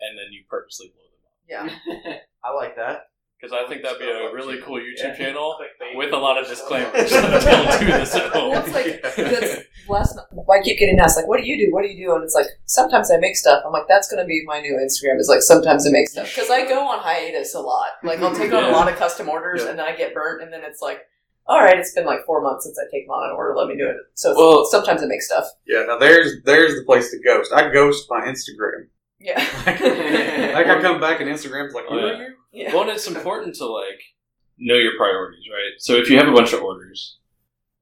and 0.00 0.18
then 0.18 0.26
you 0.32 0.44
purposely 0.48 0.92
blow 0.94 1.58
them 1.58 1.68
up. 1.70 1.78
Yeah. 2.04 2.16
I 2.44 2.52
like 2.52 2.76
that. 2.76 3.08
Because 3.38 3.52
I 3.52 3.68
think 3.68 3.82
that'd 3.82 3.98
be 3.98 4.06
a 4.10 4.32
really 4.32 4.62
cool 4.62 4.76
YouTube 4.80 4.96
Yeah. 4.96 5.14
channel 5.18 5.58
with 5.94 6.10
a 6.14 6.16
lot 6.16 6.40
of 6.40 6.48
disclaimers. 6.48 7.10
Don't 7.10 7.80
do 7.80 7.86
this 7.86 8.14
at 8.14 8.32
home. 8.32 8.50
Well, 8.52 8.64
it's 8.64 8.72
like 8.72 9.02
that's 9.16 9.60
last. 9.88 10.18
I 10.50 10.62
keep 10.62 10.78
getting 10.78 10.98
asked 10.98 11.18
like, 11.18 11.28
"What 11.28 11.38
do 11.42 11.46
you 11.46 11.58
do? 11.66 11.70
What 11.70 11.82
do 11.82 11.88
you 11.88 12.06
do?" 12.06 12.14
And 12.14 12.24
it's 12.24 12.34
like 12.34 12.46
sometimes 12.64 13.10
I 13.10 13.18
make 13.18 13.36
stuff. 13.36 13.62
I'm 13.66 13.72
like, 13.72 13.88
that's 13.88 14.08
going 14.10 14.22
to 14.24 14.26
be 14.26 14.42
my 14.46 14.60
new 14.62 14.72
Instagram. 14.82 15.18
Is 15.20 15.28
like 15.28 15.42
sometimes 15.42 15.86
I 15.86 15.90
make 15.90 16.08
stuff 16.08 16.34
because 16.34 16.48
I 16.48 16.66
go 16.66 16.80
on 16.88 17.00
hiatus 17.00 17.54
a 17.54 17.60
lot. 17.60 17.88
Like 18.02 18.20
I'll 18.20 18.34
take 18.34 18.54
on 18.54 18.64
a 18.64 18.70
lot 18.70 18.90
of 18.90 18.96
custom 18.96 19.28
orders 19.28 19.62
Yeah. 19.64 19.70
and 19.70 19.78
then 19.78 19.86
I 19.86 19.94
get 19.94 20.14
burnt, 20.14 20.42
and 20.42 20.50
then 20.50 20.62
it's 20.64 20.80
like, 20.80 21.02
all 21.48 21.60
right, 21.60 21.78
it's 21.78 21.92
been 21.94 22.06
like 22.06 22.24
four 22.26 22.40
months 22.42 22.64
since 22.64 22.78
I 22.78 22.84
take 22.90 23.08
on 23.08 23.30
an 23.30 23.36
order. 23.36 23.54
Let 23.56 23.68
me 23.68 23.76
do 23.76 23.86
it. 23.88 23.96
So 24.14 24.34
Well- 24.36 24.64
sometimes 24.66 25.02
I 25.02 25.06
make 25.06 25.22
stuff. 25.22 25.46
Yeah, 25.66 25.84
now 25.86 25.98
there's 25.98 26.42
there's 26.44 26.74
the 26.74 26.84
place 26.84 27.10
to 27.10 27.18
ghost. 27.24 27.52
I 27.52 27.70
ghost 27.72 28.06
my 28.10 28.20
Instagram. 28.26 28.88
Yeah. 29.20 29.38
Like 30.56 30.66
I 30.68 30.80
come 30.80 31.00
back 31.00 31.20
and 31.20 31.28
Instagram's 31.30 31.74
like, 31.74 31.84
who 31.88 31.98
Oh, 32.00 32.06
are 32.06 32.12
yeah. 32.12 32.18
you? 32.18 32.34
yeah. 32.52 32.72
Well, 32.72 32.82
and 32.82 32.90
it's 32.92 33.06
important 33.06 33.54
to 33.56 33.66
like 33.66 34.00
know 34.58 34.74
your 34.76 34.96
priorities, 34.96 35.44
right? 35.50 35.74
So 35.78 35.94
if 35.94 36.08
you 36.08 36.16
have 36.18 36.28
a 36.28 36.32
bunch 36.32 36.52
of 36.54 36.62
orders, 36.62 37.18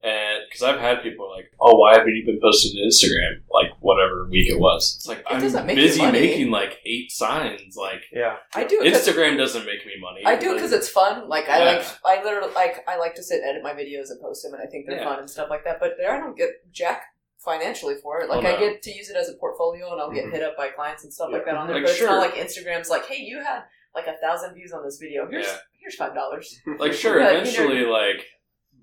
and 0.05 0.43
because 0.47 0.61
I've 0.63 0.79
had 0.79 1.01
people 1.01 1.29
like, 1.35 1.51
"Oh, 1.59 1.75
why 1.77 1.97
haven't 1.97 2.15
you 2.15 2.25
been 2.25 2.39
posting 2.41 2.73
to 2.75 2.81
Instagram 2.87 3.41
like 3.51 3.71
whatever 3.81 4.27
week 4.29 4.49
it 4.49 4.59
was?" 4.59 4.95
It's 4.97 5.07
like 5.07 5.19
It 5.19 5.25
I'm 5.29 5.41
doesn't 5.41 5.65
make 5.65 5.77
you 5.77 5.83
busy 5.83 6.11
making 6.11 6.51
like 6.51 6.79
eight 6.85 7.11
signs. 7.11 7.75
Like 7.75 8.03
Yeah. 8.11 8.37
I 8.53 8.63
do 8.65 8.81
it. 8.81 8.93
'cause- 8.93 9.07
Instagram 9.07 9.37
doesn't 9.37 9.65
make 9.65 9.85
me 9.85 9.93
money. 9.99 10.21
I 10.25 10.35
do 10.35 10.51
it 10.51 10.55
because 10.55 10.71
it's 10.73 10.87
fun. 10.89 11.27
Like 11.27 11.49
I 11.49 11.57
Yeah. 11.59 11.77
like, 12.03 12.19
I 12.19 12.23
literally 12.23 12.53
like, 12.53 12.83
I 12.87 12.97
like 12.97 13.15
to 13.15 13.23
sit 13.23 13.41
and 13.41 13.49
edit 13.49 13.63
my 13.63 13.73
videos 13.73 14.09
and 14.11 14.21
post 14.21 14.43
them, 14.43 14.53
and 14.53 14.61
I 14.61 14.67
think 14.67 14.85
they're 14.87 14.99
Yeah. 14.99 15.05
fun 15.09 15.19
and 15.19 15.29
stuff 15.29 15.49
like 15.49 15.63
that. 15.65 15.79
But 15.79 15.95
there, 15.97 16.11
I 16.13 16.19
don't 16.19 16.37
get 16.37 16.49
jack 16.71 17.03
financially 17.39 17.95
for 18.01 18.21
it. 18.21 18.29
Like 18.29 18.43
Oh, 18.43 18.47
I 18.47 18.59
get 18.59 18.81
to 18.83 18.91
use 18.91 19.09
it 19.09 19.15
as 19.15 19.29
a 19.29 19.33
portfolio, 19.33 19.91
and 19.91 20.01
I'll 20.01 20.11
get 20.11 20.25
Mhm. 20.25 20.31
hit 20.31 20.43
up 20.43 20.57
by 20.57 20.69
clients 20.69 21.03
and 21.03 21.13
stuff 21.13 21.29
like 21.31 21.45
that 21.45 21.55
on 21.55 21.67
there. 21.67 21.75
Like, 21.77 21.85
but 21.85 21.91
it's 21.91 22.01
not 22.01 22.17
like 22.19 22.33
Instagram's 22.35 22.89
like, 22.89 23.05
hey, 23.05 23.21
you 23.23 23.37
had 23.39 23.63
like 23.93 24.07
a 24.07 24.13
thousand 24.17 24.53
views 24.55 24.73
on 24.73 24.83
this 24.83 24.97
video. 24.97 25.27
Here's 25.29 25.45
Yeah. 25.47 25.57
here's 25.79 25.95
five 25.95 26.13
dollars. 26.15 26.59
like 26.79 26.91
sure. 27.03 27.19
Yeah, 27.19 27.27
you 27.29 27.33
know- 27.35 27.41
eventually, 27.41 27.85
like 27.85 28.25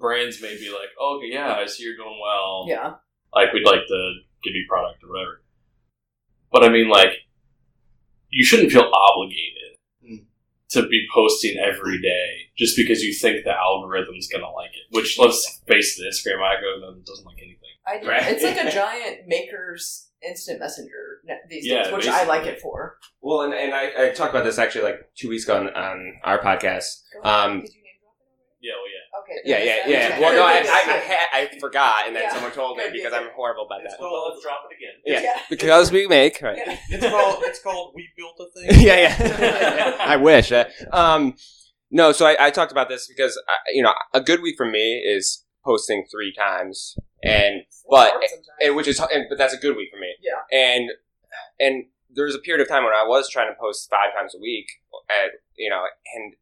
brands 0.03 0.43
may 0.43 0.55
be 0.59 0.69
like, 0.69 0.91
"Oh, 1.01 1.17
okay, 1.17 1.31
yeah, 1.33 1.55
I 1.55 1.65
see 1.67 1.85
you're 1.85 1.97
doing 1.97 2.19
well. 2.23 2.67
Yeah, 2.69 2.95
Like 3.35 3.53
we'd 3.55 3.65
like 3.65 3.87
to 3.89 4.01
give 4.45 4.53
you 4.55 4.67
product 4.69 5.03
or 5.05 5.09
whatever." 5.13 5.43
But 6.53 6.65
I 6.65 6.69
mean, 6.69 6.91
like, 6.91 7.13
you 8.29 8.45
shouldn't 8.45 8.73
feel 8.73 8.91
obligated 8.93 9.79
Mm. 10.05 10.25
to 10.71 10.87
be 10.89 11.07
posting 11.15 11.57
every 11.59 11.99
day 12.03 12.51
just 12.59 12.77
because 12.77 13.03
you 13.03 13.15
think 13.15 13.45
the 13.45 13.53
algorithm's 13.57 14.29
gonna 14.29 14.51
like 14.51 14.71
it. 14.75 14.95
Which, 14.95 15.19
let's 15.19 15.61
face 15.69 15.99
it, 15.99 16.05
Instagram 16.13 16.43
algorithm 16.45 17.03
doesn't 17.07 17.25
like 17.25 17.39
anything. 17.39 17.59
I 17.87 17.99
do. 18.01 18.09
Right. 18.09 18.23
It's 18.33 18.43
like 18.43 18.59
a 18.59 18.71
giant 18.83 19.27
maker's 19.29 20.09
instant 20.27 20.61
messenger 20.61 21.21
these 21.49 21.67
Yeah, 21.67 21.85
days, 21.85 21.93
which 21.93 22.07
I 22.09 22.25
like 22.25 22.47
it 22.47 22.61
for. 22.61 22.99
Well, 23.21 23.43
and, 23.43 23.55
and 23.55 23.73
I, 23.75 23.91
I 24.07 24.11
talked 24.11 24.31
about 24.35 24.45
this 24.45 24.59
actually 24.59 24.85
like 24.85 25.01
two 25.17 25.29
weeks 25.29 25.45
ago 25.45 25.57
on, 25.61 25.69
on 25.75 26.15
our 26.25 26.39
podcast. 26.41 27.03
Go 27.15 27.21
ahead. 27.29 27.51
Um, 27.51 27.61
Did 27.61 27.75
you 27.75 27.83
name 27.83 27.99
it? 28.03 28.67
Yeah, 28.67 28.73
well, 28.75 28.91
yeah. 28.91 29.02
Okay. 29.23 29.39
Yeah, 29.45 29.59
yeah, 29.62 29.89
yeah. 29.89 30.20
Well, 30.20 30.33
no, 30.35 30.43
I, 30.45 30.53
I, 30.53 30.93
I, 30.95 30.99
had, 30.99 31.27
I 31.33 31.59
forgot, 31.59 32.07
and 32.07 32.14
then 32.16 32.25
Yeah. 32.25 32.33
someone 32.35 32.53
told 32.53 32.77
me 32.77 32.85
Good, 32.85 32.93
because 32.95 33.12
good, 33.12 33.23
I'm 33.23 33.31
horrible 33.35 33.66
about 33.66 33.81
It's 33.85 33.95
that. 33.95 33.99
called- 34.01 34.12
Well, 34.12 34.31
let's 34.31 34.43
drop 34.43 34.61
it 34.70 34.77
again. 34.77 34.95
Yeah. 35.05 35.20
Yeah. 35.37 35.43
Because 35.51 35.91
we 35.93 36.07
make, 36.07 36.41
right? 36.43 36.59
Yeah. 36.59 36.79
It's 36.91 37.07
called 37.09 37.43
it's 37.47 37.62
called 37.62 37.93
We 37.95 38.09
Built 38.16 38.37
a 38.41 38.47
Thing. 38.61 38.81
yeah, 38.87 39.16
yeah. 39.18 39.97
I 40.01 40.16
wish. 40.16 40.53
uh, 40.53 40.64
Um, 40.93 41.35
no, 41.91 42.12
so 42.12 42.27
I, 42.27 42.37
I 42.47 42.51
talked 42.51 42.73
about 42.73 42.89
this 42.89 43.07
because 43.07 43.37
uh, 43.49 43.53
you 43.73 43.83
know 43.83 43.93
a 44.14 44.20
good 44.20 44.41
week 44.43 44.57
for 44.57 44.66
me 44.66 44.99
is 44.99 45.45
posting 45.64 46.05
three 46.11 46.33
times, 46.33 46.97
and 47.23 47.61
It's 47.66 47.85
But- 47.89 48.11
hard 48.12 48.25
and 48.62 48.77
which 48.77 48.89
is 48.89 48.99
and, 49.01 49.27
but 49.29 49.39
that's 49.39 49.55
a 49.55 49.59
good 49.59 49.77
week 49.77 49.89
for 49.93 49.99
me. 50.01 50.14
Yeah. 50.20 50.57
And 50.59 50.91
and 51.61 51.85
there 52.14 52.25
was 52.27 52.35
a 52.35 52.39
period 52.41 52.61
of 52.62 52.68
time 52.68 52.85
when 52.85 52.93
I 52.95 53.05
was 53.07 53.29
trying 53.31 53.49
to 53.53 53.59
post 53.59 53.89
five 53.89 54.12
times 54.16 54.35
a 54.35 54.39
week, 54.41 54.66
and 55.09 55.31
you 55.57 55.70
know, 55.70 55.85
and 56.14 56.35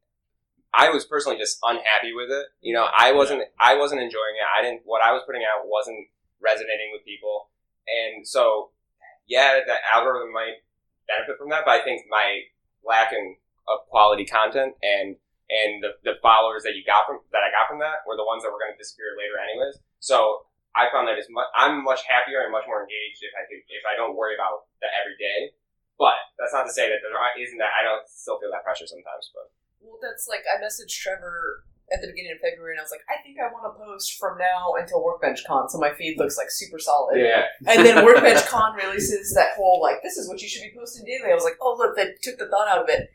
I 0.73 0.91
was 0.91 1.05
personally 1.05 1.39
just 1.39 1.59
unhappy 1.63 2.15
with 2.15 2.31
it. 2.31 2.47
You 2.61 2.75
know, 2.75 2.87
I 2.87 3.13
wasn't 3.13 3.43
I 3.59 3.77
wasn't 3.77 4.03
enjoying 4.03 4.39
it. 4.39 4.47
I 4.47 4.63
didn't 4.63 4.83
what 4.85 5.03
I 5.03 5.13
was 5.13 5.23
putting 5.27 5.43
out 5.43 5.67
wasn't 5.67 6.09
resonating 6.41 6.91
with 6.93 7.05
people, 7.05 7.51
and 7.89 8.27
so 8.27 8.71
yeah, 9.27 9.61
the 9.67 9.77
algorithm 9.95 10.33
might 10.33 10.63
benefit 11.07 11.39
from 11.39 11.51
that, 11.51 11.63
but 11.67 11.75
I 11.75 11.83
think 11.83 12.07
my 12.11 12.47
lacking 12.87 13.39
of 13.69 13.87
quality 13.91 14.25
content 14.25 14.75
and 14.83 15.17
and 15.51 15.83
the, 15.83 15.99
the 16.07 16.15
followers 16.23 16.63
that 16.63 16.79
you 16.79 16.87
got 16.87 17.11
from 17.11 17.27
that 17.35 17.43
I 17.43 17.51
got 17.51 17.67
from 17.67 17.83
that 17.83 18.07
were 18.07 18.15
the 18.15 18.27
ones 18.27 18.47
that 18.47 18.55
were 18.55 18.63
going 18.63 18.71
to 18.71 18.79
disappear 18.79 19.19
later 19.19 19.35
anyways. 19.43 19.83
So 19.99 20.47
I 20.79 20.87
found 20.95 21.11
that 21.11 21.19
it's 21.19 21.27
much, 21.27 21.51
I'm 21.59 21.83
much 21.83 22.07
happier 22.07 22.47
and 22.47 22.55
much 22.55 22.71
more 22.71 22.87
engaged 22.87 23.19
if 23.27 23.35
I 23.35 23.43
could, 23.51 23.67
if 23.67 23.83
I 23.83 23.99
don't 23.99 24.15
worry 24.15 24.39
about 24.39 24.71
that 24.79 24.95
every 24.95 25.19
day. 25.19 25.51
But 25.99 26.17
that's 26.39 26.55
not 26.55 26.71
to 26.71 26.73
say 26.73 26.87
that 26.87 27.03
there 27.03 27.13
isn't 27.13 27.59
that 27.59 27.75
I 27.75 27.83
don't 27.83 28.07
still 28.07 28.39
feel 28.39 28.55
that 28.55 28.63
pressure 28.63 28.87
sometimes. 28.87 29.35
But 29.35 29.51
Well, 29.81 29.99
that's 30.01 30.29
like 30.29 30.43
I 30.49 30.63
messaged 30.63 30.93
Trevor 30.93 31.65
at 31.93 32.01
the 32.01 32.07
beginning 32.07 32.33
of 32.33 32.39
February, 32.39 32.75
and 32.75 32.81
I 32.81 32.85
was 32.87 32.93
like, 32.95 33.03
I 33.11 33.19
think 33.27 33.39
I 33.43 33.51
want 33.51 33.67
to 33.67 33.75
post 33.75 34.15
from 34.19 34.39
now 34.39 34.75
until 34.79 35.03
Workbench 35.03 35.43
Con, 35.47 35.69
so 35.69 35.79
my 35.79 35.91
feed 35.95 36.19
looks 36.19 36.37
like 36.39 36.47
super 36.51 36.79
solid. 36.79 37.19
Yeah. 37.19 37.45
And 37.67 37.85
then 37.85 38.05
Workbench 38.09 38.47
Con 38.47 38.77
releases 38.77 39.35
that 39.35 39.57
whole 39.57 39.81
like, 39.83 39.99
this 40.03 40.17
is 40.17 40.29
what 40.29 40.41
you 40.41 40.49
should 40.49 40.63
be 40.63 40.73
posting 40.77 41.05
daily. 41.05 41.33
I 41.33 41.35
was 41.35 41.43
like, 41.45 41.59
oh 41.61 41.75
look, 41.79 41.97
they 41.97 42.15
took 42.23 42.39
the 42.39 42.47
thought 42.49 42.69
out 42.69 42.79
of 42.83 42.89
it. 42.89 43.11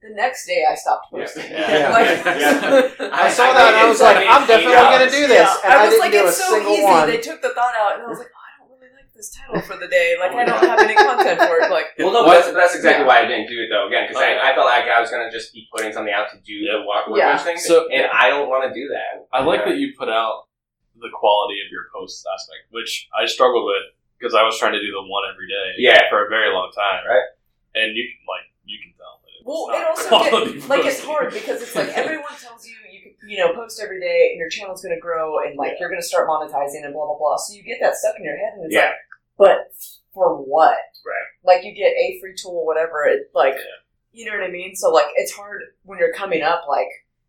The 0.00 0.10
next 0.14 0.46
day, 0.46 0.62
I 0.62 0.76
stopped 0.76 1.10
posting. 1.10 1.50
Yeah. 1.50 1.90
Like- 1.96 2.22
Yeah. 2.22 3.10
I 3.18 3.26
saw 3.32 3.50
that 3.50 3.74
and 3.74 3.76
I 3.82 3.88
was 3.88 3.98
like, 4.00 4.16
like 4.22 4.28
I'm 4.30 4.46
definitely 4.46 4.76
going 4.78 5.08
to 5.08 5.10
do 5.10 5.26
this. 5.26 5.42
Yeah, 5.42 5.56
And 5.64 5.72
I 5.74 5.76
I, 5.80 5.84
was 5.86 5.90
didn't 5.90 6.04
like, 6.06 6.12
do 6.12 6.22
a 6.22 6.28
it's 6.28 6.36
so 6.38 6.54
single 6.54 6.72
easy. 6.78 6.84
one. 6.84 7.08
They 7.10 7.18
took 7.18 7.42
the 7.42 7.50
thought 7.50 7.74
out, 7.74 7.98
and 7.98 8.02
I 8.04 8.06
was 8.06 8.18
like, 8.22 8.30
oh, 8.30 8.38
I 8.38 8.50
don't 8.62 8.70
really 8.78 8.94
like 8.94 9.07
this 9.18 9.34
title 9.34 9.60
for 9.60 9.76
the 9.76 9.88
day. 9.90 10.14
Like, 10.18 10.30
oh, 10.32 10.38
I 10.38 10.44
don't 10.46 10.62
have 10.62 10.78
any 10.78 10.94
content 10.94 11.42
for 11.42 11.58
it. 11.58 11.70
Like, 11.74 11.86
Well, 11.98 12.14
no, 12.14 12.22
but 12.24 12.38
that's, 12.38 12.52
that's 12.54 12.74
exactly 12.78 13.02
Yeah. 13.02 13.08
why 13.10 13.18
I 13.20 13.26
didn't 13.26 13.50
do 13.50 13.58
it 13.58 13.66
though. 13.68 13.90
Again, 13.90 14.06
because 14.06 14.22
Oh, 14.22 14.24
yeah. 14.24 14.38
I, 14.38 14.52
I 14.52 14.54
felt 14.54 14.70
like 14.70 14.86
I 14.86 15.00
was 15.02 15.10
gonna 15.10 15.30
just 15.30 15.52
be 15.52 15.66
putting 15.74 15.92
something 15.92 16.14
out 16.14 16.30
to 16.30 16.38
do 16.40 16.54
the 16.64 16.86
walk 16.86 17.10
Yeah. 17.10 17.34
workbench 17.34 17.42
thing, 17.42 17.58
So- 17.58 17.90
and 17.90 18.06
I 18.14 18.30
don't 18.30 18.48
want 18.48 18.62
to 18.64 18.72
do 18.72 18.86
that. 18.94 19.26
I 19.34 19.42
like 19.42 19.66
Yeah. 19.66 19.74
that 19.74 19.78
you 19.82 19.92
put 19.98 20.08
out 20.08 20.46
the 20.94 21.10
quality 21.12 21.58
of 21.66 21.68
your 21.70 21.90
posts 21.92 22.24
aspect, 22.32 22.70
which 22.70 23.08
I 23.18 23.26
struggled 23.26 23.66
with 23.66 23.90
because 24.18 24.34
I 24.34 24.42
was 24.46 24.56
trying 24.58 24.72
to 24.72 24.80
do 24.80 24.90
the 24.90 25.02
one 25.02 25.24
every 25.30 25.46
day 25.50 25.74
Yeah. 25.82 26.08
for 26.08 26.24
a 26.24 26.28
very 26.30 26.54
long 26.54 26.70
time. 26.72 27.02
Right. 27.06 27.26
And 27.74 27.94
you 27.98 28.06
can 28.06 28.22
like 28.26 28.46
you 28.64 28.78
can 28.82 28.94
tell. 28.98 29.18
that 29.22 29.30
it's 29.34 29.46
well, 29.46 29.66
not 29.68 29.80
it 29.82 29.86
also 29.86 30.08
quality 30.08 30.60
get, 30.60 30.68
like 30.72 30.84
it's 30.86 31.02
hard 31.02 31.32
because 31.34 31.62
it's 31.62 31.74
like 31.74 31.90
everyone 31.96 32.34
tells 32.38 32.66
you 32.66 32.74
you 32.90 33.00
can, 33.02 33.12
you 33.30 33.38
know 33.38 33.52
post 33.54 33.80
every 33.82 34.00
day 34.00 34.30
and 34.32 34.38
your 34.38 34.48
channel's 34.50 34.82
going 34.82 34.94
to 34.94 35.00
grow 35.00 35.38
and 35.44 35.56
like 35.56 35.72
Yeah. 35.78 35.86
you're 35.86 35.88
going 35.90 36.00
to 36.02 36.06
start 36.06 36.28
monetizing 36.28 36.82
and 36.84 36.92
blah 36.92 37.06
blah 37.06 37.16
blah. 37.18 37.36
So 37.36 37.54
you 37.54 37.62
get 37.62 37.78
that 37.80 37.94
stuck 37.94 38.16
in 38.18 38.24
your 38.24 38.36
head, 38.36 38.54
and 38.56 38.64
it's 38.66 38.74
Yeah. 38.74 38.90
like, 38.90 39.07
but 39.38 39.72
for 40.12 40.36
what? 40.36 40.76
Right. 41.06 41.28
Like 41.44 41.64
you 41.64 41.72
get 41.74 41.92
a 41.96 42.18
free 42.20 42.34
tool, 42.34 42.66
whatever. 42.66 43.04
It 43.06 43.30
like 43.34 43.54
Yeah. 43.54 43.78
you 44.12 44.26
know 44.26 44.36
what 44.36 44.46
I 44.46 44.50
mean. 44.50 44.74
So 44.74 44.90
like 44.90 45.06
it's 45.16 45.32
hard 45.32 45.62
when 45.84 45.98
you're 45.98 46.12
coming 46.12 46.42
up. 46.42 46.64
Like 46.68 46.88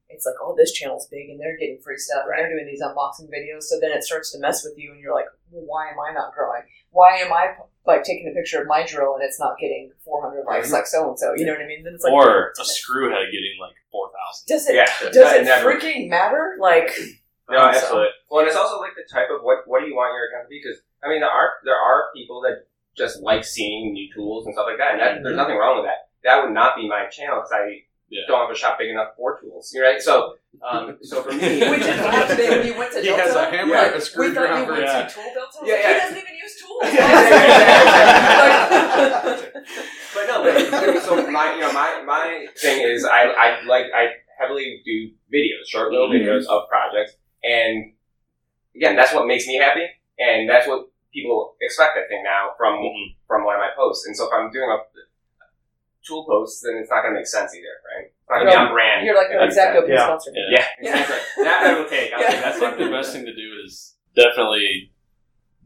it's 0.09 0.25
like 0.25 0.35
oh 0.41 0.55
this 0.57 0.71
channel's 0.71 1.07
big 1.07 1.29
and 1.29 1.39
they're 1.39 1.55
getting 1.57 1.79
free 1.83 1.97
stuff 1.97 2.23
and 2.25 2.33
they're 2.39 2.49
doing 2.49 2.65
these 2.65 2.81
unboxing 2.81 3.29
videos. 3.29 3.63
So 3.63 3.79
then 3.79 3.91
it 3.91 4.03
starts 4.03 4.31
to 4.31 4.39
mess 4.39 4.63
with 4.63 4.73
you 4.77 4.91
and 4.91 4.99
you're 4.99 5.13
like, 5.13 5.27
well, 5.51 5.63
why 5.65 5.89
am 5.89 5.97
I 5.99 6.11
not 6.13 6.33
growing? 6.33 6.63
Why 6.91 7.17
am 7.17 7.31
I 7.31 7.53
like 7.85 8.03
taking 8.03 8.27
a 8.27 8.33
picture 8.33 8.59
of 8.61 8.67
my 8.67 8.83
drill 8.85 9.13
and 9.15 9.23
it's 9.23 9.39
not 9.39 9.57
getting 9.59 9.91
400 10.03 10.43
likes 10.45 10.67
mm-hmm. 10.67 10.73
like 10.75 10.87
so 10.87 11.09
and 11.09 11.19
so? 11.19 11.33
You 11.37 11.45
know 11.45 11.53
what 11.53 11.61
I 11.61 11.67
mean? 11.67 11.83
Then 11.83 11.93
it's 11.93 12.03
like 12.03 12.13
or 12.13 12.53
a 12.59 12.65
screw 12.65 13.09
head 13.11 13.25
getting 13.31 13.53
like 13.61 13.75
four 13.91 14.09
thousand. 14.09 14.45
does 14.47 14.67
it 14.67 14.75
Yeah, 14.75 15.11
does 15.11 15.33
it 15.33 15.43
never- 15.45 15.71
freaking 15.75 16.09
matter? 16.09 16.57
Like 16.59 16.89
No, 17.49 17.57
So- 17.57 17.77
absolutely. 17.77 18.09
Well, 18.29 18.39
and 18.41 18.47
it's 18.47 18.57
also 18.57 18.79
like 18.79 18.93
the 18.95 19.05
type 19.13 19.29
of 19.29 19.41
what 19.43 19.59
what 19.67 19.81
do 19.81 19.85
you 19.87 19.95
want 19.95 20.13
your 20.13 20.25
account 20.29 20.45
to 20.45 20.49
be? 20.49 20.59
Because 20.63 20.81
I 21.03 21.07
mean, 21.09 21.19
there 21.21 21.29
are 21.29 21.49
there 21.63 21.75
are 21.77 22.09
people 22.15 22.41
that 22.41 22.65
just 22.97 23.21
like 23.21 23.43
seeing 23.43 23.93
new 23.93 24.07
tools 24.13 24.45
and 24.45 24.53
stuff 24.53 24.65
like 24.67 24.77
that, 24.77 24.91
and 24.93 24.99
that, 25.01 25.23
there's 25.23 25.35
nothing 25.37 25.57
wrong 25.57 25.77
with 25.77 25.85
that. 25.85 26.09
That 26.23 26.43
would 26.43 26.53
not 26.53 26.75
be 26.75 26.87
my 26.87 27.05
channel 27.07 27.37
because 27.37 27.51
I 27.53 27.83
Yeah. 28.09 28.23
don't 28.27 28.41
have 28.41 28.49
a 28.49 28.55
shop 28.57 28.77
big 28.79 28.89
enough 28.89 29.15
for 29.15 29.39
tools. 29.39 29.71
You're 29.73 29.85
right. 29.85 30.01
So, 30.01 30.33
um, 30.67 30.97
so 31.03 31.21
for 31.21 31.31
me, 31.31 31.59
which 31.71 31.81
is 31.81 31.87
what 32.03 32.13
happened 32.13 32.39
when 32.39 32.65
you 32.67 32.75
went 32.77 32.91
to 32.93 32.99
He 33.01 33.05
Delta. 33.07 33.21
has 33.23 33.35
a 33.35 33.45
hammer, 33.51 33.75
Yeah. 33.75 33.81
a 33.81 33.85
we 33.85 33.89
thought 33.91 33.95
you 33.95 34.01
screwdriver. 34.01 34.71
went 34.73 34.83
Yeah. 34.83 35.03
to 35.07 35.13
Tool 35.13 35.29
Delta. 35.33 35.57
Yeah, 35.63 35.73
like, 35.73 35.83
yeah. 35.83 35.93
He 35.93 35.99
doesn't 35.99 36.17
even 36.17 36.35
use 36.43 36.55
tools. 36.59 36.81
but 40.13 40.27
no, 40.27 40.43
but 40.43 41.01
so 41.03 41.31
my 41.31 41.53
you 41.55 41.61
know 41.61 41.71
my 41.73 42.01
my 42.05 42.47
thing 42.57 42.81
is 42.81 43.05
I 43.05 43.23
I 43.27 43.61
like 43.65 43.85
I 43.95 44.07
heavily 44.39 44.81
do 44.85 45.11
videos, 45.33 45.67
short 45.67 45.91
little 45.91 46.09
Mhm. 46.09 46.21
videos 46.25 46.45
of 46.47 46.67
projects, 46.69 47.13
and 47.43 47.93
again, 48.75 48.95
that's 48.95 49.13
what 49.13 49.27
makes 49.27 49.45
me 49.47 49.55
happy, 49.57 49.85
and 50.19 50.49
that's 50.49 50.67
what 50.67 50.87
people 51.13 51.55
expect. 51.61 51.97
I 51.97 52.07
think 52.07 52.23
now 52.23 52.53
from 52.57 52.79
Mhm. 52.83 53.15
from 53.27 53.43
one 53.45 53.55
of 53.55 53.61
my 53.61 53.71
posts, 53.75 54.05
and 54.07 54.15
so 54.15 54.27
if 54.27 54.33
I'm 54.33 54.51
doing 54.51 54.69
a 54.69 54.77
tool 56.05 56.25
post, 56.25 56.63
then 56.63 56.77
it's 56.77 56.89
not 56.89 57.01
going 57.03 57.13
to 57.13 57.19
make 57.19 57.27
sense 57.27 57.53
either, 57.53 57.75
right? 57.95 58.07
It's 58.07 58.29
not 58.29 58.39
going 58.43 58.55
on 58.57 58.71
brand. 58.73 59.05
You're 59.05 59.15
like 59.15 59.27
It 59.29 59.35
an 59.35 59.41
makes 59.41 59.53
exact 59.55 59.73
sense. 59.75 59.83
open 59.83 59.91
Yeah. 59.93 60.05
sponsor. 60.05 60.31
Yeah. 60.35 60.65
Yeah, 60.81 61.01
exactly. 61.01 61.43
that 61.43 61.59
I 61.67 61.73
will 61.79 61.89
take. 61.89 62.13
I'll 62.13 62.21
Yeah. 62.21 62.29
take. 62.31 62.41
That's 62.41 62.57
I 62.61 62.71
think 62.71 62.77
the 62.89 62.91
best 62.95 63.11
thing 63.13 63.25
to 63.25 63.35
do 63.35 63.49
is 63.65 63.95
definitely 64.15 64.91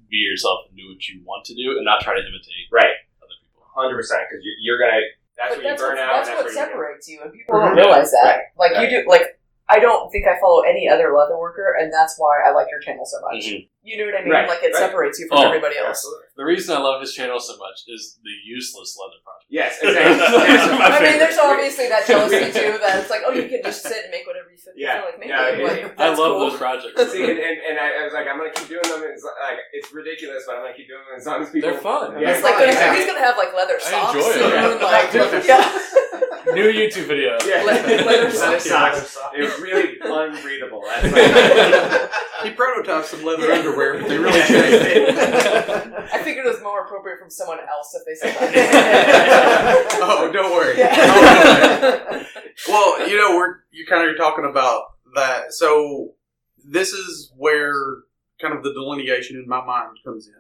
be 0.10 0.18
yourself 0.18 0.68
and 0.70 0.78
do 0.78 0.84
what 0.89 1.01
you 1.08 1.22
want 1.26 1.45
to 1.45 1.56
do, 1.56 1.78
and 1.78 1.86
not 1.86 2.01
try 2.01 2.14
to 2.14 2.22
imitate 2.22 2.68
Right, 2.72 2.97
other 3.22 3.34
people. 3.41 3.64
hundred 3.74 3.95
percent, 3.95 4.22
because 4.30 4.43
you're, 4.43 4.58
you're 4.62 4.80
gonna. 4.80 5.01
That's 5.38 5.56
But 5.56 5.64
what 5.66 5.72
you 5.72 5.78
burn 5.78 5.95
what, 5.97 6.06
out. 6.06 6.14
that's 6.14 6.30
and 6.30 6.38
what 6.38 6.43
that's 6.45 6.56
where 6.56 6.66
you 6.66 6.72
separates 6.72 7.10
you, 7.10 7.18
and 7.22 7.34
people 7.34 7.60
don't 7.60 7.74
Mhm. 7.74 7.78
realize 7.78 8.12
that. 8.12 8.26
Right. 8.26 8.43
Like 8.58 8.72
Right. 8.78 8.91
you 8.91 9.01
do, 9.01 9.10
like 9.10 9.39
I 9.70 9.80
don't 9.80 10.10
think 10.12 10.28
I 10.28 10.38
follow 10.39 10.62
any 10.62 10.88
other 10.89 11.16
leather 11.16 11.38
worker, 11.38 11.76
and 11.80 11.91
that's 11.91 12.18
why 12.20 12.41
I 12.45 12.51
like 12.51 12.68
your 12.70 12.80
channel 12.82 13.06
so 13.06 13.20
much. 13.22 13.45
Mhm. 13.45 13.70
You 13.84 13.99
know 13.99 14.05
what 14.07 14.15
I 14.15 14.23
mean? 14.23 14.31
Right, 14.31 14.47
Like 14.47 14.63
it 14.63 14.71
right. 14.71 14.79
separates 14.79 15.19
you 15.19 15.27
from 15.27 15.39
Oh, 15.39 15.47
everybody 15.51 15.75
else. 15.75 15.99
Absolutely. 15.99 16.23
The 16.39 16.45
reason 16.47 16.71
I 16.75 16.79
love 16.79 17.01
his 17.03 17.11
channel 17.13 17.36
so 17.39 17.57
much 17.59 17.84
is 17.91 18.17
the 18.23 18.31
useless 18.47 18.95
leather 18.95 19.19
project. 19.27 19.51
Yes, 19.51 19.75
exactly. 19.84 20.23
That's 20.23 20.79
I 20.79 21.03
mean, 21.03 21.19
there's 21.19 21.38
obviously 21.38 21.88
that 21.91 22.07
jealousy 22.07 22.47
too. 22.57 22.79
That 22.79 23.03
it's 23.03 23.11
like, 23.11 23.21
oh, 23.27 23.36
you 23.36 23.45
can 23.51 23.59
just 23.61 23.84
sit 23.84 24.07
and 24.07 24.11
make 24.15 24.23
whatever 24.25 24.47
you 24.49 24.57
feel, 24.57 24.71
you 24.79 24.88
Yeah. 24.88 25.03
like 25.03 25.19
making. 25.19 25.36
Yeah, 25.36 25.51
it- 25.51 25.67
like, 25.67 25.79
it- 25.91 25.99
I 25.99 26.07
love 26.15 26.17
cool. 26.17 26.39
those 26.49 26.57
projects. 26.57 26.95
See, 27.11 27.21
and, 27.27 27.36
and, 27.38 27.57
and 27.69 27.75
I, 27.77 28.01
I 28.01 28.03
was 28.07 28.13
like, 28.15 28.25
I'm 28.31 28.39
gonna 28.39 28.55
keep 28.55 28.71
doing 28.71 28.88
them. 28.88 29.03
It's 29.03 29.21
like 29.27 29.59
it's 29.75 29.91
ridiculous, 29.93 30.43
but 30.47 30.55
I'm 30.55 30.63
gonna 30.63 30.79
keep 30.79 30.88
doing 30.88 31.03
them 31.03 31.19
as 31.19 31.25
long 31.27 31.43
as 31.43 31.51
people. 31.51 31.69
They're 31.69 31.84
fun. 31.84 32.15
Yeah, 32.23 32.34
He's 32.34 32.43
like, 32.43 32.55
fun, 32.55 32.71
gonna, 32.71 32.79
yeah. 32.79 32.95
he's 32.95 33.05
gonna 33.05 33.19
have 33.19 33.36
like 33.38 33.51
leather 33.53 33.77
socks. 33.84 33.93
I 33.93 34.07
enjoy 34.15 34.29
it. 34.31 34.34
soon. 34.39 34.51
Yeah. 34.55 34.79
Like, 34.79 35.13
Leather 35.13 35.43
yeah. 35.43 36.55
New 36.55 36.67
YouTube 36.71 37.07
video. 37.11 37.38
Yeah, 37.45 37.61
Le- 37.63 37.67
leather 37.67 38.03
leather 38.03 38.29
socks. 38.31 38.63
socks. 38.63 39.17
It's 39.36 39.59
really 39.59 39.99
unreadable. 40.01 40.81
That's 40.88 41.11
like, 41.13 42.11
He 42.43 42.51
prototyped 42.51 43.05
some 43.05 43.23
leather 43.23 43.47
Yeah. 43.47 43.59
underwear, 43.59 43.99
but 43.99 44.07
they 44.09 44.17
really 44.17 44.39
changed. 44.41 44.85
It. 44.87 45.15
I 46.13 46.21
figured 46.23 46.45
it 46.45 46.49
was 46.53 46.61
more 46.61 46.81
appropriate 46.85 47.19
from 47.19 47.29
someone 47.29 47.59
else 47.59 47.95
if 47.95 48.05
they 48.05 48.15
said 48.15 48.35
that. 48.53 49.87
oh, 50.01 50.31
don't 50.31 50.51
worry. 50.51 50.77
yeah. 50.77 52.23
well, 52.67 53.07
you 53.09 53.17
know, 53.17 53.35
we're 53.37 53.57
you 53.71 53.85
kind 53.87 54.09
of 54.09 54.17
talking 54.17 54.45
about 54.45 54.83
that. 55.15 55.53
So 55.53 56.13
this 56.65 56.93
is 56.93 57.31
where 57.37 57.73
kind 58.41 58.53
of 58.55 58.63
the 58.63 58.73
delineation 58.73 59.37
in 59.37 59.47
my 59.47 59.63
mind 59.63 59.97
comes 60.05 60.27
in. 60.27 60.33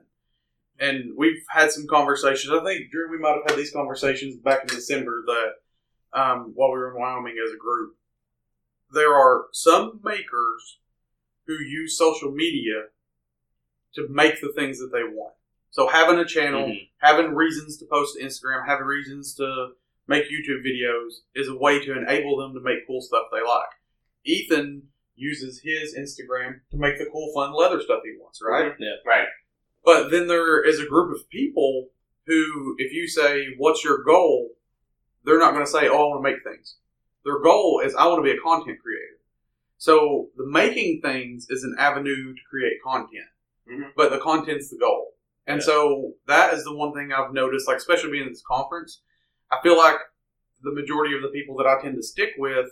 And 0.85 1.11
we've 1.15 1.43
had 1.49 1.71
some 1.71 1.85
conversations. 1.87 2.51
I 2.51 2.63
think 2.63 2.91
Drew, 2.91 3.09
we 3.11 3.19
might 3.19 3.35
have 3.35 3.49
had 3.49 3.57
these 3.57 3.71
conversations 3.71 4.35
back 4.37 4.61
in 4.61 4.67
December 4.67 5.23
that 5.27 6.19
um, 6.19 6.51
while 6.55 6.71
we 6.71 6.77
were 6.79 6.91
in 6.93 6.99
Wyoming 6.99 7.35
as 7.45 7.53
a 7.53 7.57
group, 7.57 7.95
there 8.91 9.13
are 9.13 9.45
some 9.53 9.99
makers 10.03 10.79
who 11.47 11.53
use 11.53 11.97
social 11.97 12.31
media 12.31 12.85
to 13.95 14.07
make 14.09 14.41
the 14.41 14.51
things 14.53 14.79
that 14.79 14.91
they 14.91 15.03
want. 15.03 15.35
So 15.71 15.87
having 15.87 16.19
a 16.19 16.25
channel, 16.25 16.67
Mhm. 16.67 16.89
having 16.99 17.33
reasons 17.33 17.77
to 17.77 17.85
post 17.85 18.15
to 18.17 18.23
Instagram, 18.23 18.65
having 18.65 18.85
reasons 18.85 19.33
to 19.35 19.73
make 20.07 20.25
YouTube 20.29 20.63
videos 20.65 21.21
is 21.35 21.47
a 21.47 21.55
way 21.55 21.83
to 21.83 21.97
enable 21.97 22.37
them 22.37 22.53
to 22.53 22.59
make 22.59 22.85
cool 22.87 23.01
stuff 23.01 23.27
they 23.31 23.41
like. 23.41 23.69
Ethan 24.25 24.89
uses 25.15 25.61
his 25.63 25.95
Instagram 25.95 26.61
to 26.71 26.77
make 26.77 26.97
the 26.97 27.05
cool, 27.07 27.31
fun 27.33 27.53
leather 27.53 27.81
stuff 27.81 28.01
he 28.03 28.15
wants, 28.19 28.41
right? 28.41 28.73
right. 29.05 29.27
But 29.83 30.09
then 30.09 30.27
there 30.27 30.61
is 30.63 30.79
a 30.79 30.85
group 30.87 31.13
of 31.15 31.29
people 31.29 31.91
who, 32.25 32.75
if 32.79 32.93
you 32.93 33.07
say, 33.07 33.53
What's 33.57 33.83
your 33.83 34.03
goal? 34.03 34.55
they're 35.25 35.39
not 35.39 35.53
going 35.53 35.65
to 35.65 35.71
say, 35.71 35.87
Oh, 35.87 35.95
I 35.95 36.07
want 36.09 36.25
to 36.25 36.31
make 36.31 36.43
things. 36.43 36.77
Their 37.23 37.39
goal 37.39 37.79
is, 37.83 37.95
I 37.95 38.07
want 38.07 38.19
to 38.19 38.23
be 38.23 38.37
a 38.37 38.41
content 38.41 38.79
creator. 38.81 39.19
So 39.83 40.29
the 40.37 40.45
making 40.47 41.01
things 41.01 41.45
is 41.49 41.65
an 41.65 41.75
avenue 41.77 42.33
to 42.33 42.41
create 42.49 42.81
content, 42.81 43.27
Mhm. 43.67 43.91
but 43.97 44.11
the 44.11 44.17
content's 44.17 44.69
the 44.69 44.77
goal. 44.77 45.17
And 45.45 45.59
Yeah. 45.59 45.65
so 45.65 46.13
that 46.25 46.53
is 46.53 46.63
the 46.63 46.73
one 46.73 46.93
thing 46.93 47.11
I've 47.11 47.33
noticed, 47.33 47.67
like, 47.67 47.75
especially 47.79 48.11
being 48.11 48.23
in 48.27 48.29
this 48.29 48.41
conference, 48.47 49.01
I 49.51 49.59
feel 49.61 49.75
like 49.75 49.97
the 50.61 50.71
majority 50.71 51.13
of 51.17 51.21
the 51.21 51.27
people 51.27 51.57
that 51.57 51.67
I 51.67 51.81
tend 51.81 51.97
to 51.97 52.01
stick 52.01 52.29
with, 52.37 52.71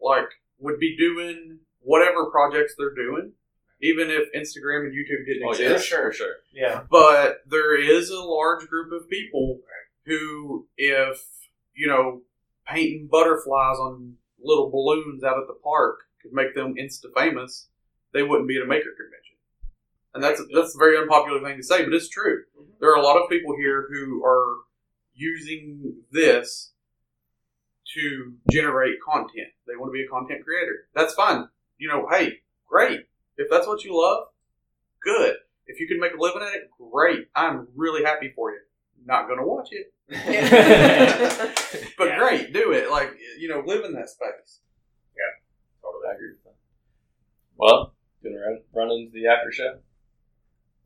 like, 0.00 0.30
would 0.58 0.78
be 0.80 0.96
doing 0.96 1.60
whatever 1.80 2.30
projects 2.30 2.74
they're 2.74 2.94
doing, 2.94 3.34
even 3.82 4.10
if 4.10 4.32
Instagram 4.32 4.86
and 4.86 4.94
YouTube 4.94 5.26
didn't 5.26 5.42
Oh, 5.46 5.52
yeah, 5.52 5.72
exist. 5.74 5.90
for 5.92 6.10
sure. 6.10 6.36
Yeah. 6.52 6.86
But 6.90 7.42
there 7.44 7.76
is 7.76 8.08
a 8.08 8.22
large 8.22 8.66
group 8.66 8.92
of 8.92 9.10
people 9.10 9.60
who, 10.06 10.66
if, 10.78 11.22
you 11.74 11.86
know, 11.86 12.22
painting 12.66 13.08
butterflies 13.08 13.76
on 13.78 14.16
little 14.38 14.70
balloons 14.70 15.22
out 15.22 15.38
at 15.38 15.46
the 15.48 15.60
park 15.62 16.05
could 16.26 16.34
make 16.34 16.54
them 16.54 16.74
insta 16.74 17.06
famous, 17.16 17.68
they 18.12 18.22
wouldn't 18.22 18.48
be 18.48 18.56
at 18.56 18.62
a 18.64 18.66
maker 18.66 18.90
convention. 18.96 19.36
And 20.14 20.22
that's 20.24 20.40
that's 20.54 20.74
a 20.74 20.78
very 20.78 20.96
unpopular 20.96 21.40
thing 21.42 21.56
to 21.58 21.62
say, 21.62 21.84
but 21.84 21.92
it's 21.92 22.08
true. 22.08 22.42
Mm-hmm. 22.58 22.70
There 22.80 22.90
are 22.90 22.96
a 22.96 23.02
lot 23.02 23.16
of 23.20 23.28
people 23.28 23.54
here 23.56 23.86
who 23.92 24.24
are 24.24 24.56
using 25.14 25.94
this 26.10 26.72
to 27.94 28.32
generate 28.50 28.96
content. 29.06 29.48
They 29.66 29.76
want 29.76 29.88
to 29.90 29.92
be 29.92 30.04
a 30.04 30.08
content 30.08 30.44
creator. 30.44 30.88
That's 30.94 31.14
fine. 31.14 31.48
You 31.78 31.88
know, 31.88 32.08
hey, 32.10 32.40
great. 32.68 33.06
If 33.36 33.48
that's 33.50 33.66
what 33.66 33.84
you 33.84 33.96
love, 34.00 34.28
good. 35.02 35.36
If 35.66 35.80
you 35.80 35.86
can 35.86 36.00
make 36.00 36.14
a 36.14 36.20
living 36.20 36.42
at 36.42 36.54
it, 36.54 36.70
great. 36.92 37.28
I'm 37.34 37.68
really 37.74 38.04
happy 38.04 38.32
for 38.34 38.52
you. 38.52 38.60
Not 39.04 39.28
gonna 39.28 39.46
watch 39.46 39.68
it, 39.72 39.92
but 41.98 42.06
Yeah. 42.08 42.18
great. 42.18 42.52
Do 42.52 42.72
it. 42.72 42.90
Like 42.90 43.10
you 43.38 43.48
know, 43.48 43.62
live 43.66 43.84
in 43.84 43.92
that 43.92 44.08
space. 44.08 44.60
Totally 46.06 46.14
agree 46.16 46.30
with 46.38 46.44
that. 46.44 46.54
Well, 47.56 47.94
gonna 48.22 48.38
run, 48.38 48.60
run 48.72 48.90
into 48.90 49.12
the 49.12 49.26
after 49.28 49.50
show. 49.52 49.78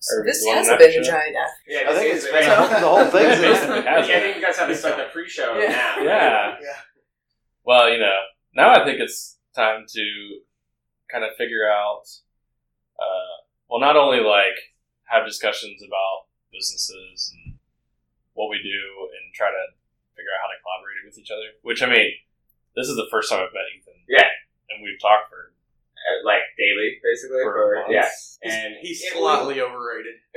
So 0.01 0.23
this 0.25 0.45
hasn't 0.47 0.73
an 0.75 0.79
been 0.79 0.91
a 0.91 0.99
after 0.99 1.05
show? 1.05 1.11
giant 1.11 1.37
after. 1.37 1.61
Yeah, 1.69 1.81
I 1.81 1.93
this 1.93 1.99
think 2.01 2.15
is- 2.15 2.25
it's 2.25 2.33
been 2.33 2.81
the 2.81 2.89
whole 2.89 3.05
thing's 3.05 3.39
It 3.39 3.43
basically 3.43 3.83
has 3.83 4.09
Yeah, 4.09 4.17
I 4.17 4.21
think 4.21 4.37
you 4.37 4.43
guys 4.43 4.57
have 4.57 4.69
to 4.69 4.75
start 4.77 4.97
the 4.97 5.05
pre-show 5.13 5.59
Yeah. 5.59 5.69
now. 5.69 5.97
Yeah. 6.03 6.57
Yeah. 6.63 6.81
Well, 7.65 7.91
you 7.93 7.99
know, 7.99 8.17
now 8.55 8.73
I 8.73 8.85
think 8.85 8.99
it's 9.01 9.37
time 9.55 9.85
to 9.89 10.05
kind 11.13 11.25
of 11.25 11.37
figure 11.37 11.69
out, 11.69 12.05
uh, 12.99 13.45
well, 13.69 13.81
not 13.81 13.97
only 13.97 14.21
like 14.21 14.57
have 15.05 15.27
discussions 15.27 15.83
about 15.83 16.27
businesses 16.53 17.35
and 17.45 17.59
what 18.33 18.49
we 18.49 18.57
do 18.63 18.81
and 19.13 19.35
try 19.35 19.51
to 19.51 19.65
figure 20.17 20.31
out 20.33 20.41
how 20.41 20.49
to 20.49 20.57
collaborate 20.65 21.05
with 21.05 21.19
each 21.19 21.31
other. 21.31 21.53
Which 21.63 21.83
I 21.83 21.87
mean, 21.91 22.09
this 22.75 22.89
is 22.89 22.97
the 22.97 23.09
first 23.11 23.29
time 23.29 23.41
I've 23.45 23.53
met 23.53 23.69
Ethan. 23.77 24.01
Yeah. 24.09 24.25
And 24.71 24.83
we've 24.83 25.01
talked 25.01 25.29
for 25.31 25.53
Uh, 26.01 26.25
like 26.25 26.41
daily, 26.57 26.97
basically. 27.05 27.43
For 27.45 27.53
For, 27.53 27.75
months. 27.89 28.39
yeah, 28.43 28.51
and 28.51 28.75
He's 28.81 29.05
slightly 29.13 29.61
overrated. 29.61 30.17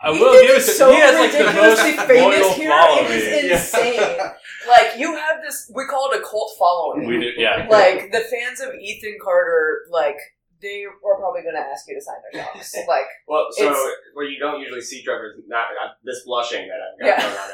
I 0.00 0.10
will 0.10 0.32
give 0.42 0.50
it 0.50 0.56
is 0.58 0.66
to 0.66 0.72
so 0.72 0.90
he 0.92 0.98
has 1.00 1.14
like 1.18 1.32
the 1.32 1.44
most 1.60 1.82
ridiculously 1.82 2.06
famous 2.06 2.40
loyal 2.40 2.52
here. 2.54 2.70
following. 2.70 3.06
It 3.06 3.44
is 3.46 3.50
insane. 3.52 4.00
like 4.68 4.98
you 4.98 5.16
have 5.16 5.40
this, 5.42 5.70
we 5.74 5.86
call 5.86 6.10
it 6.12 6.20
a 6.20 6.22
cult 6.22 6.52
following. 6.58 7.06
We 7.06 7.20
do, 7.20 7.30
yeah. 7.36 7.66
like 7.70 8.12
the 8.12 8.20
fans 8.20 8.60
of 8.60 8.74
Ethan 8.74 9.16
Carter, 9.22 9.86
like 9.90 10.18
they 10.60 10.84
are 10.84 11.16
probably 11.18 11.42
going 11.42 11.54
to 11.56 11.60
ask 11.60 11.88
you 11.88 11.94
to 11.96 12.00
sign 12.00 12.16
their 12.32 12.44
docs. 12.44 12.74
Like 12.88 13.06
well, 13.26 13.46
so 13.50 13.64
It's- 13.64 13.88
where 14.14 14.26
you 14.26 14.38
don't 14.38 14.60
usually 14.60 14.80
see 14.82 15.02
Trevor's 15.02 15.40
not 15.48 15.66
uh, 15.82 15.94
this 16.04 16.22
blushing 16.24 16.68
that 16.68 16.78
I've 16.84 16.98
got 17.00 17.06
Yeah. 17.06 17.20
going 17.22 17.38
on 17.38 17.48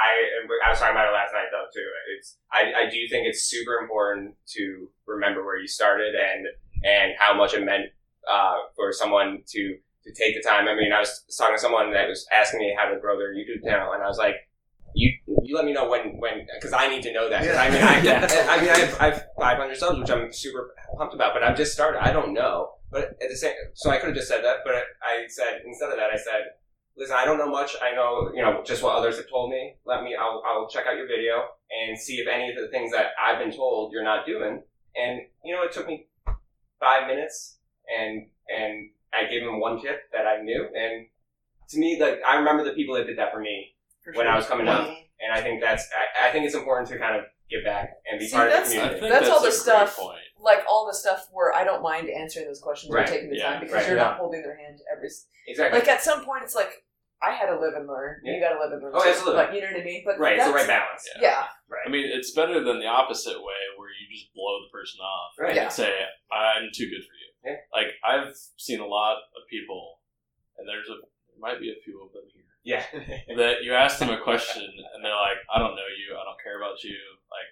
I, 0.06 0.68
I 0.68 0.70
was 0.70 0.80
talking 0.80 0.96
about 0.96 1.10
it 1.10 1.14
last 1.14 1.34
night 1.34 1.50
though 1.52 1.68
too. 1.74 1.88
It's 2.18 2.38
I, 2.52 2.86
I 2.86 2.90
do 2.90 3.00
think 3.10 3.28
it's 3.28 3.44
super 3.50 3.76
important 3.82 4.36
to 4.56 4.90
remember 5.06 5.44
where 5.46 5.58
you 5.58 5.68
started 5.68 6.14
and 6.16 6.48
and 6.84 7.14
how 7.18 7.34
much 7.36 7.54
it 7.54 7.64
meant 7.66 7.86
uh, 8.30 8.56
for 8.76 8.92
someone 8.94 9.42
to 9.54 9.78
to 10.06 10.14
take 10.14 10.36
the 10.36 10.44
time. 10.48 10.68
I 10.68 10.76
mean, 10.76 10.94
I 10.94 11.00
was 11.00 11.24
talking 11.38 11.56
to 11.56 11.60
someone 11.60 11.92
that 11.94 12.08
was 12.08 12.28
asking 12.32 12.60
me 12.60 12.76
how 12.78 12.86
to 12.92 13.00
grow 13.00 13.18
their 13.18 13.34
YouTube 13.34 13.64
channel, 13.64 13.94
and 13.94 14.04
I 14.04 14.08
was 14.08 14.20
like, 14.20 14.36
"You 14.94 15.10
you 15.44 15.56
let 15.56 15.66
me 15.66 15.74
know 15.74 15.90
when 15.90 16.20
when 16.20 16.46
because 16.54 16.74
I 16.74 16.88
need 16.88 17.02
to 17.04 17.14
know 17.14 17.30
that. 17.30 17.42
'Cause 17.44 17.56
I 17.58 17.70
mean, 17.70 17.82
I, 17.82 17.96
I 18.54 18.62
mean, 18.62 18.70
I 18.70 18.78
have, 18.78 19.02
I 19.02 19.06
have 19.12 19.26
500 19.40 19.76
subs, 19.78 20.00
which 20.00 20.12
I'm 20.12 20.32
super 20.32 20.76
pumped 20.98 21.16
about, 21.16 21.34
but 21.34 21.44
I've 21.44 21.58
just 21.58 21.74
started. 21.74 22.00
I 22.06 22.12
don't 22.14 22.34
know, 22.34 22.74
but 22.92 23.04
at 23.24 23.30
the 23.30 23.36
same, 23.36 23.54
so 23.74 23.90
I 23.90 23.98
could 23.98 24.08
have 24.10 24.16
just 24.16 24.28
said 24.28 24.44
that, 24.44 24.58
but 24.64 24.76
I 25.02 25.26
said 25.28 25.62
instead 25.66 25.90
of 25.90 25.98
that, 25.98 26.12
I 26.12 26.18
said, 26.18 26.42
"Listen, 26.98 27.16
I 27.18 27.26
don't 27.26 27.38
know 27.38 27.50
much. 27.50 27.76
I 27.82 27.94
know 27.96 28.32
you 28.34 28.42
know 28.42 28.62
just 28.66 28.84
what 28.84 28.96
others 28.96 29.18
have 29.18 29.30
told 29.30 29.52
me. 29.52 29.76
Let 29.86 30.04
me. 30.04 30.16
I'll 30.20 30.42
I'll 30.46 30.68
check 30.70 30.86
out 30.88 30.96
your 30.98 31.08
video 31.08 31.44
and 31.72 31.98
see 32.00 32.16
if 32.18 32.28
any 32.28 32.50
of 32.50 32.56
the 32.56 32.68
things 32.70 32.92
that 32.92 33.08
I've 33.22 33.40
been 33.40 33.56
told 33.56 33.92
you're 33.94 34.04
not 34.04 34.26
doing. 34.26 34.62
And 34.96 35.22
you 35.44 35.54
know, 35.56 35.64
it 35.64 35.72
took 35.72 35.88
me 35.88 36.08
five 36.80 37.08
minutes, 37.08 37.58
and 37.96 38.28
and 38.56 38.90
I 39.14 39.30
gave 39.30 39.42
him 39.44 39.60
one 39.60 39.82
tip 39.82 40.02
that 40.14 40.26
I 40.26 40.42
knew, 40.42 40.68
and 40.76 41.08
to 41.70 41.78
me, 41.78 42.00
like 42.00 42.20
I 42.26 42.36
remember 42.38 42.64
the 42.64 42.72
people 42.74 42.96
that 42.96 43.06
did 43.08 43.18
that 43.18 43.32
for 43.34 43.40
me 43.40 43.76
for 44.04 44.14
when 44.14 44.26
sure. 44.26 44.32
I 44.34 44.36
was 44.38 44.46
coming 44.46 44.68
up, 44.68 44.88
and 44.88 45.34
I 45.34 45.42
think 45.42 45.62
that's 45.62 45.88
I, 46.22 46.30
I 46.30 46.32
think 46.32 46.46
it's 46.46 46.56
important 46.56 46.88
to 46.90 46.98
kind 46.98 47.16
of 47.18 47.24
give 47.50 47.64
back 47.64 47.98
and 48.10 48.20
be 48.20 48.28
See, 48.28 48.36
part 48.36 48.48
of 48.48 48.52
the 48.54 48.58
that's- 48.58 48.72
community. 48.74 49.00
think 49.02 49.12
That's 49.14 49.30
all 49.30 49.44
the 49.44 49.52
stuff- 49.52 49.98
Point. 49.98 50.18
like 50.40 50.64
all 50.68 50.88
the 50.88 50.94
stuff 50.96 51.28
where 51.32 51.54
I 51.54 51.64
don't 51.64 51.84
mind 51.84 52.10
answering 52.10 52.48
those 52.48 52.60
questions 52.60 52.92
Right, 52.92 53.08
or 53.08 53.12
taking 53.12 53.30
the 53.30 53.38
yeah, 53.38 53.52
time 53.52 53.60
because 53.60 53.76
right, 53.76 53.88
you're 53.88 53.98
yeah. 53.98 54.04
not 54.04 54.18
holding 54.18 54.42
their 54.42 54.58
hand 54.58 54.80
every. 54.92 55.10
Exactly. 55.48 55.80
Like 55.80 55.88
at 55.88 56.02
some 56.02 56.26
point, 56.26 56.42
it's 56.44 56.56
like 56.56 56.85
I 57.24 57.32
had 57.32 57.48
to 57.48 57.60
live 57.60 57.74
and 57.76 57.88
learn. 57.88 58.20
You 58.24 58.40
got 58.40 58.54
to 58.54 58.60
live 58.60 58.74
and 58.74 58.84
learn. 58.84 58.92
Oh, 58.94 59.04
too. 59.04 59.10
absolutely. 59.10 59.40
Like 59.40 59.54
you 59.54 59.62
know 59.62 59.72
what 59.72 59.82
I 59.82 59.86
mean? 59.86 60.04
But 60.06 60.20
right. 60.20 60.36
It's 60.38 60.46
the 60.46 60.54
right 60.54 60.68
balance. 60.68 61.04
Yeah. 61.16 61.22
yeah. 61.22 61.44
Right. 61.70 61.86
I 61.88 61.90
mean, 61.90 62.06
it's 62.06 62.32
better 62.32 62.64
than 62.64 62.80
the 62.80 62.88
opposite 62.88 63.40
way 63.40 63.62
where 63.78 63.90
you 63.90 64.06
just 64.12 64.34
blow 64.36 64.62
the 64.62 64.72
person 64.72 65.00
off 65.00 65.32
Right. 65.40 65.56
Yeah. 65.56 65.70
say, 65.70 65.92
"I'm 66.32 66.70
too 66.74 66.86
good 66.86 67.02
for 67.02 67.16
you." 67.16 67.30
Yeah. 67.46 67.58
Like 67.74 67.94
I've 68.06 68.36
seen 68.58 68.80
a 68.80 68.86
lot 68.86 69.18
of 69.18 69.42
people, 69.50 70.00
and 70.58 70.68
there's 70.68 70.90
a 70.90 71.00
there 71.02 71.40
might 71.40 71.60
be 71.60 71.72
a 71.72 71.80
few 71.84 72.04
of 72.04 72.12
them 72.14 72.24
here 72.34 72.44
Yeah. 72.64 72.84
that 73.38 73.64
you 73.64 73.74
ask 73.74 74.00
them 74.00 74.10
a 74.10 74.22
question 74.22 74.64
and 74.64 75.04
they're 75.04 75.16
like, 75.16 75.40
"I 75.54 75.60
don't 75.60 75.76
know 75.76 75.90
you. 75.98 76.16
I 76.16 76.24
don't 76.24 76.42
care 76.44 76.58
about 76.58 76.84
you." 76.84 76.96
Like, 77.32 77.50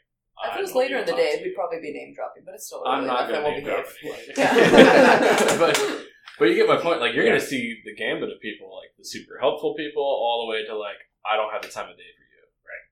If 0.52 0.56
I 0.56 0.60
it 0.60 0.62
was 0.62 0.76
later 0.76 0.98
in 0.98 1.06
the 1.06 1.16
day, 1.16 1.42
we'd 1.44 1.56
probably 1.56 1.80
be 1.82 1.94
name 1.94 2.14
dropping, 2.14 2.44
but 2.46 2.54
it's 2.54 2.68
still 2.68 2.84
I'm 2.86 3.08
not 3.08 3.28
going 3.30 3.42
to 3.42 3.48
we'll 3.48 3.58
name 3.58 3.66
drop 3.66 3.86
anybody. 4.04 4.34
Yeah. 4.38 5.58
but 5.60 6.06
but 6.40 6.46
you 6.50 6.56
get 6.56 6.68
my 6.68 6.78
point. 6.78 7.00
Like 7.00 7.14
you're 7.14 7.26
going 7.26 7.40
to 7.40 7.46
see 7.46 7.82
the 7.86 7.94
gambit 7.96 8.30
of 8.32 8.40
people, 8.42 8.74
like 8.76 8.90
the 8.98 9.06
super 9.06 9.38
helpful 9.40 9.74
people, 9.76 10.04
all 10.04 10.46
the 10.46 10.50
way 10.52 10.66
to 10.66 10.76
like 10.78 10.98
I 11.26 11.36
don't 11.38 11.52
have 11.52 11.62
the 11.62 11.70
time 11.70 11.90
of 11.90 11.96
day 11.98 12.12
for 12.18 12.26
you. 12.28 12.42
Right. 12.68 12.84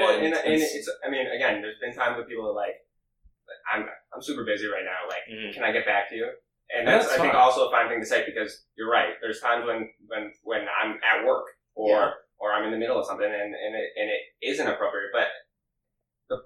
well, 0.00 0.10
and, 0.16 0.34
and 0.34 0.54
it's- 0.54 0.74
it's, 0.74 0.88
I 1.04 1.10
mean, 1.10 1.26
again, 1.26 1.60
there's 1.62 1.78
been 1.80 1.94
times 1.94 2.16
when 2.16 2.26
people 2.26 2.46
are 2.48 2.54
like, 2.54 2.76
I'm, 3.72 3.86
I'm 4.14 4.22
super 4.22 4.44
busy 4.44 4.66
right 4.66 4.84
now. 4.84 5.08
Like, 5.08 5.24
Mhm. 5.28 5.52
can 5.54 5.64
I 5.64 5.72
get 5.72 5.84
back 5.86 6.08
to 6.10 6.14
you? 6.16 6.28
And 6.74 6.86
that's, 6.86 7.06
that's 7.08 7.18
I 7.18 7.22
think, 7.22 7.34
also 7.34 7.68
a 7.68 7.70
fine 7.70 7.88
thing 7.88 8.00
to 8.00 8.06
say 8.06 8.24
because 8.28 8.64
you're 8.76 8.90
right. 8.90 9.14
There's 9.22 9.40
times 9.40 9.64
when, 9.66 9.88
when, 10.06 10.32
when 10.44 10.66
I'm 10.68 11.00
at 11.00 11.24
work 11.26 11.46
or, 11.74 11.88
Yeah. 11.88 12.10
or 12.38 12.52
I'm 12.52 12.64
in 12.64 12.70
the 12.72 12.76
middle 12.76 12.98
of 13.00 13.06
something 13.06 13.24
and, 13.24 13.54
and 13.56 13.72
it, 13.74 13.88
and 13.96 14.08
it 14.12 14.20
isn't 14.44 14.66
appropriate, 14.68 15.08
but 15.12 15.28
the, 16.28 16.36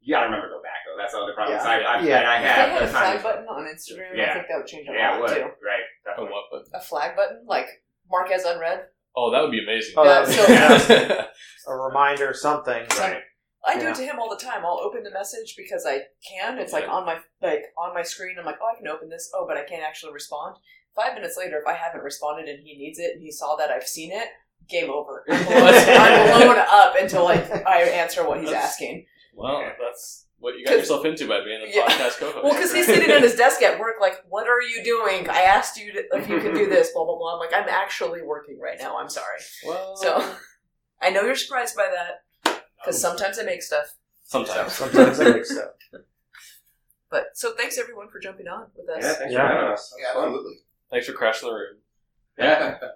you 0.00 0.14
gotta 0.14 0.26
remember 0.26 0.48
to 0.48 0.54
go 0.54 0.62
back 0.62 0.79
though. 1.00 1.02
That's 1.02 1.12
the 1.14 1.20
other 1.20 1.32
problem. 1.32 1.56
Yeah. 1.56 1.62
So 1.64 1.68
I, 1.70 1.76
I, 1.80 2.02
Yeah. 2.04 2.18
and 2.20 2.28
I 2.28 2.36
If 2.36 2.42
they 2.42 2.48
have, 2.48 2.56
had 2.68 2.76
a 2.76 2.80
there's 2.80 2.90
flag 2.92 3.22
button 3.22 3.44
on 3.48 3.64
Instagram, 3.64 4.20
I 4.20 4.34
think 4.34 4.46
that 4.48 4.56
would 4.58 4.66
change 4.66 4.88
a 4.88 4.92
yeah, 4.92 5.10
lot 5.16 5.20
would, 5.22 5.28
too. 5.34 5.40
right. 5.64 5.80
a 5.80 6.08
Definitely. 6.08 6.32
what? 6.32 6.44
But, 6.52 6.78
A 6.78 6.82
flag 6.82 7.16
button, 7.16 7.44
like 7.46 7.68
mark 8.10 8.30
as 8.30 8.44
unread. 8.44 8.84
oh, 9.16 9.30
that 9.30 9.40
would 9.42 9.50
be 9.50 9.62
amazing. 9.62 9.94
Oh, 9.96 10.04
Yeah, 10.04 10.24
that- 10.24 11.30
so- 11.64 11.72
a 11.72 11.76
reminder, 11.76 12.34
something. 12.34 12.84
Right. 12.98 13.22
I 13.66 13.74
do 13.78 13.84
Yeah. 13.84 13.90
it 13.90 13.96
to 13.96 14.02
him 14.02 14.18
all 14.18 14.30
the 14.30 14.42
time. 14.42 14.64
I'll 14.64 14.80
open 14.80 15.02
the 15.02 15.10
message 15.10 15.54
because 15.56 15.84
I 15.86 16.02
can. 16.26 16.58
It's 16.58 16.72
like 16.72 16.88
on 16.88 17.04
my 17.04 17.18
like 17.42 17.62
on 17.76 17.92
my 17.92 18.02
screen. 18.02 18.36
I'm 18.38 18.46
like, 18.46 18.56
oh, 18.62 18.72
I 18.74 18.78
can 18.78 18.88
open 18.88 19.10
this. 19.10 19.30
Oh, 19.34 19.44
but 19.46 19.58
I 19.58 19.64
can't 19.64 19.82
actually 19.84 20.12
respond. 20.14 20.56
Five 20.96 21.12
minutes 21.14 21.36
later, 21.36 21.58
if 21.58 21.66
I 21.66 21.74
haven't 21.74 22.02
responded 22.02 22.48
and 22.48 22.62
he 22.64 22.76
needs 22.78 22.98
it 22.98 23.12
and 23.14 23.22
he 23.22 23.30
saw 23.30 23.56
that 23.56 23.70
I've 23.70 23.86
seen 23.86 24.12
it, 24.12 24.28
game 24.68 24.90
over. 24.90 25.24
I'm 25.30 25.44
blown, 25.46 25.74
I'm 25.74 26.40
blown 26.40 26.58
up 26.58 26.94
until 26.98 27.24
like 27.24 27.50
I 27.66 27.82
answer 27.82 28.26
what 28.26 28.40
he's 28.40 28.48
That's- 28.48 28.64
asking. 28.70 29.04
Well, 29.34 29.70
that's 29.78 30.26
what 30.40 30.58
you 30.58 30.64
got 30.64 30.78
yourself 30.78 31.04
into 31.04 31.28
by 31.28 31.44
being 31.44 31.60
a 31.62 31.66
Yeah. 31.74 31.86
podcast 31.86 32.18
co-host. 32.18 32.42
Well, 32.42 32.52
because 32.52 32.72
he's 32.72 32.86
sitting 32.86 33.10
at 33.10 33.22
his 33.22 33.36
desk 33.36 33.62
at 33.62 33.78
work, 33.78 33.96
like, 34.00 34.24
what 34.28 34.48
are 34.48 34.60
you 34.62 34.82
doing? 34.82 35.28
I 35.28 35.42
asked 35.42 35.78
you 35.78 35.92
to, 35.92 36.04
if 36.16 36.28
you 36.28 36.40
could 36.40 36.54
do 36.54 36.66
this, 36.74 36.90
blah 36.92 37.04
blah 37.04 37.16
blah. 37.16 37.34
I'm 37.34 37.38
like, 37.40 37.52
I'm 37.54 37.68
actually 37.68 38.22
working 38.22 38.58
right 38.58 38.78
now. 38.80 38.98
I'm 38.98 39.08
sorry. 39.08 39.38
well, 39.66 39.96
So 39.96 40.34
I 41.00 41.10
know 41.10 41.22
you're 41.22 41.36
surprised 41.36 41.76
by 41.76 41.88
that 41.94 42.62
because 42.78 43.00
sometimes 43.00 43.38
I 43.38 43.42
make 43.44 43.62
stuff. 43.62 43.86
sometimes. 44.24 44.72
Sometimes 44.72 45.20
I 45.20 45.30
make 45.30 45.44
stuff. 45.46 45.70
But 47.10 47.30
so 47.34 47.52
thanks 47.56 47.76
everyone 47.76 48.08
for 48.08 48.20
jumping 48.20 48.46
on 48.46 48.66
with 48.76 48.88
us. 48.88 49.02
Yeah, 49.02 49.12
thanks 49.14 49.32
Yeah. 49.34 49.48
for 49.48 49.54
having 49.54 49.72
us. 49.72 49.94
Yeah, 50.00 50.06
absolutely. 50.20 50.54
Thanks 50.90 51.06
for 51.06 51.12
crashing 51.12 51.48
the 51.48 51.54
room. 51.54 51.76
Yeah. 52.38 52.78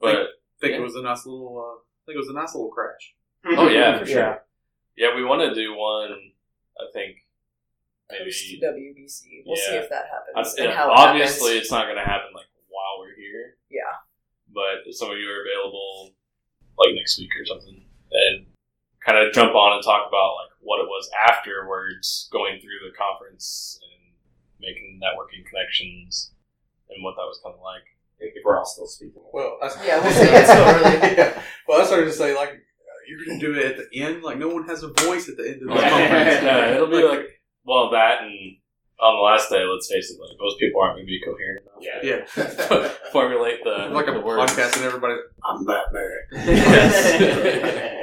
But 0.00 0.16
I 0.16 0.24
think 0.60 0.72
Yeah. 0.72 0.78
it 0.78 0.82
was 0.82 0.94
a 0.96 1.02
nice 1.02 1.24
little. 1.26 1.56
Uh, 1.58 1.76
I 1.80 2.00
think 2.06 2.16
it 2.16 2.18
was 2.18 2.28
a 2.28 2.32
nice 2.34 2.54
little 2.54 2.70
crash. 2.70 3.14
oh 3.46 3.68
yeah, 3.68 3.98
for 3.98 4.06
sure. 4.06 4.18
Yeah. 4.18 4.38
Yeah, 4.96 5.14
we 5.16 5.22
want 5.24 5.40
to 5.42 5.54
do 5.54 5.74
one. 5.74 6.32
I 6.80 6.86
think 6.92 7.16
maybe. 8.10 8.24
Post 8.24 8.62
WBC. 8.62 9.42
We'll 9.46 9.56
see 9.56 9.76
if 9.76 9.88
that 9.90 10.04
I- 10.12 10.38
happens 10.38 10.54
and 10.58 10.72
how 10.72 10.90
obviously, 10.90 11.50
happens. 11.56 11.62
it's 11.64 11.70
not 11.72 11.84
going 11.86 11.96
to 11.96 12.04
happen 12.04 12.30
like 12.34 12.46
while 12.68 13.00
we're 13.00 13.14
here. 13.16 13.56
Yeah. 13.70 13.96
But 14.52 14.86
if 14.86 14.96
some 14.96 15.10
of 15.10 15.18
you 15.18 15.28
are 15.28 15.42
available, 15.42 16.10
like 16.78 16.94
next 16.94 17.18
week 17.18 17.30
or 17.40 17.44
something, 17.46 17.82
and 18.12 18.46
kind 19.04 19.18
of 19.18 19.32
jump 19.32 19.54
on 19.54 19.74
and 19.74 19.82
talk 19.84 20.06
about 20.08 20.34
like 20.40 20.52
what 20.60 20.80
it 20.80 20.86
was 20.88 21.08
afterwards, 21.28 22.28
going 22.32 22.60
through 22.60 22.80
the 22.88 22.96
conference 22.96 23.78
and 23.82 24.12
making 24.60 25.00
networking 25.02 25.44
connections, 25.48 26.32
and 26.90 27.02
what 27.02 27.16
that 27.16 27.22
was 27.26 27.40
kind 27.42 27.54
of 27.54 27.60
like. 27.62 27.82
If 28.18 28.32
if 28.36 28.42
we're 28.44 28.56
all 28.58 28.64
still 28.64 28.86
speaking. 28.86 29.20
Well, 29.32 29.58
that's, 29.60 29.76
Yeah, 29.84 30.00
we'll 30.02 30.12
see. 30.16 30.24
It's 30.24 30.48
still 30.48 30.64
early. 30.64 31.16
yeah. 31.16 31.42
Well, 31.68 31.82
I 31.82 31.84
started 31.84 32.06
to 32.06 32.12
say 32.12 32.34
like 32.34 32.62
you're 33.08 33.24
going 33.24 33.38
to 33.40 33.46
do 33.46 33.58
it 33.58 33.78
at 33.78 33.90
the 33.90 34.00
end. 34.02 34.22
Like 34.22 34.38
no 34.38 34.48
one 34.48 34.64
has 34.68 34.82
a 34.82 34.88
voice 34.88 35.28
at 35.28 35.36
the 35.36 35.44
end 35.48 35.62
of 35.62 35.68
this 35.68 35.76
Yeah, 35.82 35.90
conference. 35.90 36.42
yeah, 36.42 36.74
it'll 36.74 36.86
be 36.88 37.02
like 37.02 37.26
well 37.64 37.90
that 37.90 38.22
and 38.22 38.56
on 38.98 39.14
the 39.16 39.20
last 39.22 39.50
day. 39.50 39.62
Let's 39.64 39.90
face 39.92 40.10
it, 40.10 40.18
like 40.20 40.36
most 40.40 40.58
people 40.58 40.80
aren't 40.80 40.96
going 40.96 41.06
to 41.06 41.10
be 41.10 41.20
coherent 41.24 41.62
enough. 41.62 41.80
Yeah. 41.80 42.00
Yeah. 42.02 42.24
to 42.84 42.88
formulate 43.12 43.62
the 43.64 43.88
like 43.92 44.08
a 44.08 44.12
the 44.12 44.20
words. 44.20 44.52
podcast 44.52 44.76
and 44.76 44.84
everybody. 44.84 45.14
I'm 45.44 45.64
Batman. 45.64 46.10
Yes. 46.32 48.02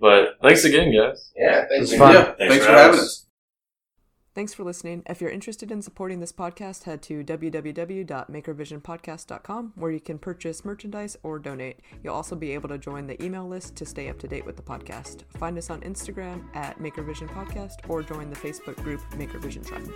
But 0.00 0.36
thanks 0.42 0.64
again, 0.64 0.92
guys. 0.94 1.30
yeah, 1.36 1.64
Thanks. 1.68 1.90
It's 1.90 1.98
fun. 1.98 2.12
Yeah. 2.12 2.34
Thanks, 2.36 2.66
for 2.66 2.72
having 2.72 3.00
us. 3.00 3.23
Thanks 4.34 4.52
for 4.52 4.64
listening. 4.64 5.04
If 5.06 5.20
you're 5.20 5.30
interested 5.30 5.70
in 5.70 5.80
supporting 5.80 6.18
this 6.18 6.32
podcast, 6.32 6.82
head 6.84 7.02
to 7.02 7.22
www.makervisionpodcast.com 7.22 9.72
where 9.76 9.92
you 9.92 10.00
can 10.00 10.18
purchase 10.18 10.64
merchandise 10.64 11.16
or 11.22 11.38
donate. 11.38 11.78
You'll 12.02 12.16
also 12.16 12.34
be 12.34 12.50
able 12.50 12.68
to 12.70 12.78
join 12.78 13.06
the 13.06 13.22
email 13.22 13.46
list 13.46 13.76
to 13.76 13.86
stay 13.86 14.08
up 14.08 14.18
to 14.18 14.26
date 14.26 14.44
with 14.44 14.56
the 14.56 14.62
podcast. 14.62 15.22
Find 15.38 15.56
us 15.56 15.70
on 15.70 15.82
Instagram 15.82 16.44
at 16.56 16.80
Makervision 16.80 17.28
Podcast 17.28 17.88
or 17.88 18.02
join 18.02 18.28
the 18.28 18.36
Facebook 18.36 18.74
group 18.82 19.00
Makervision 19.12 19.64
Tribe. 19.64 19.88